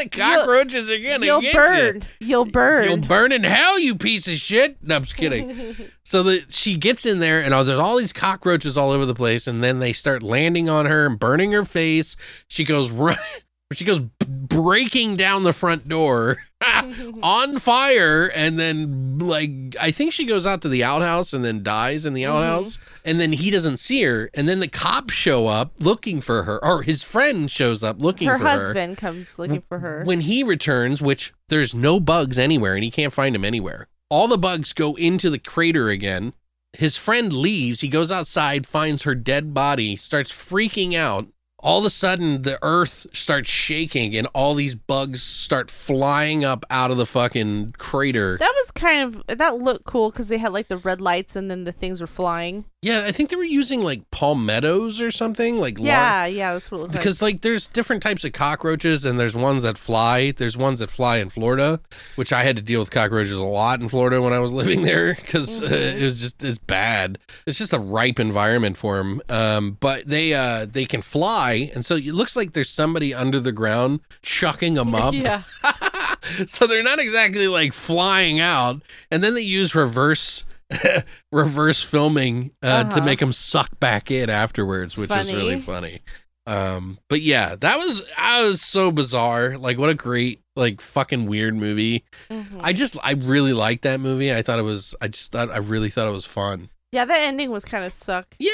the 0.03 0.09
cockroaches 0.09 0.89
are 0.89 0.99
gonna 0.99 1.25
You'll 1.25 1.41
get 1.41 1.55
burn. 1.55 2.01
You'll 2.19 2.45
burn. 2.45 2.87
You'll 2.87 2.97
burn 2.97 3.31
in 3.31 3.43
hell, 3.43 3.79
you 3.79 3.95
piece 3.95 4.27
of 4.27 4.35
shit. 4.35 4.77
No, 4.81 4.95
I'm 4.95 5.03
just 5.03 5.17
kidding. 5.17 5.75
so 6.03 6.23
that 6.23 6.51
she 6.51 6.77
gets 6.77 7.05
in 7.05 7.19
there, 7.19 7.41
and 7.43 7.53
there's 7.53 7.79
all 7.79 7.97
these 7.97 8.13
cockroaches 8.13 8.77
all 8.77 8.91
over 8.91 9.05
the 9.05 9.15
place, 9.15 9.47
and 9.47 9.63
then 9.63 9.79
they 9.79 9.93
start 9.93 10.23
landing 10.23 10.69
on 10.69 10.85
her 10.85 11.05
and 11.05 11.19
burning 11.19 11.51
her 11.51 11.65
face. 11.65 12.15
She 12.47 12.63
goes 12.63 12.91
run. 12.91 13.17
She 13.73 13.83
goes 13.83 13.99
breaking 14.47 15.15
down 15.15 15.43
the 15.43 15.53
front 15.53 15.87
door 15.87 16.37
on 17.23 17.57
fire, 17.57 18.27
and 18.27 18.57
then 18.59 19.19
like 19.19 19.51
I 19.79 19.91
think 19.91 20.13
she 20.13 20.25
goes 20.25 20.45
out 20.45 20.61
to 20.63 20.69
the 20.69 20.83
outhouse 20.83 21.33
and 21.33 21.43
then 21.43 21.63
dies 21.63 22.05
in 22.05 22.13
the 22.13 22.23
Mm-hmm. 22.23 22.35
outhouse, 22.35 22.77
and 23.05 23.19
then 23.19 23.33
he 23.33 23.49
doesn't 23.51 23.77
see 23.77 24.03
her, 24.03 24.29
and 24.33 24.47
then 24.47 24.59
the 24.59 24.67
cops 24.67 25.13
show 25.13 25.47
up 25.47 25.73
looking 25.79 26.19
for 26.21 26.43
her, 26.43 26.63
or 26.63 26.81
his 26.83 27.03
friend 27.03 27.49
shows 27.49 27.83
up 27.83 28.01
looking 28.01 28.27
her 28.27 28.37
for 28.37 28.43
her 28.43 28.49
husband 28.49 28.97
comes 28.97 29.37
looking 29.39 29.61
for 29.61 29.79
her. 29.79 30.03
when 30.05 30.21
he 30.21 30.43
returns, 30.43 31.01
which 31.01 31.33
there's 31.49 31.73
no 31.75 31.99
bugs 31.99 32.37
anywhere 32.39 32.75
and 32.75 32.83
he 32.83 32.91
can't 32.91 33.13
find 33.13 33.33
them 33.35 33.45
anywhere, 33.45 33.87
all 34.09 34.27
the 34.27 34.37
bugs 34.37 34.73
go 34.73 34.95
into 34.95 35.29
the 35.29 35.39
crater 35.39 35.89
again. 35.89 36.33
His 36.73 36.97
friend 36.97 37.31
leaves. 37.33 37.81
He 37.81 37.87
goes 37.87 38.11
outside, 38.11 38.67
finds 38.67 39.03
her 39.03 39.15
dead 39.15 39.53
body, 39.53 39.95
starts 39.95 40.31
freaking 40.31 40.93
out. 40.95 41.27
All 41.59 41.79
of 41.79 41.85
a 41.85 41.89
sudden, 41.89 42.43
the 42.43 42.59
earth 42.61 43.07
starts 43.13 43.49
shaking 43.49 44.15
and 44.15 44.27
all 44.33 44.53
these 44.53 44.75
bugs 44.75 45.23
start 45.23 45.71
flying 45.71 46.45
up 46.45 46.65
out 46.69 46.91
of 46.91 46.97
the 46.97 47.05
fucking 47.05 47.73
crater. 47.79 48.37
that 48.37 48.53
was 48.55 48.71
kind 48.71 49.01
of 49.01 49.37
that 49.37 49.57
looked 49.57 49.83
cool 49.83 50.11
because 50.11 50.27
they 50.27 50.37
had 50.37 50.53
like 50.53 50.67
the 50.67 50.77
red 50.77 51.01
lights 51.01 51.35
and 51.35 51.49
then 51.49 51.63
the 51.63 51.71
things 51.71 51.99
were 51.99 52.07
flying. 52.07 52.65
Yeah, 52.83 53.03
I 53.07 53.11
think 53.11 53.31
they 53.31 53.35
were 53.35 53.43
using 53.43 53.81
like 53.81 54.09
palmettos 54.11 55.01
or 55.01 55.09
something. 55.09 55.59
Like 55.59 55.79
lar- 55.79 55.87
Yeah, 55.87 56.25
yeah, 56.27 56.53
that's 56.53 56.69
what 56.69 56.77
it 56.77 56.81
looked 56.81 56.93
like. 56.93 57.01
because 57.01 57.21
like 57.23 57.41
there's 57.41 57.67
different 57.67 58.03
types 58.03 58.23
of 58.23 58.33
cockroaches 58.33 59.03
and 59.03 59.19
there's 59.19 59.35
ones 59.35 59.63
that 59.63 59.79
fly. 59.79 60.29
There's 60.31 60.55
ones 60.55 60.77
that 60.79 60.91
fly 60.91 61.17
in 61.17 61.29
florida 61.29 61.79
which 62.15 62.31
i 62.31 62.43
had 62.43 62.55
to 62.57 62.61
deal 62.61 62.79
with 62.79 62.91
cockroaches 62.91 63.37
a 63.37 63.43
lot 63.43 63.81
in 63.81 63.89
florida 63.89 64.21
when 64.21 64.31
i 64.33 64.39
was 64.39 64.53
living 64.61 64.83
there 64.83 65.15
because 65.15 65.61
uh, 65.61 65.67
it 65.73 66.01
was 66.03 66.19
just 66.21 66.43
it's 66.43 66.57
bad. 66.59 67.17
It's 67.47 67.57
just 67.57 67.73
a 67.73 67.79
ripe 67.79 68.19
environment 68.19 68.77
for 68.77 68.97
them 68.97 69.21
um, 69.29 69.77
but 69.79 70.05
they 70.05 70.33
uh 70.35 70.65
they 70.65 70.85
can 70.85 71.01
fly 71.01 71.71
and 71.73 71.83
so 71.83 71.95
it 71.95 72.13
looks 72.13 72.35
like 72.35 72.53
there's 72.53 72.69
somebody 72.69 73.13
under 73.13 73.39
the 73.39 73.51
ground 73.51 74.01
chucking 74.21 74.75
them 74.75 74.93
up. 74.93 75.13
Yeah, 75.27 75.41
so 76.47 76.67
they're 76.67 76.83
not 76.83 76.99
exactly 76.99 77.47
like 77.47 77.73
flying 77.73 78.39
out 78.39 78.81
and 79.09 79.23
then 79.23 79.33
they 79.33 79.41
use 79.41 79.73
reverse 79.75 80.45
reverse 81.31 81.83
filming 81.83 82.51
uh, 82.63 82.83
to 82.83 82.89
Uh-huh. 82.97 83.05
make 83.05 83.19
them 83.19 83.31
suck 83.33 83.79
back 83.79 84.11
in 84.11 84.29
afterwards 84.29 84.91
It's 84.91 84.97
which 84.97 85.11
is 85.11 85.33
really 85.33 85.57
funny. 85.57 86.01
funny 86.45 86.57
Um, 86.65 86.97
but 87.09 87.21
yeah, 87.21 87.55
that 87.55 87.77
was 87.77 88.03
I 88.17 88.41
was 88.43 88.61
so 88.61 88.89
bizarre. 88.91 89.57
Like, 89.57 89.77
what 89.77 89.89
a 89.89 89.93
great, 89.93 90.41
like, 90.55 90.79
fucking 90.79 91.25
weird 91.25 91.55
movie. 91.55 92.05
Mhm. 92.29 92.61
I 92.63 92.71
just, 92.71 92.97
I 93.03 93.13
really 93.13 93.51
liked 93.51 93.81
that 93.83 93.99
movie. 93.99 94.33
I 94.33 94.41
thought 94.43 94.57
it 94.57 94.61
was, 94.63 94.95
I 95.01 95.09
just 95.09 95.29
thought, 95.33 95.51
I 95.51 95.57
really 95.57 95.89
thought 95.89 96.07
it 96.07 96.13
was 96.13 96.25
fun. 96.25 96.69
yeah, 96.93 97.03
that 97.03 97.19
ending 97.27 97.51
was 97.51 97.65
kind 97.65 97.83
of 97.83 97.91
suck. 97.91 98.33
Yeah, 98.39 98.49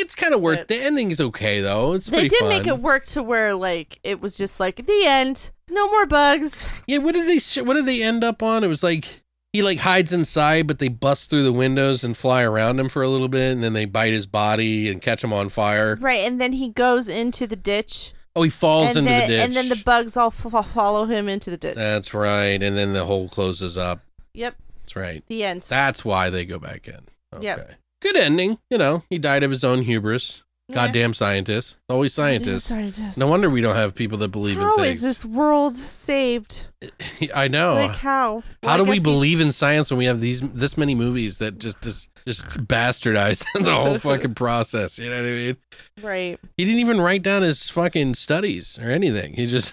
it's 0.00 0.14
kind 0.14 0.32
of 0.32 0.40
worth. 0.40 0.66
The 0.68 0.76
ending's 0.82 1.20
okay 1.20 1.60
though. 1.60 1.92
It's 1.92 2.06
They 2.06 2.26
did 2.28 2.38
fun. 2.38 2.48
make 2.48 2.66
it 2.66 2.78
work 2.80 3.04
to 3.12 3.22
where 3.22 3.52
like 3.54 3.98
it 4.02 4.22
was 4.22 4.38
just 4.38 4.58
like 4.58 4.86
the 4.86 5.02
end. 5.04 5.50
No 5.70 5.90
more 5.90 6.06
bugs. 6.06 6.66
Yeah, 6.86 6.98
what 6.98 7.12
did 7.14 7.26
they? 7.28 7.60
What 7.62 7.74
did 7.74 7.84
they 7.84 8.02
end 8.02 8.24
up 8.24 8.42
on? 8.42 8.64
It 8.64 8.68
was 8.68 8.82
like 8.82 9.20
he 9.52 9.62
like 9.62 9.78
hides 9.78 10.12
inside, 10.12 10.66
but 10.66 10.78
they 10.78 10.88
bust 10.88 11.30
through 11.30 11.42
the 11.44 11.52
windows 11.52 12.04
and 12.04 12.16
fly 12.16 12.42
around 12.42 12.78
him 12.78 12.88
for 12.88 13.02
a 13.02 13.08
little 13.08 13.28
bit, 13.28 13.52
and 13.52 13.62
then 13.62 13.72
they 13.72 13.84
bite 13.84 14.12
his 14.12 14.26
body 14.26 14.88
and 14.90 15.00
catch 15.00 15.24
him 15.24 15.32
on 15.32 15.48
fire. 15.48 15.96
Right, 16.00 16.20
and 16.20 16.40
then 16.40 16.52
he 16.52 16.68
goes 16.70 17.08
into 17.08 17.46
the 17.46 17.56
ditch. 17.56 18.12
Oh, 18.34 18.42
he 18.42 18.50
falls 18.50 18.96
into 18.96 19.08
then, 19.08 19.22
the 19.28 19.34
ditch. 19.36 19.44
And 19.44 19.52
then 19.54 19.68
the 19.70 19.82
bugs 19.82 20.14
all 20.16 20.28
f- 20.28 20.66
follow 20.72 21.06
him 21.06 21.26
into 21.28 21.50
the 21.50 21.56
ditch. 21.56 21.74
That's 21.74 22.12
right, 22.12 22.62
and 22.62 22.76
then 22.76 22.92
the 22.92 23.04
hole 23.06 23.28
closes 23.28 23.78
up. 23.78 24.00
yep, 24.34 24.56
That's 24.82 24.94
right. 24.96 25.22
the 25.28 25.42
end. 25.44 25.62
That's 25.62 26.04
why 26.04 26.28
they 26.28 26.44
go 26.44 26.58
back 26.58 26.86
in. 26.86 27.00
Okay. 27.34 27.44
Yep. 27.44 27.72
Good 28.02 28.16
ending. 28.16 28.58
You 28.70 28.76
know, 28.76 29.04
he 29.08 29.18
died 29.18 29.42
of 29.42 29.50
his 29.50 29.64
own 29.64 29.82
hubris. 29.82 30.42
Goddamn 30.72 31.14
scientist. 31.14 31.76
Always 31.88 32.12
scientists. 32.12 32.64
Scientists. 32.64 33.16
No 33.16 33.28
wonder 33.28 33.48
we 33.48 33.60
don't 33.60 33.76
have 33.76 33.94
people 33.94 34.18
that 34.18 34.28
believe 34.28 34.56
How 34.56 34.74
in 34.74 34.80
is 34.80 34.86
things. 34.86 35.00
this 35.00 35.24
world 35.24 35.76
saved? 35.76 36.66
I 37.34 37.46
know. 37.46 37.74
Like 37.74 37.96
how? 37.96 38.42
How 38.64 38.76
do 38.76 38.82
we 38.82 38.98
believe? 38.98 39.04
believe 39.04 39.40
in 39.40 39.52
science 39.52 39.92
when 39.92 39.98
we 39.98 40.06
have 40.06 40.20
these 40.20 40.40
this 40.40 40.76
many 40.76 40.96
movies 40.96 41.38
that 41.38 41.58
just 41.58 41.80
just 41.82 42.10
just 42.26 42.46
bastardize 42.66 43.44
the 43.54 43.72
whole 43.72 43.98
fucking 43.98 44.34
process? 44.42 44.98
You 44.98 45.08
know 45.08 45.22
what 45.22 45.28
I 45.28 45.30
mean? 45.30 45.56
Right. 46.02 46.40
He 46.56 46.64
didn't 46.64 46.80
even 46.80 47.00
write 47.00 47.22
down 47.22 47.42
his 47.42 47.70
fucking 47.70 48.14
studies 48.14 48.76
or 48.80 48.90
anything. 48.90 49.34
He 49.34 49.46
just 49.46 49.72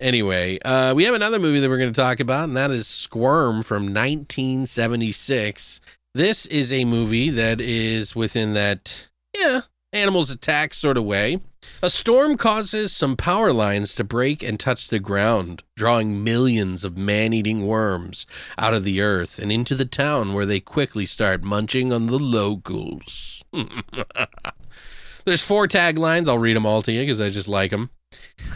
Anyway, 0.00 0.58
uh, 0.64 0.94
we 0.94 1.04
have 1.04 1.14
another 1.14 1.38
movie 1.38 1.60
that 1.60 1.68
we're 1.68 1.78
going 1.78 1.92
to 1.92 2.00
talk 2.00 2.20
about, 2.20 2.44
and 2.44 2.56
that 2.56 2.70
is 2.70 2.86
Squirm 2.88 3.62
from 3.62 3.82
1976. 3.84 5.80
This 6.14 6.44
is 6.46 6.72
a 6.72 6.84
movie 6.84 7.30
that 7.30 7.60
is 7.60 8.16
within 8.16 8.54
that, 8.54 9.08
yeah, 9.38 9.60
animals 9.92 10.30
attack 10.30 10.74
sort 10.74 10.96
of 10.96 11.04
way. 11.04 11.38
A 11.84 11.88
storm 11.88 12.36
causes 12.36 12.92
some 12.92 13.16
power 13.16 13.52
lines 13.52 13.94
to 13.94 14.02
break 14.02 14.42
and 14.42 14.58
touch 14.58 14.88
the 14.88 14.98
ground, 14.98 15.62
drawing 15.76 16.24
millions 16.24 16.82
of 16.82 16.98
man 16.98 17.32
eating 17.32 17.64
worms 17.64 18.26
out 18.58 18.74
of 18.74 18.82
the 18.82 19.00
earth 19.00 19.38
and 19.38 19.52
into 19.52 19.76
the 19.76 19.84
town 19.84 20.34
where 20.34 20.44
they 20.44 20.58
quickly 20.58 21.06
start 21.06 21.44
munching 21.44 21.92
on 21.92 22.06
the 22.06 22.18
locals. 22.18 23.44
There's 25.24 25.44
four 25.44 25.68
taglines. 25.68 26.28
I'll 26.28 26.38
read 26.38 26.56
them 26.56 26.66
all 26.66 26.82
to 26.82 26.92
you 26.92 27.02
because 27.02 27.20
I 27.20 27.30
just 27.30 27.48
like 27.48 27.70
them. 27.70 27.90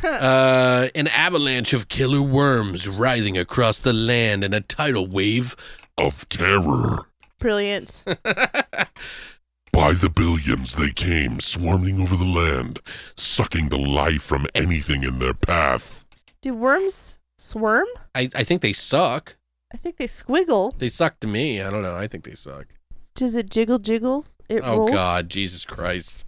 Uh, 0.02 0.88
an 0.94 1.08
avalanche 1.08 1.72
of 1.72 1.88
killer 1.88 2.20
worms 2.20 2.88
writhing 2.88 3.38
across 3.38 3.80
the 3.80 3.92
land 3.92 4.44
in 4.44 4.52
a 4.52 4.60
tidal 4.60 5.06
wave. 5.06 5.56
Of 5.96 6.28
terror. 6.28 7.06
Brilliant. 7.44 8.04
By 8.06 9.92
the 9.92 10.10
billions 10.16 10.76
they 10.76 10.92
came, 10.92 11.40
swarming 11.40 12.00
over 12.00 12.16
the 12.16 12.24
land, 12.24 12.80
sucking 13.18 13.68
the 13.68 13.76
life 13.76 14.22
from 14.22 14.46
anything 14.54 15.02
in 15.02 15.18
their 15.18 15.34
path. 15.34 16.06
Do 16.40 16.54
worms 16.54 17.18
swarm? 17.36 17.84
I, 18.14 18.30
I 18.34 18.44
think 18.44 18.62
they 18.62 18.72
suck. 18.72 19.36
I 19.74 19.76
think 19.76 19.98
they 19.98 20.06
squiggle. 20.06 20.78
They 20.78 20.88
suck 20.88 21.20
to 21.20 21.28
me. 21.28 21.60
I 21.60 21.68
don't 21.68 21.82
know. 21.82 21.94
I 21.94 22.06
think 22.06 22.24
they 22.24 22.34
suck. 22.34 22.64
Does 23.14 23.36
it 23.36 23.50
jiggle 23.50 23.78
jiggle? 23.78 24.24
It 24.48 24.62
Oh 24.64 24.78
rolls. 24.78 24.92
God, 24.92 25.28
Jesus 25.28 25.66
Christ! 25.66 26.24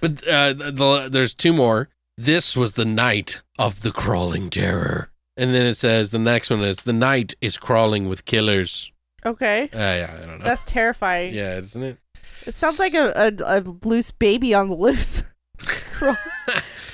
But 0.00 0.26
uh, 0.26 0.54
the, 0.54 1.08
there's 1.08 1.32
two 1.32 1.52
more. 1.52 1.90
This 2.18 2.56
was 2.56 2.74
the 2.74 2.84
night 2.84 3.40
of 3.56 3.82
the 3.82 3.92
crawling 3.92 4.50
terror, 4.50 5.12
and 5.36 5.54
then 5.54 5.64
it 5.64 5.74
says 5.74 6.10
the 6.10 6.18
next 6.18 6.50
one 6.50 6.62
is 6.62 6.78
the 6.78 6.92
night 6.92 7.36
is 7.40 7.56
crawling 7.56 8.08
with 8.08 8.24
killers. 8.24 8.90
Okay. 9.24 9.64
Uh, 9.72 9.78
yeah, 9.78 10.16
I 10.22 10.26
don't 10.26 10.38
know. 10.38 10.44
That's 10.44 10.64
terrifying. 10.64 11.34
yeah, 11.34 11.58
isn't 11.58 11.82
it? 11.82 11.98
It 12.46 12.54
sounds 12.54 12.78
like 12.78 12.94
a, 12.94 13.12
a, 13.14 13.58
a 13.58 13.60
loose 13.84 14.10
baby 14.12 14.54
on 14.54 14.68
the 14.68 14.74
loose. 14.74 15.24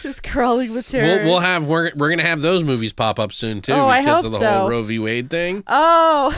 Just 0.03 0.23
crawling 0.23 0.73
with 0.75 0.89
terror. 0.89 1.23
We'll, 1.25 1.33
we'll 1.35 1.41
have 1.41 1.67
we're, 1.67 1.91
we're 1.97 2.11
gonna 2.11 2.23
have 2.23 2.41
those 2.41 2.63
movies 2.63 2.93
pop 2.93 3.19
up 3.19 3.33
soon 3.33 3.61
too 3.61 3.73
Oh, 3.73 3.89
because 3.89 4.25
of 4.25 4.33
the 4.33 4.39
so. 4.39 4.51
whole 4.61 4.69
Roe 4.71 4.83
v. 4.83 4.99
Wade 4.99 5.31
thing. 5.31 5.65
oh. 5.67 6.33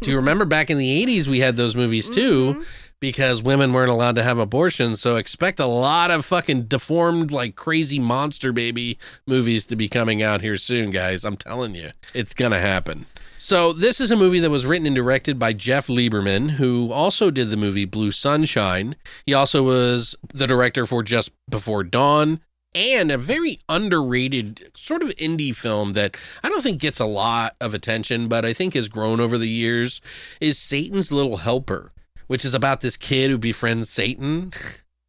Do 0.00 0.10
you 0.10 0.16
remember 0.16 0.44
back 0.44 0.70
in 0.70 0.76
the 0.78 1.06
'80s 1.06 1.26
we 1.28 1.40
had 1.40 1.56
those 1.56 1.74
movies 1.76 2.10
too? 2.10 2.54
Mm-hmm. 2.54 2.62
Because 3.00 3.42
women 3.42 3.72
weren't 3.72 3.90
allowed 3.90 4.14
to 4.14 4.22
have 4.22 4.38
abortions, 4.38 5.00
so 5.00 5.16
expect 5.16 5.58
a 5.58 5.66
lot 5.66 6.12
of 6.12 6.24
fucking 6.24 6.64
deformed, 6.66 7.32
like 7.32 7.56
crazy 7.56 7.98
monster 7.98 8.52
baby 8.52 8.96
movies 9.26 9.66
to 9.66 9.74
be 9.76 9.88
coming 9.88 10.22
out 10.22 10.40
here 10.40 10.56
soon, 10.56 10.92
guys. 10.92 11.24
I'm 11.24 11.34
telling 11.34 11.74
you, 11.74 11.90
it's 12.14 12.32
gonna 12.32 12.60
happen. 12.60 13.06
So 13.42 13.72
this 13.72 14.00
is 14.00 14.12
a 14.12 14.16
movie 14.16 14.38
that 14.38 14.52
was 14.52 14.64
written 14.64 14.86
and 14.86 14.94
directed 14.94 15.36
by 15.36 15.52
Jeff 15.52 15.88
Lieberman, 15.88 16.50
who 16.52 16.92
also 16.92 17.28
did 17.28 17.50
the 17.50 17.56
movie 17.56 17.84
Blue 17.84 18.12
Sunshine. 18.12 18.94
He 19.26 19.34
also 19.34 19.64
was 19.64 20.14
the 20.32 20.46
director 20.46 20.86
for 20.86 21.02
Just 21.02 21.32
Before 21.50 21.82
Dawn 21.82 22.38
and 22.72 23.10
a 23.10 23.18
very 23.18 23.58
underrated 23.68 24.70
sort 24.76 25.02
of 25.02 25.08
indie 25.16 25.52
film 25.52 25.94
that 25.94 26.16
I 26.44 26.50
don't 26.50 26.62
think 26.62 26.80
gets 26.80 27.00
a 27.00 27.04
lot 27.04 27.56
of 27.60 27.74
attention, 27.74 28.28
but 28.28 28.44
I 28.44 28.52
think 28.52 28.74
has 28.74 28.88
grown 28.88 29.18
over 29.18 29.36
the 29.36 29.48
years 29.48 30.00
is 30.40 30.56
Satan's 30.56 31.10
Little 31.10 31.38
Helper, 31.38 31.90
which 32.28 32.44
is 32.44 32.54
about 32.54 32.80
this 32.80 32.96
kid 32.96 33.28
who 33.28 33.38
befriends 33.38 33.90
Satan. 33.90 34.52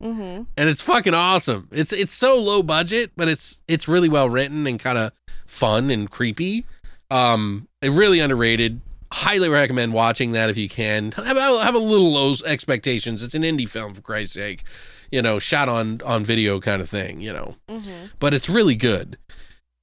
hmm 0.02 0.42
And 0.58 0.70
it's 0.70 0.82
fucking 0.82 1.14
awesome. 1.14 1.70
It's 1.72 1.94
it's 1.94 2.14
so 2.14 2.40
low 2.40 2.64
budget, 2.64 3.12
but 3.16 3.28
it's 3.28 3.62
it's 3.68 3.88
really 3.88 4.10
well 4.10 4.28
written 4.28 4.66
and 4.66 4.80
kind 4.80 4.98
of 4.98 5.12
fun 5.46 5.92
and 5.92 6.10
creepy. 6.10 6.66
Um, 7.12 7.68
really 7.90 8.20
underrated. 8.20 8.82
Highly 9.12 9.50
recommend 9.50 9.94
watching 9.94 10.32
that 10.32 10.50
if 10.50 10.58
you 10.58 10.68
can. 10.68 11.12
Have 11.12 11.38
have 11.38 11.76
a 11.76 11.80
little 11.80 12.12
low 12.14 12.34
expectations. 12.46 13.22
It's 13.22 13.36
an 13.36 13.44
indie 13.44 13.70
film 13.70 13.94
for 13.94 14.02
Christ's 14.02 14.34
sake, 14.34 14.64
you 15.12 15.22
know, 15.22 15.38
shot 15.40 15.70
on 15.70 16.02
on 16.04 16.24
video 16.24 16.60
kind 16.60 16.82
of 16.82 16.90
thing, 16.90 17.22
you 17.22 17.32
know. 17.32 17.56
hmm 17.70 18.06
But 18.20 18.34
it's 18.34 18.50
really 18.50 18.76
good. 18.76 19.18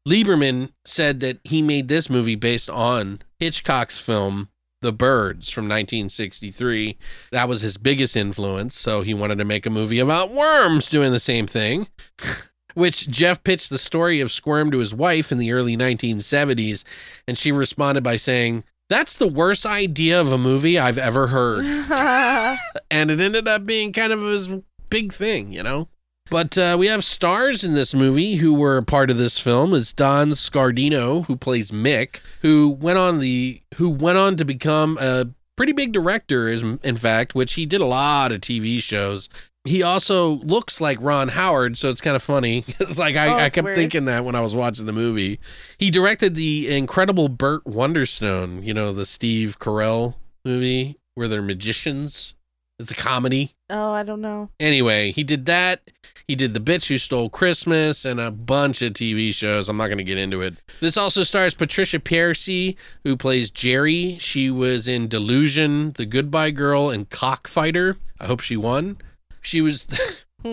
Lieberman 0.09 0.72
said 0.84 1.20
that 1.20 1.38
he 1.44 1.62
made 1.62 1.88
this 1.88 2.11
movie 2.11 2.34
based 2.34 2.70
on 2.70 3.20
Hitchcock's 3.38 4.01
film 4.01 4.48
The 4.80 4.92
Birds 4.92 5.51
from 5.51 5.64
1963. 5.64 6.96
That 7.30 7.48
was 7.48 7.61
his 7.61 7.76
biggest 7.76 8.16
influence, 8.16 8.74
so 8.74 9.03
he 9.03 9.14
wanted 9.14 9.38
to 9.38 9.44
make 9.44 9.66
a 9.66 9.70
movie 9.70 10.01
about 10.01 10.32
worms 10.32 10.90
doing 10.90 11.12
the 11.12 11.20
same 11.20 11.46
thing. 11.46 11.86
Which 12.75 13.09
Jeff 13.09 13.43
pitched 13.43 13.71
the 13.71 13.79
story 13.79 14.21
of 14.21 14.31
Squirm 14.31 14.71
to 14.71 14.79
his 14.79 14.95
wife 14.95 15.33
in 15.33 15.39
the 15.39 15.53
early 15.53 15.77
1970s, 15.77 16.85
and 17.27 17.37
she 17.37 17.53
responded 17.53 18.03
by 18.03 18.16
saying, 18.16 18.64
That's 18.89 19.16
the 19.16 19.29
worst 19.29 19.66
idea 19.66 20.21
of 20.21 20.33
a 20.33 20.39
movie 20.39 20.79
I've 20.79 20.99
ever 20.99 21.29
heard. 21.29 21.64
and 22.91 23.11
it 23.11 23.21
ended 23.21 23.49
up 23.49 23.64
being 23.64 23.93
kind 23.93 24.12
of 24.12 24.21
his 24.21 24.57
big 24.89 25.12
thing, 25.12 25.53
you 25.53 25.62
know? 25.62 25.89
But 26.31 26.57
uh, 26.57 26.77
we 26.79 26.87
have 26.87 27.03
stars 27.03 27.64
in 27.64 27.75
this 27.75 27.93
movie 27.93 28.37
who 28.37 28.55
were 28.55 28.77
a 28.77 28.85
part 28.85 29.11
of 29.11 29.18
this 29.18 29.41
film. 29.41 29.75
It's 29.75 29.93
Don 29.93 30.31
Scardino, 30.31 31.27
who 31.27 31.37
plays 31.37 31.73
Mick, 31.73 32.21
who 32.43 32.71
went 32.71 32.99
on 32.99 33.18
the 33.18 33.61
who 33.75 33.91
went 33.91 34.16
on 34.16 34.37
to 34.37 34.45
become 34.45 34.97
a 35.01 35.27
pretty 35.57 35.73
big 35.73 35.93
director, 35.93 36.47
is 36.47 36.62
in 36.62 36.97
fact, 36.97 37.35
which 37.35 37.55
he 37.55 37.66
did 37.66 37.81
a 37.81 37.87
lot 37.87 38.31
of 38.31 38.41
TV 38.41 38.81
shows. 38.81 39.29
He 39.64 39.82
also 39.82 40.36
looks 40.36 40.80
like 40.80 40.98
Ron 41.02 41.28
Howard, 41.28 41.76
so 41.76 41.90
it's 41.90 42.00
kind 42.00 42.16
of 42.16 42.22
funny. 42.22 42.64
It's 42.80 42.98
like 42.98 43.16
I, 43.16 43.28
Oh, 43.28 43.36
I 43.36 43.50
kept 43.50 43.66
weird. 43.66 43.76
thinking 43.76 44.06
that 44.06 44.24
when 44.24 44.34
I 44.34 44.40
was 44.40 44.54
watching 44.56 44.86
the 44.86 44.92
movie. 44.92 45.38
He 45.78 45.90
directed 45.90 46.34
the 46.34 46.74
incredible 46.74 47.28
Burt 47.28 47.64
Wonderstone, 47.66 48.62
you 48.64 48.72
know, 48.72 48.92
the 48.92 49.04
Steve 49.06 49.58
Carell 49.58 50.14
movie 50.44 50.96
where 51.14 51.28
they're 51.28 51.42
magicians. 51.42 52.34
It's 52.78 52.90
a 52.90 52.94
comedy. 52.94 53.52
oh, 53.68 53.92
I 53.92 54.02
don't 54.02 54.22
know. 54.22 54.48
Anyway, 54.58 55.11
he 55.12 55.22
did 55.22 55.44
that. 55.44 55.90
He 56.26 56.34
did 56.34 56.54
The 56.54 56.61
Bitch 56.61 56.88
Who 56.88 56.96
Stole 56.96 57.28
Christmas 57.28 58.06
and 58.06 58.18
a 58.18 58.30
bunch 58.30 58.80
of 58.80 58.94
TV 58.94 59.34
shows. 59.34 59.68
I'm 59.68 59.76
not 59.76 59.88
going 59.88 59.98
to 59.98 60.04
get 60.04 60.16
into 60.16 60.40
it. 60.40 60.54
This 60.80 60.96
also 60.96 61.22
stars 61.24 61.54
Patricia 61.54 61.98
Pearcy, 61.98 62.76
who 63.04 63.16
plays 63.18 63.50
Geri. 63.50 64.16
She 64.18 64.48
was 64.50 64.88
in 64.88 65.08
Delusion, 65.08 65.90
The 65.92 66.06
Goodbye 66.06 66.52
Girl, 66.52 66.88
and 66.88 67.11
Cockfighter. 67.11 67.98
I 68.18 68.24
hope 68.26 68.40
she 68.40 68.56
won. 68.56 68.96
She 69.41 69.61
was. 69.61 69.86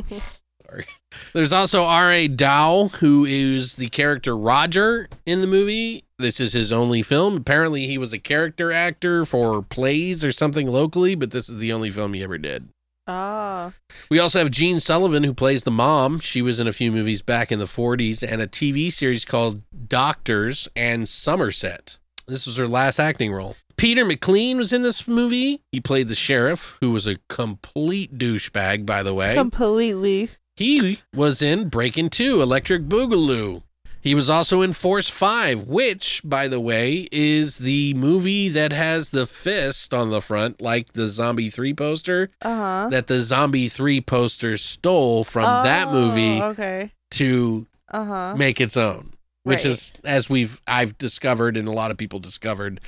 Sorry. 0.69 0.85
There's 1.33 1.53
also 1.53 1.85
R.A. 1.85 2.27
Dow, 2.27 2.89
who 2.99 3.25
is 3.25 3.75
the 3.75 3.87
character 3.89 4.35
Roger 4.35 5.07
in 5.25 5.41
the 5.41 5.47
movie. 5.47 6.03
This 6.19 6.39
is 6.39 6.53
his 6.53 6.71
only 6.71 7.01
film. 7.01 7.37
Apparently, 7.37 7.87
he 7.87 7.97
was 7.97 8.11
a 8.11 8.19
character 8.19 8.71
actor 8.71 9.23
for 9.23 9.61
plays 9.61 10.23
or 10.25 10.31
something 10.31 10.67
locally, 10.69 11.15
but 11.15 11.31
this 11.31 11.47
is 11.47 11.57
the 11.59 11.71
only 11.71 11.89
film 11.89 12.13
he 12.13 12.23
ever 12.23 12.37
did. 12.37 12.69
Ah. 13.07 13.71
We 14.09 14.19
also 14.19 14.39
have 14.39 14.51
Jean 14.51 14.79
Sullivan, 14.81 15.23
who 15.23 15.33
plays 15.33 15.63
the 15.63 15.71
mom. 15.71 16.19
She 16.19 16.41
was 16.41 16.59
in 16.59 16.67
a 16.67 16.73
few 16.73 16.91
movies 16.91 17.21
back 17.21 17.51
in 17.51 17.59
the 17.59 17.65
40s 17.65 18.29
and 18.29 18.41
a 18.41 18.47
TV 18.47 18.91
series 18.91 19.23
called 19.23 19.61
Doctors 19.87 20.67
and 20.75 21.07
Somerset. 21.07 21.97
This 22.27 22.45
was 22.45 22.57
her 22.57 22.67
last 22.67 22.99
acting 22.99 23.31
role. 23.31 23.55
Peter 23.77 24.03
MacLean 24.03 24.57
was 24.57 24.73
in 24.73 24.81
this 24.81 25.07
movie. 25.07 25.61
He 25.71 25.79
played 25.79 26.07
the 26.07 26.15
sheriff, 26.15 26.77
who 26.81 26.91
was 26.91 27.05
a 27.05 27.17
complete 27.29 28.17
douchebag, 28.17 28.85
by 28.87 29.03
the 29.03 29.13
way. 29.13 29.35
Completely. 29.35 30.29
He 30.55 30.99
was 31.13 31.43
in 31.43 31.69
Breaking 31.69 32.09
2, 32.09 32.41
Electric 32.41 32.83
Boogaloo. 32.83 33.61
He 34.01 34.15
was 34.15 34.29
also 34.29 34.61
in 34.63 34.73
Force 34.73 35.09
5, 35.09 35.65
which, 35.65 36.21
by 36.23 36.47
the 36.47 36.59
way, 36.59 37.07
is 37.11 37.59
the 37.59 37.93
movie 37.93 38.49
that 38.49 38.71
has 38.71 39.11
the 39.11 39.25
fist 39.27 39.93
on 39.93 40.09
the 40.09 40.21
front, 40.21 40.59
like 40.61 40.93
the 40.93 41.07
Zombie 41.07 41.49
3 41.49 41.73
poster, 41.75 42.29
Uh 42.41 42.55
huh. 42.55 42.87
that 42.89 43.05
the 43.07 43.19
Zombie 43.21 43.67
3 43.67 44.01
poster 44.01 44.57
stole 44.57 45.23
from 45.23 45.63
that 45.63 45.89
movie 45.91 46.39
Oh, 46.41 46.49
Okay. 46.49 46.91
to 47.11 47.67
Uh 47.91 48.05
huh. 48.05 48.33
make 48.35 48.59
its 48.59 48.77
own, 48.77 49.11
which 49.43 49.65
Right. 49.65 49.73
is, 49.73 49.93
as 50.03 50.29
we've 50.31 50.61
I've 50.67 50.97
discovered 50.97 51.57
and 51.57 51.67
a 51.67 51.71
lot 51.73 51.91
of 51.91 51.97
people 51.97 52.19
discovered, 52.19 52.79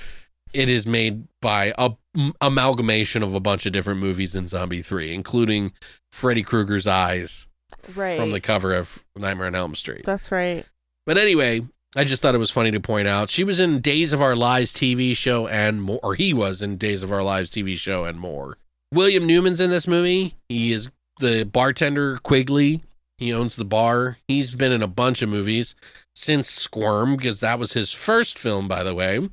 it 0.54 0.70
is 0.70 0.86
made 0.88 1.28
by 1.42 1.74
a 1.78 1.92
m- 2.18 2.34
amalgamation 2.42 3.24
of 3.24 3.34
a 3.34 3.40
bunch 3.40 3.66
of 3.66 3.72
different 3.74 4.00
movies 4.00 4.36
in 4.36 4.48
Zombie 4.48 4.82
3, 4.82 5.14
including 5.14 5.72
Freddy 6.12 6.44
Krueger's 6.44 6.88
eyes 6.88 7.48
Right. 7.96 8.18
from 8.18 8.32
the 8.32 8.42
cover 8.42 8.74
of 8.74 9.04
Nightmare 9.16 9.48
on 9.48 9.56
Elm 9.56 9.76
Street. 9.76 10.04
That's 10.06 10.32
right. 10.32 10.66
But 11.06 11.18
anyway, 11.18 11.62
I 11.96 12.04
just 12.04 12.22
thought 12.22 12.36
it 12.36 12.40
was 12.40 12.52
funny 12.52 12.72
to 12.72 12.80
point 12.80 13.08
out. 13.08 13.30
She 13.30 13.44
was 13.44 13.60
in 13.60 13.80
Days 13.80 14.14
of 14.14 14.22
Our 14.22 14.36
Lives 14.36 14.74
TV 14.74 15.16
show 15.16 15.48
and 15.48 15.82
more, 15.82 16.00
or 16.04 16.16
he 16.16 16.34
was 16.34 16.62
in 16.62 16.78
Days 16.78 17.04
of 17.04 17.12
Our 17.12 17.24
Lives 17.24 17.50
TV 17.50 17.76
show 17.78 18.06
and 18.06 18.20
more. 18.20 18.58
William 18.94 19.26
Newman's 19.26 19.62
in 19.62 19.70
this 19.70 19.88
movie. 19.88 20.36
He 20.50 20.72
is 20.72 20.90
the 21.20 21.44
bartender 21.46 22.18
Quigley. 22.18 22.82
He 23.18 23.34
owns 23.34 23.56
the 23.56 23.66
bar. 23.66 24.18
He's 24.28 24.56
been 24.56 24.72
in 24.72 24.82
a 24.82 24.88
bunch 24.88 25.22
of 25.22 25.30
movies 25.30 25.76
since 26.16 26.48
Squirm, 26.50 27.16
because 27.18 27.40
that 27.42 27.60
was 27.60 27.74
his 27.74 27.94
first 27.94 28.38
film, 28.40 28.68
by 28.68 28.82
the 28.84 28.96
way. 28.96 29.30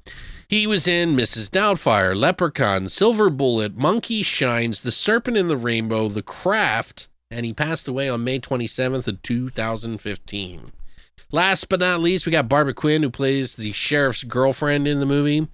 He 0.49 0.69
was 0.69 0.87
in 0.87 1.17
Mrs. 1.17 1.51
Doubtfire, 1.51 2.15
Leprechaun, 2.15 2.87
Silver 2.89 3.31
Bullet, 3.31 3.77
Monkey 3.77 4.23
Shines, 4.23 4.85
The 4.85 4.93
Serpent 4.93 5.37
in 5.37 5.49
the 5.49 5.57
Rainbow, 5.57 6.07
The 6.07 6.23
Craft, 6.23 7.09
and 7.33 7.45
he 7.45 7.53
passed 7.53 7.89
away 7.89 8.09
on 8.09 8.23
May 8.23 8.39
27th 8.39 9.09
of 9.09 9.23
2015. 9.23 10.71
Last 11.33 11.69
but 11.69 11.81
not 11.81 11.99
least, 11.99 12.27
we 12.27 12.33
got 12.33 12.49
Barbara 12.49 12.75
Quinn, 12.75 13.03
who 13.03 13.11
plays 13.11 13.57
the 13.57 13.73
sheriff's 13.73 14.23
girlfriend 14.23 14.87
in 14.87 15.01
the 15.01 15.07
movie. 15.07 15.49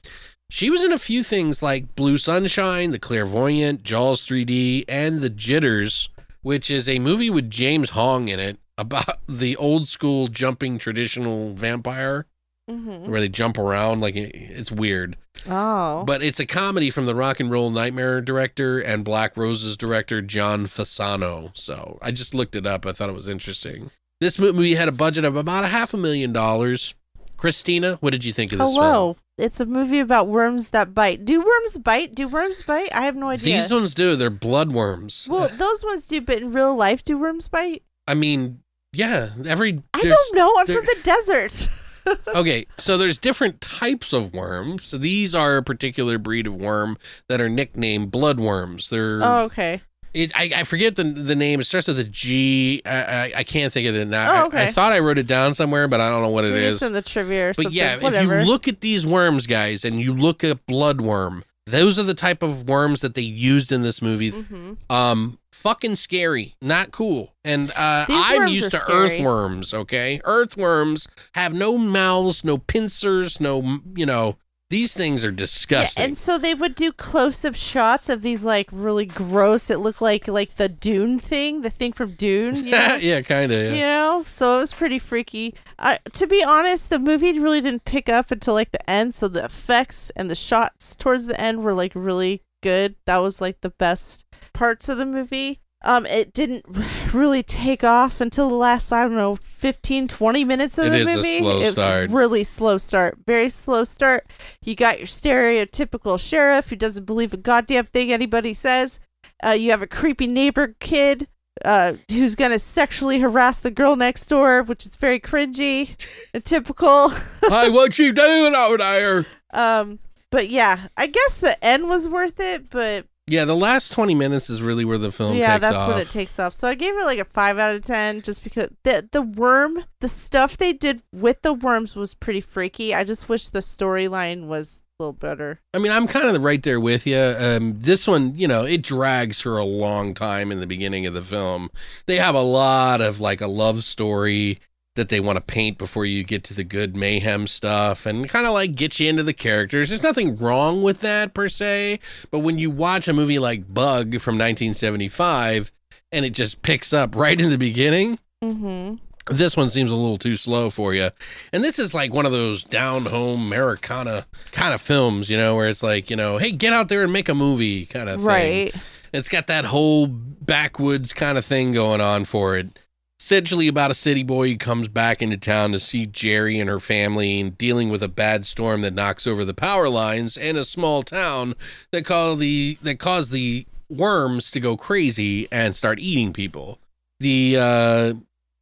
She 0.50 0.68
was 0.68 0.84
in 0.84 0.92
a 0.92 0.98
few 0.98 1.22
things 1.22 1.62
like 1.62 1.94
Blue 1.94 2.18
Sunshine, 2.18 2.90
The 2.90 2.98
Clairvoyant, 2.98 3.82
Jaws 3.82 4.26
3D, 4.26 4.84
and 4.88 5.22
The 5.22 5.30
Jitters, 5.30 6.10
which 6.42 6.70
is 6.70 6.86
a 6.86 6.98
movie 6.98 7.30
with 7.30 7.50
James 7.50 7.90
Hong 7.90 8.28
in 8.28 8.38
it 8.38 8.58
about 8.76 9.20
the 9.26 9.56
old 9.56 9.88
school 9.88 10.26
jumping 10.26 10.76
traditional 10.76 11.54
vampire 11.54 12.26
Mm-hmm. 12.70 13.10
where 13.10 13.20
they 13.20 13.28
jump 13.28 13.58
around 13.58 14.00
like 14.00 14.14
it's 14.14 14.70
weird. 14.70 15.16
Oh. 15.50 16.04
But 16.04 16.22
it's 16.22 16.38
a 16.38 16.46
comedy 16.46 16.90
from 16.90 17.06
the 17.06 17.14
Rock 17.14 17.40
and 17.40 17.50
Roll 17.50 17.70
Nightmare 17.70 18.20
director 18.20 18.78
and 18.78 19.04
Black 19.04 19.36
Roses 19.36 19.76
director 19.76 20.22
John 20.22 20.66
Fasano. 20.66 21.50
So 21.56 21.98
I 22.00 22.12
just 22.12 22.34
looked 22.34 22.54
it 22.54 22.64
up. 22.64 22.86
I 22.86 22.92
thought 22.92 23.08
it 23.08 23.16
was 23.16 23.26
interesting. 23.26 23.90
This 24.20 24.38
movie 24.38 24.74
had 24.76 24.88
a 24.88 24.92
budget 24.92 25.24
of 25.24 25.34
about 25.36 25.64
a 25.64 25.68
half 25.68 25.92
a 25.92 25.96
million 25.96 26.32
dollars. 26.32 26.94
Christina, 27.36 27.96
what 27.96 28.12
did 28.12 28.24
you 28.24 28.30
think 28.30 28.52
of 28.52 28.58
this 28.58 28.72
film? 28.74 28.84
Hello. 28.84 29.16
It's 29.36 29.58
a 29.58 29.66
movie 29.66 29.98
about 29.98 30.28
worms 30.28 30.70
that 30.70 30.94
bite. 30.94 31.24
Do 31.24 31.40
worms 31.40 31.78
bite? 31.78 32.14
Do 32.14 32.28
worms 32.28 32.62
bite? 32.62 32.94
I 32.94 33.06
have 33.06 33.16
no 33.16 33.30
idea. 33.30 33.56
These 33.56 33.72
ones 33.72 33.94
do. 33.94 34.14
They're 34.14 34.30
bloodworms. 34.30 35.28
well, 35.28 35.48
those 35.48 35.84
ones 35.84 36.06
do, 36.06 36.20
but 36.20 36.38
in 36.38 36.52
real 36.52 36.76
life, 36.76 37.02
do 37.02 37.18
worms 37.18 37.48
bite? 37.48 37.82
I 38.06 38.14
mean, 38.14 38.60
yeah, 38.92 39.30
every. 39.44 39.82
I 39.92 40.02
don't 40.02 40.36
know. 40.36 40.54
I'm 40.58 40.66
from 40.66 40.84
the 40.84 40.98
desert. 41.02 41.68
okay, 42.34 42.66
so 42.78 42.96
there's 42.98 43.18
different 43.18 43.60
types 43.60 44.12
of 44.12 44.34
worms. 44.34 44.86
So 44.88 44.98
these 44.98 45.34
are 45.34 45.56
a 45.58 45.62
particular 45.62 46.18
breed 46.18 46.46
of 46.46 46.56
worm 46.56 46.96
that 47.28 47.40
are 47.40 47.48
nicknamed 47.48 48.10
bloodworms. 48.12 48.88
They're 48.88 49.20
oh, 49.22 49.44
okay. 49.44 49.80
It, 50.14 50.30
I, 50.36 50.50
I 50.56 50.64
forget 50.64 50.96
the 50.96 51.04
the 51.04 51.34
name. 51.34 51.58
It 51.60 51.64
starts 51.64 51.88
with 51.88 51.98
a 51.98 52.04
G. 52.04 52.82
I, 52.84 52.90
I, 53.02 53.32
I 53.38 53.44
can't 53.44 53.72
think 53.72 53.88
of 53.88 53.96
it 53.96 54.08
now. 54.08 54.30
Oh, 54.30 54.34
I- 54.34 54.42
okay. 54.46 54.62
I, 54.64 54.66
thought 54.70 54.92
I 54.92 54.98
wrote 54.98 55.16
it 55.18 55.26
down 55.26 55.54
somewhere, 55.54 55.88
but 55.88 56.00
I 56.02 56.10
don't 56.10 56.20
know 56.22 56.28
what 56.28 56.44
it 56.44 56.52
Maybe 56.52 56.64
is. 56.66 56.74
It's 56.74 56.82
in 56.82 56.92
the 56.92 57.00
trivia 57.02 57.48
But 57.56 57.62
something. 57.62 57.72
yeah, 57.72 57.96
Whatever. 57.98 58.40
if 58.40 58.44
you 58.44 58.50
look 58.52 58.68
at 58.68 58.82
these 58.82 59.06
worms, 59.06 59.46
guys, 59.46 59.84
and 59.86 60.00
you 60.02 60.12
look 60.12 60.44
at 60.44 60.66
bloodworm, 60.66 61.42
those 61.66 61.98
are 61.98 62.02
the 62.02 62.12
type 62.12 62.42
of 62.42 62.68
worms 62.68 63.00
that 63.00 63.14
they 63.14 63.22
used 63.22 63.72
in 63.72 63.80
this 63.82 64.02
movie. 64.02 64.32
Mhm. 64.32 64.76
Um, 64.90 65.38
fucking 65.62 65.94
scary, 65.94 66.56
not 66.60 66.90
cool. 66.90 67.34
And 67.44 67.70
uh, 67.70 68.06
I'm 68.08 68.48
used 68.48 68.72
to 68.72 68.80
scary. 68.80 69.04
earthworms. 69.04 69.72
Okay, 69.72 70.20
earthworms 70.24 71.08
have 71.34 71.54
no 71.54 71.78
mouths, 71.78 72.44
no 72.44 72.58
pincers, 72.58 73.40
no 73.40 73.80
you 73.94 74.06
know. 74.06 74.36
These 74.70 74.94
things 74.94 75.22
are 75.22 75.30
disgusting. 75.30 76.00
Yeah, 76.00 76.06
and 76.06 76.16
so 76.16 76.38
they 76.38 76.54
would 76.54 76.74
do 76.74 76.92
close-up 76.92 77.54
shots 77.54 78.08
of 78.08 78.22
these 78.22 78.42
like 78.42 78.70
really 78.72 79.04
gross. 79.04 79.68
It 79.68 79.80
looked 79.80 80.00
like 80.00 80.26
like 80.26 80.56
the 80.56 80.66
Dune 80.70 81.18
thing, 81.18 81.60
the 81.60 81.68
thing 81.68 81.92
from 81.92 82.12
Dune. 82.12 82.54
You 82.54 82.70
know? 82.70 82.96
yeah, 83.00 83.20
kind 83.20 83.52
of. 83.52 83.76
You 83.76 83.82
know, 83.82 84.22
so 84.24 84.56
it 84.56 84.60
was 84.60 84.72
pretty 84.72 84.98
freaky. 84.98 85.54
I, 85.78 85.98
to 86.14 86.26
be 86.26 86.42
honest, 86.42 86.88
the 86.88 86.98
movie 86.98 87.38
really 87.38 87.60
didn't 87.60 87.84
pick 87.84 88.08
up 88.08 88.30
until 88.30 88.54
like 88.54 88.70
the 88.70 88.90
end. 88.90 89.14
So 89.14 89.28
the 89.28 89.44
effects 89.44 90.10
and 90.16 90.30
the 90.30 90.34
shots 90.34 90.96
towards 90.96 91.26
the 91.26 91.38
end 91.38 91.62
were 91.62 91.74
like 91.74 91.92
really 91.94 92.42
good. 92.62 92.94
That 93.04 93.18
was 93.18 93.42
like 93.42 93.60
the 93.60 93.70
best 93.70 94.24
parts 94.62 94.88
of 94.88 94.96
the 94.96 95.04
movie. 95.06 95.58
Um, 95.84 96.06
it 96.06 96.32
didn't 96.32 96.64
really 97.12 97.42
take 97.42 97.82
off 97.82 98.20
until 98.20 98.48
the 98.48 98.54
last, 98.54 98.92
I 98.92 99.02
don't 99.02 99.16
know, 99.16 99.34
15, 99.34 100.06
20 100.06 100.44
minutes 100.44 100.78
of 100.78 100.86
It 100.86 100.90
the 100.90 100.98
is 100.98 101.08
a 101.08 101.16
movie. 101.16 101.38
slow 101.38 101.60
It's 101.62 101.72
start. 101.72 102.10
really 102.10 102.44
slow 102.44 102.78
start. 102.78 103.18
Very 103.26 103.48
slow 103.48 103.82
start. 103.82 104.24
You 104.64 104.76
got 104.76 104.98
your 104.98 105.08
stereotypical 105.08 106.20
sheriff 106.20 106.68
who 106.70 106.76
doesn't 106.76 107.06
believe 107.06 107.34
a 107.34 107.38
goddamn 107.38 107.86
thing 107.86 108.12
anybody 108.12 108.54
says. 108.54 109.00
Uh, 109.44 109.50
you 109.50 109.72
have 109.72 109.82
a 109.82 109.88
creepy 109.88 110.28
neighbor 110.28 110.76
kid 110.78 111.26
uh, 111.64 111.94
who's 112.08 112.36
gonna 112.36 112.60
sexually 112.60 113.18
harass 113.18 113.58
the 113.58 113.72
girl 113.72 113.96
next 113.96 114.26
door, 114.28 114.62
which 114.62 114.86
is 114.86 114.94
very 114.94 115.18
cringy 115.18 115.96
and 116.32 116.44
typical. 116.44 117.08
hey, 117.48 117.68
what 117.68 117.98
you 117.98 118.12
doing 118.12 118.54
over 118.54 118.78
there? 118.78 119.26
Um, 119.52 119.98
but 120.30 120.48
yeah, 120.48 120.86
I 120.96 121.08
guess 121.08 121.38
the 121.38 121.56
end 121.64 121.88
was 121.88 122.08
worth 122.08 122.38
it. 122.38 122.70
But 122.70 123.06
Yeah, 123.32 123.46
the 123.46 123.56
last 123.56 123.94
20 123.94 124.14
minutes 124.14 124.50
is 124.50 124.60
really 124.60 124.84
where 124.84 124.98
the 124.98 125.10
film 125.10 125.38
yeah, 125.38 125.56
that's 125.56 125.78
off. 125.78 125.88
when 125.88 125.98
it 126.00 126.10
takes 126.10 126.38
off. 126.38 126.52
So 126.52 126.68
I 126.68 126.74
gave 126.74 126.94
it 126.94 127.04
like 127.04 127.18
a 127.18 127.24
five 127.24 127.58
out 127.58 127.74
of 127.74 127.80
ten, 127.80 128.20
just 128.20 128.44
because 128.44 128.68
the 128.82 129.08
the 129.10 129.22
worm, 129.22 129.84
the 130.00 130.08
stuff 130.08 130.58
they 130.58 130.74
did 130.74 131.02
with 131.14 131.40
the 131.40 131.54
worms 131.54 131.96
was 131.96 132.12
pretty 132.12 132.42
freaky. 132.42 132.94
I 132.94 133.04
just 133.04 133.30
wish 133.30 133.48
the 133.48 133.60
storyline 133.60 134.48
was 134.48 134.84
a 135.00 135.04
little 135.04 135.14
better. 135.14 135.60
I 135.72 135.78
mean, 135.78 135.92
I'm 135.92 136.06
kind 136.06 136.28
of 136.28 136.42
right 136.42 136.62
there 136.62 136.78
with 136.78 137.06
you. 137.06 137.16
Um, 137.16 137.80
this 137.80 138.06
one, 138.06 138.36
you 138.36 138.46
know, 138.46 138.64
it 138.64 138.82
drags 138.82 139.40
for 139.40 139.56
a 139.56 139.64
long 139.64 140.12
time 140.12 140.52
in 140.52 140.60
the 140.60 140.66
beginning 140.66 141.06
of 141.06 141.14
the 141.14 141.22
film. 141.22 141.70
They 142.04 142.16
have 142.16 142.34
a 142.34 142.42
lot 142.42 143.00
of 143.00 143.18
like 143.18 143.40
a 143.40 143.46
love 143.46 143.82
story 143.82 144.60
that 144.94 145.08
they 145.08 145.20
want 145.20 145.36
to 145.38 145.44
paint 145.44 145.78
before 145.78 146.04
you 146.04 146.22
get 146.22 146.44
to 146.44 146.54
the 146.54 146.64
good 146.64 146.94
mayhem 146.94 147.46
stuff 147.46 148.04
and 148.04 148.28
kind 148.28 148.46
of 148.46 148.52
like 148.52 148.74
get 148.74 149.00
you 149.00 149.08
into 149.08 149.22
the 149.22 149.32
characters. 149.32 149.88
There's 149.88 150.02
nothing 150.02 150.36
wrong 150.36 150.82
with 150.82 151.00
that 151.00 151.32
per 151.32 151.48
se, 151.48 152.00
but 152.30 152.40
when 152.40 152.58
you 152.58 152.70
watch 152.70 153.08
a 153.08 153.12
movie 153.12 153.38
like 153.38 153.72
Bug 153.72 154.20
from 154.20 154.36
1975 154.36 155.72
and 156.10 156.24
it 156.24 156.30
just 156.30 156.62
picks 156.62 156.92
up 156.92 157.16
right 157.16 157.40
in 157.40 157.50
the 157.50 157.58
beginning, 157.58 158.18
Mm-hmm. 158.42 158.96
this 159.36 159.56
one 159.56 159.68
seems 159.68 159.92
a 159.92 159.96
little 159.96 160.16
too 160.16 160.34
slow 160.34 160.68
for 160.68 160.92
you. 160.94 161.10
And 161.52 161.62
this 161.62 161.78
is 161.78 161.94
like 161.94 162.12
one 162.12 162.26
of 162.26 162.32
those 162.32 162.64
down 162.64 163.04
home 163.04 163.46
Americana 163.46 164.26
kind 164.50 164.74
of 164.74 164.80
films, 164.80 165.30
you 165.30 165.36
know, 165.36 165.54
where 165.54 165.68
it's 165.68 165.84
like, 165.84 166.10
you 166.10 166.16
know, 166.16 166.38
hey, 166.38 166.50
get 166.50 166.72
out 166.72 166.88
there 166.88 167.04
and 167.04 167.12
make 167.12 167.28
a 167.28 167.34
movie 167.36 167.86
kind 167.86 168.08
of 168.08 168.16
thing. 168.16 168.26
Right. 168.26 168.74
It's 169.12 169.28
got 169.28 169.46
that 169.46 169.64
whole 169.64 170.08
backwoods 170.08 171.14
kind 171.14 171.38
of 171.38 171.44
thing 171.44 171.72
going 171.72 172.00
on 172.00 172.24
for 172.24 172.56
it. 172.56 172.81
Essentially 173.22 173.68
about 173.68 173.92
a 173.92 173.94
city 173.94 174.24
boy 174.24 174.48
who 174.48 174.56
comes 174.56 174.88
back 174.88 175.22
into 175.22 175.36
town 175.36 175.70
to 175.70 175.78
see 175.78 176.06
Geri 176.06 176.58
and 176.58 176.68
her 176.68 176.80
family 176.80 177.40
and 177.40 177.56
dealing 177.56 177.88
with 177.88 178.02
a 178.02 178.08
bad 178.08 178.44
storm 178.44 178.80
that 178.80 178.94
knocks 178.94 179.28
over 179.28 179.44
the 179.44 179.54
power 179.54 179.88
lines 179.88 180.36
and 180.36 180.58
a 180.58 180.64
small 180.64 181.04
town 181.04 181.54
that 181.92 182.04
call 182.04 182.34
the 182.34 182.78
that 182.82 182.98
cause 182.98 183.30
the 183.30 183.64
worms 183.88 184.50
to 184.50 184.58
go 184.58 184.76
crazy 184.76 185.46
and 185.52 185.76
start 185.76 186.00
eating 186.00 186.32
people. 186.32 186.80
The 187.20 187.56
uh 187.60 188.14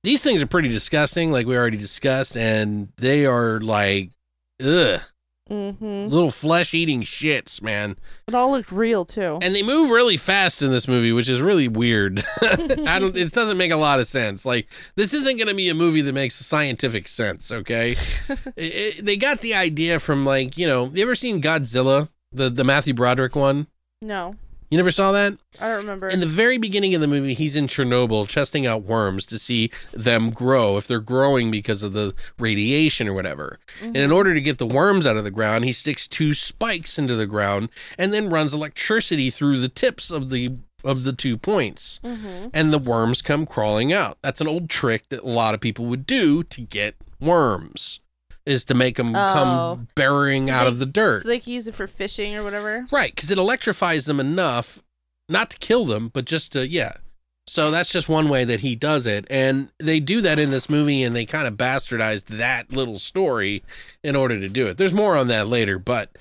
these 0.05 0.23
things 0.23 0.43
are 0.43 0.47
pretty 0.47 0.69
disgusting, 0.69 1.33
like 1.33 1.47
we 1.47 1.57
already 1.57 1.79
discussed, 1.79 2.37
and 2.37 2.93
they 2.99 3.25
are 3.25 3.61
like 3.61 4.11
ugh, 4.63 5.01
Mm-hmm. 5.51 6.07
little 6.07 6.31
flesh 6.31 6.73
eating 6.75 7.03
shits, 7.03 7.61
man. 7.61 7.97
It 8.29 8.35
all 8.35 8.53
looked 8.53 8.71
real 8.71 9.05
too. 9.05 9.39
And 9.43 9.55
they 9.55 9.63
move 9.65 9.91
really 9.91 10.17
fast 10.17 10.63
in 10.63 10.71
this 10.71 10.87
movie, 10.87 11.13
which 11.13 11.29
is 11.29 11.41
really 11.41 11.67
weird. 11.67 12.23
I 12.43 12.99
don't. 13.01 13.17
It 13.17 13.33
doesn't 13.33 13.57
make 13.59 13.73
a 13.73 13.77
lot 13.77 13.99
of 13.99 14.07
sense. 14.07 14.47
Like 14.47 14.69
this 14.95 15.13
isn't 15.13 15.37
going 15.39 15.49
to 15.49 15.55
be 15.55 15.69
a 15.69 15.75
movie 15.75 16.03
that 16.03 16.13
makes 16.15 16.35
scientific 16.37 17.09
sense. 17.09 17.51
Okay, 17.51 17.97
It- 18.29 18.55
it- 18.57 19.05
they 19.05 19.17
got 19.17 19.41
the 19.41 19.55
idea 19.55 19.99
from 19.99 20.25
like 20.25 20.57
you 20.57 20.67
know. 20.69 20.91
You 20.95 21.03
ever 21.03 21.15
seen 21.17 21.41
Godzilla, 21.43 22.09
the 22.33 22.49
the 22.49 22.65
Matthew 22.65 22.95
Broderick 22.95 23.35
one? 23.35 23.67
no, 24.01 24.37
You 24.71 24.77
never 24.77 24.93
saw 24.93 25.11
that? 25.11 25.37
I 25.61 25.69
don't 25.69 25.79
remember. 25.79 26.09
In 26.09 26.21
the 26.21 26.27
very 26.27 26.57
beginning 26.57 26.95
of 26.95 27.01
the 27.01 27.09
movie, 27.09 27.35
he's 27.35 27.57
in 27.57 27.67
Chernobyl 27.67 28.29
testing 28.29 28.67
out 28.67 28.85
worms 28.85 29.27
to 29.27 29.39
see 29.39 29.71
them 29.93 30.31
grow, 30.31 30.77
if 30.77 30.87
they're 30.87 31.01
growing 31.01 31.51
because 31.51 31.83
of 31.83 31.93
the 31.93 32.15
radiation 32.39 33.09
or 33.09 33.13
whatever. 33.13 33.59
Mm-hmm. 33.79 33.87
And 33.87 33.97
in 33.97 34.13
order 34.13 34.33
to 34.33 34.41
get 34.41 34.59
the 34.59 34.67
worms 34.67 35.09
out 35.09 35.17
of 35.17 35.25
the 35.25 35.31
ground, 35.33 35.65
he 35.65 35.73
sticks 35.73 36.07
two 36.07 36.35
spikes 36.35 36.99
into 36.99 37.17
the 37.17 37.27
ground 37.27 37.69
and 37.99 38.15
then 38.15 38.31
runs 38.31 38.55
electricity 38.55 39.29
through 39.29 39.59
the 39.59 39.69
tips 39.69 40.11
of 40.11 40.31
the 40.31 40.57
of 40.85 41.05
the 41.05 41.13
two 41.13 41.37
points. 41.37 42.01
Mm-hmm. 42.05 42.49
And 42.55 42.73
the 42.73 42.79
worms 42.79 43.23
come 43.23 43.47
crawling 43.47 43.93
out. 43.93 44.19
That's 44.23 44.41
an 44.41 44.49
old 44.49 44.71
trick 44.71 45.09
that 45.09 45.23
a 45.23 45.27
lot 45.27 45.53
of 45.53 45.61
people 45.61 45.87
would 45.87 46.07
do 46.07 46.43
to 46.45 46.61
get 46.63 46.95
worms, 47.21 48.01
is 48.51 48.65
to 48.67 48.75
make 48.75 48.97
them 48.97 49.15
Oh. 49.15 49.33
come 49.33 49.89
burying 49.95 50.49
So 50.49 50.53
out 50.53 50.65
they- 50.65 50.69
of 50.71 50.79
the 50.79 50.87
dirt. 50.87 51.23
So 51.23 51.29
they 51.29 51.39
can 51.39 51.53
use 51.53 51.69
it 51.69 51.75
for 51.75 51.87
fishing 51.87 52.35
or 52.37 52.43
whatever. 52.45 52.87
Right, 52.91 53.15
because 53.15 53.31
it 53.31 53.39
electrifies 53.39 54.07
them 54.07 54.21
enough, 54.21 54.83
not 55.29 55.51
to 55.51 55.59
kill 55.59 55.85
them, 55.85 56.09
but 56.13 56.25
just 56.25 56.53
to, 56.53 56.67
yeah. 56.69 56.93
So 57.47 57.71
that's 57.71 57.93
just 57.93 58.09
one 58.09 58.29
way 58.29 58.45
that 58.45 58.61
he 58.61 58.77
does 58.77 59.07
it. 59.07 59.27
And 59.29 59.71
they 59.79 59.99
do 59.99 60.21
that 60.21 60.39
in 60.39 60.51
this 60.51 60.69
movie, 60.71 61.03
and 61.03 61.17
they 61.17 61.25
kind 61.25 61.49
of 61.49 61.55
bastardized 61.55 62.27
that 62.27 62.71
little 62.73 62.99
story 62.99 63.63
in 64.05 64.15
order 64.15 64.39
to 64.39 64.49
do 64.49 64.67
it. 64.67 64.77
There's 64.77 64.93
more 64.93 65.17
on 65.17 65.27
that 65.29 65.49
later, 65.49 65.79
but 65.79 66.17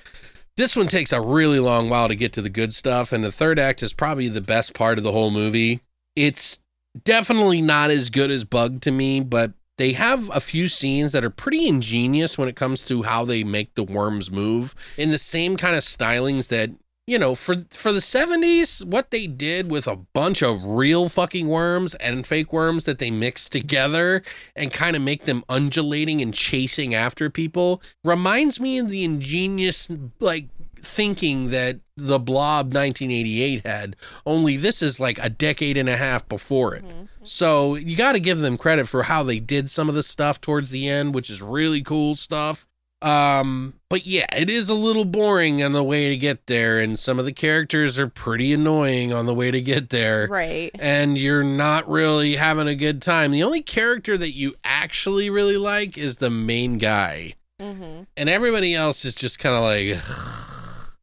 this 0.56 0.74
one 0.76 0.88
takes 0.88 1.12
a 1.12 1.20
really 1.20 1.60
long 1.60 1.88
while 1.88 2.08
to 2.08 2.16
get 2.16 2.32
to 2.32 2.42
the 2.42 2.50
good 2.50 2.74
stuff. 2.74 3.12
And 3.12 3.22
the 3.22 3.30
third 3.30 3.58
act 3.60 3.82
is 3.82 3.92
probably 3.92 4.28
the 4.28 4.40
best 4.40 4.74
part 4.74 4.98
of 4.98 5.04
the 5.04 5.12
whole 5.12 5.30
movie. 5.30 5.80
It's 6.16 6.62
definitely 7.04 7.62
not 7.62 7.90
as 7.90 8.10
good 8.10 8.30
as 8.32 8.42
Bug 8.44 8.80
to 8.80 8.90
me, 8.90 9.20
but 9.20 9.52
they 9.80 9.92
have 9.94 10.30
a 10.34 10.40
few 10.40 10.68
scenes 10.68 11.12
that 11.12 11.24
are 11.24 11.30
pretty 11.30 11.66
ingenious 11.66 12.36
when 12.36 12.48
it 12.48 12.56
comes 12.56 12.84
to 12.84 13.02
how 13.02 13.24
they 13.24 13.42
make 13.42 13.74
the 13.74 13.82
worms 13.82 14.30
move 14.30 14.74
in 14.98 15.10
the 15.10 15.18
same 15.18 15.56
kind 15.56 15.74
of 15.74 15.82
stylings 15.82 16.48
that 16.48 16.70
you 17.06 17.18
know 17.18 17.34
for 17.34 17.54
for 17.70 17.90
the 17.90 17.98
70s 17.98 18.84
what 18.84 19.10
they 19.10 19.26
did 19.26 19.70
with 19.70 19.86
a 19.86 19.96
bunch 19.96 20.42
of 20.42 20.64
real 20.64 21.08
fucking 21.08 21.48
worms 21.48 21.94
and 21.96 22.26
fake 22.26 22.52
worms 22.52 22.84
that 22.84 22.98
they 22.98 23.10
mix 23.10 23.48
together 23.48 24.22
and 24.54 24.72
kind 24.72 24.94
of 24.96 25.02
make 25.02 25.24
them 25.24 25.42
undulating 25.48 26.20
and 26.20 26.34
chasing 26.34 26.94
after 26.94 27.30
people 27.30 27.82
reminds 28.04 28.60
me 28.60 28.78
of 28.78 28.90
the 28.90 29.02
ingenious 29.02 29.88
like 30.20 30.48
thinking 30.80 31.50
that 31.50 31.80
the 31.96 32.18
blob 32.18 32.66
1988 32.74 33.66
had 33.66 33.96
only 34.24 34.56
this 34.56 34.80
is 34.82 34.98
like 34.98 35.18
a 35.22 35.28
decade 35.28 35.76
and 35.76 35.88
a 35.88 35.96
half 35.96 36.28
before 36.28 36.74
it. 36.74 36.84
So 37.22 37.74
you 37.74 37.96
got 37.96 38.12
to 38.12 38.20
give 38.20 38.38
them 38.38 38.56
credit 38.56 38.88
for 38.88 39.02
how 39.02 39.22
they 39.22 39.38
did 39.38 39.68
some 39.68 39.88
of 39.90 39.94
the 39.94 40.02
stuff 40.02 40.40
towards 40.40 40.70
the 40.70 40.88
end 40.88 41.14
which 41.14 41.28
is 41.30 41.42
really 41.42 41.82
cool 41.82 42.14
stuff. 42.16 42.66
Um 43.02 43.74
but 43.88 44.06
yeah 44.06 44.26
it 44.36 44.50
is 44.50 44.68
a 44.68 44.74
little 44.74 45.06
boring 45.06 45.62
on 45.62 45.72
the 45.72 45.82
way 45.82 46.10
to 46.10 46.16
get 46.18 46.46
there 46.46 46.78
and 46.78 46.98
some 46.98 47.18
of 47.18 47.24
the 47.24 47.32
characters 47.32 47.98
are 47.98 48.08
pretty 48.08 48.52
annoying 48.52 49.10
on 49.12 49.24
the 49.26 49.34
way 49.34 49.50
to 49.50 49.60
get 49.60 49.88
there. 49.90 50.26
Right. 50.30 50.70
and 50.78 51.16
you're 51.18 51.42
not 51.42 51.88
really 51.88 52.36
having 52.36 52.68
a 52.68 52.74
good 52.74 53.00
time. 53.00 53.30
The 53.32 53.42
only 53.42 53.62
character 53.62 54.18
that 54.18 54.32
you 54.32 54.54
actually 54.64 55.30
really 55.30 55.56
like 55.56 55.96
is 55.98 56.16
the 56.18 56.30
main 56.30 56.78
guy. 56.78 57.34
Mm-hmm. 57.60 58.04
and 58.16 58.28
everybody 58.30 58.74
else 58.74 59.04
is 59.04 59.14
just 59.14 59.38
kind 59.38 59.54
of 59.54 59.62
like 59.62 59.98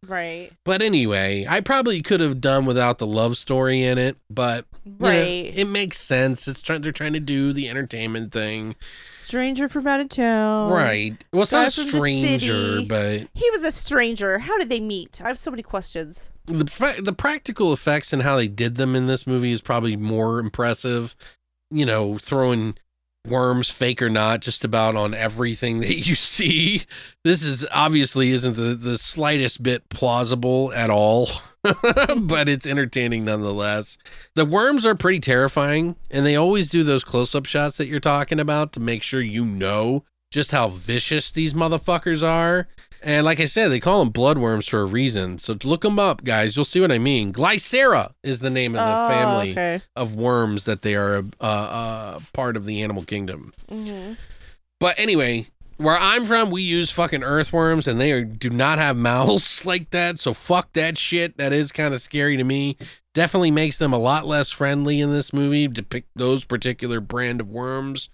Right. 0.06 0.52
but 0.64 0.82
anyway, 0.82 1.46
I 1.50 1.62
probably 1.62 2.02
could 2.02 2.20
have 2.20 2.40
done 2.42 2.66
without 2.66 2.98
the 2.98 3.08
love 3.08 3.38
story 3.38 3.84
in 3.84 3.98
it, 3.98 4.18
but 4.30 4.66
you 4.86 4.94
know, 5.00 5.08
Right. 5.10 5.52
it 5.56 5.68
makes 5.68 5.98
sense. 6.00 6.48
It's 6.48 6.62
trying 6.62 6.82
they're 6.82 6.92
trying 6.92 7.14
to 7.14 7.20
do 7.20 7.52
the 7.54 7.68
entertainment 7.70 8.32
thing, 8.32 8.76
Stranger 9.12 9.68
from 9.68 9.88
out 9.88 10.00
of 10.00 10.10
town. 10.10 10.70
right? 10.72 11.22
Well, 11.34 11.42
it's 11.44 11.52
not 11.52 11.68
a 11.68 11.70
Guy 11.70 11.90
from 11.92 11.92
the 11.92 11.98
stranger, 12.40 12.82
but 12.88 13.28
He 13.34 13.50
was 13.52 13.64
a 13.64 13.72
stranger. 13.72 14.40
How 14.40 14.58
did 14.58 14.70
they 14.70 14.80
meet? 14.80 15.22
I 15.24 15.28
have 15.28 15.38
so 15.40 15.52
many 15.52 15.64
questions. 15.64 16.32
the 16.46 16.66
fa- 16.68 17.02
the 17.02 17.12
practical 17.14 17.74
effects 17.74 18.14
and 18.14 18.22
how 18.22 18.38
they 18.38 18.48
did 18.48 18.76
them 18.76 18.96
in 18.96 19.08
this 19.08 19.28
movie 19.28 19.52
is 19.52 19.62
probably 19.62 19.98
more 19.98 20.40
impressive. 20.40 21.16
You 21.70 21.86
know, 21.86 22.18
throwing 22.18 22.78
worms, 23.28 23.70
fake 23.70 24.02
or 24.02 24.10
not, 24.10 24.42
just 24.42 24.64
about 24.64 24.96
on 24.96 25.14
everything 25.14 25.80
that 25.82 26.08
you 26.08 26.16
see. 26.16 26.84
This 27.24 27.44
is 27.44 27.68
obviously 27.74 28.30
isn't 28.32 28.56
the 28.56 28.76
the 28.76 28.98
slightest 28.98 29.64
bit 29.64 29.90
plausible 29.90 30.72
at 30.74 30.90
all, 30.90 31.30
but 31.64 32.50
it's 32.50 32.66
entertaining 32.66 33.26
nonetheless. 33.26 33.98
The 34.36 34.46
worms 34.46 34.86
are 34.86 34.96
pretty 34.96 35.20
terrifying, 35.20 35.96
and 36.10 36.26
they 36.26 36.36
always 36.36 36.70
do 36.70 36.84
those 36.84 37.04
close 37.04 37.36
up 37.36 37.46
shots 37.46 37.78
that 37.78 37.88
you're 37.88 38.00
talking 38.00 38.40
about 38.40 38.74
to 38.74 38.80
make 38.80 39.04
sure 39.04 39.22
you 39.22 39.46
know 39.46 40.04
just 40.32 40.52
how 40.52 40.68
vicious 40.68 41.32
these 41.32 41.54
motherfuckers 41.54 42.22
are. 42.22 42.68
And 43.04 43.26
like 43.26 43.40
I 43.40 43.46
said, 43.46 43.70
they 43.70 43.80
call 43.80 44.04
them 44.04 44.12
bloodworms 44.14 44.70
for 44.70 44.82
a 44.82 44.86
reason. 44.86 45.38
So 45.40 45.58
look 45.64 45.82
them 45.82 46.00
up, 46.00 46.24
guys. 46.24 46.56
You'll 46.56 46.66
see 46.66 46.80
what 46.82 46.92
I 46.92 46.98
mean. 46.98 47.32
Glycera 47.32 48.12
is 48.24 48.40
the 48.42 48.50
name 48.50 48.76
of 48.76 48.80
the 48.84 49.06
Oh, 49.06 49.08
family 49.08 49.52
okay. 49.52 49.80
of 49.96 50.16
worms 50.16 50.66
that 50.66 50.82
they 50.82 50.96
are 50.96 51.20
uh, 51.40 51.44
uh, 51.44 52.20
part 52.34 52.58
of 52.58 52.66
the 52.66 52.82
animal 52.82 53.04
kingdom. 53.04 53.54
Mm-hmm. 53.70 54.14
But 54.80 54.96
anyway, 55.00 55.48
where 55.78 55.98
I'm 56.00 56.26
from, 56.26 56.50
we 56.50 56.64
use 56.64 56.92
fucking 56.92 57.24
earthworms, 57.24 57.88
and 57.88 58.00
they 58.02 58.12
are, 58.12 58.24
do 58.24 58.50
not 58.50 58.80
have 58.80 58.98
mouths 59.12 59.66
like 59.66 59.92
that. 59.92 60.18
So 60.20 60.34
fuck 60.34 60.74
that 60.74 60.98
shit. 60.98 61.38
That 61.38 61.54
is 61.54 61.72
kind 61.72 61.94
of 61.94 62.02
scary 62.02 62.36
to 62.38 62.44
me. 62.44 62.78
Definitely 63.14 63.52
makes 63.52 63.78
them 63.78 63.94
a 63.94 63.98
lot 63.98 64.28
less 64.28 64.52
friendly 64.52 65.00
in 65.02 65.12
this 65.12 65.34
movie. 65.34 65.68
To 65.68 65.74
depict 65.74 66.10
those 66.16 66.46
particular 66.46 67.00
brand 67.00 67.42
of 67.42 67.48
worms. 67.50 68.10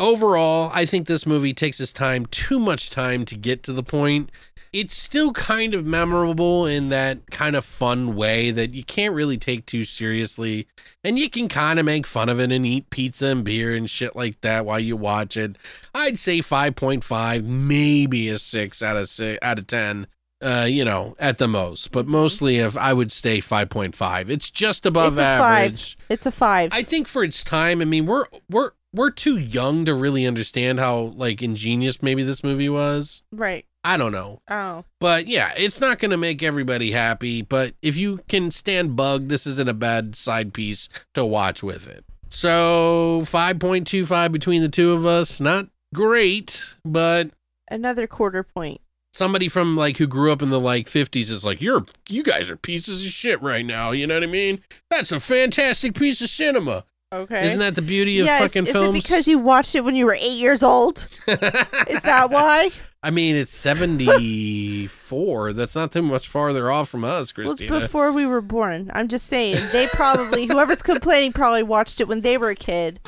Overall, 0.00 0.70
I 0.72 0.86
think 0.86 1.06
this 1.06 1.26
movie 1.26 1.52
takes 1.52 1.78
its 1.78 1.92
time, 1.92 2.24
too 2.24 2.58
much 2.58 2.88
time 2.88 3.26
to 3.26 3.36
get 3.36 3.62
to 3.64 3.74
the 3.74 3.82
point. 3.82 4.30
It's 4.72 4.96
still 4.96 5.32
kind 5.32 5.74
of 5.74 5.84
memorable 5.84 6.64
in 6.64 6.88
that 6.88 7.30
kind 7.30 7.54
of 7.54 7.66
fun 7.66 8.16
way 8.16 8.50
that 8.50 8.72
you 8.72 8.82
can't 8.82 9.14
really 9.14 9.36
take 9.36 9.66
too 9.66 9.82
seriously. 9.82 10.66
And 11.04 11.18
you 11.18 11.28
can 11.28 11.48
kind 11.48 11.78
of 11.78 11.84
make 11.84 12.06
fun 12.06 12.30
of 12.30 12.40
it 12.40 12.50
and 12.50 12.64
eat 12.64 12.88
pizza 12.88 13.26
and 13.26 13.44
beer 13.44 13.74
and 13.74 13.90
shit 13.90 14.16
like 14.16 14.40
that 14.40 14.64
while 14.64 14.80
you 14.80 14.96
watch 14.96 15.36
it. 15.36 15.56
I'd 15.94 16.16
say 16.16 16.38
5.5, 16.38 17.44
maybe 17.44 18.28
a 18.28 18.38
6 18.38 18.82
out 18.82 18.96
of 18.96 19.06
6 19.06 19.38
out 19.42 19.58
of 19.58 19.66
10. 19.66 20.06
Uh, 20.42 20.66
you 20.66 20.82
know, 20.86 21.14
at 21.18 21.36
the 21.36 21.46
most, 21.46 21.92
but 21.92 22.06
mostly 22.06 22.56
if 22.56 22.74
I 22.78 22.94
would 22.94 23.12
stay 23.12 23.40
5.5. 23.40 24.30
It's 24.30 24.50
just 24.50 24.86
above 24.86 25.12
it's 25.14 25.20
average. 25.20 25.96
five. 25.96 26.06
It's 26.08 26.24
a 26.24 26.30
five. 26.30 26.70
I 26.72 26.82
think 26.82 27.08
for 27.08 27.22
its 27.22 27.44
time, 27.44 27.82
I 27.82 27.84
mean, 27.84 28.06
we're 28.06 28.24
we're 28.48 28.70
we're 28.92 29.10
too 29.10 29.38
young 29.38 29.84
to 29.84 29.94
really 29.94 30.26
understand 30.26 30.78
how 30.80 30.96
like 31.16 31.42
ingenious 31.42 32.02
maybe 32.02 32.22
this 32.22 32.42
movie 32.44 32.68
was. 32.68 33.22
right. 33.32 33.64
I 33.82 33.96
don't 33.96 34.12
know. 34.12 34.42
Oh. 34.50 34.84
But 35.00 35.26
yeah, 35.26 35.52
it's 35.56 35.80
not 35.80 35.98
going 36.00 36.10
to 36.10 36.18
make 36.18 36.42
everybody 36.42 36.90
happy, 36.92 37.40
but 37.40 37.72
if 37.80 37.96
you 37.96 38.20
can 38.28 38.50
stand 38.50 38.94
bug, 38.94 39.28
this 39.28 39.46
isn't 39.46 39.70
a 39.70 39.74
bad 39.74 40.14
side 40.16 40.52
piece 40.52 40.90
to 41.14 41.24
watch 41.24 41.62
with 41.62 41.88
it. 41.88 42.04
So, 42.28 43.22
5.25 43.24 44.32
between 44.32 44.60
the 44.62 44.68
two 44.68 44.92
of 44.92 45.06
us, 45.06 45.40
not 45.40 45.68
great, 45.94 46.76
but 46.84 47.30
Another 47.70 48.06
quarter 48.06 48.42
point. 48.42 48.80
somebody 49.12 49.48
from 49.48 49.76
like 49.76 49.96
who 49.96 50.06
grew 50.06 50.30
up 50.30 50.42
in 50.42 50.50
the 50.50 50.60
like 50.60 50.86
50s 50.86 51.30
is 51.30 51.44
like, 51.44 51.62
"You're 51.62 51.84
you 52.08 52.22
guys 52.22 52.50
are 52.50 52.56
pieces 52.56 53.02
of 53.02 53.08
shit 53.08 53.40
right 53.40 53.64
now." 53.64 53.92
You 53.92 54.06
know 54.06 54.14
what 54.14 54.22
I 54.24 54.26
mean? 54.26 54.62
That's 54.90 55.10
a 55.12 55.20
fantastic 55.20 55.94
piece 55.94 56.20
of 56.20 56.28
cinema. 56.28 56.84
Okay. 57.12 57.44
Isn't 57.44 57.58
that 57.58 57.74
the 57.74 57.82
beauty 57.82 58.20
of 58.20 58.26
yes, 58.26 58.40
fucking 58.40 58.68
is 58.68 58.72
films? 58.72 58.90
it 58.90 59.02
because 59.02 59.26
you 59.26 59.40
watched 59.40 59.74
it 59.74 59.82
when 59.82 59.96
you 59.96 60.06
were 60.06 60.14
eight 60.14 60.38
years 60.38 60.62
old? 60.62 60.98
Is 61.26 62.02
that 62.02 62.28
why? 62.30 62.70
I 63.02 63.10
mean, 63.10 63.34
it's 63.34 63.52
74. 63.52 65.52
That's 65.54 65.74
not 65.74 65.90
too 65.90 66.02
much 66.02 66.28
farther 66.28 66.70
off 66.70 66.88
from 66.88 67.02
us, 67.02 67.32
Christina. 67.32 67.68
Well, 67.68 67.78
it's 67.78 67.86
before 67.86 68.12
we 68.12 68.26
were 68.26 68.40
born. 68.40 68.92
I'm 68.94 69.08
just 69.08 69.26
saying. 69.26 69.56
They 69.72 69.88
probably, 69.88 70.46
whoever's 70.46 70.82
complaining, 70.82 71.32
probably 71.32 71.64
watched 71.64 72.00
it 72.00 72.06
when 72.06 72.20
they 72.20 72.38
were 72.38 72.50
a 72.50 72.54
kid. 72.54 73.00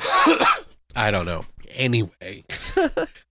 I 0.95 1.09
don't 1.09 1.25
know. 1.25 1.43
Anyway, 1.75 2.43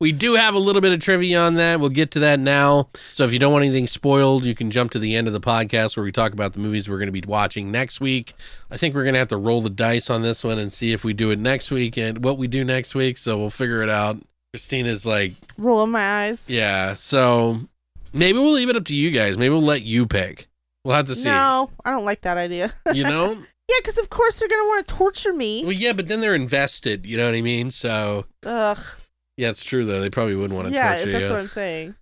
we 0.00 0.12
do 0.12 0.34
have 0.34 0.54
a 0.54 0.58
little 0.58 0.80
bit 0.82 0.92
of 0.92 1.00
trivia 1.00 1.40
on 1.40 1.54
that. 1.54 1.80
We'll 1.80 1.88
get 1.90 2.10
to 2.12 2.18
that 2.20 2.38
now. 2.40 2.88
So 2.94 3.24
if 3.24 3.32
you 3.32 3.38
don't 3.38 3.52
want 3.52 3.64
anything 3.64 3.86
spoiled, 3.86 4.44
you 4.44 4.54
can 4.54 4.70
jump 4.70 4.90
to 4.92 4.98
the 4.98 5.14
end 5.14 5.26
of 5.26 5.32
the 5.32 5.40
podcast 5.40 5.96
where 5.96 6.04
we 6.04 6.12
talk 6.12 6.32
about 6.32 6.52
the 6.52 6.60
movies 6.60 6.88
we're 6.88 6.98
going 6.98 7.12
to 7.12 7.12
be 7.12 7.22
watching 7.26 7.70
next 7.70 8.00
week. 8.00 8.34
I 8.70 8.76
think 8.76 8.94
we're 8.94 9.04
going 9.04 9.14
to 9.14 9.18
have 9.20 9.28
to 9.28 9.36
roll 9.36 9.60
the 9.62 9.70
dice 9.70 10.10
on 10.10 10.22
this 10.22 10.42
one 10.44 10.58
and 10.58 10.72
see 10.72 10.92
if 10.92 11.04
we 11.04 11.12
do 11.12 11.30
it 11.30 11.38
next 11.38 11.70
week 11.70 11.96
and 11.96 12.24
what 12.24 12.38
we 12.38 12.48
do 12.48 12.64
next 12.64 12.94
week. 12.94 13.18
So 13.18 13.38
we'll 13.38 13.50
figure 13.50 13.82
it 13.82 13.88
out. 13.88 14.16
Christina's 14.52 15.06
like, 15.06 15.32
Rolling 15.56 15.90
my 15.92 16.24
eyes. 16.24 16.44
yeah. 16.48 16.94
So 16.94 17.60
maybe 18.12 18.38
we'll 18.38 18.52
leave 18.54 18.68
it 18.68 18.76
up 18.76 18.84
to 18.86 18.96
you 18.96 19.10
guys. 19.10 19.38
Maybe 19.38 19.50
we'll 19.50 19.62
let 19.62 19.82
you 19.82 20.06
pick. 20.06 20.46
We'll 20.84 20.96
have 20.96 21.04
to 21.06 21.14
see. 21.14 21.28
No, 21.30 21.70
I 21.84 21.90
don't 21.92 22.04
like 22.04 22.22
that 22.22 22.36
idea. 22.36 22.74
You 22.92 23.04
know? 23.08 23.38
Yeah, 23.68 23.76
because 23.80 23.98
of 23.98 24.10
course 24.10 24.38
they're 24.38 24.48
gonna 24.48 24.64
want 24.64 24.86
to 24.86 24.94
torture 24.94 25.32
me. 25.32 25.62
well, 25.62 25.72
yeah, 25.72 25.92
but 25.92 26.08
then 26.08 26.20
they're 26.20 26.34
invested. 26.34 27.06
You 27.06 27.16
know 27.16 27.26
what 27.26 27.34
I 27.34 27.42
mean? 27.42 27.70
So 27.70 28.26
Ugh. 28.44 28.78
yeah, 29.36 29.50
it's 29.50 29.64
true 29.64 29.84
though. 29.84 30.00
They 30.00 30.10
probably 30.10 30.36
wouldn't 30.36 30.54
want 30.56 30.68
to 30.68 30.74
Yeah, 30.74 30.96
torture 30.96 31.12
that's 31.12 31.30
what 31.30 31.40
I'm 31.40 31.48
saying. 31.48 31.94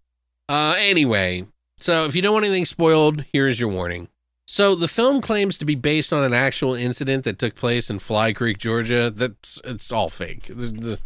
Uh, 0.49 0.75
anyway, 0.79 1.47
so 1.79 2.07
if 2.07 2.17
you 2.17 2.23
don't 2.23 2.33
want 2.33 2.45
anything 2.45 2.65
spoiled, 2.65 3.25
here's 3.33 3.61
your 3.61 3.71
warning. 3.71 4.09
So 4.47 4.75
the 4.75 4.89
film 4.89 5.21
claims 5.21 5.59
to 5.59 5.65
be 5.65 5.77
based 5.77 6.13
on 6.13 6.25
an 6.25 6.35
actual 6.35 6.75
incident 6.75 7.23
that 7.23 7.39
took 7.39 7.55
place 7.55 7.89
in 7.89 8.01
Fly 8.01 8.33
Creek, 8.33 8.59
Georgia. 8.59 9.09
That's 9.09 9.63
it's 9.65 9.93
all 9.93 10.09
fake. 10.09 10.47
The, 10.47 10.55
the, 10.55 10.99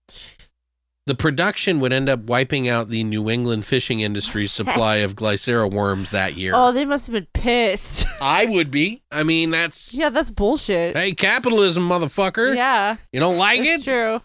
The 1.06 1.16
production 1.16 1.82
would 1.82 1.92
end 1.92 2.08
up 2.08 2.22
wiping 2.22 2.70
out 2.70 2.88
the 2.88 3.04
New 3.04 3.30
England 3.30 3.66
fishing 3.66 4.00
industry's 4.00 4.52
supply 4.60 4.98
of 4.98 5.16
glycera 5.16 5.70
worms 5.70 6.12
that 6.12 6.38
year. 6.38 6.54
Oh, 6.56 6.72
they 6.72 6.86
must 6.86 7.08
have 7.08 7.14
been 7.14 7.28
pissed. 7.34 8.06
I 8.22 8.46
would 8.46 8.72
be. 8.72 9.04
I 9.12 9.24
mean, 9.24 9.52
that's 9.52 9.94
yeah, 9.94 10.10
that's 10.10 10.30
bullshit. 10.30 10.96
hey, 10.98 11.12
capitalism, 11.14 11.88
motherfucker. 11.90 12.56
Yeah, 12.56 12.96
You 13.12 13.20
don't 13.20 13.38
like 13.38 13.60
it's 13.62 13.86
it? 13.86 13.92
true. 13.92 14.22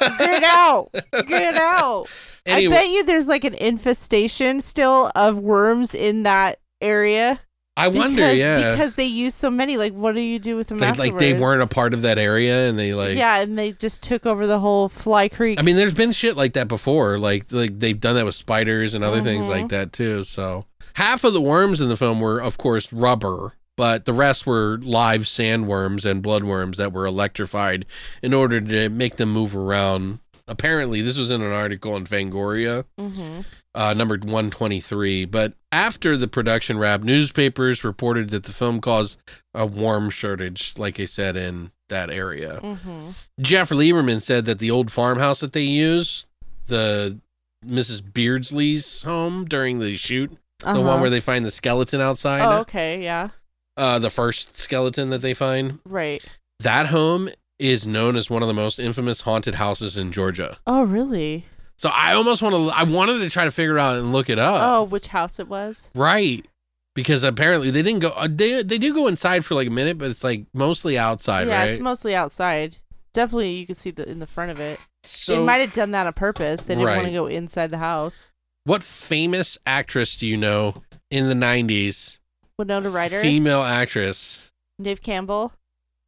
Get 0.18 0.30
it 0.34 0.44
out. 0.44 0.90
Get 1.26 1.54
it 1.54 1.60
out. 1.60 2.06
Anyway. 2.46 2.76
I 2.76 2.78
bet 2.80 2.88
you 2.90 3.04
there's 3.04 3.26
like 3.26 3.44
an 3.44 3.54
infestation 3.54 4.60
still 4.60 5.10
of 5.16 5.38
worms 5.38 5.94
in 5.94 6.22
that 6.24 6.60
area. 6.80 7.40
I 7.76 7.88
wonder, 7.88 8.22
Because- 8.22 8.38
yeah. 8.38 8.70
Because 8.72 8.94
they 8.94 9.04
use 9.06 9.34
so 9.34 9.50
many. 9.50 9.76
Like, 9.76 9.92
what 9.94 10.14
do 10.14 10.20
you 10.20 10.38
do 10.38 10.56
with 10.56 10.68
them 10.68 10.78
they, 10.78 10.92
like 10.92 11.18
they 11.18 11.32
weren't 11.34 11.60
a 11.62 11.66
part 11.66 11.92
of 11.92 12.02
that 12.02 12.18
area 12.18 12.68
and 12.68 12.78
they 12.78 12.94
like 12.94 13.16
yeah, 13.16 13.40
and 13.40 13.58
they 13.58 13.72
just 13.72 14.02
took 14.04 14.26
over 14.26 14.46
the 14.46 14.60
whole 14.60 14.88
Fly 14.88 15.28
Creek. 15.28 15.58
I 15.58 15.62
mean, 15.62 15.74
there's 15.76 15.94
been 15.94 16.12
shit 16.12 16.36
like 16.36 16.52
that 16.52 16.68
before. 16.68 17.18
Like, 17.18 17.46
like 17.50 17.78
they've 17.78 17.98
done 17.98 18.14
that 18.14 18.24
with 18.24 18.36
spiders 18.36 18.94
and 18.94 19.02
other 19.02 19.20
things 19.22 19.46
Mm-hmm. 19.46 19.52
like 19.62 19.68
that 19.70 19.92
too. 19.92 20.22
So 20.22 20.66
half 20.94 21.24
of 21.24 21.32
the 21.32 21.40
worms 21.40 21.80
in 21.80 21.88
the 21.88 21.96
film 21.96 22.20
were, 22.20 22.40
of 22.40 22.58
course, 22.58 22.92
rubber, 22.92 23.54
but 23.76 24.04
the 24.04 24.12
rest 24.12 24.46
were 24.46 24.78
live 24.82 25.22
sandworms 25.22 26.04
and 26.08 26.22
bloodworms 26.22 26.76
that 26.76 26.92
were 26.92 27.06
electrified 27.06 27.86
in 28.22 28.32
order 28.32 28.60
to 28.60 28.88
make 28.88 29.16
them 29.16 29.32
move 29.32 29.56
around. 29.56 30.20
Apparently, 30.46 31.00
this 31.00 31.18
was 31.18 31.30
in 31.32 31.42
an 31.42 31.50
article 31.52 31.96
in 31.96 32.04
Fangoria, 32.04 32.84
Mm-hmm. 33.00 33.40
Uh, 33.74 33.94
numbered 33.94 34.24
123. 34.24 35.24
But 35.24 35.54
after 35.72 36.16
the 36.16 36.28
production 36.28 36.78
wrap, 36.78 37.02
newspapers 37.02 37.84
reported 37.84 38.30
that 38.30 38.44
the 38.44 38.52
film 38.52 38.80
caused 38.80 39.18
a 39.52 39.66
warm 39.66 40.10
shortage, 40.10 40.74
like 40.78 41.00
I 41.00 41.04
said, 41.06 41.36
in 41.36 41.72
that 41.88 42.10
area. 42.10 42.60
Mm-hmm. 42.62 43.10
Jeff 43.40 43.70
Lieberman 43.70 44.22
said 44.22 44.44
that 44.46 44.58
the 44.58 44.70
old 44.70 44.90
farmhouse 44.90 45.40
that 45.40 45.52
they 45.52 45.64
use, 45.64 46.26
the 46.66 47.18
Mrs. 47.66 48.02
Beardsley's 48.12 49.02
home 49.02 49.44
during 49.44 49.78
the 49.80 49.96
shoot, 49.96 50.30
the 50.60 50.80
one 50.80 51.00
where 51.00 51.10
they 51.10 51.20
find 51.20 51.44
the 51.44 51.50
skeleton 51.50 52.00
outside, 52.00 52.40
Uh-huh. 52.40 52.58
Oh, 52.58 52.60
okay, 52.60 53.02
yeah, 53.02 53.28
uh, 53.76 53.98
the 53.98 54.10
first 54.10 54.56
skeleton 54.56 55.10
that 55.10 55.20
they 55.20 55.34
find, 55.34 55.80
right. 55.84 56.24
that 56.60 56.86
home 56.86 57.28
is 57.58 57.86
known 57.86 58.16
as 58.16 58.30
one 58.30 58.42
of 58.42 58.48
the 58.48 58.54
most 58.54 58.78
infamous 58.78 59.22
haunted 59.22 59.56
houses 59.56 59.96
in 59.98 60.10
Georgia. 60.12 60.58
Oh, 60.66 60.84
really? 60.84 61.44
So 61.76 61.90
I 61.92 62.14
almost 62.14 62.42
want 62.42 62.54
to, 62.54 62.70
I 62.74 62.84
wanted 62.84 63.18
to 63.18 63.30
try 63.30 63.44
to 63.44 63.50
figure 63.50 63.78
out 63.78 63.98
and 63.98 64.12
look 64.12 64.30
it 64.30 64.38
up. 64.38 64.60
oh, 64.62 64.82
which 64.84 65.08
house 65.08 65.38
it 65.38 65.48
was? 65.48 65.90
Right. 65.94 66.46
Because 66.94 67.24
apparently 67.24 67.70
they 67.70 67.82
didn't 67.82 68.00
go, 68.00 68.10
uh, 68.10 68.28
they, 68.30 68.62
they 68.62 68.78
do 68.78 68.94
go 68.94 69.08
inside 69.08 69.44
for 69.44 69.56
like 69.56 69.66
a 69.66 69.70
minute, 69.70 69.98
but 69.98 70.08
it's 70.10 70.22
like 70.22 70.46
mostly 70.54 70.96
outside, 70.96 71.48
yeah, 71.48 71.58
right? 71.58 71.70
it's 71.70 71.80
mostly 71.80 72.14
outside. 72.14 72.76
Definitely, 73.12 73.50
you 73.50 73.66
can 73.66 73.74
see 73.74 73.90
the 73.90 74.08
in 74.08 74.18
the 74.20 74.26
front 74.26 74.50
of 74.50 74.60
it. 74.60 74.78
so 75.02 75.36
they 75.40 75.44
might 75.44 75.58
have 75.60 75.72
done 75.72 75.90
that 75.92 76.06
on 76.06 76.12
purpose. 76.12 76.64
They 76.64 76.74
didn't 76.74 76.88
want 76.88 77.06
to 77.06 77.12
go 77.12 77.26
inside 77.26 77.70
the 77.70 77.78
house. 77.78 78.30
What 78.64 78.82
famous 78.82 79.58
actress 79.66 80.16
do 80.16 80.26
you 80.26 80.36
know 80.36 80.82
in 81.10 81.28
the 81.28 81.34
90s? 81.34 82.18
Winona 82.58 82.88
Ryder, 82.90 83.18
Female 83.18 83.62
actress 83.62 84.52
Dave 84.80 85.02
Campbell. 85.02 85.52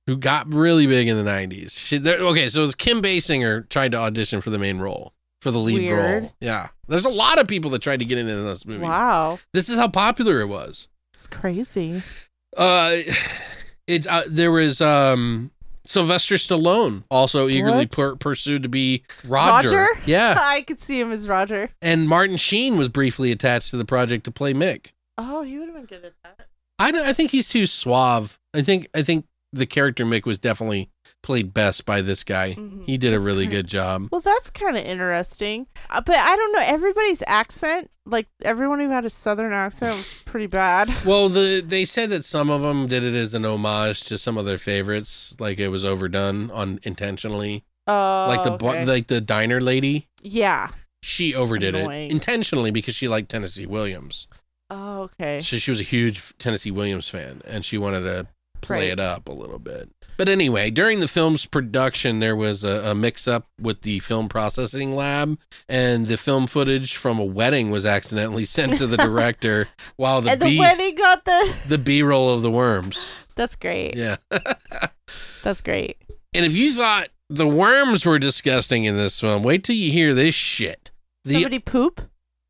who 0.07 0.17
got 0.17 0.53
really 0.55 0.87
big 0.87 1.09
in 1.09 1.17
the 1.23 1.29
90s. 1.29 1.79
She, 1.79 1.99
okay, 1.99 2.49
so 2.49 2.61
it 2.61 2.63
was 2.63 2.75
Kim 2.77 3.03
Basinger 3.03 3.69
tried 3.69 3.91
to 3.93 3.99
audition 3.99 4.41
for 4.41 4.51
the 4.51 4.59
main 4.59 4.79
role, 4.79 5.13
for 5.41 5.51
the 5.51 5.59
lead 5.59 5.79
Weird. 5.79 6.23
role. 6.23 6.33
Yeah. 6.41 6.69
There's 6.89 7.05
a 7.05 7.17
lot 7.19 7.39
of 7.39 7.47
people 7.49 7.71
that 7.73 7.83
tried 7.83 7.99
to 8.01 8.05
get 8.05 8.19
into 8.19 8.35
this 8.37 8.65
movie. 8.67 8.83
Wow, 8.83 9.39
This 9.53 9.69
is 9.69 9.77
how 9.79 9.89
popular 9.89 10.41
it 10.41 10.47
was. 10.49 10.89
it's 11.13 11.27
crazy. 11.27 12.03
Uh, 12.57 12.97
it's 13.87 14.07
uh, 14.07 14.23
there 14.29 14.51
was 14.51 14.81
um 14.81 15.51
Sylvester 15.87 16.35
Stallone 16.37 17.05
also 17.11 17.49
eagerly 17.49 17.87
pur- 17.87 18.17
pursued 18.17 18.63
to 18.65 18.69
be 18.69 19.05
Roger. 19.25 19.69
Roger? 19.77 19.87
Yeah. 20.07 20.35
I 20.41 20.63
could 20.63 20.81
see 20.81 20.99
him 21.01 21.13
as 21.13 21.29
Roger. 21.29 21.71
and 21.83 22.09
Martin 22.09 22.37
Sheen 22.37 22.77
was 22.77 22.89
briefly 22.89 23.31
attached 23.31 23.71
to 23.71 23.77
the 23.77 23.85
project 23.85 24.25
to 24.25 24.31
play 24.33 24.53
Mick. 24.55 24.93
Oh, 25.19 25.43
he 25.43 25.59
would 25.59 25.69
have 25.69 25.77
been 25.77 25.85
good 25.87 26.05
at 26.05 26.13
that. 26.25 26.49
I, 26.79 26.91
don't- 26.91 27.07
I 27.07 27.13
think 27.13 27.31
he's 27.31 27.49
too 27.49 27.67
suave. 27.67 28.39
I 28.55 28.63
think 28.63 28.89
I 28.95 29.03
think 29.03 29.27
the 29.53 29.67
character 29.67 30.05
Mick 30.05 30.27
was 30.27 30.39
definitely 30.39 30.91
played 31.27 31.53
best 31.53 31.85
by 31.85 32.01
this 32.01 32.23
guy. 32.23 32.55
Mhm. 32.55 32.85
He 32.87 32.97
did 32.97 33.13
a 33.13 33.17
That's 33.19 33.27
really 33.27 33.47
great. 33.47 33.57
good 33.57 33.67
job. 33.67 34.09
Well, 34.13 34.21
that's 34.21 34.49
kind 34.49 34.77
of 34.77 34.85
interesting. 34.85 35.67
Uh, 35.91 36.01
but 36.01 36.15
I 36.17 36.37
don't 36.37 36.53
know. 36.53 36.63
Everybody's 36.65 37.23
accent, 37.27 37.91
like 38.07 38.29
everyone 38.45 38.79
who 38.79 38.91
had 38.91 39.05
a 39.05 39.11
southern 39.11 39.53
accent, 39.53 39.97
was 39.97 40.23
pretty 40.27 40.47
bad. 40.47 40.89
Well, 41.05 41.29
the 41.29 41.61
they 41.67 41.85
said 41.85 42.11
that 42.11 42.25
some 42.25 42.49
of 42.49 42.63
them 42.63 42.87
did 42.87 43.03
it 43.03 43.15
as 43.15 43.35
an 43.35 43.45
homage 43.45 44.05
to 44.05 44.17
some 44.19 44.39
of 44.39 44.45
their 44.47 44.57
favorites, 44.59 45.35
like 45.41 45.59
it 45.59 45.69
was 45.69 45.85
overdone 45.85 46.51
on 46.53 46.79
intentionally. 46.85 47.65
Oh, 47.89 48.27
like 48.29 48.43
the 48.45 48.53
okay. 48.53 48.85
like 48.87 49.07
the 49.09 49.21
diner 49.21 49.61
lady, 49.61 50.07
yeah. 50.23 50.69
she 51.03 51.35
overdid 51.35 51.75
Annoying. 51.75 52.07
it 52.11 52.13
intentionally 52.13 52.71
because 52.71 52.95
she 52.95 53.07
liked 53.09 53.29
Tennessee 53.31 53.67
Williams. 53.67 54.27
Oh, 54.71 55.03
okay. 55.03 55.41
So 55.41 55.57
she 55.59 55.71
was 55.71 55.79
a 55.81 55.85
huge 55.85 56.37
Tennessee 56.39 56.71
Williams 56.73 57.09
fan, 57.09 57.43
and 57.47 57.65
she 57.65 57.79
wanted 57.79 58.01
to 58.03 58.27
play 58.61 58.89
Right. 58.89 58.93
it 58.93 59.01
up 59.01 59.29
a 59.29 59.33
little 59.33 59.61
bit. 59.61 59.89
But 60.17 60.29
anyway, 60.29 60.71
during 60.71 61.01
the 61.01 61.09
film's 61.09 61.47
production, 61.47 62.21
there 62.21 62.37
was 62.37 62.65
a, 62.65 62.91
a 62.91 62.95
mix 62.95 63.29
up 63.29 63.47
with 63.61 63.83
the 63.83 63.99
film 64.01 64.29
processing 64.29 64.95
lab, 64.95 65.39
and 65.69 66.07
the 66.07 66.17
film 66.17 66.47
footage 66.47 66.97
from 66.97 67.19
a 67.19 67.25
wedding 67.25 67.71
was 67.71 67.85
accidentally 67.85 68.45
sent 68.47 68.79
to 68.79 68.87
the 68.87 68.97
director 68.97 69.69
while 69.97 70.21
the 70.21 70.33
and 70.33 70.41
the 70.41 70.47
B 70.47 70.59
wedding 70.59 70.95
got 70.95 71.25
the. 71.25 71.57
the 71.69 71.79
B 71.79 72.03
roll 72.03 72.33
of 72.33 72.43
the 72.43 72.51
worms. 72.51 73.25
That's 73.35 73.57
great. 73.57 73.95
Yeah. 73.95 74.17
That's 75.43 75.61
great. 75.61 75.99
And 76.35 76.45
if 76.45 76.55
you 76.55 76.73
thought 76.73 77.09
the 77.29 77.47
worms 77.47 78.05
were 78.05 78.19
disgusting 78.19 78.85
in 78.85 78.97
this 78.97 79.21
film, 79.21 79.43
wait 79.43 79.65
till 79.65 79.77
you 79.77 79.93
hear 79.93 80.15
this 80.15 80.35
shit. 80.35 80.91
The 81.25 81.35
Somebody 81.35 81.59
poop. 81.59 82.01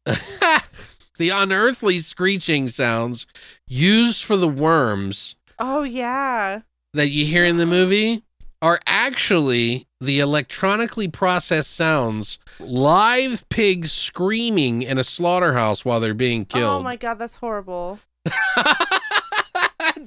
the 0.05 1.30
unearthly 1.30 1.98
screeching 1.98 2.68
sounds 2.68 3.26
used 3.66 4.24
for 4.24 4.36
the 4.36 4.48
worms 4.48 5.34
Oh 5.59 5.82
yeah. 5.82 6.60
That 6.95 7.09
you 7.09 7.27
hear 7.27 7.45
in 7.45 7.57
the 7.57 7.65
uh-huh. 7.65 7.73
movie 7.73 8.23
are 8.63 8.81
actually 8.87 9.87
the 10.01 10.21
electronically 10.21 11.09
processed 11.09 11.75
sounds 11.75 12.39
live 12.59 13.49
pigs 13.49 13.93
screaming 13.93 14.83
in 14.83 14.99
a 14.99 15.05
slaughterhouse 15.05 15.85
while 15.85 16.01
they're 16.01 16.15
being 16.15 16.45
killed. 16.45 16.81
Oh 16.81 16.83
my 16.83 16.97
god, 16.97 17.15
that's 17.15 17.37
horrible. 17.37 17.99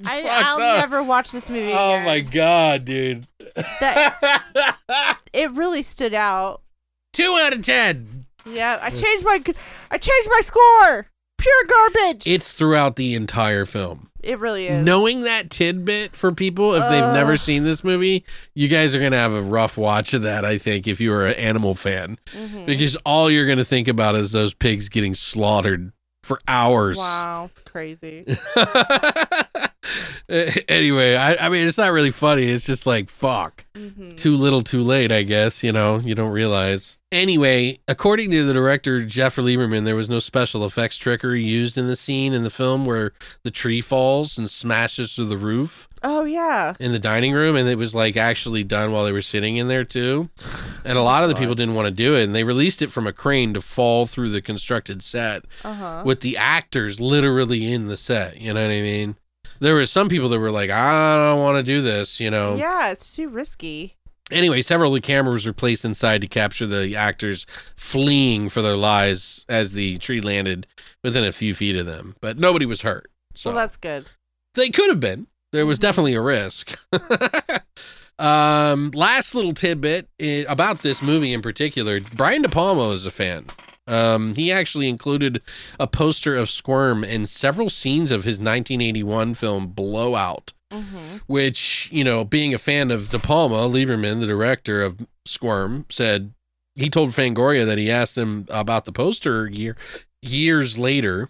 I, 0.04 0.22
fucked 0.22 0.46
I'll 0.46 0.60
up. 0.60 0.78
never 0.80 1.02
watch 1.02 1.32
this 1.32 1.48
movie. 1.48 1.72
Oh 1.72 1.94
again. 1.94 2.04
my 2.04 2.20
god, 2.20 2.84
dude. 2.84 3.26
That 3.54 5.18
it 5.32 5.50
really 5.52 5.82
stood 5.82 6.14
out. 6.14 6.62
Two 7.12 7.38
out 7.40 7.52
of 7.52 7.62
ten. 7.62 8.26
Yeah, 8.46 8.78
I 8.80 8.90
changed 8.90 9.24
my 9.24 9.42
I 9.90 9.98
changed 9.98 10.28
my 10.30 10.40
score. 10.42 11.09
Pure 11.40 11.64
garbage. 11.68 12.26
It's 12.26 12.54
throughout 12.54 12.96
the 12.96 13.14
entire 13.14 13.64
film. 13.64 14.10
it 14.22 14.38
really 14.38 14.66
is. 14.68 14.84
Knowing 14.84 15.22
that 15.24 15.48
tidbit 15.50 16.14
for 16.14 16.30
people, 16.32 16.74
if 16.74 16.86
they've 16.90 17.12
never 17.14 17.36
seen 17.36 17.64
this 17.64 17.82
movie, 17.82 18.24
you 18.54 18.68
guys 18.68 18.94
are 18.94 18.98
going 19.00 19.12
to 19.12 19.18
have 19.18 19.32
a 19.32 19.40
rough 19.42 19.78
watch 19.78 20.12
of 20.14 20.22
that, 20.22 20.44
I 20.44 20.58
think, 20.58 20.86
if 20.86 21.00
you 21.00 21.12
are 21.14 21.26
an 21.26 21.34
animal 21.36 21.74
fan. 21.74 22.18
Mhm. 22.36 22.66
Because 22.66 22.96
all 23.06 23.30
you're 23.30 23.46
going 23.46 23.58
to 23.58 23.64
think 23.64 23.88
about 23.88 24.14
is 24.16 24.32
those 24.32 24.52
pigs 24.52 24.88
getting 24.90 25.14
slaughtered 25.14 25.92
for 26.22 26.38
hours. 26.46 26.98
Wow, 26.98 27.48
it's 27.50 27.62
crazy. 27.62 28.26
anyway, 30.68 31.14
I, 31.16 31.46
I 31.46 31.48
mean, 31.48 31.66
it's 31.66 31.78
not 31.78 31.92
really 31.92 32.10
funny. 32.10 32.44
It's 32.44 32.66
just 32.66 32.86
like, 32.86 33.08
fuck. 33.08 33.64
Mhm. 33.74 34.16
Too 34.16 34.34
little, 34.34 34.62
too 34.62 34.82
late, 34.82 35.12
I 35.12 35.22
guess. 35.22 35.62
You 35.62 35.72
know, 35.72 35.98
you 35.98 36.14
don't 36.14 36.30
realize. 36.32 36.96
Anyway, 37.12 37.80
according 37.88 38.30
to 38.30 38.44
the 38.44 38.52
director, 38.54 39.04
Jeffrey 39.04 39.42
Lieberman, 39.42 39.84
there 39.84 39.96
was 39.96 40.08
no 40.08 40.20
special 40.20 40.64
effects 40.64 40.96
trickery 40.96 41.42
used 41.42 41.76
in 41.76 41.88
the 41.88 41.96
scene 41.96 42.32
in 42.32 42.44
the 42.44 42.50
film 42.50 42.86
where 42.86 43.12
the 43.42 43.50
tree 43.50 43.80
falls 43.80 44.38
and 44.38 44.48
smashes 44.48 45.12
through 45.14 45.24
the 45.24 45.36
roof 45.36 45.88
Oh 46.04 46.22
yeah. 46.24 46.74
in 46.78 46.92
the 46.92 47.00
dining 47.00 47.32
room. 47.32 47.56
And 47.56 47.68
it 47.68 47.76
was 47.78 47.96
like 47.96 48.16
actually 48.16 48.62
done 48.62 48.92
while 48.92 49.04
they 49.04 49.10
were 49.12 49.22
sitting 49.22 49.56
in 49.56 49.66
there, 49.66 49.82
too. 49.84 50.30
And 50.84 50.96
a 50.96 51.02
lot 51.02 51.24
of 51.24 51.28
the 51.28 51.34
people 51.34 51.56
didn't 51.56 51.74
want 51.74 51.88
to 51.88 51.94
do 51.94 52.14
it. 52.14 52.22
And 52.22 52.34
they 52.34 52.44
released 52.44 52.80
it 52.80 52.92
from 52.92 53.08
a 53.08 53.12
crane 53.12 53.54
to 53.54 53.60
fall 53.60 54.06
through 54.06 54.28
the 54.30 54.40
constructed 54.42 55.02
set 55.02 55.42
Uh 55.64 55.74
huh. 55.74 56.02
with 56.06 56.20
the 56.20 56.36
actors 56.36 57.00
literally 57.00 57.72
in 57.72 57.88
the 57.88 57.96
set. 57.96 58.40
You 58.40 58.54
know 58.54 58.62
what 58.62 58.70
I 58.72 58.82
mean? 58.82 59.16
There 59.60 59.74
were 59.74 59.86
some 59.86 60.08
people 60.08 60.28
that 60.30 60.38
were 60.40 60.50
like, 60.50 60.70
I 60.70 61.14
don't 61.16 61.40
want 61.40 61.58
to 61.58 61.62
do 61.62 61.80
this, 61.80 62.18
you 62.20 62.30
know. 62.30 62.56
Yeah, 62.56 62.90
it's 62.90 63.14
too 63.14 63.28
risky. 63.28 63.96
Anyway, 64.30 64.62
several 64.62 64.94
of 64.94 65.02
the 65.02 65.06
cameras 65.06 65.44
were 65.46 65.52
placed 65.52 65.84
inside 65.84 66.20
to 66.20 66.28
capture 66.28 66.66
the 66.66 66.94
actors 66.96 67.44
fleeing 67.76 68.48
for 68.48 68.62
their 68.62 68.76
lives 68.76 69.44
as 69.48 69.72
the 69.72 69.98
tree 69.98 70.20
landed 70.20 70.66
within 71.02 71.24
a 71.24 71.32
few 71.32 71.52
feet 71.54 71.76
of 71.76 71.86
them, 71.86 72.14
but 72.20 72.38
nobody 72.38 72.64
was 72.64 72.82
hurt. 72.82 73.10
So 73.34 73.50
Well, 73.50 73.58
that's 73.58 73.76
good. 73.76 74.10
they 74.54 74.70
could 74.70 74.88
have 74.90 75.00
been. 75.00 75.26
There 75.52 75.66
was 75.66 75.80
definitely 75.80 76.14
a 76.14 76.20
risk. 76.20 76.78
um, 78.18 78.90
last 78.92 79.34
little 79.34 79.52
tidbit 79.52 80.08
eh, 80.20 80.44
about 80.48 80.82
this 80.82 81.02
movie 81.02 81.32
in 81.32 81.42
particular: 81.42 81.98
Brian 82.14 82.42
De 82.42 82.48
Palma 82.48 82.90
is 82.90 83.06
a 83.06 83.10
fan. 83.10 83.46
Um, 83.90 84.34
he 84.36 84.52
actually 84.52 84.88
included 84.88 85.42
a 85.78 85.86
poster 85.86 86.36
of 86.36 86.48
Squirm 86.48 87.02
in 87.02 87.26
several 87.26 87.68
scenes 87.68 88.10
of 88.10 88.24
his 88.24 88.38
1981 88.38 89.34
film 89.34 89.66
Blowout, 89.66 90.52
which 91.26 91.88
you 91.90 92.04
know, 92.04 92.24
being 92.24 92.54
a 92.54 92.58
fan 92.58 92.90
of 92.90 93.10
De 93.10 93.18
Palma, 93.18 93.68
Lieberman, 93.68 94.20
the 94.20 94.26
director 94.26 94.82
of 94.82 95.06
Squirm, 95.26 95.86
said 95.90 96.32
he 96.76 96.88
told 96.88 97.10
Fangoria 97.10 97.66
that 97.66 97.78
he 97.78 97.90
asked 97.90 98.16
him 98.16 98.46
about 98.48 98.84
the 98.84 98.92
poster 98.92 99.48
year 99.48 99.76
years 100.22 100.78
later, 100.78 101.28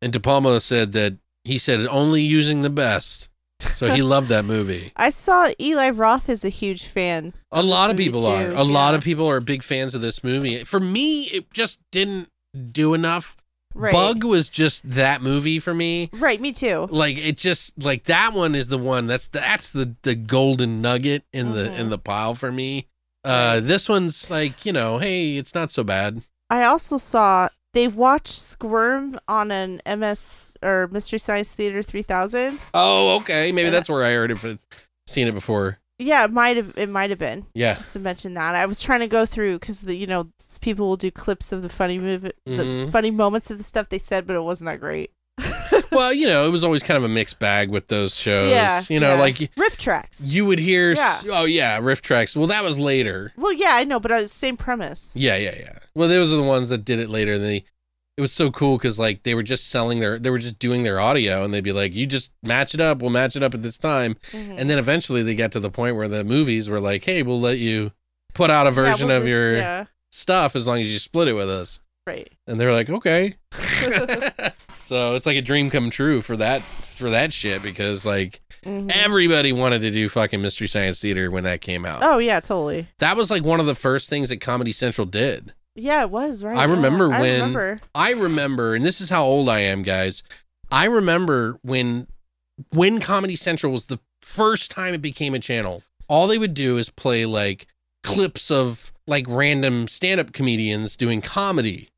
and 0.00 0.12
De 0.12 0.20
Palma 0.20 0.60
said 0.60 0.92
that 0.92 1.16
he 1.44 1.58
said 1.58 1.86
only 1.86 2.22
using 2.22 2.62
the 2.62 2.70
best. 2.70 3.28
So 3.74 3.94
he 3.94 4.02
loved 4.02 4.28
that 4.28 4.44
movie. 4.44 4.92
I 4.96 5.10
saw 5.10 5.50
Eli 5.60 5.90
Roth 5.90 6.28
is 6.28 6.44
a 6.44 6.48
huge 6.48 6.84
fan. 6.86 7.32
A 7.50 7.62
lot 7.62 7.90
of 7.90 7.96
people 7.96 8.26
are. 8.26 8.50
too, 8.50 8.56
A 8.56 8.62
lot 8.64 8.94
of 8.94 9.02
people 9.02 9.26
are 9.28 9.40
big 9.40 9.62
fans 9.62 9.94
of 9.94 10.00
this 10.00 10.22
movie. 10.22 10.64
For 10.64 10.80
me, 10.80 11.22
it 11.24 11.52
just 11.52 11.80
didn't 11.90 12.28
do 12.72 12.94
enough. 12.94 13.36
Right. 13.74 13.92
Bug 13.92 14.22
was 14.24 14.50
just 14.50 14.90
that 14.90 15.22
movie 15.22 15.58
for 15.58 15.72
me. 15.72 16.10
Right, 16.12 16.38
me 16.40 16.52
too. 16.52 16.86
Like 16.90 17.16
it 17.16 17.38
just 17.38 17.82
like 17.82 18.04
that 18.04 18.32
one 18.34 18.54
is 18.54 18.68
the 18.68 18.76
one 18.76 19.06
that's 19.06 19.28
that's 19.28 19.70
the 19.70 19.94
the 20.02 20.14
golden 20.14 20.82
nugget 20.82 21.24
in 21.32 21.52
the 21.52 21.64
Mm-hmm. 21.70 21.80
in 21.80 21.88
the 21.90 21.96
pile 21.98 22.34
for 22.34 22.52
me. 22.52 22.88
Uh 23.24 23.60
this 23.60 23.88
one's 23.88 24.30
like, 24.30 24.66
you 24.66 24.72
know, 24.74 24.98
hey, 24.98 25.38
it's 25.38 25.54
not 25.54 25.70
so 25.70 25.84
bad. 25.84 26.20
I 26.50 26.64
also 26.64 26.98
saw 26.98 27.48
they 27.74 27.88
watched 27.88 28.28
Squirm 28.34 29.18
on 29.28 29.50
an 29.50 29.80
MS 29.86 30.56
or 30.62 30.88
Mystery 30.92 31.18
Science 31.18 31.54
Theater 31.54 31.82
3000. 31.82 32.58
Oh, 32.74 33.16
okay. 33.16 33.52
Maybe 33.52 33.70
that's 33.70 33.88
where 33.88 34.04
I 34.04 34.12
heard 34.12 34.30
it 34.30 34.38
for 34.38 34.58
seen 35.06 35.28
it 35.28 35.34
before. 35.34 35.78
Yeah, 35.98 36.24
it 36.24 36.32
might 36.32 36.56
have 36.56 36.72
it 36.76 36.88
might 36.88 37.10
have 37.10 37.18
been. 37.18 37.46
Yeah. 37.54 37.74
Just 37.74 37.92
to 37.92 38.00
mention 38.00 38.34
that, 38.34 38.54
I 38.56 38.66
was 38.66 38.80
trying 38.82 39.00
to 39.00 39.06
go 39.08 39.24
through 39.24 39.58
because 39.60 39.82
the 39.82 39.94
you 39.96 40.06
know 40.06 40.28
people 40.60 40.86
will 40.88 40.96
do 40.96 41.10
clips 41.10 41.52
of 41.52 41.62
the 41.62 41.68
funny 41.68 41.98
movie, 41.98 42.32
the 42.44 42.52
Mhm. 42.52 42.90
funny 42.92 43.10
moments 43.10 43.50
of 43.50 43.58
the 43.58 43.64
stuff 43.64 43.88
they 43.88 43.98
said, 43.98 44.26
but 44.26 44.34
it 44.36 44.40
wasn't 44.42 44.66
that 44.66 44.80
great. 44.80 45.12
Well, 45.92 46.12
you 46.12 46.26
know, 46.26 46.46
it 46.46 46.50
was 46.50 46.64
always 46.64 46.82
kind 46.82 46.96
of 46.98 47.04
a 47.04 47.08
mixed 47.08 47.38
bag 47.38 47.70
with 47.70 47.88
those 47.88 48.18
shows. 48.18 48.50
yeah, 48.50 48.82
You 48.88 48.98
know, 49.00 49.14
yeah. 49.14 49.20
like 49.20 49.36
RiffTrax. 49.36 50.20
you 50.22 50.46
would 50.46 50.58
hear 50.58 50.92
Yeah. 50.92 51.18
oh 51.30 51.44
yeah, 51.44 51.78
RiffTrax. 51.80 52.36
Well, 52.36 52.46
that 52.48 52.64
was 52.64 52.78
later. 52.78 53.32
Well, 53.36 53.52
yeah, 53.52 53.70
I 53.72 53.84
know, 53.84 54.00
but 54.00 54.10
uh, 54.10 54.26
same 54.26 54.56
premise. 54.56 55.12
Yeah, 55.14 55.36
yeah, 55.36 55.54
yeah. 55.58 55.78
Well, 55.94 56.08
those 56.08 56.32
are 56.32 56.36
the 56.36 56.42
ones 56.42 56.68
that 56.70 56.84
did 56.84 56.98
it 56.98 57.08
later. 57.10 57.34
And 57.34 57.42
they, 57.44 57.64
it 58.16 58.20
was 58.20 58.32
so 58.32 58.50
cool 58.50 58.76
because 58.78 58.98
like 58.98 59.22
they 59.22 59.34
were 59.34 59.42
just 59.42 59.68
selling 59.70 59.98
their, 60.00 60.18
they 60.18 60.30
were 60.30 60.38
just 60.38 60.58
doing 60.58 60.82
their 60.82 60.98
audio, 61.00 61.44
and 61.44 61.52
they'd 61.52 61.62
be 61.64 61.72
like, 61.72 61.94
"You 61.94 62.06
just 62.06 62.32
match 62.42 62.74
it 62.74 62.80
up. 62.80 63.00
We'll 63.00 63.10
match 63.10 63.36
it 63.36 63.42
up 63.42 63.54
at 63.54 63.62
this 63.62 63.78
time." 63.78 64.14
Mm-hmm. 64.32 64.56
And 64.58 64.68
then 64.70 64.78
eventually 64.78 65.22
they 65.22 65.34
got 65.34 65.52
to 65.52 65.60
the 65.60 65.70
point 65.70 65.96
where 65.96 66.08
the 66.08 66.22
movies 66.24 66.68
were 66.68 66.80
like, 66.80 67.04
"Hey, 67.04 67.22
we'll 67.22 67.40
let 67.40 67.58
you 67.58 67.92
put 68.34 68.50
out 68.50 68.66
a 68.66 68.70
Yeah, 68.70 68.74
version 68.74 69.08
we'll 69.08 69.16
of 69.18 69.22
just- 69.24 69.30
your 69.30 69.56
yeah, 69.56 69.84
stuff 70.10 70.54
as 70.56 70.66
long 70.66 70.80
as 70.80 70.92
you 70.92 70.98
split 70.98 71.28
it 71.28 71.32
with 71.34 71.48
us." 71.50 71.80
right. 72.06 72.30
And 72.46 72.58
they 72.60 72.66
were 72.66 72.72
like, 72.72 72.90
"Okay." 72.90 73.36
so 74.82 75.14
it's 75.14 75.26
like 75.26 75.36
a 75.36 75.42
dream 75.42 75.70
come 75.70 75.88
true 75.90 76.20
for 76.20 76.36
that 76.36 76.60
for 76.62 77.10
that 77.10 77.32
shit 77.32 77.62
because 77.62 78.04
like 78.04 78.40
Mhm. 78.64 78.92
everybody 78.94 79.52
wanted 79.52 79.80
to 79.82 79.90
do 79.90 80.08
fucking 80.08 80.40
Mystery 80.40 80.68
Science 80.68 81.00
Theater 81.00 81.30
when 81.32 81.42
that 81.44 81.60
came 81.62 81.84
out. 81.84 82.00
Oh 82.02 82.18
yeah, 82.18 82.38
totally. 82.38 82.86
That 82.98 83.16
was 83.16 83.28
like 83.30 83.42
one 83.44 83.58
of 83.58 83.66
the 83.66 83.74
first 83.74 84.08
things 84.08 84.28
that 84.28 84.40
Comedy 84.40 84.70
Central 84.70 85.04
did. 85.06 85.52
Yeah, 85.74 86.02
it 86.02 86.10
was 86.10 86.44
right. 86.44 86.56
I 86.56 86.66
yeah, 86.66 86.70
remember 86.74 87.12
I 87.12 87.20
when 87.20 87.40
remember. 87.40 87.80
I 87.94 88.12
remember, 88.12 88.74
and 88.76 88.84
this 88.84 89.00
is 89.00 89.10
how 89.10 89.24
old 89.24 89.48
I 89.48 89.60
am, 89.60 89.82
guys. 89.82 90.22
I 90.70 90.84
remember 90.84 91.58
when 91.62 92.06
when 92.72 93.00
Comedy 93.00 93.34
Central 93.34 93.72
was 93.72 93.86
the 93.86 93.98
first 94.20 94.70
time 94.70 94.94
it 94.94 95.02
became 95.02 95.34
a 95.34 95.38
channel. 95.40 95.82
All 96.06 96.28
they 96.28 96.38
would 96.38 96.54
do 96.54 96.76
is 96.78 96.88
play 96.90 97.24
like 97.26 97.66
clips 98.04 98.50
of 98.50 98.92
like 99.08 99.26
random 99.28 99.88
stand-up 99.88 100.32
comedians 100.32 100.96
doing 100.96 101.20
comedy 101.20 101.88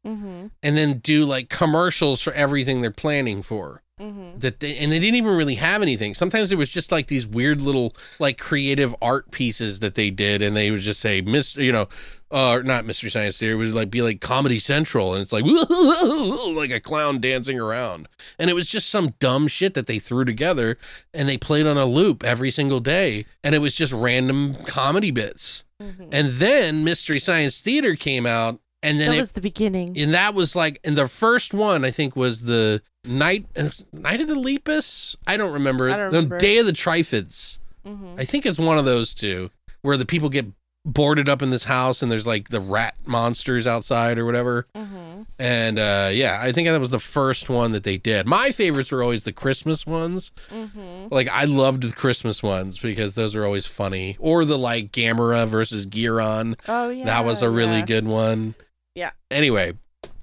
Mm-hmm. 0.45 0.57
and 0.62 0.77
then 0.77 0.99
do 0.99 1.25
like 1.25 1.49
commercials 1.49 2.21
for 2.23 2.33
everything 2.33 2.81
they're 2.83 2.91
planning 2.91 3.43
for 3.43 3.81
Mm-hmm. 4.01 4.41
that 4.41 4.59
they, 4.59 4.77
and 4.79 4.91
they 4.91 4.99
didn't 4.99 5.15
even 5.15 5.37
really 5.37 5.55
have 5.55 5.81
anything. 5.81 6.15
Sometimes 6.15 6.51
it 6.51 6.59
was 6.59 6.69
just 6.69 6.91
like 6.91 7.07
these 7.07 7.29
weird 7.29 7.62
little 7.62 7.93
like 8.19 8.39
creative 8.39 8.93
art 9.01 9.31
pieces 9.31 9.79
that 9.81 9.95
they 9.95 10.11
did, 10.11 10.43
and 10.43 10.57
they 10.57 10.73
would 10.73 10.81
just 10.81 10.99
say, 10.99 11.21
"Mister," 11.21 11.62
you 11.62 11.71
know, 11.71 11.87
uh, 12.33 12.61
not 12.65 12.85
Mystery 12.85 13.09
Science 13.09 13.39
Theater. 13.39 13.55
It 13.55 13.59
would 13.59 13.73
like 13.73 13.91
be 13.93 14.03
like 14.03 14.21
Comedy 14.21 14.59
Central, 14.59 15.15
and 15.15 15.23
it's 15.23 15.33
like 15.33 15.45
like 16.57 16.73
a 16.73 16.81
clown 16.81 17.21
dancing 17.21 17.61
around, 17.61 18.09
and 18.37 18.51
it 18.51 18.55
was 18.55 18.69
just 18.69 18.91
some 18.91 19.15
dumb 19.21 19.47
shit 19.47 19.75
that 19.75 19.87
they 19.87 20.01
threw 20.01 20.25
together, 20.25 20.77
and 21.15 21.29
they 21.29 21.39
played 21.39 21.65
on 21.65 21.77
a 21.77 21.85
loop 21.87 22.25
every 22.25 22.51
single 22.51 22.81
day, 22.81 23.27
and 23.45 23.55
it 23.55 23.59
was 23.61 23.77
just 23.77 23.93
random 23.93 24.55
comedy 24.66 25.12
bits. 25.12 25.65
And 25.81 26.29
then 26.39 26.83
Mystery 26.83 27.19
Science 27.19 27.61
Theater 27.61 27.95
came 27.95 28.25
out, 28.27 28.59
and 28.85 29.01
then 29.01 29.09
That 29.11 29.16
it 29.16 29.20
was 29.20 29.32
the 29.32 29.40
beginning. 29.40 29.98
and 29.98 30.15
that 30.15 30.35
was 30.35 30.55
like 30.55 30.78
and 30.85 30.97
the 30.97 31.09
first 31.09 31.52
one 31.55 31.85
I 31.85 31.90
think 31.90 32.15
was 32.15 32.43
the 32.43 32.81
night 33.05 33.47
night 33.93 34.20
of 34.20 34.28
the 34.28 34.35
Lepus. 34.39 35.16
I 35.27 35.36
don't 35.36 35.52
remember. 35.55 35.90
I 35.90 35.97
don't 35.97 36.11
the 36.12 36.16
remember. 36.19 36.39
Day 36.39 36.59
of 36.59 36.66
the 36.66 36.73
Triffids. 36.73 37.59
Mhm. 37.86 38.19
I 38.19 38.24
think 38.24 38.47
it's 38.47 38.59
one 38.59 38.78
of 38.78 38.85
those 38.85 39.15
two 39.15 39.51
where 39.82 39.97
the 39.97 40.06
people 40.06 40.28
get 40.28 40.47
boarded 40.86 41.31
up 41.31 41.40
in 41.40 41.48
this 41.48 41.65
house 41.65 42.02
and 42.02 42.12
there's 42.12 42.27
like 42.27 42.51
the 42.51 42.61
rat 42.61 42.94
monsters 43.06 43.66
outside 43.66 44.19
or 44.19 44.27
whatever. 44.27 44.66
Mm-hmm. 44.77 45.23
And 45.39 45.78
uh, 45.78 46.11
yeah, 46.12 46.39
I 46.43 46.52
think 46.52 46.69
that 46.69 46.78
was 46.78 46.90
the 46.90 46.98
first 46.98 47.48
one 47.51 47.73
that 47.73 47.82
they 47.85 47.97
did. 47.97 48.27
My 48.27 48.51
favorites 48.51 48.93
were 48.93 49.02
always 49.02 49.24
the 49.24 49.32
Christmas 49.32 49.86
ones. 49.86 50.31
Mm-hmm. 50.52 51.09
Like 51.11 51.28
I 51.31 51.44
loved 51.44 51.82
the 51.85 51.93
Christmas 51.94 52.43
ones 52.43 52.78
because 52.78 53.15
those 53.15 53.35
are 53.35 53.44
always 53.44 53.66
funny. 53.66 54.16
Or 54.20 54.44
the 54.44 54.59
like 54.59 54.93
Gamera 54.93 55.47
versus 55.47 55.86
Guiron. 55.86 56.56
Oh 56.69 56.90
yeah, 56.90 57.06
That 57.06 57.24
was 57.24 57.40
a 57.43 57.48
really 57.51 57.78
yeah. 57.78 57.86
good 57.86 58.06
one. 58.06 58.55
Yeah. 58.95 59.11
Anyway, 59.31 59.75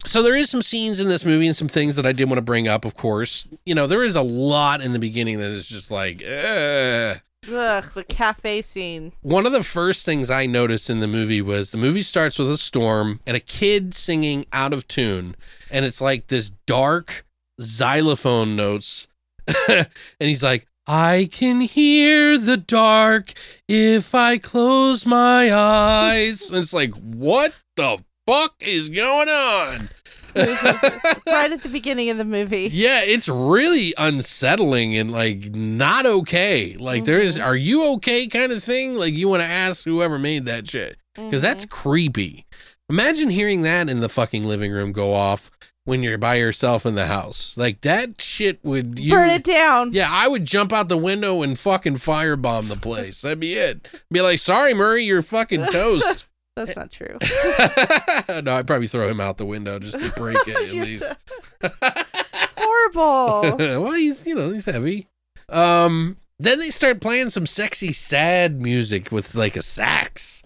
so 0.06 0.24
there 0.24 0.36
is 0.36 0.50
some 0.50 0.62
scenes 0.62 1.00
in 1.00 1.08
this 1.08 1.26
movie 1.26 1.48
and 1.48 1.56
some 1.56 1.68
things 1.68 1.96
that 1.96 2.06
I 2.06 2.12
did 2.12 2.28
want 2.28 2.38
to 2.38 2.44
bring 2.44 2.68
up, 2.68 2.86
of 2.86 2.96
course. 2.96 3.48
You 3.66 3.76
know, 3.76 3.88
there 3.88 4.04
is 4.04 4.16
a 4.16 4.22
lot 4.22 4.82
in 4.82 4.94
the 4.94 5.00
beginning 5.00 5.40
that 5.40 5.52
is 5.52 5.68
just 5.68 5.92
like, 5.92 6.24
Ugh. 6.24 7.18
Ugh, 7.52 7.86
the 7.96 8.04
cafe 8.04 8.62
scene. 8.62 9.14
One 9.22 9.48
of 9.48 9.52
the 9.52 9.64
first 9.64 10.06
things 10.06 10.30
I 10.30 10.46
noticed 10.46 10.90
in 10.92 11.00
the 11.00 11.08
movie 11.08 11.42
was 11.42 11.72
the 11.72 11.78
movie 11.78 12.04
starts 12.04 12.38
with 12.38 12.52
a 12.52 12.58
storm 12.58 13.20
and 13.26 13.36
a 13.36 13.40
kid 13.40 13.96
singing 13.96 14.46
out 14.54 14.74
of 14.74 14.88
tune. 14.88 15.36
And 15.72 15.84
it's 15.84 16.02
like 16.02 16.28
this 16.28 16.52
dark 16.52 17.26
xylophone 17.60 18.56
notes. 18.56 19.08
and 19.68 19.88
he's 20.20 20.44
like, 20.44 20.68
I 20.88 21.30
can 21.32 21.62
hear 21.62 22.38
the 22.38 22.58
dark 22.58 23.34
if 23.68 24.14
I 24.14 24.38
close 24.38 25.06
my 25.06 25.52
eyes. 25.52 26.50
and 26.50 26.60
it's 26.60 26.74
like, 26.74 26.94
what 26.94 27.56
the 27.76 28.04
fuck 28.32 28.56
is 28.62 28.88
going 28.88 29.28
on? 29.28 29.90
right 30.36 31.52
at 31.52 31.62
the 31.62 31.70
beginning 31.70 32.10
of 32.10 32.18
the 32.18 32.24
movie. 32.24 32.70
Yeah, 32.72 33.02
it's 33.02 33.28
really 33.28 33.94
unsettling 33.98 34.96
and 34.96 35.12
like 35.12 35.54
not 35.54 36.06
okay. 36.06 36.78
Like 36.78 37.04
there 37.04 37.20
is, 37.20 37.36
mm-hmm. 37.36 37.46
are 37.46 37.56
you 37.56 37.94
okay 37.96 38.28
kind 38.28 38.54
of 38.54 38.64
thing? 38.64 38.96
Like 38.96 39.14
you 39.14 39.28
want 39.28 39.42
to 39.42 39.48
ask 39.48 39.84
whoever 39.84 40.18
made 40.18 40.46
that 40.46 40.70
shit 40.70 40.96
because 41.16 41.42
that's 41.42 41.66
mm-hmm. 41.66 41.76
creepy. 41.76 42.46
Imagine 42.90 43.30
hearing 43.30 43.64
that 43.64 43.90
in 43.90 44.00
the 44.00 44.10
fucking 44.10 44.46
living 44.46 44.72
room 44.72 44.94
go 44.94 45.14
off 45.14 45.52
when 45.84 46.02
you're 46.02 46.18
by 46.18 46.36
yourself 46.36 46.86
in 46.86 46.96
the 46.96 47.08
house. 47.08 47.58
Like 47.58 47.82
that 47.82 48.22
shit 48.22 48.64
would 48.64 48.98
you 48.98 49.12
Burn 49.12 49.30
it 49.30 49.44
down. 49.44 49.92
Yeah, 49.92 50.08
I 50.10 50.30
would 50.30 50.46
jump 50.46 50.72
out 50.72 50.88
the 50.88 50.98
window 50.98 51.42
and 51.42 51.60
fucking 51.60 51.96
firebomb 51.96 52.74
the 52.74 52.80
place. 52.80 53.24
That'd 53.24 53.42
be 53.42 53.56
it. 53.56 53.90
Be 54.10 54.22
like, 54.22 54.40
sorry, 54.40 54.74
Murray, 54.74 55.04
you're 55.04 55.22
fucking 55.22 55.66
toast. 55.66 56.28
That's 56.56 56.76
not 56.76 56.92
true. 56.92 57.18
no, 58.42 58.56
I'd 58.58 58.68
probably 58.68 58.88
throw 58.88 59.08
him 59.08 59.22
out 59.22 59.38
the 59.38 59.46
window 59.46 59.80
just 59.80 60.00
to 60.00 60.12
break 60.20 60.38
it 60.48 60.56
at 60.56 60.74
least. 60.76 61.16
It's 61.64 62.56
horrible. 62.58 63.58
well, 63.84 63.94
he's 63.94 64.28
you 64.28 64.36
know 64.36 64.52
he's 64.52 64.66
heavy. 64.66 65.08
Um, 65.48 66.18
then 66.40 66.60
they 66.60 66.70
start 66.70 67.02
playing 67.02 67.30
some 67.30 67.46
sexy, 67.46 67.94
sad 67.94 68.62
music 68.62 69.12
with 69.12 69.34
like 69.36 69.56
a 69.56 69.62
sax, 69.62 70.44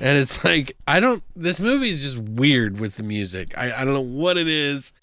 and 0.00 0.16
it's 0.16 0.44
like 0.44 0.76
I 0.86 1.00
don't. 1.00 1.22
This 1.36 1.60
movie 1.60 1.90
is 1.90 2.02
just 2.02 2.18
weird 2.18 2.80
with 2.80 2.96
the 2.96 3.02
music. 3.02 3.56
I 3.58 3.72
I 3.72 3.84
don't 3.84 3.94
know 3.94 4.00
what 4.00 4.38
it 4.38 4.48
is. 4.48 4.94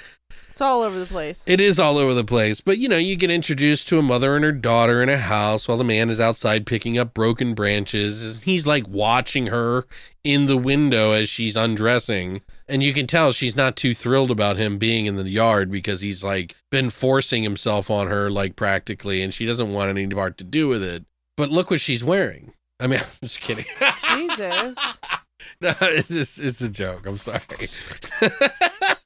It's 0.59 0.67
all 0.67 0.81
over 0.81 0.99
the 0.99 1.05
place. 1.05 1.45
It 1.47 1.61
is 1.61 1.79
all 1.79 1.97
over 1.97 2.13
the 2.13 2.25
place, 2.25 2.59
but 2.59 2.77
you 2.77 2.89
know, 2.89 2.97
you 2.97 3.15
get 3.15 3.31
introduced 3.31 3.87
to 3.87 3.97
a 3.97 4.01
mother 4.01 4.35
and 4.35 4.43
her 4.43 4.51
daughter 4.51 5.01
in 5.01 5.07
a 5.07 5.15
house 5.15 5.69
while 5.69 5.77
the 5.77 5.85
man 5.85 6.09
is 6.09 6.19
outside 6.19 6.65
picking 6.65 6.97
up 6.97 7.13
broken 7.13 7.53
branches. 7.53 8.35
And 8.39 8.43
he's 8.43 8.67
like 8.67 8.85
watching 8.85 9.47
her 9.47 9.85
in 10.21 10.47
the 10.47 10.57
window 10.57 11.13
as 11.13 11.29
she's 11.29 11.55
undressing. 11.55 12.41
And 12.67 12.83
you 12.83 12.91
can 12.91 13.07
tell 13.07 13.31
she's 13.31 13.55
not 13.55 13.77
too 13.77 13.93
thrilled 13.93 14.31
about 14.31 14.57
him 14.57 14.77
being 14.77 15.05
in 15.05 15.15
the 15.15 15.29
yard 15.29 15.71
because 15.71 16.01
he's 16.01 16.25
like 16.25 16.57
been 16.69 16.89
forcing 16.89 17.43
himself 17.43 17.89
on 17.89 18.07
her, 18.07 18.29
like 18.29 18.57
practically, 18.57 19.21
and 19.21 19.33
she 19.33 19.45
doesn't 19.45 19.71
want 19.71 19.89
any 19.89 20.07
part 20.07 20.37
to 20.39 20.43
do 20.43 20.67
with 20.67 20.83
it. 20.83 21.05
But 21.37 21.51
look 21.51 21.71
what 21.71 21.79
she's 21.79 22.03
wearing. 22.03 22.51
I 22.81 22.87
mean, 22.87 22.99
I'm 22.99 23.05
just 23.21 23.39
kidding. 23.39 23.63
Jesus. 24.17 24.77
No, 25.61 25.73
it's 25.81 26.07
just, 26.07 26.41
it's 26.41 26.61
a 26.61 26.71
joke. 26.71 27.05
I'm 27.05 27.17
sorry. 27.17 27.41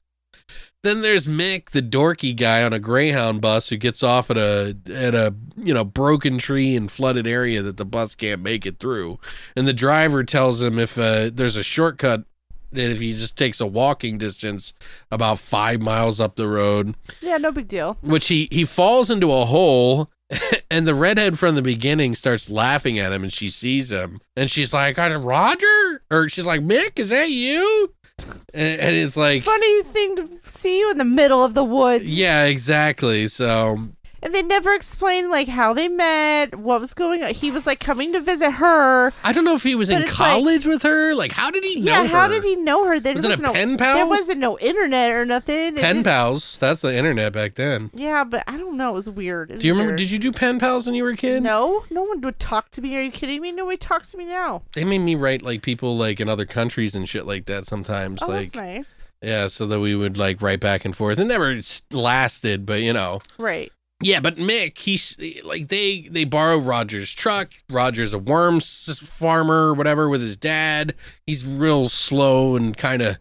then 0.84 1.02
there's 1.02 1.26
Mick, 1.26 1.70
the 1.70 1.82
dorky 1.82 2.36
guy 2.36 2.62
on 2.62 2.72
a 2.72 2.78
Greyhound 2.78 3.40
bus 3.40 3.68
who 3.68 3.76
gets 3.76 4.02
off 4.02 4.30
at 4.30 4.36
a 4.38 4.76
at 4.94 5.14
a 5.16 5.34
you 5.56 5.74
know 5.74 5.84
broken 5.84 6.38
tree 6.38 6.76
and 6.76 6.90
flooded 6.90 7.26
area 7.26 7.60
that 7.62 7.76
the 7.76 7.84
bus 7.84 8.14
can't 8.14 8.40
make 8.42 8.64
it 8.64 8.78
through, 8.78 9.18
and 9.56 9.66
the 9.66 9.72
driver 9.72 10.22
tells 10.22 10.62
him 10.62 10.78
if 10.78 10.96
uh, 10.96 11.30
there's 11.32 11.56
a 11.56 11.64
shortcut 11.64 12.24
that 12.72 12.90
if 12.90 13.00
he 13.00 13.12
just 13.12 13.38
takes 13.38 13.60
a 13.60 13.66
walking 13.66 14.18
distance 14.18 14.72
about 15.10 15.38
five 15.38 15.80
miles 15.80 16.20
up 16.20 16.34
the 16.36 16.48
road, 16.48 16.94
Yeah, 17.20 17.36
no 17.38 17.52
big 17.52 17.68
deal. 17.68 17.96
which 18.02 18.28
he 18.28 18.48
he 18.50 18.64
falls 18.64 19.10
into 19.10 19.30
a 19.32 19.44
hole 19.44 20.10
and 20.70 20.84
the 20.86 20.94
redhead 20.94 21.38
from 21.38 21.54
the 21.54 21.62
beginning 21.62 22.14
starts 22.16 22.50
laughing 22.50 22.98
at 22.98 23.12
him 23.12 23.22
and 23.22 23.32
she 23.32 23.48
sees 23.48 23.92
him 23.92 24.20
and 24.36 24.50
she's 24.50 24.72
like 24.74 24.98
"Uh, 24.98 25.18
roger? 25.22 26.02
Or 26.10 26.28
she's 26.28 26.46
like 26.46 26.62
mick 26.62 26.98
is 26.98 27.10
that 27.10 27.30
you 27.30 27.93
and, 28.18 28.80
and 28.80 28.96
it's 28.96 29.16
like 29.16 29.42
Funny 29.42 29.82
thing 29.84 30.16
to 30.16 30.28
see 30.46 30.78
you 30.78 30.90
in 30.90 30.98
the 30.98 31.04
middle 31.04 31.44
of 31.44 31.54
the 31.54 31.64
woods. 31.64 32.16
yeah 32.16 32.44
exactly 32.44 33.26
so 33.26 33.78
And 34.24 34.34
they 34.34 34.42
never 34.42 34.72
explained 34.72 35.30
like 35.30 35.48
how 35.48 35.74
they 35.74 35.86
met, 35.86 36.54
what 36.58 36.80
was 36.80 36.94
going 36.94 37.22
on. 37.22 37.34
He 37.34 37.50
was 37.50 37.66
like 37.66 37.78
coming 37.78 38.12
to 38.14 38.20
visit 38.20 38.52
her. 38.52 39.12
i 39.22 39.32
don't 39.32 39.44
know 39.44 39.54
if 39.54 39.62
he 39.62 39.74
was 39.74 39.90
in 39.90 40.00
it's 40.02 40.18
like- 40.18 40.30
college 40.32 40.66
with 40.66 40.82
her 40.82 41.14
like 41.14 41.32
how 41.32 41.50
did 41.50 41.62
he 41.62 41.76
know 41.80 41.92
yeah, 42.02 42.04
how 42.06 42.26
did 42.26 42.42
he 42.42 42.56
know 42.56 42.86
her? 42.86 42.98
There 42.98 43.12
Was 43.14 43.24
it 43.26 43.38
a 43.38 43.42
no, 43.42 43.52
pen 43.52 43.76
pal? 43.76 43.94
There 43.96 44.06
wasn't 44.06 44.38
no 44.38 44.58
internet 44.58 45.12
or 45.12 45.26
nothing. 45.26 45.76
Pen 45.76 46.02
pals 46.02 46.58
that's 46.58 46.80
the 46.80 46.96
internet 46.96 47.32
back 47.34 47.54
then 47.54 47.90
Yeah, 47.92 48.24
but 48.24 48.42
I 48.48 48.56
don't 48.56 48.76
know. 48.78 48.90
It 48.90 48.94
was 48.94 49.10
weird. 49.10 49.50
It 49.50 49.54
was 49.54 49.62
do 49.62 49.68
you 49.68 49.74
remember 49.74 49.90
weird. 49.90 49.98
did 49.98 50.10
you 50.10 50.18
do 50.18 50.32
pen 50.32 50.58
pals 50.58 50.86
when 50.86 50.94
you 50.94 51.04
were 51.04 51.10
a 51.10 51.16
kid 51.16 51.42
No, 51.42 51.84
no 51.90 52.02
one 52.02 52.20
would 52.22 52.38
talk 52.38 52.70
to 52.70 52.80
me. 52.82 52.96
Are 52.96 53.02
you 53.02 53.10
kidding 53.10 53.40
me? 53.42 53.52
Nobody 53.52 53.76
talks 53.76 54.12
to 54.12 54.18
me 54.18 54.24
now. 54.26 54.62
they 54.72 54.84
made 54.84 54.98
me 54.98 55.14
write 55.16 55.42
like 55.42 55.60
people 55.62 55.96
like 55.98 56.18
in 56.18 56.28
other 56.30 56.46
countries 56.46 56.94
and 56.94 57.06
shit 57.08 57.26
like 57.26 57.44
that 57.46 57.66
sometimes 57.66 58.22
Oh, 58.22 58.28
like 58.28 58.52
that's 58.52 58.54
nice. 58.54 58.96
yeah 59.22 59.48
so 59.48 59.66
that 59.66 59.80
we 59.80 59.94
would 59.94 60.16
like 60.16 60.40
write 60.40 60.60
back 60.60 60.84
and 60.86 60.96
forth 60.96 61.18
it 61.18 61.24
never 61.26 61.60
lasted 61.92 62.64
but 62.64 62.80
you 62.80 62.92
know 62.94 63.20
Right. 63.38 63.70
Yeah, 64.04 64.20
but 64.20 64.36
Mick, 64.36 64.78
he's 64.78 65.16
like 65.44 65.68
they 65.68 66.02
they 66.10 66.24
borrow 66.24 66.58
Roger's 66.58 67.14
truck. 67.14 67.50
Roger's 67.70 68.12
a 68.12 68.18
worm 68.18 68.60
farmer 68.60 69.68
or 69.68 69.74
whatever 69.74 70.08
with 70.08 70.20
his 70.20 70.36
dad. 70.36 70.94
He's 71.26 71.46
real 71.46 71.88
slow 71.88 72.56
and 72.56 72.76
kind 72.76 73.02
of 73.02 73.18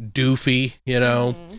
doofy, 0.00 0.74
you 0.84 1.00
know. 1.00 1.32
Mm-hmm. 1.32 1.56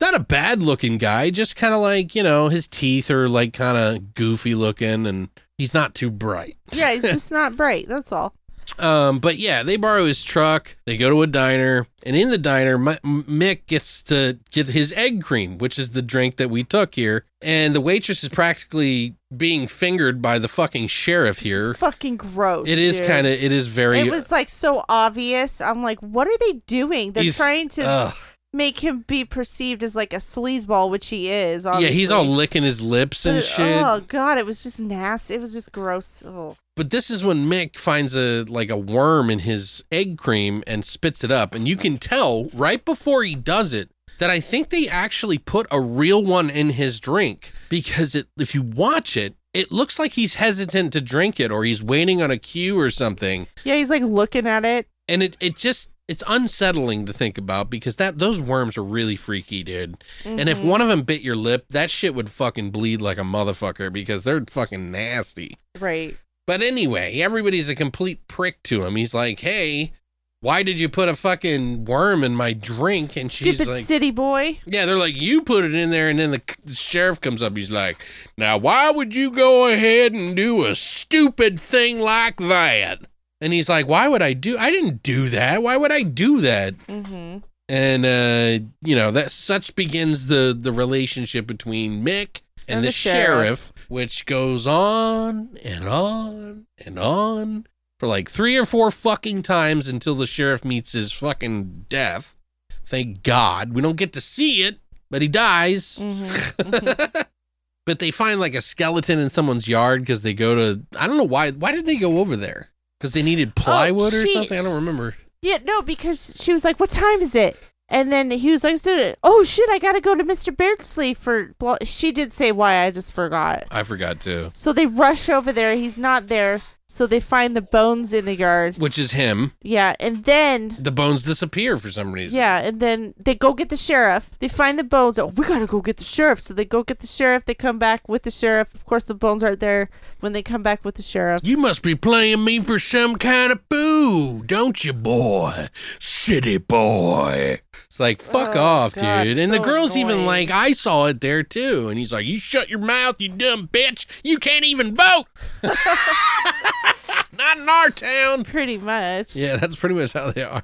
Not 0.00 0.14
a 0.16 0.20
bad 0.20 0.62
looking 0.62 0.98
guy, 0.98 1.30
just 1.30 1.54
kind 1.56 1.72
of 1.72 1.80
like, 1.80 2.14
you 2.14 2.24
know, 2.24 2.48
his 2.48 2.66
teeth 2.66 3.10
are 3.10 3.28
like 3.28 3.52
kind 3.52 3.78
of 3.78 4.14
goofy 4.14 4.54
looking 4.54 5.06
and 5.06 5.28
he's 5.56 5.72
not 5.72 5.94
too 5.94 6.10
bright. 6.10 6.56
Yeah, 6.72 6.92
he's 6.92 7.02
just 7.12 7.30
not 7.30 7.56
bright. 7.56 7.86
That's 7.88 8.10
all. 8.10 8.34
Um, 8.78 9.18
but 9.18 9.36
yeah, 9.36 9.62
they 9.62 9.76
borrow 9.76 10.04
his 10.06 10.24
truck. 10.24 10.76
They 10.86 10.96
go 10.96 11.10
to 11.10 11.22
a 11.22 11.26
diner, 11.26 11.86
and 12.04 12.16
in 12.16 12.30
the 12.30 12.38
diner, 12.38 12.74
M- 12.74 13.22
Mick 13.24 13.66
gets 13.66 14.02
to 14.04 14.38
get 14.50 14.68
his 14.68 14.92
egg 14.94 15.22
cream, 15.22 15.58
which 15.58 15.78
is 15.78 15.90
the 15.90 16.02
drink 16.02 16.36
that 16.36 16.48
we 16.50 16.64
took 16.64 16.94
here. 16.94 17.24
And 17.42 17.74
the 17.74 17.80
waitress 17.80 18.22
is 18.24 18.30
practically 18.30 19.16
being 19.36 19.66
fingered 19.68 20.22
by 20.22 20.38
the 20.38 20.48
fucking 20.48 20.86
sheriff 20.88 21.40
here. 21.40 21.74
fucking 21.74 22.16
gross. 22.16 22.68
It 22.68 22.78
is 22.78 23.00
kind 23.00 23.26
of, 23.26 23.32
it 23.34 23.52
is 23.52 23.66
very. 23.66 24.00
It 24.00 24.10
was 24.10 24.30
like 24.32 24.48
so 24.48 24.84
obvious. 24.88 25.60
I'm 25.60 25.82
like, 25.82 26.00
what 26.00 26.26
are 26.28 26.38
they 26.40 26.54
doing? 26.66 27.12
They're 27.12 27.24
trying 27.36 27.68
to 27.70 27.82
ugh. 27.82 28.14
Make 28.52 28.80
him 28.80 29.04
be 29.06 29.24
perceived 29.24 29.82
as 29.82 29.96
like 29.96 30.12
a 30.12 30.16
sleazeball, 30.16 30.90
which 30.90 31.08
he 31.08 31.30
is. 31.30 31.64
yeah, 31.64 31.80
he's 31.88 32.10
all 32.10 32.24
licking 32.24 32.62
his 32.62 32.80
lips 32.82 33.24
and 33.26 33.38
But, 33.38 33.44
shit. 33.44 33.82
Oh 33.82 34.00
god, 34.08 34.38
it 34.38 34.46
was 34.46 34.62
just 34.62 34.80
nasty. 34.80 35.34
It 35.34 35.40
was 35.40 35.54
just 35.54 35.72
gross. 35.72 36.22
Oh. 36.26 36.56
But 36.76 36.90
this 36.90 37.10
is 37.10 37.24
when 37.24 37.46
Mick 37.46 37.78
finds 37.78 38.16
a 38.16 38.44
like 38.44 38.70
a 38.70 38.76
worm 38.76 39.30
in 39.30 39.40
his 39.40 39.84
egg 39.92 40.18
cream 40.18 40.62
and 40.66 40.84
spits 40.84 41.22
it 41.24 41.30
up, 41.30 41.54
and 41.54 41.66
you 41.68 41.76
can 41.76 41.98
tell 41.98 42.44
right 42.54 42.84
before 42.84 43.22
he 43.24 43.34
does 43.34 43.72
it 43.72 43.90
that 44.18 44.30
I 44.30 44.40
think 44.40 44.68
they 44.68 44.88
actually 44.88 45.38
put 45.38 45.66
a 45.70 45.80
real 45.80 46.24
one 46.24 46.48
in 46.48 46.70
his 46.70 47.00
drink 47.00 47.52
because 47.68 48.14
it 48.14 48.26
if 48.38 48.54
you 48.54 48.62
watch 48.62 49.16
it, 49.16 49.34
it 49.52 49.72
looks 49.72 49.98
like 49.98 50.12
he's 50.12 50.36
hesitant 50.36 50.92
to 50.92 51.00
drink 51.00 51.40
it 51.40 51.50
or 51.50 51.64
he's 51.64 51.82
waiting 51.82 52.22
on 52.22 52.30
a 52.30 52.38
cue 52.38 52.78
or 52.78 52.88
something. 52.90 53.48
Yeah, 53.64 53.74
he's 53.74 53.90
like 53.90 54.02
looking 54.02 54.46
at 54.46 54.64
it. 54.64 54.86
And 55.08 55.22
it 55.22 55.36
it 55.40 55.56
just 55.56 55.90
it's 56.12 56.22
unsettling 56.28 57.06
to 57.06 57.12
think 57.12 57.38
about 57.38 57.70
because 57.70 57.96
that 57.96 58.18
those 58.18 58.40
worms 58.40 58.76
are 58.76 58.84
really 58.84 59.16
freaky, 59.16 59.62
dude. 59.62 59.96
And 60.24 60.38
Mm-hmm. 60.38 60.48
if 60.48 60.62
one 60.62 60.80
of 60.82 60.88
them 60.88 61.02
bit 61.02 61.22
your 61.22 61.36
lip, 61.36 61.64
that 61.70 61.88
shit 61.90 62.14
would 62.14 62.28
fucking 62.30 62.70
bleed 62.70 63.00
like 63.00 63.18
a 63.18 63.22
motherfucker 63.22 63.92
because 63.92 64.22
they're 64.24 64.44
fucking 64.50 64.90
nasty. 64.90 65.56
Right. 65.80 66.16
But 66.46 66.60
anyway, 66.62 67.20
everybody's 67.20 67.68
a 67.68 67.74
complete 67.74 68.26
prick 68.28 68.62
to 68.64 68.84
him. 68.84 68.96
He's 68.96 69.14
like, 69.14 69.38
"Hey, 69.40 69.92
why 70.40 70.64
did 70.64 70.78
you 70.80 70.88
put 70.88 71.08
a 71.08 71.14
fucking 71.14 71.84
worm 71.84 72.24
in 72.24 72.34
my 72.34 72.52
drink?" 72.52 73.16
And 73.16 73.30
she's 73.30 73.56
Stupid 73.56 73.72
like, 73.72 73.84
city 73.84 74.10
boy. 74.10 74.58
"Yeah." 74.66 74.84
They're 74.86 74.98
like, 74.98 75.14
"You 75.14 75.42
put 75.42 75.64
it 75.64 75.72
in 75.72 75.90
there," 75.90 76.08
and 76.10 76.18
then 76.18 76.32
the, 76.32 76.42
the 76.66 76.74
sheriff 76.74 77.20
comes 77.20 77.42
up. 77.42 77.56
He's 77.56 77.70
like, 77.70 77.96
"Now, 78.36 78.58
why 78.58 78.90
would 78.90 79.14
you 79.14 79.30
go 79.30 79.68
ahead 79.72 80.12
and 80.14 80.34
do 80.34 80.64
a 80.64 80.74
stupid 80.74 81.58
thing 81.60 82.00
like 82.00 82.36
that?" 82.38 82.98
And 83.42 83.52
he's 83.52 83.68
like, 83.68 83.88
"Why 83.88 84.08
would 84.08 84.22
I 84.22 84.32
do? 84.32 84.56
I 84.56 84.70
didn't 84.70 85.02
do 85.02 85.28
that. 85.28 85.62
Why 85.62 85.76
would 85.76 85.92
I 85.92 86.02
do 86.02 86.40
that?" 86.40 86.78
Mm-hmm. 86.78 87.38
And 87.68 88.06
uh, 88.06 88.64
you 88.80 88.96
know 88.96 89.10
that 89.10 89.30
such 89.30 89.74
begins 89.76 90.28
the 90.28 90.56
the 90.58 90.72
relationship 90.72 91.46
between 91.46 92.04
Mick 92.04 92.42
and, 92.68 92.76
And 92.76 92.82
the, 92.84 92.88
the 92.88 92.92
sheriff, 92.92 93.72
which 93.88 94.26
goes 94.26 94.66
on 94.66 95.56
and 95.64 95.86
on 95.86 96.66
and 96.84 96.98
on 96.98 97.66
for 97.98 98.06
like 98.06 98.28
three 98.28 98.56
or 98.56 98.64
four 98.64 98.90
fucking 98.90 99.42
times 99.42 99.88
until 99.88 100.14
the 100.14 100.26
sheriff 100.26 100.64
meets 100.64 100.92
his 100.92 101.12
fucking 101.12 101.86
death. 101.88 102.36
Thank 102.84 103.22
God 103.22 103.72
we 103.72 103.82
don't 103.82 103.96
get 103.96 104.12
to 104.14 104.20
see 104.20 104.62
it, 104.62 104.78
but 105.10 105.22
he 105.22 105.28
dies. 105.28 105.98
Mm-hmm. 105.98 107.22
but 107.86 107.98
they 107.98 108.10
find 108.10 108.40
like 108.40 108.54
a 108.54 108.60
skeleton 108.60 109.18
in 109.18 109.30
someone's 109.30 109.68
yard 109.68 110.00
because 110.00 110.22
they 110.22 110.34
go 110.34 110.54
to 110.54 110.82
I 110.98 111.06
don't 111.06 111.16
know 111.16 111.24
why 111.24 111.50
why 111.50 111.72
did 111.72 111.86
they 111.86 111.96
go 111.96 112.18
over 112.18 112.36
there 112.36 112.71
because 113.02 113.14
they 113.14 113.22
needed 113.22 113.48
oh, 113.56 113.60
plywood 113.60 114.14
or 114.14 114.22
she- 114.24 114.32
something 114.32 114.56
I 114.56 114.62
don't 114.62 114.76
remember. 114.76 115.16
Yeah, 115.42 115.58
no, 115.64 115.82
because 115.82 116.40
she 116.40 116.52
was 116.52 116.64
like, 116.64 116.78
"What 116.78 116.90
time 116.90 117.20
is 117.20 117.34
it?" 117.34 117.58
And 117.88 118.12
then 118.12 118.30
he 118.30 118.52
was 118.52 118.62
like, 118.62 118.78
"Oh 119.24 119.42
shit, 119.42 119.68
I 119.70 119.80
gotta 119.80 120.00
go 120.00 120.14
to 120.14 120.22
Mr. 120.22 120.56
Beardsley 120.56 121.12
for." 121.12 121.52
blah-" 121.58 121.78
She 121.82 122.12
did 122.12 122.32
say 122.32 122.52
why, 122.52 122.84
I 122.84 122.92
just 122.92 123.12
forgot. 123.12 123.64
I 123.72 123.82
forgot 123.82 124.20
to. 124.20 124.50
So 124.54 124.72
they 124.72 124.86
rush 124.86 125.28
over 125.28 125.52
there. 125.52 125.74
He's 125.74 125.98
not 125.98 126.28
there. 126.28 126.60
So 126.92 127.06
they 127.06 127.20
find 127.20 127.56
the 127.56 127.62
bones 127.62 128.12
in 128.12 128.26
the 128.26 128.36
yard. 128.36 128.76
Which 128.76 128.98
is 128.98 129.12
him. 129.12 129.52
Yeah, 129.62 129.94
and 129.98 130.24
then 130.24 130.76
The 130.78 130.90
bones 130.92 131.22
disappear 131.24 131.78
for 131.78 131.90
some 131.90 132.12
reason. 132.12 132.36
yeah, 132.36 132.58
and 132.58 132.80
then 132.80 133.14
they 133.18 133.34
go 133.34 133.54
get 133.54 133.70
the 133.70 133.78
sheriff. 133.78 134.28
They 134.40 134.48
find 134.48 134.78
the 134.78 134.84
bones. 134.84 135.18
Oh, 135.18 135.28
we 135.28 135.46
gotta 135.46 135.66
go 135.66 135.80
get 135.80 135.96
the 135.96 136.04
sheriff. 136.04 136.40
So 136.40 136.52
they 136.52 136.66
go 136.66 136.82
get 136.82 136.98
the 136.98 137.06
sheriff. 137.06 137.46
They 137.46 137.54
come 137.54 137.78
back 137.78 138.06
with 138.10 138.24
the 138.24 138.30
sheriff. 138.30 138.74
Of 138.74 138.84
course, 138.84 139.04
the 139.04 139.14
bones 139.14 139.42
aren't 139.42 139.60
there 139.60 139.88
when 140.20 140.34
they 140.34 140.42
come 140.42 140.62
back 140.62 140.84
with 140.84 140.96
the 140.96 141.02
sheriff. 141.02 141.40
You 141.42 141.56
must 141.56 141.82
be 141.82 141.94
playing 141.94 142.44
me 142.44 142.60
for 142.60 142.78
some 142.78 143.16
kind 143.16 143.50
of 143.52 143.66
boo, 143.70 144.42
don't 144.44 144.84
you, 144.84 144.92
boy? 144.92 145.68
City 145.98 146.58
boy. 146.58 147.60
It's 147.92 148.00
like, 148.00 148.22
fuck 148.22 148.56
Oh, 148.56 148.58
off, 148.58 148.94
God, 148.94 149.24
dude. 149.24 149.36
And 149.36 149.52
the 149.52 149.56
so 149.58 149.64
girl's 149.64 149.98
even 149.98 150.24
like, 150.24 150.50
I 150.50 150.72
saw 150.72 151.08
it 151.08 151.20
there 151.20 151.42
too. 151.42 151.90
And 151.90 151.98
he's 151.98 152.10
like, 152.10 152.24
You 152.24 152.38
shut 152.38 152.70
your 152.70 152.78
mouth, 152.78 153.20
you 153.20 153.28
dumb 153.28 153.68
bitch. 153.68 154.06
You 154.24 154.38
can't 154.38 154.64
even 154.64 154.94
vote. 154.94 155.24
Not 157.36 157.58
in 157.58 157.68
our 157.68 157.90
town. 157.90 158.44
Pretty 158.44 158.78
much. 158.78 159.36
Yeah, 159.36 159.56
that's 159.56 159.76
pretty 159.76 159.94
much 159.94 160.14
how 160.14 160.30
they 160.30 160.42
are. 160.42 160.62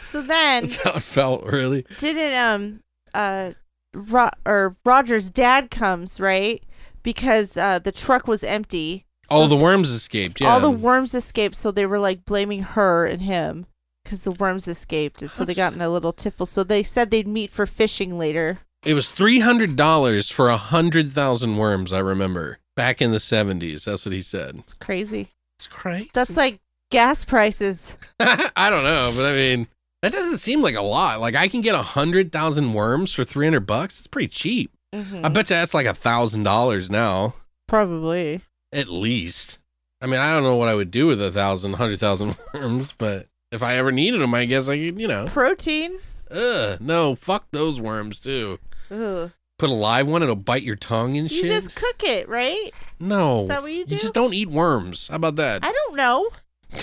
So 0.00 0.22
then 0.22 0.62
That's 0.62 0.82
how 0.82 0.92
it 0.92 1.02
felt, 1.02 1.44
really. 1.44 1.84
didn't 1.98 2.38
um 2.38 2.80
uh 3.12 3.52
Ro- 3.92 4.30
or 4.46 4.76
Roger's 4.86 5.28
dad 5.30 5.70
comes 5.70 6.18
right 6.18 6.62
because 7.02 7.58
uh 7.58 7.78
the 7.80 7.92
truck 7.92 8.26
was 8.26 8.42
empty. 8.42 9.04
All 9.28 9.46
the 9.46 9.56
worms 9.56 9.90
escaped, 9.90 10.40
yeah. 10.40 10.48
all 10.48 10.60
the 10.60 10.70
worms 10.70 11.14
escaped, 11.14 11.54
so 11.54 11.70
they 11.70 11.84
were 11.84 11.98
like 11.98 12.24
blaming 12.24 12.62
her 12.62 13.04
and 13.04 13.20
him 13.20 13.66
because 14.10 14.24
the 14.24 14.32
worms 14.32 14.66
escaped, 14.66 15.22
and 15.22 15.30
so 15.30 15.44
they 15.44 15.54
got 15.54 15.72
in 15.72 15.80
a 15.80 15.88
little 15.88 16.12
tiffle. 16.12 16.44
So 16.46 16.64
they 16.64 16.82
said 16.82 17.12
they'd 17.12 17.28
meet 17.28 17.50
for 17.52 17.64
fishing 17.64 18.18
later. 18.18 18.58
it 18.84 18.94
was 18.94 19.06
$300 19.12 20.32
for 20.32 20.48
a 20.48 20.52
100,000 20.52 21.56
worms, 21.56 21.92
I 21.92 22.00
remember. 22.00 22.58
Back 22.74 23.00
in 23.00 23.12
the 23.12 23.18
70s. 23.18 23.84
That's 23.84 24.04
what 24.04 24.12
he 24.12 24.20
said. 24.20 24.56
It's 24.58 24.72
crazy. 24.72 25.28
It's 25.58 25.68
crazy. 25.68 26.10
That's 26.12 26.36
like 26.36 26.56
gas 26.90 27.24
prices. 27.24 27.96
I 28.20 28.68
don't 28.68 28.82
know, 28.84 29.12
but 29.16 29.26
I 29.26 29.36
mean, 29.36 29.68
That 30.02 30.12
doesn't 30.12 30.38
seem 30.38 30.60
like 30.60 30.74
a 30.76 30.82
lot. 30.82 31.20
Like 31.20 31.36
I 31.36 31.46
can 31.46 31.60
get 31.60 31.74
a 31.76 31.82
hundred 31.82 32.32
thousand 32.32 32.72
worms 32.72 33.12
for 33.14 33.22
three 33.22 33.46
hundred 33.46 33.66
bucks. 33.66 33.98
It's 33.98 34.06
pretty 34.08 34.28
cheap. 34.28 34.72
Mhm. 34.92 35.24
I 35.24 35.28
bet 35.28 35.50
you 35.50 35.56
that's 35.56 35.74
like 35.74 35.86
a 35.86 35.94
thousand 35.94 36.42
dollars 36.44 36.90
now, 36.90 37.34
Probably. 37.68 38.40
at 38.72 38.88
least. 38.88 39.58
I 40.02 40.06
mean, 40.06 40.18
I 40.20 40.32
don't 40.34 40.42
know 40.42 40.56
what 40.56 40.68
I 40.68 40.74
would 40.74 40.90
do 40.90 41.06
with 41.06 41.20
a 41.22 41.30
thousand, 41.30 41.74
hundred 41.74 41.98
thousand 42.00 42.34
worms, 42.54 42.92
but 42.92 43.26
if 43.52 43.62
I 43.62 43.76
ever 43.76 43.90
needed 43.92 44.20
them, 44.20 44.34
I 44.34 44.44
guess 44.44 44.68
I 44.68 44.76
could, 44.76 44.98
you 44.98 45.08
know. 45.08 45.26
Protein. 45.26 45.98
Ugh, 46.30 46.80
no, 46.80 47.14
fuck 47.16 47.46
those 47.50 47.80
worms 47.80 48.20
too. 48.20 48.58
Ugh. 48.90 49.32
Put 49.58 49.70
a 49.70 49.74
live 49.74 50.08
one, 50.08 50.22
it'll 50.22 50.36
bite 50.36 50.62
your 50.62 50.76
tongue 50.76 51.18
and 51.18 51.30
shit. 51.30 51.42
You 51.42 51.48
shit. 51.48 51.62
just 51.64 51.76
cook 51.76 52.02
it, 52.04 52.28
right? 52.28 52.70
no, 52.98 53.42
Is 53.42 53.48
that 53.48 53.62
what 53.62 53.72
you 53.72 53.84
do? 53.84 53.96
just 53.96 54.14
don't 54.14 54.32
eat 54.32 54.48
worms. 54.48 55.08
How 55.08 55.16
about 55.16 55.36
that? 55.36 55.64
I 55.64 55.72
don't 55.72 55.96
know. 55.96 56.30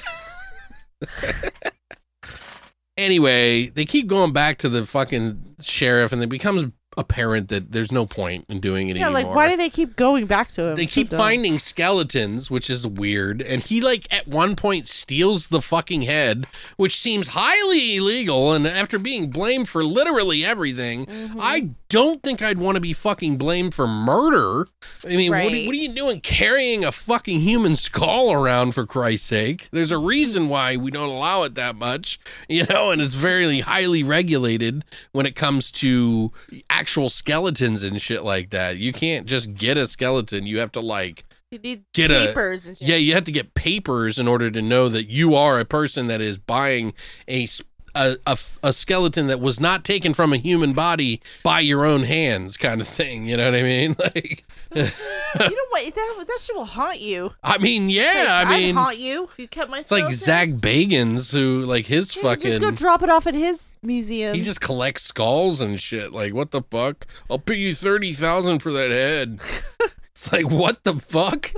anyway, 2.98 3.68
they 3.68 3.86
keep 3.86 4.08
going 4.08 4.34
back 4.34 4.58
to 4.60 4.70
the 4.70 4.86
fucking 4.86 5.56
sheriff, 5.62 6.12
and 6.12 6.22
it 6.22 6.28
becomes 6.28 6.66
apparent 6.98 7.48
that 7.50 7.72
there's 7.72 7.92
no 7.92 8.06
point 8.06 8.46
in 8.50 8.60
doing 8.60 8.90
it 8.90 8.98
Yeah, 8.98 9.06
anymore. 9.06 9.24
like 9.24 9.36
why 9.36 9.50
do 9.50 9.56
they 9.58 9.70
keep 9.70 9.96
going 9.96 10.26
back 10.26 10.50
to 10.50 10.70
him? 10.70 10.76
they 10.76 10.86
So 10.86 10.96
keep 10.96 11.10
dumb. 11.10 11.20
finding 11.20 11.60
skeletons, 11.60 12.50
which 12.52 12.70
is 12.70 12.86
weird. 12.88 13.42
And 13.42 13.62
he, 13.62 13.82
like, 13.82 14.12
at 14.14 14.28
one 14.28 14.56
point 14.56 14.88
steals 14.88 15.48
the 15.48 15.62
fucking 15.62 16.02
head, 16.02 16.46
which 16.76 16.96
seems 16.96 17.30
highly 17.30 17.98
illegal. 17.98 18.54
And 18.54 18.66
after 18.68 18.98
being 19.00 19.30
blamed 19.30 19.70
for 19.70 19.84
literally 19.84 20.44
everything, 20.44 21.06
Mm-hmm. 21.08 21.40
I 21.42 21.70
don't 21.90 22.22
think 22.24 22.42
I'd 22.42 22.58
want 22.58 22.76
to 22.76 22.82
be 22.82 22.94
fucking 22.94 23.38
blamed 23.38 23.74
for 23.74 23.88
murder. 23.88 24.68
I 25.06 25.10
mean, 25.16 25.30
what, 25.32 25.38
are, 25.38 25.42
Right. 25.48 25.66
what 25.66 25.74
are 25.74 25.78
you 25.78 25.94
doing 25.94 26.20
carrying 26.22 26.84
a 26.84 26.92
fucking 26.92 27.40
human 27.42 27.76
skull 27.76 28.32
around, 28.32 28.74
for 28.74 28.86
Christ's 28.86 29.28
sake? 29.28 29.70
There's 29.72 29.92
a 29.92 29.98
reason 29.98 30.50
why 30.50 30.76
we 30.76 30.92
don't 30.92 31.10
allow 31.10 31.44
it 31.44 31.54
that 31.56 31.76
much, 31.76 32.20
you 32.50 32.64
know, 32.70 32.92
and 32.92 33.02
it's 33.02 33.14
very 33.16 33.60
highly 33.62 34.04
regulated 34.04 34.84
when 35.12 35.26
it 35.26 35.36
comes 35.36 35.72
to 35.74 36.32
actual 36.70 36.87
skeletons 37.10 37.84
and 37.84 38.02
shit 38.02 38.24
like 38.24 38.50
that. 38.52 38.78
You 38.78 38.94
can't 38.94 39.26
just 39.28 39.54
get 39.54 39.78
a 39.78 39.86
skeleton. 39.88 40.46
You 40.46 40.60
have 40.60 40.72
to, 40.74 40.80
like, 40.80 41.24
You 41.52 41.60
need 41.60 41.84
get 41.94 42.12
a- 42.12 42.28
papers 42.28 42.68
and 42.68 42.78
shit. 42.78 42.88
yeah, 42.88 42.96
you 42.96 43.14
have 43.14 43.24
to 43.26 43.32
get 43.32 43.54
papers 43.54 44.18
in 44.20 44.28
order 44.28 44.50
to 44.52 44.62
know 44.62 44.90
that 44.90 45.08
you 45.10 45.36
are 45.36 45.60
a 45.60 45.66
person 45.66 46.08
that 46.08 46.22
is 46.22 46.38
buying 46.38 46.94
a 47.30 47.48
a 47.96 48.38
a 48.62 48.72
skeleton 48.74 49.26
that 49.26 49.40
was 49.40 49.60
not 49.60 49.84
taken 49.84 50.14
from 50.14 50.32
a 50.32 50.38
human 50.38 50.74
body 50.74 51.20
by 51.42 51.60
your 51.62 51.84
own 51.84 52.04
hands, 52.04 52.56
kind 52.56 52.80
of 52.80 52.88
thing. 52.88 53.26
You 53.26 53.38
know 53.38 53.46
what 53.50 53.60
I 53.60 53.64
mean? 53.64 53.96
Like, 54.00 54.44
you 54.76 54.82
know 54.84 55.66
what? 55.70 55.96
That 55.96 56.26
that 56.28 56.40
shit 56.40 56.56
will 56.56 56.66
haunt 56.66 57.00
you. 57.00 57.32
I 57.44 57.58
mean, 57.58 57.90
yeah, 57.90 58.44
Like, 58.44 58.48
I 58.48 58.58
mean, 58.58 58.78
I'd 58.78 58.82
haunt 58.82 58.98
you. 58.98 59.30
You 59.38 59.48
kept 59.48 59.72
my. 59.72 59.80
it's 59.80 59.92
like 59.92 60.12
Zach 60.14 60.50
Bagans, 60.50 61.32
who 61.32 61.64
like 61.64 61.86
his 61.86 62.14
fucking. 62.14 62.52
Just 62.52 62.62
go 62.62 62.72
drop 62.72 63.04
it 63.04 63.10
off 63.10 63.28
at 63.28 63.34
his 63.34 63.74
museum. 63.82 64.36
He 64.36 64.42
just 64.42 64.62
collects 64.62 65.04
skulls 65.04 65.62
and 65.62 65.80
shit. 65.80 66.12
Like, 66.12 66.34
what 66.34 66.52
the 66.52 66.62
fuck? 66.64 67.08
I'll 67.30 67.40
pay 67.40 67.56
you 67.56 67.74
thirty 67.74 68.14
thousand 68.14 68.60
for 68.60 68.72
that 68.74 68.92
head. 68.92 69.40
it's 70.12 70.32
like, 70.32 70.50
what 70.50 70.84
the 70.84 70.96
fuck? 70.96 71.52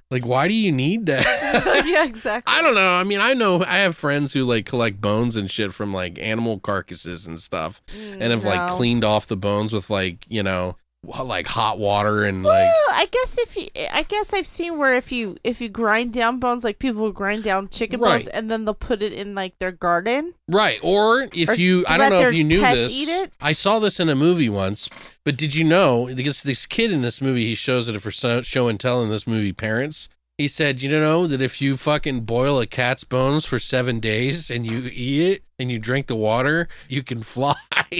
like, 0.10 0.24
why 0.26 0.48
do 0.48 0.54
you 0.54 0.72
need 0.72 1.06
that? 1.06 1.84
yeah, 1.86 2.04
exactly. 2.04 2.52
I 2.54 2.62
don't 2.62 2.74
know. 2.74 2.94
I 2.94 3.04
mean, 3.04 3.20
I 3.20 3.34
know 3.34 3.62
I 3.62 3.78
have 3.78 3.96
friends 3.96 4.32
who 4.32 4.44
like 4.44 4.66
collect 4.66 5.00
bones 5.00 5.36
and 5.36 5.50
shit 5.50 5.72
from 5.74 5.92
like 5.92 6.18
animal 6.18 6.58
carcasses 6.58 7.26
and 7.26 7.40
stuff, 7.40 7.82
and 8.12 8.22
have 8.22 8.44
like 8.44 8.60
mm, 8.60 8.76
cleaned 8.76 9.04
off 9.04 9.26
the 9.26 9.36
bones 9.36 9.72
with 9.72 9.90
like 9.90 10.24
you 10.28 10.42
know 10.42 10.76
like 11.04 11.46
hot 11.46 11.78
water 11.78 12.24
and 12.24 12.42
like 12.42 12.64
Well, 12.64 12.86
I 12.90 13.06
guess 13.10 13.38
if 13.38 13.56
you, 13.56 13.68
I 13.92 14.02
guess 14.02 14.34
I've 14.34 14.46
seen 14.46 14.78
where 14.78 14.94
if 14.94 15.12
you 15.12 15.36
if 15.44 15.60
you 15.60 15.68
grind 15.68 16.12
down 16.12 16.38
bones, 16.40 16.64
like 16.64 16.78
people 16.78 17.02
will 17.02 17.12
grind 17.12 17.44
down 17.44 17.68
chicken 17.68 18.00
Right. 18.00 18.14
bones 18.18 18.28
and 18.28 18.50
then 18.50 18.64
they'll 18.64 18.74
put 18.74 19.02
it 19.02 19.12
in 19.12 19.34
like 19.34 19.58
their 19.58 19.72
garden. 19.72 20.34
right. 20.48 20.78
Or 20.82 21.28
if 21.32 21.50
Or 21.50 21.54
you, 21.54 21.84
I 21.88 21.96
don't 21.96 22.10
know 22.10 22.20
if 22.28 22.34
you 22.34 22.44
knew 22.44 22.60
this. 22.60 23.28
I 23.40 23.52
saw 23.52 23.78
this 23.78 24.00
in 24.00 24.08
a 24.08 24.14
movie 24.16 24.48
once, 24.48 24.88
but 25.24 25.36
did 25.36 25.54
you 25.54 25.64
know? 25.64 26.06
Because 26.14 26.42
this 26.42 26.66
kid 26.66 26.90
in 26.92 27.02
this 27.02 27.20
movie, 27.20 27.46
he 27.46 27.54
shows 27.54 27.88
it 27.88 27.98
for 28.00 28.10
show 28.10 28.68
and 28.68 28.80
tell 28.80 29.02
in 29.02 29.08
this 29.08 29.26
movie. 29.26 29.52
Parents. 29.52 30.08
He 30.36 30.46
said, 30.46 30.80
you 30.82 30.88
know 30.88 31.26
that 31.26 31.42
if 31.42 31.60
you 31.60 31.76
fucking 31.76 32.20
boil 32.20 32.60
a 32.60 32.66
cat's 32.66 33.02
bones 33.02 33.44
for 33.44 33.58
seven 33.58 33.98
days 33.98 34.52
and 34.52 34.64
you 34.64 34.88
eat 34.92 35.32
it 35.32 35.42
and 35.58 35.68
you 35.68 35.80
drink 35.80 36.06
the 36.06 36.14
water, 36.14 36.68
you 36.88 37.02
can 37.02 37.22
fly. 37.22 37.56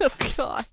oh 0.00 0.08
God, 0.36 0.66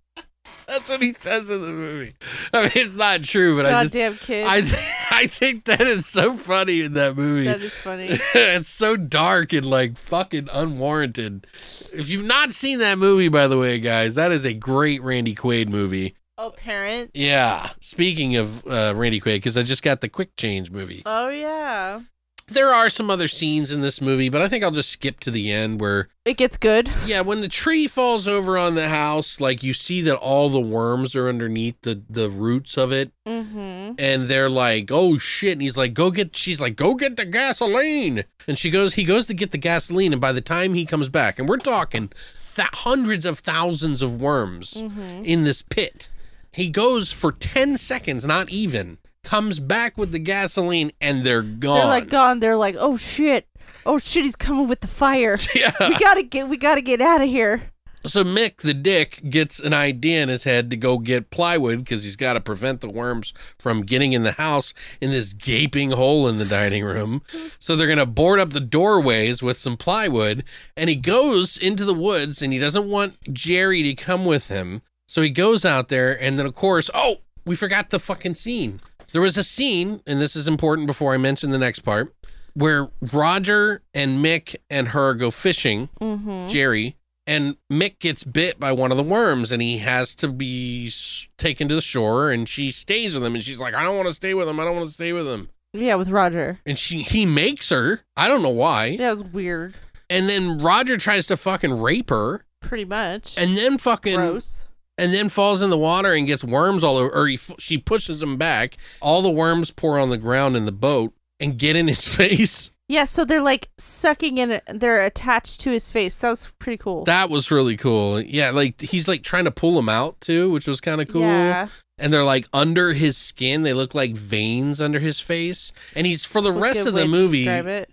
That's 0.78 0.90
what 0.90 1.02
he 1.02 1.12
says 1.12 1.50
in 1.50 1.62
the 1.62 1.70
movie. 1.70 2.14
I 2.54 2.64
mean, 2.64 2.72
it's 2.76 2.96
not 2.98 3.24
true, 3.24 3.56
but 3.56 3.66
I 3.66 3.84
just 3.84 3.94
goddamn 3.94 4.16
kid. 4.16 4.46
I 4.46 4.62
th- 4.62 4.74
I 5.12 5.28
think 5.28 5.64
that 5.66 5.82
is 5.82 6.06
so 6.06 6.36
funny 6.36 6.82
in 6.82 6.94
that 6.94 7.16
movie. 7.16 7.46
that 7.46 7.62
is 7.62 7.78
funny. 7.78 8.10
it's 8.36 8.68
so 8.68 8.98
dark 8.98 9.54
and 9.54 9.66
like 9.66 9.98
fucking 9.98 10.50
unwarranted. 10.52 11.48
If 11.94 12.12
you've 12.12 12.26
not 12.26 12.52
seen 12.52 12.80
that 12.80 12.98
movie, 12.98 13.30
by 13.30 13.48
the 13.48 13.58
way, 13.58 13.80
guys, 13.80 14.16
that 14.16 14.34
is 14.34 14.46
a 14.46 14.54
great 14.54 15.02
Randy 15.02 15.34
Quaid 15.34 15.70
movie. 15.70 16.16
Oh, 16.38 16.52
parents. 16.52 17.12
Yeah. 17.16 17.70
Speaking 17.80 18.36
of 18.36 18.66
uh, 18.68 18.94
Randy 18.96 19.22
Quaid, 19.22 19.38
because 19.38 19.58
I 19.58 19.62
just 19.62 19.82
got 19.84 20.02
the 20.02 20.10
Quick 20.10 20.36
Change 20.36 20.70
movie. 20.70 21.02
Oh 21.06 21.30
yeah. 21.30 22.02
There 22.50 22.74
are 22.74 22.90
some 22.90 23.10
other 23.10 23.28
scenes 23.28 23.72
in 23.72 23.82
this 23.82 24.00
movie, 24.02 24.30
but 24.30 24.42
I 24.42 24.48
think 24.48 24.64
I'll 24.64 24.72
just 24.72 24.90
skip 24.90 25.20
to 25.22 25.32
the 25.32 25.52
end 25.52 25.82
where 25.82 26.08
It 26.24 26.38
gets 26.38 26.56
good. 26.56 26.90
Yeah, 27.06 27.20
when 27.22 27.42
the 27.42 27.50
tree 27.50 27.88
falls 27.88 28.26
over 28.26 28.58
on 28.58 28.76
the 28.76 28.88
house, 28.88 29.42
like 29.42 29.64
you 29.64 29.74
see 29.74 30.02
that 30.04 30.16
all 30.16 30.48
the 30.48 30.60
worms 30.62 31.14
are 31.16 31.28
underneath 31.28 31.82
the 31.82 32.02
the 32.10 32.30
roots 32.30 32.78
of 32.78 32.92
it, 32.94 33.12
Mm-hmm. 33.28 33.96
and 34.00 34.28
they're 34.30 34.50
like, 34.50 34.90
"Oh 34.92 35.18
shit!" 35.18 35.52
And 35.54 35.62
he's 35.62 35.78
like, 35.78 35.94
"Go 35.94 36.10
get." 36.10 36.36
She's 36.38 36.62
like, 36.62 36.78
"Go 36.78 36.96
get 36.96 37.18
the 37.18 37.26
gasoline." 37.26 38.24
And 38.48 38.58
she 38.58 38.70
goes. 38.70 38.94
He 38.94 39.04
goes 39.04 39.26
to 39.26 39.34
get 39.34 39.52
the 39.52 39.58
gasoline, 39.58 40.14
and 40.14 40.22
by 40.22 40.32
the 40.32 40.40
time 40.42 40.74
he 40.74 40.86
comes 40.86 41.10
back, 41.10 41.38
and 41.40 41.50
we're 41.50 41.58
talking 41.58 42.10
th- 42.56 42.70
hundreds 42.74 43.26
of 43.26 43.40
thousands 43.40 44.02
of 44.02 44.22
worms 44.22 44.76
Mm-hmm. 44.82 45.26
in 45.26 45.44
this 45.44 45.62
pit. 45.62 46.08
He 46.54 46.70
goes 46.70 47.12
for 47.12 47.34
ten 47.34 47.76
seconds, 47.76 48.26
not 48.26 48.50
even. 48.50 49.00
Comes 49.28 49.60
back 49.60 49.98
with 49.98 50.14
the 50.14 50.20
gasoline, 50.20 50.94
and 51.02 51.26
they're 51.26 51.42
gone. 51.42 51.80
They're 51.80 51.86
like 51.86 52.10
gone. 52.10 52.40
They're 52.40 52.56
like, 52.56 52.78
oh 52.80 52.96
shit, 52.96 53.46
oh 53.86 53.98
shit, 53.98 54.24
he's 54.24 54.38
coming 54.38 54.70
with 54.70 54.80
the 54.80 54.88
fire. 54.88 55.38
yeah. 55.54 55.74
we 55.82 56.00
gotta 56.00 56.24
get, 56.24 56.48
we 56.48 56.58
gotta 56.58 56.80
get 56.80 57.02
out 57.02 57.22
of 57.22 57.28
here. 57.28 57.74
So 58.06 58.24
Mick 58.24 58.62
the 58.62 58.74
dick 58.74 59.20
gets 59.30 59.60
an 59.60 59.74
idea 59.74 60.24
in 60.24 60.30
his 60.30 60.46
head 60.46 60.70
to 60.70 60.78
go 60.78 60.98
get 60.98 61.30
plywood 61.30 61.80
because 61.80 62.06
he's 62.06 62.16
got 62.16 62.34
to 62.34 62.40
prevent 62.40 62.80
the 62.80 62.90
worms 62.90 63.34
from 63.60 63.82
getting 63.82 64.14
in 64.14 64.24
the 64.24 64.32
house 64.32 64.74
in 65.02 65.10
this 65.10 65.34
gaping 65.34 65.92
hole 65.92 66.30
in 66.30 66.38
the 66.38 66.46
dining 66.46 66.86
room. 66.86 67.22
So 67.60 67.76
they're 67.76 67.86
gonna 67.86 68.06
board 68.06 68.40
up 68.40 68.52
the 68.52 68.62
doorways 68.62 69.44
with 69.44 69.58
some 69.58 69.76
plywood, 69.76 70.46
and 70.78 70.90
he 70.90 70.96
goes 70.96 71.58
into 71.58 71.84
the 71.84 71.94
woods 71.94 72.42
and 72.42 72.54
he 72.54 72.60
doesn't 72.60 72.90
want 72.90 73.34
Geri 73.34 73.84
to 73.84 73.94
come 73.94 74.24
with 74.24 74.48
him. 74.48 74.84
So 75.06 75.22
he 75.22 75.30
goes 75.30 75.66
out 75.66 75.90
there, 75.90 76.18
and 76.18 76.40
then 76.40 76.46
of 76.46 76.54
course, 76.54 76.90
oh, 76.96 77.18
we 77.46 77.56
forgot 77.56 77.90
the 77.90 78.00
fucking 78.00 78.36
scene. 78.36 78.80
There 79.14 79.22
was 79.22 79.38
a 79.38 79.44
scene, 79.44 80.02
and 80.06 80.20
this 80.22 80.36
is 80.36 80.48
important 80.48 80.88
before 80.88 81.14
I 81.14 81.18
mention 81.18 81.52
the 81.52 81.58
next 81.58 81.80
part, 81.80 82.14
where 82.54 82.90
Roger 83.14 83.82
and 83.94 84.24
Mick 84.24 84.56
and 84.70 84.90
her 84.90 85.14
go 85.14 85.32
fishing. 85.32 85.90
Mm-hmm. 86.02 86.48
Geri, 86.48 86.98
and 87.26 87.56
Mick 87.72 88.00
gets 88.00 88.24
bit 88.24 88.60
by 88.60 88.72
one 88.72 88.92
of 88.92 88.98
the 88.98 89.04
worms 89.04 89.52
and 89.52 89.62
he 89.62 89.78
has 89.80 90.16
to 90.16 90.28
be 90.30 90.90
taken 91.38 91.68
to 91.68 91.76
the 91.76 91.82
shore 91.82 92.32
and 92.32 92.48
she 92.48 92.72
stays 92.72 93.14
with 93.14 93.24
him 93.26 93.36
and 93.36 93.44
she's 93.44 93.60
like 93.60 93.74
I 93.76 93.84
don't 93.84 93.98
want 93.98 94.08
to 94.08 94.14
stay 94.14 94.34
with 94.34 94.48
him 94.48 94.60
I 94.62 94.64
don't 94.64 94.76
want 94.76 94.86
to 94.88 94.92
stay 94.94 95.12
with 95.12 95.28
him 95.28 95.50
Yeah, 95.74 95.96
with 95.96 96.08
Roger. 96.10 96.60
and 96.66 96.80
she 96.80 97.02
he 97.02 97.26
makes 97.26 97.70
her 97.70 98.00
I 98.16 98.30
don't 98.30 98.42
know 98.44 98.50
why 98.50 98.96
That 98.96 99.10
was 99.12 99.26
weird. 99.26 99.76
and 100.10 100.30
then 100.30 100.58
Roger 100.60 100.96
tries 100.96 101.28
to 101.28 101.36
fucking 101.36 101.82
rape 101.82 102.10
her 102.12 102.46
Pretty 102.62 102.86
much. 102.86 103.38
and 103.38 103.58
then 103.58 103.78
fucking 103.78 104.16
Gross. 104.16 104.66
And 104.98 105.14
then 105.14 105.30
falls 105.30 105.62
in 105.62 105.70
the 105.70 105.78
water 105.78 106.14
and 106.14 106.28
gets 106.28 106.44
worms 106.44 106.84
all 106.84 106.98
over 106.98 107.10
or 107.10 107.28
he, 107.28 107.38
she 107.60 107.78
pushes 107.78 108.22
him 108.22 108.38
back 108.38 108.76
all 109.02 109.22
the 109.22 109.30
worms 109.32 109.72
pour 109.72 110.00
on 110.00 110.10
the 110.10 110.18
ground 110.18 110.56
in 110.58 110.66
the 110.66 110.72
boat 110.72 111.14
and 111.40 111.58
get 111.60 111.76
in 111.76 111.88
his 111.88 112.16
face 112.18 112.72
Yeah, 112.90 113.04
so 113.04 113.26
they're 113.26 113.42
like 113.42 113.70
sucking 113.78 114.38
in. 114.38 114.62
They're 114.74 115.06
attached 115.06 115.60
to 115.62 115.72
his 115.72 115.90
face. 115.90 116.18
That 116.20 116.30
was 116.30 116.52
pretty 116.58 116.78
cool. 116.78 117.04
that 117.04 117.30
was 117.30 117.52
really 117.52 117.76
cool 117.78 118.22
yeah 118.22 118.50
like 118.52 118.80
he's 118.82 119.08
like 119.08 119.24
trying 119.24 119.46
to 119.46 119.52
pull 119.52 119.78
him 119.78 119.90
out 119.90 120.20
too 120.22 120.50
which 120.50 120.68
was 120.68 120.80
kind 120.82 121.02
of 121.02 121.08
cool 121.10 121.22
Yeah. 121.22 121.68
And 122.00 122.14
they're 122.14 122.24
like 122.24 122.46
under 122.54 122.94
his 122.94 123.18
skin. 123.18 123.64
They 123.64 123.74
look 123.74 123.96
like 123.96 124.16
veins 124.16 124.80
under 124.80 125.00
his 125.00 125.20
face. 125.20 125.72
And 125.96 126.06
he's 126.08 126.26
for 126.26 126.42
the 126.42 126.52
rest 126.52 126.86
of 126.88 126.94
the 126.94 127.08
movie 127.08 127.48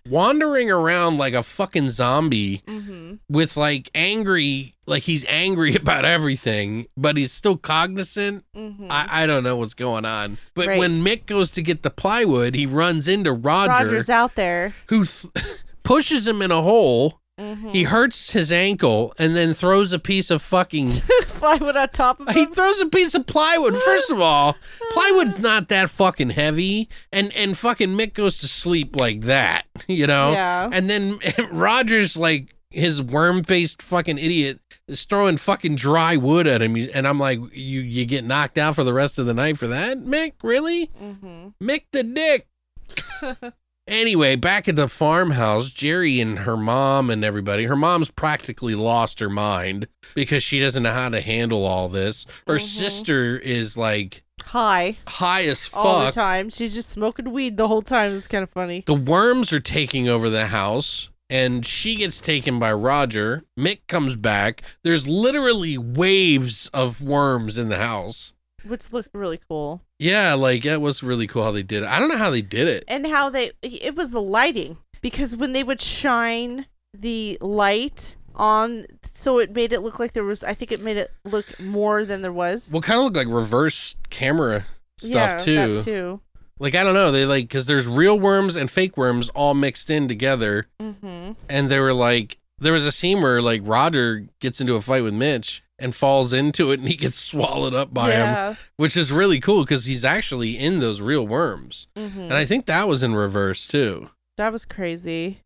wandering 0.09 0.71
around 0.71 1.19
like 1.19 1.35
a 1.35 1.43
fucking 1.43 1.89
zombie 1.89 2.63
Mm-hmm. 2.67 3.15
with 3.29 3.57
like 3.57 3.91
angry, 3.95 4.75
like 4.87 5.03
he's 5.05 5.25
angry 5.27 5.75
about 5.77 6.05
everything, 6.05 6.87
but 6.97 7.17
he's 7.17 7.33
still 7.33 7.57
cognizant. 7.57 8.45
Mm-hmm. 8.57 8.89
I, 8.91 9.07
I 9.23 9.27
don't 9.27 9.43
know 9.45 9.57
what's 9.57 9.75
going 9.75 10.05
on. 10.05 10.39
But 10.55 10.67
Right. 10.69 10.79
when 10.79 11.05
Mick 11.05 11.27
goes 11.27 11.51
to 11.53 11.63
get 11.63 11.83
the 11.83 11.91
plywood, 11.91 12.55
he 12.55 12.67
runs 12.67 13.09
into 13.09 13.33
Roger, 13.33 13.85
Roger's 13.87 14.11
out 14.11 14.35
there. 14.35 14.75
who 14.89 15.05
th- 15.05 15.33
pushes 15.83 16.27
him 16.29 16.43
in 16.43 16.51
a 16.51 16.61
hole. 16.63 17.21
Mm-hmm. 17.39 17.69
He 17.71 17.83
hurts 17.83 18.33
his 18.33 18.53
ankle 18.53 19.13
and 19.19 19.35
then 19.37 19.55
throws 19.55 19.93
a 19.93 19.99
piece 19.99 20.31
of 20.31 20.41
fucking 20.41 20.91
Plywood 21.23 21.77
on 21.77 21.89
top 21.89 22.21
of 22.21 22.29
him. 22.29 22.35
He 22.35 22.47
throws 22.47 22.81
a 22.81 22.89
piece 22.89 23.15
of 23.15 23.27
plywood. 23.27 23.77
First 23.77 24.13
of 24.13 24.21
all, 24.21 24.57
plywood's 24.93 25.39
not 25.41 25.69
that 25.69 25.91
fucking 25.91 26.31
heavy, 26.31 26.89
and 27.13 27.33
and 27.35 27.59
fucking 27.59 27.91
Mick 27.91 28.15
goes 28.15 28.39
to 28.39 28.49
sleep 28.49 28.97
like 28.97 29.23
that, 29.23 29.65
you 29.89 30.07
know. 30.07 30.33
Yeah. 30.33 30.71
And 30.73 30.89
then 30.89 31.19
Roger's 31.53 32.17
like 32.17 32.55
his 32.71 33.03
worm 33.03 33.43
faced 33.43 33.83
fucking 33.83 34.19
idiot 34.19 34.61
is 34.87 35.05
throwing 35.05 35.37
fucking 35.37 35.75
dry 35.75 36.17
wood 36.17 36.47
at 36.47 36.63
him, 36.63 36.77
and 36.95 37.07
I'm 37.07 37.19
like, 37.19 37.41
you 37.53 37.81
you 37.81 38.07
get 38.07 38.25
knocked 38.25 38.59
out 38.59 38.77
for 38.77 38.85
the 38.85 38.95
rest 38.95 39.19
of 39.19 39.27
the 39.27 39.35
night 39.35 39.59
for 39.59 39.67
that, 39.67 39.99
Mick? 39.99 40.35
Really? 40.43 40.87
Mm-hmm. 40.87 41.49
Mick 41.61 41.85
the 41.93 42.05
dick. 42.05 43.55
Anyway, 43.87 44.35
back 44.35 44.67
at 44.67 44.77
the 44.77 44.89
farmhouse, 44.89 45.71
Geri 45.71 46.21
and 46.21 46.41
her 46.41 46.57
mom 46.57 47.11
and 47.11 47.23
everybody, 47.23 47.65
her 47.65 47.77
mom's 47.77 48.11
practically 48.11 48.75
lost 48.75 49.21
her 49.21 49.29
mind 49.29 49.89
because 50.15 50.43
she 50.43 50.59
doesn't 50.59 50.83
know 50.83 50.91
how 50.91 51.11
to 51.11 51.21
handle 51.21 51.67
all 51.67 51.89
this. 51.89 52.25
Her 52.47 52.55
mm-hmm. 52.55 52.59
sister 52.61 53.37
is 53.37 53.77
like 53.77 54.23
high, 54.43 54.97
high 55.07 55.45
as 55.45 55.67
fuck. 55.67 55.85
All 55.85 56.07
the 56.07 56.13
time. 56.13 56.49
She's 56.49 56.75
just 56.75 56.89
smoking 56.89 57.31
weed 57.31 57.59
the 57.59 57.69
whole 57.69 57.83
time. 57.83 58.15
It's 58.15 58.27
kind 58.27 58.43
of 58.43 58.51
funny. 58.51 58.85
The 58.87 58.95
worms 58.95 59.53
are 59.53 59.61
taking 59.61 60.09
over 60.09 60.31
the 60.31 60.47
house 60.47 61.11
and 61.29 61.67
she 61.67 61.97
gets 61.97 62.21
taken 62.21 62.59
by 62.59 62.73
Roger. 62.73 63.45
Mick 63.59 63.87
comes 63.87 64.17
back. 64.17 64.63
There's 64.83 65.07
literally 65.07 65.77
waves 65.77 66.71
of 66.73 67.03
worms 67.03 67.59
in 67.59 67.69
the 67.69 67.79
house. 67.79 68.33
Which 68.67 68.93
looked 68.93 69.11
really 69.13 69.41
cool. 69.47 69.83
Yeah, 70.05 70.35
like 70.35 70.65
that 70.65 70.83
was 70.83 71.03
really 71.03 71.27
cool 71.27 71.45
how 71.45 71.51
they 71.51 71.63
did 71.63 71.83
it. 71.83 71.89
I 71.89 71.99
don't 71.99 72.11
know 72.11 72.19
how 72.19 72.29
they 72.29 72.43
did 72.43 72.69
it. 72.69 72.85
And 72.87 73.07
how 73.07 73.31
they, 73.31 73.53
it 73.63 73.97
was 73.97 74.11
the 74.11 74.21
lighting. 74.21 74.77
Because 75.01 75.35
when 75.35 75.55
they 75.55 75.65
would 75.65 75.81
shine 75.81 76.67
the 76.93 77.39
light 77.41 78.17
on, 78.35 78.85
so 79.13 79.39
it 79.39 79.55
made 79.55 79.73
it 79.73 79.81
look 79.81 79.99
like 79.99 80.13
there 80.13 80.23
was, 80.25 80.45
I 80.45 80.53
think 80.53 80.73
it 80.73 80.83
made 80.83 80.99
it 80.99 81.11
look 81.25 81.59
more 81.59 82.05
than 82.05 82.21
there 82.21 82.33
was. 82.35 82.71
Well, 82.71 82.83
kind 82.83 82.99
of 82.99 83.05
looked 83.05 83.17
like 83.17 83.29
reverse 83.29 83.97
camera 84.11 84.67
stuff 84.99 85.31
yeah, 85.31 85.39
too. 85.39 85.83
Too. 85.83 86.21
Like 86.59 86.75
I 86.75 86.83
don't 86.83 86.95
know, 86.95 87.11
they 87.11 87.25
like 87.25 87.45
because 87.49 87.67
there's 87.67 87.89
real 87.89 88.19
worms 88.19 88.57
and 88.57 88.71
fake 88.71 88.97
worms 88.99 89.29
all 89.31 89.55
mixed 89.55 89.91
in 89.91 90.07
together, 90.07 90.69
Mm-hmm. 90.81 91.33
and 91.49 91.69
they 91.69 91.81
were 91.81 91.93
like 91.95 92.37
there 92.59 92.73
was 92.73 92.87
a 92.87 92.93
scene 92.93 93.21
where 93.21 93.43
like 93.43 93.63
Roger 93.65 94.29
gets 94.39 94.61
into 94.61 94.75
a 94.77 94.81
fight 94.81 95.03
with 95.03 95.15
Mitch 95.15 95.64
and 95.79 95.95
falls 95.95 96.33
into 96.33 96.71
it 96.71 96.81
and 96.81 96.89
he 96.89 96.97
gets 96.97 97.17
swallowed 97.31 97.75
up 97.75 97.93
by 97.93 98.13
him, 98.13 98.57
which 98.77 98.97
is 98.97 99.11
really 99.13 99.41
cool 99.41 99.63
because 99.65 99.87
he's 99.87 100.05
actually 100.05 100.57
in 100.59 100.79
those 100.81 101.01
real 101.01 101.27
worms, 101.27 101.89
Mm-hmm. 101.97 102.21
and 102.23 102.35
I 102.35 102.45
think 102.45 102.67
that 102.67 102.89
was 102.89 103.03
in 103.03 103.15
reverse 103.15 103.67
too. 103.67 104.11
That 104.37 104.53
was 104.53 104.65
crazy. 104.65 105.41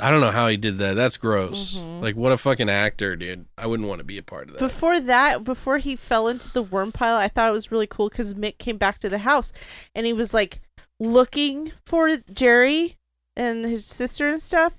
I 0.00 0.10
don't 0.10 0.20
know 0.20 0.32
how 0.32 0.48
he 0.48 0.56
did 0.56 0.78
that. 0.78 0.94
That's 0.96 1.16
gross. 1.16 1.78
Mhm. 1.78 2.02
Like 2.02 2.16
what 2.16 2.32
a 2.32 2.36
fucking 2.36 2.68
actor, 2.68 3.14
dude. 3.14 3.46
I 3.56 3.66
wouldn't 3.68 3.88
want 3.88 4.00
to 4.00 4.04
be 4.04 4.18
a 4.18 4.22
part 4.24 4.48
of 4.48 4.54
that. 4.54 4.58
Before 4.60 4.98
that, 4.98 5.44
before 5.44 5.78
he 5.78 5.94
fell 5.94 6.26
into 6.26 6.50
the 6.52 6.62
worm 6.64 6.90
pile, 6.90 7.16
I 7.16 7.28
thought 7.28 7.48
it 7.48 7.52
was 7.52 7.70
really 7.70 7.86
cool 7.86 8.08
because 8.08 8.34
Mick 8.34 8.58
came 8.58 8.76
back 8.76 8.98
to 8.98 9.08
the 9.08 9.18
house 9.18 9.52
and 9.94 10.04
he 10.04 10.12
was 10.12 10.34
like 10.34 10.60
looking 10.98 11.72
for 11.86 12.08
Geri 12.32 12.96
and 13.36 13.64
his 13.64 13.84
sister 13.86 14.28
and 14.28 14.40
stuff. 14.40 14.74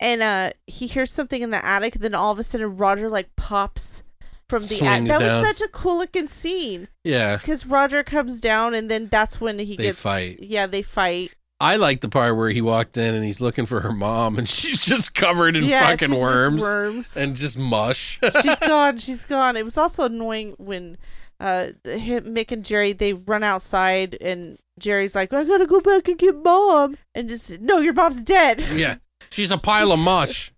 And 0.00 0.22
uh, 0.22 0.50
he 0.66 0.86
hears 0.86 1.10
something 1.10 1.40
in 1.42 1.50
the 1.50 1.64
attic. 1.64 1.94
Then 1.94 2.14
all 2.14 2.30
of 2.32 2.38
a 2.38 2.42
sudden, 2.42 2.76
Roger 2.76 3.08
like 3.08 3.34
pops 3.36 4.04
from 4.48 4.62
the 4.62 4.80
attic. 4.84 5.08
That 5.08 5.20
down. 5.20 5.42
was 5.42 5.58
such 5.58 5.66
a 5.66 5.70
cool 5.70 5.98
looking 5.98 6.26
scene 6.26 6.88
yeah, 7.04 7.36
because 7.36 7.66
Roger 7.66 8.02
comes 8.02 8.40
down 8.40 8.74
and 8.74 8.90
then 8.90 9.06
that's 9.06 9.40
when 9.40 9.58
he 9.58 9.76
They 9.76 9.84
gets 9.84 10.02
fight. 10.02 10.38
Yeah, 10.40 10.66
they 10.66 10.82
fight. 10.82 11.34
I 11.60 11.74
like 11.76 12.00
the 12.00 12.08
part 12.08 12.36
where 12.36 12.50
he 12.50 12.60
walked 12.60 12.96
in 12.96 13.14
and 13.14 13.24
he's 13.24 13.40
looking 13.40 13.66
for 13.66 13.80
her 13.80 13.92
mom 13.92 14.38
and 14.38 14.48
she's 14.48 14.84
just 14.84 15.14
covered 15.14 15.56
in 15.56 15.64
yeah, 15.64 15.90
fucking 15.90 16.14
worms. 16.14 16.62
worms. 16.62 17.16
and 17.16 17.36
just 17.36 17.58
mush. 17.58 18.20
she's 18.42 18.60
gone. 18.60 18.98
She's 18.98 19.24
gone. 19.24 19.56
It 19.56 19.64
was 19.64 19.76
also 19.76 20.06
annoying 20.06 20.54
when 20.58 20.96
uh 21.40 21.68
him, 21.84 22.34
Mick 22.34 22.52
and 22.52 22.64
Geri 22.64 22.92
they 22.92 23.12
run 23.12 23.42
outside 23.42 24.16
and 24.20 24.58
Geri's 24.78 25.14
like, 25.14 25.32
I 25.32 25.44
gotta 25.44 25.66
go 25.66 25.80
back 25.80 26.08
and 26.08 26.18
get 26.18 26.36
mom, 26.36 26.96
and 27.14 27.28
just 27.28 27.60
no, 27.60 27.78
your 27.78 27.92
mom's 27.92 28.22
dead. 28.22 28.62
yeah, 28.74 28.96
she's 29.30 29.50
a 29.50 29.58
pile 29.58 29.92
of 29.92 29.98
mush, 29.98 30.52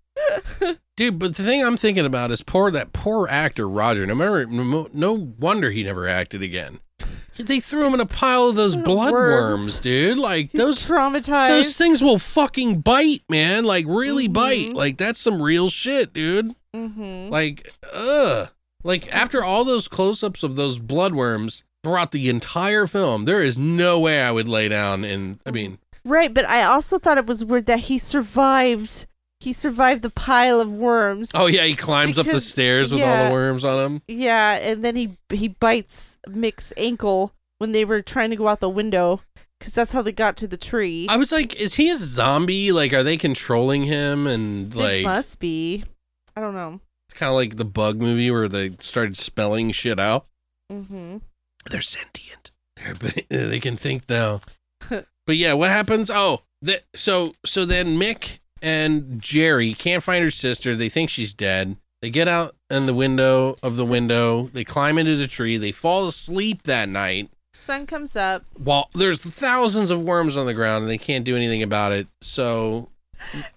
dude. 1.05 1.19
But 1.19 1.35
the 1.35 1.43
thing 1.43 1.63
I'm 1.65 1.77
thinking 1.77 2.05
about 2.05 2.31
is 2.31 2.43
poor 2.43 2.71
that 2.71 2.93
poor 2.93 3.27
actor 3.29 3.67
Roger. 3.67 4.05
No 4.05 4.15
matter, 4.15 4.45
no, 4.45 5.33
wonder 5.39 5.71
he 5.71 5.83
never 5.83 6.07
acted 6.07 6.41
again. 6.41 6.79
They 7.37 7.59
threw 7.59 7.87
him 7.87 7.93
in 7.95 7.99
a 7.99 8.05
pile 8.05 8.49
of 8.49 8.55
those 8.55 8.77
blood 8.77 9.11
Worms. 9.11 9.57
worms, 9.59 9.79
dude. 9.79 10.17
Like 10.19 10.51
He's 10.51 10.59
those 10.61 10.85
traumatized. 10.85 11.47
those 11.47 11.75
things 11.75 12.03
will 12.03 12.19
fucking 12.19 12.81
bite, 12.81 13.23
man. 13.29 13.63
Like 13.63 13.85
really 13.87 14.27
Mhm. 14.27 14.33
bite. 14.33 14.73
Like 14.73 14.97
that's 14.97 15.19
some 15.19 15.41
real 15.41 15.67
shit, 15.69 16.13
dude. 16.13 16.53
Mm-hmm. 16.75 17.29
Like, 17.31 17.73
ugh. 17.93 18.49
Like 18.83 19.11
after 19.13 19.43
all 19.43 19.63
those 19.65 19.87
close-ups 19.87 20.43
of 20.43 20.55
those 20.55 20.79
bloodworms 20.79 21.63
throughout 21.83 22.11
the 22.11 22.29
entire 22.29 22.85
film, 22.85 23.25
there 23.25 23.41
is 23.41 23.57
no 23.57 23.99
way 23.99 24.21
I 24.21 24.31
would 24.31 24.47
lay 24.47 24.67
down 24.69 25.03
and 25.03 25.39
I 25.45 25.51
mean, 25.51 25.79
Right, 26.03 26.33
but 26.33 26.47
I 26.49 26.63
also 26.63 26.97
thought 26.99 27.17
it 27.19 27.27
was 27.27 27.45
weird 27.45 27.65
that 27.67 27.81
he 27.81 27.97
survived. 27.99 29.05
He 29.41 29.53
survived 29.53 30.03
the 30.03 30.11
pile 30.11 30.61
of 30.61 30.71
worms. 30.71 31.31
oh 31.33 31.47
yeah, 31.47 31.65
he 31.65 31.75
climbs 31.75 32.19
up 32.19 32.27
the 32.27 32.39
stairs 32.39 32.93
with 32.93 33.01
all 33.01 33.25
the 33.25 33.31
worms 33.31 33.65
on 33.65 33.83
him. 33.83 34.01
Yeah, 34.07 34.53
and 34.53 34.85
then 34.85 34.95
he 34.95 35.17
he 35.31 35.47
bites 35.47 36.17
Mick's 36.29 36.71
ankle 36.77 37.33
when 37.57 37.71
they 37.71 37.83
were 37.83 38.03
trying 38.03 38.29
to 38.29 38.35
go 38.35 38.47
out 38.47 38.59
the 38.59 38.69
window 38.69 39.21
because 39.59 39.73
that's 39.73 39.93
how 39.93 40.03
they 40.03 40.11
got 40.11 40.37
to 40.37 40.47
the 40.47 40.57
tree. 40.57 41.07
I 41.09 41.17
was 41.17 41.31
like, 41.31 41.55
is 41.55 41.75
he 41.75 41.89
a 41.89 41.95
zombie? 41.95 42.71
Like, 42.71 42.93
are 42.93 43.03
they 43.03 43.17
controlling 43.17 43.83
him? 43.83 44.27
And 44.27 44.73
it 44.73 44.77
like, 44.77 45.03
must 45.03 45.39
be. 45.39 45.85
I 46.35 46.41
don't 46.41 46.55
know. 46.55 46.79
it's 47.07 47.17
kind 47.17 47.29
of 47.29 47.35
like 47.35 47.57
the 47.57 47.65
bug 47.65 47.99
movie 47.99 48.31
where 48.31 48.47
they 48.47 48.69
started 48.79 49.17
spelling 49.17 49.71
shit 49.71 49.99
out. 49.99 50.25
Mm-hmm. 50.71 51.17
They're 51.69 51.81
sentient. 51.81 52.51
They're 52.75 52.93
they 53.29 53.59
can 53.59 53.75
think 53.75 54.09
now. 54.09 54.41
but 54.89 55.37
yeah, 55.37 55.53
what 55.53 55.69
happens? 55.69 56.11
Oh, 56.13 56.41
the, 56.61 56.79
so 56.93 57.33
so 57.45 57.65
then 57.65 57.99
Mick 57.99 58.39
and 58.61 59.21
Geri 59.21 59.73
can't 59.73 60.03
find 60.03 60.23
her 60.23 60.31
sister. 60.31 60.75
They 60.75 60.89
think 60.89 61.09
she's 61.09 61.33
dead. 61.33 61.77
They 62.01 62.09
get 62.09 62.27
out 62.27 62.55
in 62.69 62.87
the 62.87 62.93
window 62.93 63.57
of 63.61 63.75
the 63.75 63.85
window. 63.85 64.49
They 64.53 64.63
climb 64.63 64.97
into 64.97 65.15
the 65.15 65.27
tree. 65.27 65.57
They 65.57 65.71
fall 65.71 66.07
asleep 66.07 66.63
that 66.63 66.89
night. 66.89 67.29
Sun 67.53 67.85
comes 67.85 68.15
up. 68.15 68.43
While 68.57 68.89
there's 68.95 69.21
thousands 69.21 69.91
of 69.91 70.01
worms 70.01 70.35
on 70.35 70.47
the 70.47 70.53
ground 70.53 70.81
and 70.81 70.89
they 70.89 70.97
can't 70.97 71.25
do 71.25 71.35
anything 71.35 71.61
about 71.61 71.91
it. 71.91 72.07
So 72.21 72.89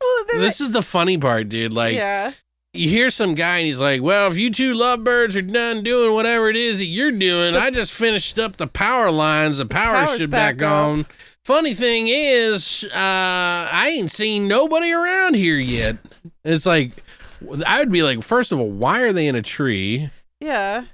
Well, 0.01 0.25
this 0.35 0.61
is 0.61 0.73
the 0.73 0.83
funny 0.83 1.17
part, 1.17 1.49
dude. 1.49 1.73
Like 1.73 1.95
yeah. 1.95 2.33
you 2.75 2.89
hear 2.89 3.09
some 3.09 3.35
guy 3.35 3.59
and 3.59 3.67
he's 3.67 3.81
like, 3.81 4.03
"Well, 4.03 4.31
if 4.31 4.37
you 4.37 4.51
two 4.51 4.75
lovebirds 4.75 5.37
are 5.37 5.43
done 5.43 5.83
doing 5.83 6.13
whatever 6.15 6.49
it 6.51 6.57
is 6.57 6.81
that 6.81 6.87
you're 6.87 7.13
doing, 7.13 7.57
I 7.57 7.71
just 7.71 7.95
finished 7.95 8.39
up 8.39 8.57
the 8.57 8.67
power 8.67 9.11
lines. 9.11 9.59
The 9.59 9.67
power 9.67 10.07
should 10.07 10.31
back 10.31 10.59
back, 10.59 10.69
on." 10.69 11.07
Funny 11.45 11.75
thing 11.75 12.07
is, 12.09 12.85
uh, 12.85 12.89
I 12.95 13.93
ain't 13.99 14.11
seen 14.11 14.49
nobody 14.49 14.93
around 14.93 15.35
here 15.35 15.59
yet. 15.59 15.97
it's 16.45 16.65
like 16.65 16.93
I 17.67 17.81
would 17.81 17.93
be 17.93 18.03
like, 18.03 18.23
first 18.23 18.51
of 18.53 18.59
all, 18.59 18.71
why 18.71 19.03
are 19.03 19.13
they 19.13 19.27
in 19.27 19.35
a 19.35 19.43
tree? 19.43 20.09
Yeah. 20.41 20.85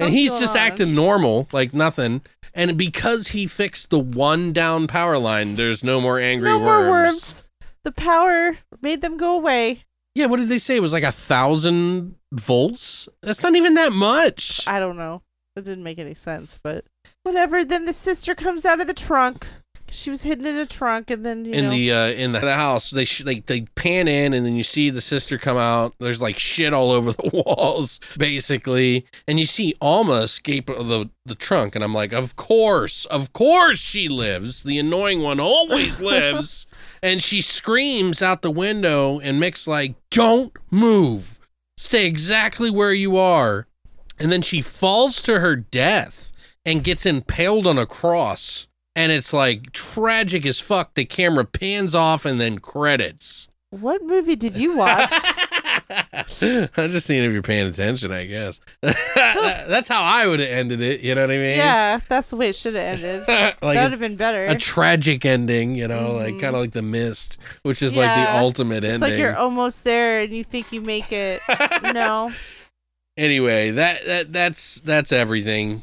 and 0.00 0.12
he's 0.12 0.38
just 0.40 0.56
on. 0.56 0.62
acting 0.62 0.94
normal, 0.94 1.46
like 1.52 1.72
nothing. 1.72 2.22
And 2.54 2.76
because 2.76 3.28
he 3.28 3.46
fixed 3.46 3.90
the 3.90 3.98
one 3.98 4.52
down 4.52 4.86
power 4.88 5.18
line, 5.18 5.54
there's 5.54 5.84
no 5.84 6.00
more 6.00 6.18
angry 6.18 6.48
No 6.48 6.58
worms. 6.58 6.66
more 6.82 6.90
worms. 6.90 7.44
The 7.84 7.92
power 7.92 8.58
made 8.80 9.02
them 9.02 9.16
go 9.16 9.34
away. 9.36 9.84
Yeah, 10.14 10.26
what 10.26 10.38
did 10.38 10.48
they 10.48 10.58
say? 10.58 10.76
It 10.76 10.82
was 10.82 10.92
like 10.92 11.04
a 11.04 11.12
thousand 11.12 12.16
volts. 12.32 13.08
That's 13.22 13.42
not 13.42 13.54
even 13.54 13.74
that 13.74 13.92
much. 13.92 14.66
I 14.68 14.78
don't 14.78 14.96
know. 14.96 15.22
It 15.56 15.64
didn't 15.64 15.84
make 15.84 15.98
any 15.98 16.14
sense, 16.14 16.60
but 16.62 16.84
whatever. 17.22 17.64
Then 17.64 17.84
the 17.86 17.92
sister 17.92 18.34
comes 18.34 18.64
out 18.64 18.80
of 18.80 18.86
the 18.88 18.94
trunk. 18.94 19.46
She 19.92 20.08
was 20.08 20.22
hidden 20.22 20.46
in 20.46 20.56
a 20.56 20.64
trunk, 20.64 21.10
and 21.10 21.24
then 21.24 21.44
you 21.44 21.52
in 21.52 21.64
know. 21.66 21.70
the 21.70 21.92
uh, 21.92 22.06
in 22.06 22.32
the, 22.32 22.38
the 22.38 22.54
house, 22.54 22.90
they 22.90 23.04
sh- 23.04 23.24
like 23.24 23.44
they 23.44 23.62
pan 23.74 24.08
in, 24.08 24.32
and 24.32 24.46
then 24.46 24.56
you 24.56 24.62
see 24.62 24.88
the 24.88 25.02
sister 25.02 25.36
come 25.36 25.58
out. 25.58 25.92
There's 25.98 26.22
like 26.22 26.38
shit 26.38 26.72
all 26.72 26.90
over 26.90 27.12
the 27.12 27.30
walls, 27.44 28.00
basically, 28.16 29.04
and 29.28 29.38
you 29.38 29.44
see 29.44 29.74
Alma 29.82 30.22
escape 30.22 30.66
the 30.68 31.10
the 31.26 31.34
trunk, 31.34 31.74
and 31.74 31.84
I'm 31.84 31.92
like, 31.92 32.14
of 32.14 32.36
course, 32.36 33.04
of 33.04 33.34
course, 33.34 33.78
she 33.78 34.08
lives. 34.08 34.62
The 34.62 34.78
annoying 34.78 35.22
one 35.22 35.38
always 35.38 36.00
lives, 36.12 36.66
and 37.02 37.22
she 37.22 37.42
screams 37.42 38.22
out 38.22 38.40
the 38.40 38.50
window, 38.50 39.20
and 39.20 39.38
Mick's 39.38 39.68
like, 39.68 39.94
"Don't 40.10 40.54
move, 40.70 41.38
stay 41.76 42.06
exactly 42.06 42.70
where 42.70 42.94
you 42.94 43.18
are," 43.18 43.66
and 44.18 44.32
then 44.32 44.40
she 44.40 44.62
falls 44.62 45.20
to 45.20 45.40
her 45.40 45.54
death 45.54 46.32
and 46.64 46.82
gets 46.82 47.04
impaled 47.04 47.66
on 47.66 47.76
a 47.76 47.84
cross. 47.84 48.68
And 48.94 49.10
it's 49.10 49.32
like 49.32 49.72
tragic 49.72 50.44
as 50.44 50.60
fuck. 50.60 50.94
The 50.94 51.04
camera 51.04 51.44
pans 51.44 51.94
off 51.94 52.26
and 52.26 52.40
then 52.40 52.58
credits. 52.58 53.48
what 53.70 54.02
movie 54.04 54.36
did 54.36 54.56
you 54.56 54.76
watch? 54.76 55.12
I'm 56.42 56.90
just 56.90 57.06
seeing 57.06 57.24
if 57.24 57.32
you're 57.32 57.42
paying 57.42 57.66
attention, 57.66 58.12
I 58.12 58.26
guess. 58.26 58.60
That's 58.82 59.88
how 59.88 60.02
I 60.02 60.26
would 60.26 60.40
have 60.40 60.48
ended 60.48 60.80
it. 60.80 61.00
You 61.00 61.14
know 61.14 61.22
what 61.22 61.30
I 61.30 61.36
mean? 61.36 61.56
yeah, 61.56 62.00
that's 62.08 62.30
the 62.30 62.36
way 62.36 62.48
it 62.48 62.56
should 62.56 62.74
have 62.74 62.98
ended. 62.98 63.20
like 63.28 63.74
that 63.74 63.84
would 63.84 63.92
have 63.92 64.00
been 64.00 64.16
better. 64.16 64.46
a 64.46 64.56
tragic 64.56 65.24
ending, 65.24 65.74
you 65.74 65.88
know, 65.88 66.12
like 66.12 66.34
mm-hmm. 66.34 66.40
kind 66.40 66.54
of 66.54 66.60
like 66.60 66.72
The 66.72 66.82
Mist, 66.82 67.38
which 67.62 67.82
is 67.82 67.96
like 67.96 68.14
the 68.14 68.38
ultimate 68.38 68.84
it's 68.84 68.94
ending. 68.94 69.10
like 69.10 69.18
you're 69.18 69.36
almost 69.36 69.84
there, 69.84 70.20
and 70.20 70.32
you 70.32 70.44
think 70.44 70.72
you 70.72 70.80
make 70.80 71.12
it. 71.12 71.40
no. 71.92 72.30
anyway, 73.16 73.70
that, 73.72 74.04
that 74.06 74.32
that's 74.32 74.80
that's 74.80 75.12
everything. 75.12 75.82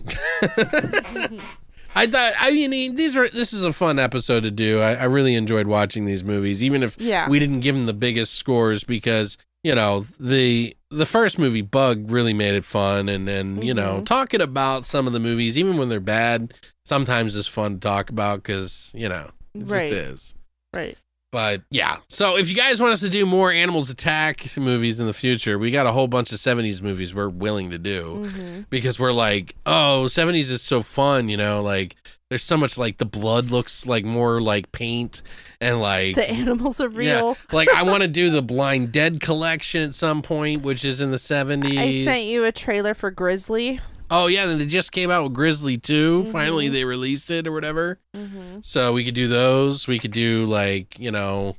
I 1.95 2.06
thought 2.06 2.34
I 2.40 2.52
mean 2.52 2.95
these 2.95 3.18
are 3.18 3.28
this 3.30 3.52
is 3.53 3.64
a 3.66 3.74
fun 3.74 3.99
episode 3.99 4.44
to 4.44 4.52
do. 4.52 4.80
I, 4.80 4.94
I 4.95 5.03
really 5.06 5.36
enjoyed 5.36 5.68
watching 5.68 6.06
these 6.06 6.24
movies, 6.24 6.64
even 6.64 6.84
if 6.84 6.99
Yeah. 7.02 7.28
we 7.28 7.40
didn't 7.40 7.60
give 7.61 7.76
them 7.76 7.86
the 7.86 7.94
biggest 7.94 8.36
scores 8.36 8.84
because 8.84 9.38
you 9.64 9.76
know 9.76 10.06
the 10.20 10.76
the 10.91 11.06
first 11.06 11.38
movie 11.38 11.61
Bug 11.61 12.10
really 12.11 12.34
made 12.34 12.56
it 12.56 12.66
fun, 12.66 13.10
and 13.10 13.28
then 13.28 13.61
you 13.61 13.74
know 13.74 13.99
Mhm. 14.02 14.06
talking 14.06 14.41
about 14.41 14.86
some 14.86 15.07
of 15.07 15.14
the 15.14 15.20
movies, 15.20 15.57
even 15.57 15.78
when 15.78 15.90
they're 15.90 15.99
bad, 15.99 16.53
sometimes 16.86 17.36
is 17.36 17.48
fun 17.48 17.74
to 17.76 17.80
talk 17.80 18.10
about 18.10 18.38
because 18.44 18.91
you 18.95 19.10
know 19.10 19.30
it 19.56 19.68
just 19.68 19.86
is. 19.94 20.34
Right. 20.74 20.98
But 21.31 21.61
yeah, 21.69 21.97
so 22.07 22.38
if 22.38 22.49
you 22.49 22.56
guys 22.56 22.81
want 22.81 22.91
us 22.93 23.01
to 23.01 23.10
do 23.10 23.26
more 23.26 23.51
Animals 23.51 23.91
Attack 23.91 24.45
movies 24.57 24.99
in 24.99 25.06
the 25.06 25.14
future, 25.14 25.60
we 25.60 25.69
got 25.69 25.85
a 25.85 25.91
whole 25.91 26.07
bunch 26.07 26.31
of 26.31 26.39
70s 26.39 26.81
movies 26.81 27.14
we're 27.14 27.30
willing 27.30 27.69
to 27.69 27.77
do 27.77 28.26
Mm-hmm. 28.26 28.61
because 28.72 28.99
we're 28.99 29.11
like, 29.14 29.56
oh, 29.65 30.06
70s 30.07 30.49
is 30.51 30.61
so 30.64 30.81
fun, 30.81 31.30
you 31.30 31.38
know, 31.38 31.61
like 31.61 31.95
there's 32.30 32.41
so 32.43 32.57
much 32.57 32.77
like 32.80 32.97
the 32.97 33.06
blood 33.06 33.51
looks 33.51 33.85
like 33.88 34.06
more 34.06 34.39
like 34.41 34.72
paint 34.72 35.22
and 35.61 35.80
like 35.80 36.15
The 36.15 36.30
animals 36.30 36.80
are 36.81 36.89
yeah, 37.01 37.18
real. 37.18 37.38
like 37.51 37.69
I 37.69 37.84
want 37.84 38.01
to 38.03 38.07
do 38.10 38.30
the 38.31 38.41
Blind 38.41 38.91
Dead 38.91 39.19
collection 39.22 39.84
at 39.84 39.93
some 39.93 40.22
point, 40.23 40.64
which 40.64 40.84
is 40.85 40.99
in 41.01 41.11
the 41.11 41.18
70s. 41.18 41.77
I 41.77 42.03
sent 42.06 42.23
you 42.26 42.43
a 42.45 42.51
trailer 42.51 42.93
for 42.95 43.11
Grizzly. 43.11 43.80
Oh 44.11 44.27
yeah, 44.27 44.45
then 44.48 44.57
they 44.57 44.65
just 44.65 44.91
came 44.91 45.11
out 45.11 45.23
with 45.23 45.34
Grizzly 45.34 45.77
2. 45.77 46.26
Finally 46.26 46.65
Mm-hmm. 46.65 46.73
they 46.73 46.84
released 46.86 47.30
it 47.31 47.45
or 47.48 47.52
whatever. 47.52 47.99
Mm-hmm. 48.15 48.60
So 48.61 48.94
we 48.94 49.03
could 49.06 49.14
do 49.15 49.27
those. 49.27 49.88
We 49.88 49.99
could 49.99 50.11
do 50.11 50.45
like, 50.45 50.98
you 50.99 51.11
know, 51.11 51.56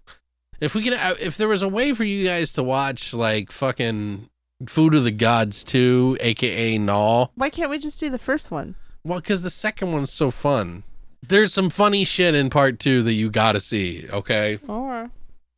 if 0.60 0.74
we 0.74 0.82
could 0.82 0.94
uh, 0.94 1.14
if 1.20 1.36
there 1.36 1.48
was 1.48 1.62
a 1.62 1.68
way 1.68 1.92
for 1.92 2.04
you 2.04 2.24
guys 2.26 2.52
to 2.52 2.62
watch 2.62 3.14
like 3.14 3.50
fucking 3.52 4.28
Food 4.68 4.94
of 4.94 5.04
the 5.04 5.10
Gods 5.10 5.64
2, 5.64 6.18
aka 6.20 6.76
Gnaw. 6.76 7.28
Why 7.34 7.50
can't 7.50 7.70
we 7.70 7.78
just 7.78 7.98
do 8.00 8.10
the 8.10 8.18
first 8.18 8.50
one? 8.50 8.74
Well, 9.04 9.20
cuz 9.20 9.42
the 9.42 9.48
second 9.50 9.92
one's 9.92 10.12
so 10.12 10.30
fun. 10.30 10.82
There's 11.22 11.52
some 11.54 11.70
funny 11.70 12.04
shit 12.04 12.34
in 12.34 12.50
part 12.50 12.78
2 12.78 13.02
that 13.04 13.12
you 13.12 13.30
got 13.30 13.52
to 13.52 13.60
see, 13.60 14.06
okay? 14.10 14.58
Or 14.68 15.10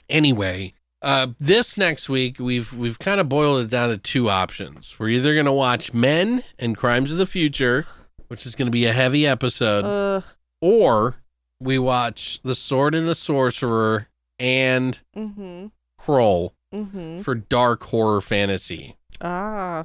Anyway, 0.08 0.74
uh, 1.02 1.28
this 1.38 1.76
next 1.76 2.08
week 2.08 2.38
we've 2.38 2.72
we've 2.76 2.98
kind 2.98 3.20
of 3.20 3.28
boiled 3.28 3.64
it 3.64 3.70
down 3.70 3.88
to 3.90 3.96
two 3.96 4.30
options. 4.30 4.96
We're 4.98 5.08
either 5.10 5.34
gonna 5.34 5.52
watch 5.54 5.92
Men 5.92 6.42
and 6.58 6.76
Crimes 6.76 7.12
of 7.12 7.18
the 7.18 7.26
Future, 7.26 7.86
which 8.28 8.46
is 8.46 8.54
gonna 8.54 8.70
be 8.70 8.86
a 8.86 8.92
heavy 8.92 9.26
episode, 9.26 9.84
Ugh. 9.84 10.24
or 10.60 11.16
we 11.60 11.78
watch 11.78 12.40
The 12.42 12.54
Sword 12.54 12.94
and 12.94 13.06
the 13.08 13.14
Sorcerer 13.14 14.08
and 14.38 15.00
Mm-hmm. 15.16 15.66
Krull 16.00 16.50
Mm-hmm. 16.74 17.18
for 17.18 17.34
dark 17.34 17.82
horror 17.84 18.20
fantasy. 18.22 18.96
Ah. 19.20 19.84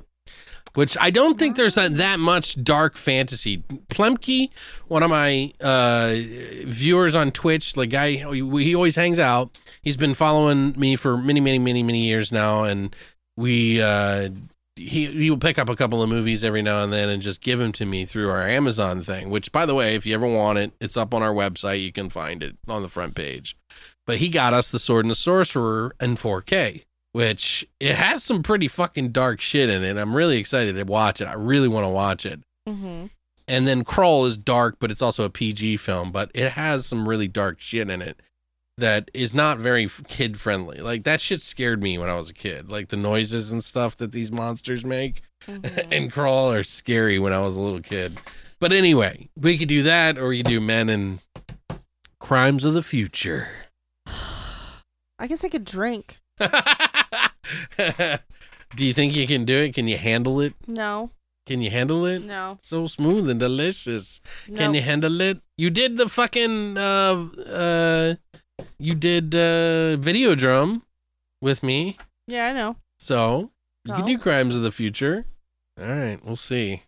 Which 0.78 0.96
I 1.02 1.10
don't 1.10 1.40
think 1.40 1.56
there's 1.56 1.74
that, 1.74 1.96
that 1.96 2.20
much 2.20 2.64
dark 2.64 2.98
fantasy. 2.98 3.64
Plemke, 3.90 4.52
one 4.88 5.02
of 5.02 5.10
my 5.10 5.52
uh, 5.60 6.14
viewers 6.66 7.16
on 7.16 7.32
Twitch, 7.32 7.74
the 7.74 7.88
guy 7.88 8.12
he 8.12 8.76
always 8.76 8.96
hangs 8.96 9.18
out. 9.18 9.60
He's 9.82 9.98
been 9.98 10.14
following 10.14 10.80
me 10.80 10.96
for 10.96 11.18
many, 11.18 11.40
many, 11.40 11.58
many, 11.58 11.82
many 11.82 12.06
years 12.06 12.32
now, 12.32 12.66
and 12.66 12.96
we 13.36 13.82
uh, 13.82 14.30
he 14.76 15.08
he 15.08 15.32
will 15.32 15.40
pick 15.40 15.58
up 15.58 15.68
a 15.68 15.76
couple 15.76 16.04
of 16.04 16.10
movies 16.10 16.44
every 16.44 16.62
now 16.62 16.84
and 16.84 16.94
then 16.94 17.10
and 17.10 17.24
just 17.24 17.42
give 17.42 17.58
them 17.58 17.72
to 17.72 17.86
me 17.88 18.06
through 18.06 18.30
our 18.30 18.48
Amazon 18.48 19.02
thing. 19.02 19.32
Which, 19.32 19.52
by 19.52 19.66
the 19.66 19.74
way, 19.74 19.96
if 19.96 20.06
you 20.06 20.14
ever 20.14 20.28
want 20.28 20.60
it, 20.60 20.74
it's 20.80 20.96
up 20.96 21.12
on 21.12 21.24
our 21.24 21.34
website. 21.34 21.84
You 21.84 21.92
can 21.92 22.12
find 22.12 22.44
it 22.44 22.56
on 22.68 22.84
the 22.84 22.90
front 22.90 23.16
page. 23.16 23.58
But 24.06 24.18
he 24.18 24.30
got 24.30 24.54
us 24.54 24.70
the 24.70 24.78
Sword 24.78 25.06
and 25.06 25.12
the 25.12 25.16
Sorcerer 25.16 25.96
in 26.00 26.18
4K 26.18 26.84
which 27.18 27.66
it 27.80 27.96
has 27.96 28.24
some 28.24 28.44
pretty 28.44 28.68
fucking 28.68 29.10
dark 29.10 29.42
shit 29.42 29.72
in 29.72 29.84
it. 29.84 29.98
I'm 29.98 30.16
really 30.16 30.38
excited 30.38 30.76
to 30.76 30.84
watch 30.84 31.20
it. 31.20 31.26
I 31.26 31.34
really 31.34 31.68
want 31.68 31.84
to 31.84 31.90
watch 31.90 32.28
it. 32.28 32.42
Mm-hmm. 32.70 33.08
And 33.48 33.68
then 33.68 33.84
Krull 33.84 34.28
is 34.28 34.38
dark, 34.38 34.76
but 34.80 34.92
it's 34.92 35.02
also 35.02 35.26
a 35.26 35.30
PG 35.32 35.78
film, 35.78 36.12
but 36.12 36.30
it 36.36 36.52
has 36.52 36.86
some 36.86 37.10
really 37.10 37.28
dark 37.28 37.60
shit 37.60 37.90
in 37.90 38.04
it 38.04 38.22
that 38.78 39.10
is 39.16 39.34
not 39.34 39.58
very 39.58 39.90
kid 40.08 40.40
friendly. 40.40 40.78
Like 40.78 41.06
that 41.06 41.20
shit 41.20 41.42
scared 41.42 41.82
me 41.82 41.98
when 41.98 42.08
I 42.08 42.16
was 42.18 42.30
a 42.30 42.36
kid. 42.36 42.72
Like 42.72 42.90
the 42.90 42.98
noises 42.98 43.52
and 43.52 43.64
stuff 43.64 43.98
that 43.98 44.12
these 44.12 44.32
monsters 44.32 44.86
make 44.86 45.24
Mm-hmm. 45.48 45.94
and 45.94 46.12
Krull 46.14 46.54
are 46.54 46.62
scary 46.62 47.18
when 47.18 47.34
I 47.34 47.40
was 47.40 47.56
a 47.56 47.62
little 47.62 47.82
kid. 47.82 48.20
But 48.60 48.74
anyway, 48.74 49.30
we 49.36 49.58
could 49.58 49.70
do 49.70 49.82
that 49.84 50.20
or 50.20 50.28
we 50.28 50.38
could 50.38 50.46
do 50.46 50.60
Men 50.62 50.90
and 50.90 51.26
Crimes 52.20 52.64
of 52.64 52.76
the 52.76 52.84
Future. 52.84 53.48
I 54.06 55.26
guess 55.28 55.44
I 55.44 55.50
could 55.50 55.66
drink. 55.66 56.20
do 58.76 58.86
you 58.86 58.94
think 58.94 59.16
you 59.16 59.28
can 59.28 59.46
do 59.46 59.56
it? 59.58 59.74
Can 59.74 59.88
you 59.88 59.98
handle 59.98 60.40
it? 60.42 60.54
No. 60.68 61.12
Can 61.46 61.62
you 61.62 61.72
handle 61.72 62.06
it? 62.06 62.24
No. 62.24 62.58
So 62.60 62.88
smooth 62.88 63.30
and 63.30 63.40
delicious. 63.40 64.20
Can 64.56 64.74
you 64.74 64.82
handle 64.82 65.22
it? 65.22 65.40
You 65.58 65.70
did 65.70 65.98
the 65.98 66.10
fucking 66.10 66.78
uh 66.78 67.26
uh 67.50 68.14
you 68.78 68.94
did 68.96 69.34
uh 69.34 69.96
Videodrome 69.98 70.82
with 71.42 71.64
me. 71.64 71.98
Yeah, 72.28 72.48
I 72.48 72.54
know. 72.54 72.76
So 73.00 73.52
you 73.86 73.94
can 73.94 74.06
do 74.06 74.18
crimes 74.18 74.56
of 74.56 74.62
the 74.62 74.72
future. 74.72 75.26
All 75.80 75.88
right, 75.88 76.20
we'll 76.24 76.36
see. 76.36 76.82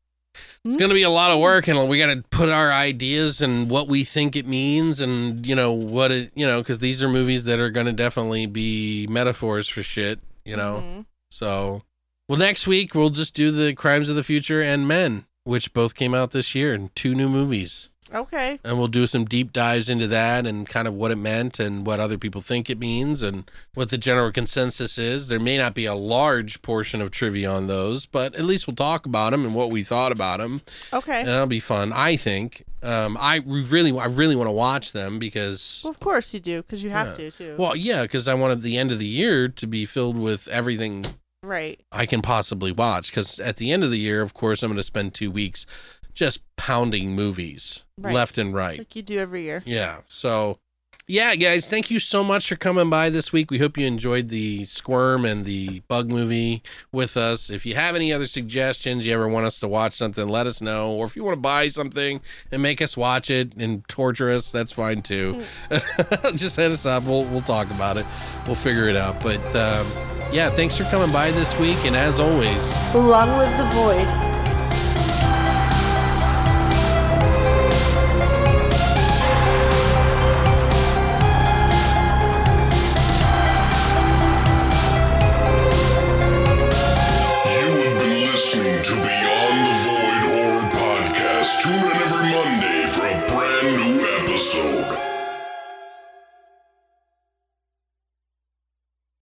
It's 0.66 0.76
Hmm? 0.76 0.80
gonna 0.80 0.94
be 0.94 1.04
a 1.04 1.10
lot 1.10 1.32
of 1.32 1.40
work, 1.40 1.68
and 1.68 1.88
we 1.88 1.98
gotta 2.00 2.24
put 2.32 2.50
our 2.50 2.72
ideas 2.72 3.42
and 3.42 3.70
what 3.70 3.88
we 3.88 4.04
think 4.04 4.36
it 4.36 4.46
means, 4.46 5.00
and 5.02 5.46
you 5.46 5.56
know 5.56 5.72
what 5.72 6.12
it, 6.12 6.32
you 6.36 6.46
know, 6.46 6.60
because 6.62 6.80
these 6.80 7.02
are 7.02 7.10
movies 7.10 7.46
that 7.46 7.60
are 7.60 7.70
gonna 7.70 7.94
definitely 7.94 8.46
be 8.46 9.08
metaphors 9.08 9.68
for 9.70 9.82
shit, 9.84 10.20
you 10.46 10.56
know. 10.58 10.84
Mhm. 10.86 11.06
So, 11.32 11.84
well, 12.28 12.38
next 12.38 12.68
week 12.68 12.94
we'll 12.94 13.10
just 13.10 13.34
do 13.36 13.52
the 13.52 13.74
Crimes 13.74 14.10
of 14.10 14.16
the 14.16 14.24
Future 14.24 14.62
and 14.62 14.88
Men, 14.88 15.26
which 15.46 15.74
both 15.74 15.96
came 15.96 16.14
out 16.14 16.32
this 16.32 16.54
year, 16.54 16.74
and 16.74 16.94
two 16.96 17.16
new 17.16 17.30
movies. 17.30 17.90
Okay. 18.14 18.60
And 18.64 18.78
we'll 18.78 18.88
do 18.88 19.06
some 19.08 19.26
deep 19.26 19.54
dives 19.54 19.90
into 19.90 20.08
that 20.08 20.46
and 20.48 20.68
kind 20.68 20.88
of 20.88 20.94
what 20.94 21.12
it 21.12 21.18
meant 21.18 21.60
and 21.60 21.86
what 21.86 22.00
other 22.00 22.18
people 22.18 22.42
think 22.42 22.70
it 22.70 22.80
means 22.80 23.22
and 23.22 23.50
what 23.76 23.90
the 23.90 23.98
general 23.98 24.32
consensus 24.32 24.98
is. 24.98 25.28
There 25.28 25.40
may 25.40 25.58
not 25.58 25.76
be 25.76 25.86
a 25.86 25.94
large 25.94 26.62
portion 26.62 27.02
of 27.02 27.12
trivia 27.12 27.50
on 27.52 27.68
those, 27.68 28.06
but 28.06 28.34
at 28.36 28.46
least 28.46 28.68
we'll 28.68 28.76
talk 28.76 29.06
about 29.06 29.32
them 29.32 29.46
and 29.46 29.54
what 29.54 29.70
we 29.70 29.84
thought 29.84 30.12
about 30.12 30.40
them, 30.40 30.62
Okay. 30.92 31.20
and 31.20 31.28
that'll 31.28 31.48
be 31.48 31.60
fun. 31.60 31.94
I 31.94 32.16
think. 32.16 32.64
Um, 32.82 33.18
I 33.20 33.42
really, 33.46 33.98
I 33.98 34.06
really 34.06 34.36
want 34.38 34.48
to 34.48 34.52
watch 34.54 34.94
them 34.94 35.20
because. 35.20 35.82
Well, 35.84 35.92
of 35.92 36.00
course 36.00 36.34
you 36.34 36.40
do, 36.40 36.62
because 36.62 36.84
you 36.84 36.90
have 36.92 37.08
Yeah. 37.08 37.14
to 37.14 37.32
too. 37.32 37.56
Well, 37.60 37.76
yeah, 37.76 38.04
because 38.04 38.28
I 38.28 38.34
wanted 38.34 38.62
the 38.62 38.78
end 38.78 38.92
of 38.92 39.00
the 39.00 39.06
year 39.08 39.48
to 39.50 39.68
be 39.68 39.86
filled 39.86 40.18
with 40.18 40.48
everything 40.48 41.06
right. 41.44 41.80
I 41.92 42.06
can 42.06 42.22
possibly 42.22 42.72
watch. 42.72 43.12
Because 43.12 43.40
at 43.40 43.58
the 43.58 43.72
end 43.72 43.84
of 43.84 43.92
the 43.92 44.00
year, 44.00 44.22
of 44.22 44.34
course, 44.34 44.64
I'm 44.64 44.70
going 44.70 44.78
to 44.78 44.84
spend 44.84 45.14
two 45.14 45.30
weeks 45.32 45.66
just 46.14 46.44
pounding 46.56 47.16
movies 47.16 47.86
Right. 48.00 48.14
left 48.16 48.38
and 48.38 48.54
right. 48.54 48.78
Like 48.80 48.96
you 48.96 49.02
do 49.02 49.20
every 49.20 49.44
year. 49.44 49.62
Yeah. 49.66 49.98
So, 50.08 50.60
yeah, 51.08 51.36
guys, 51.36 51.68
thank 51.68 51.90
you 51.90 52.00
so 52.00 52.24
much 52.24 52.48
for 52.48 52.56
coming 52.56 52.90
by 52.90 53.10
this 53.10 53.34
week. 53.34 53.50
We 53.52 53.58
hope 53.58 53.78
you 53.78 53.88
enjoyed 53.88 54.30
the 54.30 54.64
Squirm 54.64 55.26
and 55.26 55.44
the 55.44 55.80
Bug 55.88 56.12
movie 56.12 56.62
with 56.92 57.18
us. 57.18 57.50
If 57.50 57.66
you 57.66 57.74
have 57.76 57.96
any 57.96 58.14
other 58.14 58.28
suggestions, 58.28 59.06
you 59.08 59.14
ever 59.16 59.28
want 59.28 59.46
us 59.48 59.60
to 59.62 59.68
watch 59.68 59.94
something, 59.94 60.28
let 60.28 60.46
us 60.48 60.62
know. 60.62 60.92
Or 60.94 61.06
if 61.06 61.16
you 61.16 61.24
want 61.24 61.36
to 61.36 61.42
buy 61.42 61.68
something 61.68 62.22
and 62.52 62.62
make 62.62 62.80
us 62.82 62.96
watch 62.96 63.32
it 63.32 63.56
and 63.58 63.86
torture 63.88 64.30
us, 64.30 64.52
that's 64.52 64.72
fine 64.72 65.02
too. 65.02 65.42
Just 66.36 66.56
hit 66.58 66.72
us 66.72 66.86
up. 66.86 67.04
We'll, 67.06 67.26
we'll 67.26 67.42
talk 67.42 67.70
about 67.72 67.98
it. 67.98 68.06
We'll 68.46 68.56
figure 68.56 68.88
it 68.88 68.96
out. 68.96 69.22
But 69.24 69.44
um, 69.56 69.88
yeah, 70.32 70.50
thanks 70.52 70.78
for 70.78 70.84
coming 70.86 71.12
by 71.12 71.32
this 71.32 71.60
week. 71.60 71.78
And 71.86 71.96
as 71.96 72.20
always, 72.20 72.94
Long 72.96 73.30
live 73.30 73.58
the 73.58 73.66
void. 73.76 74.39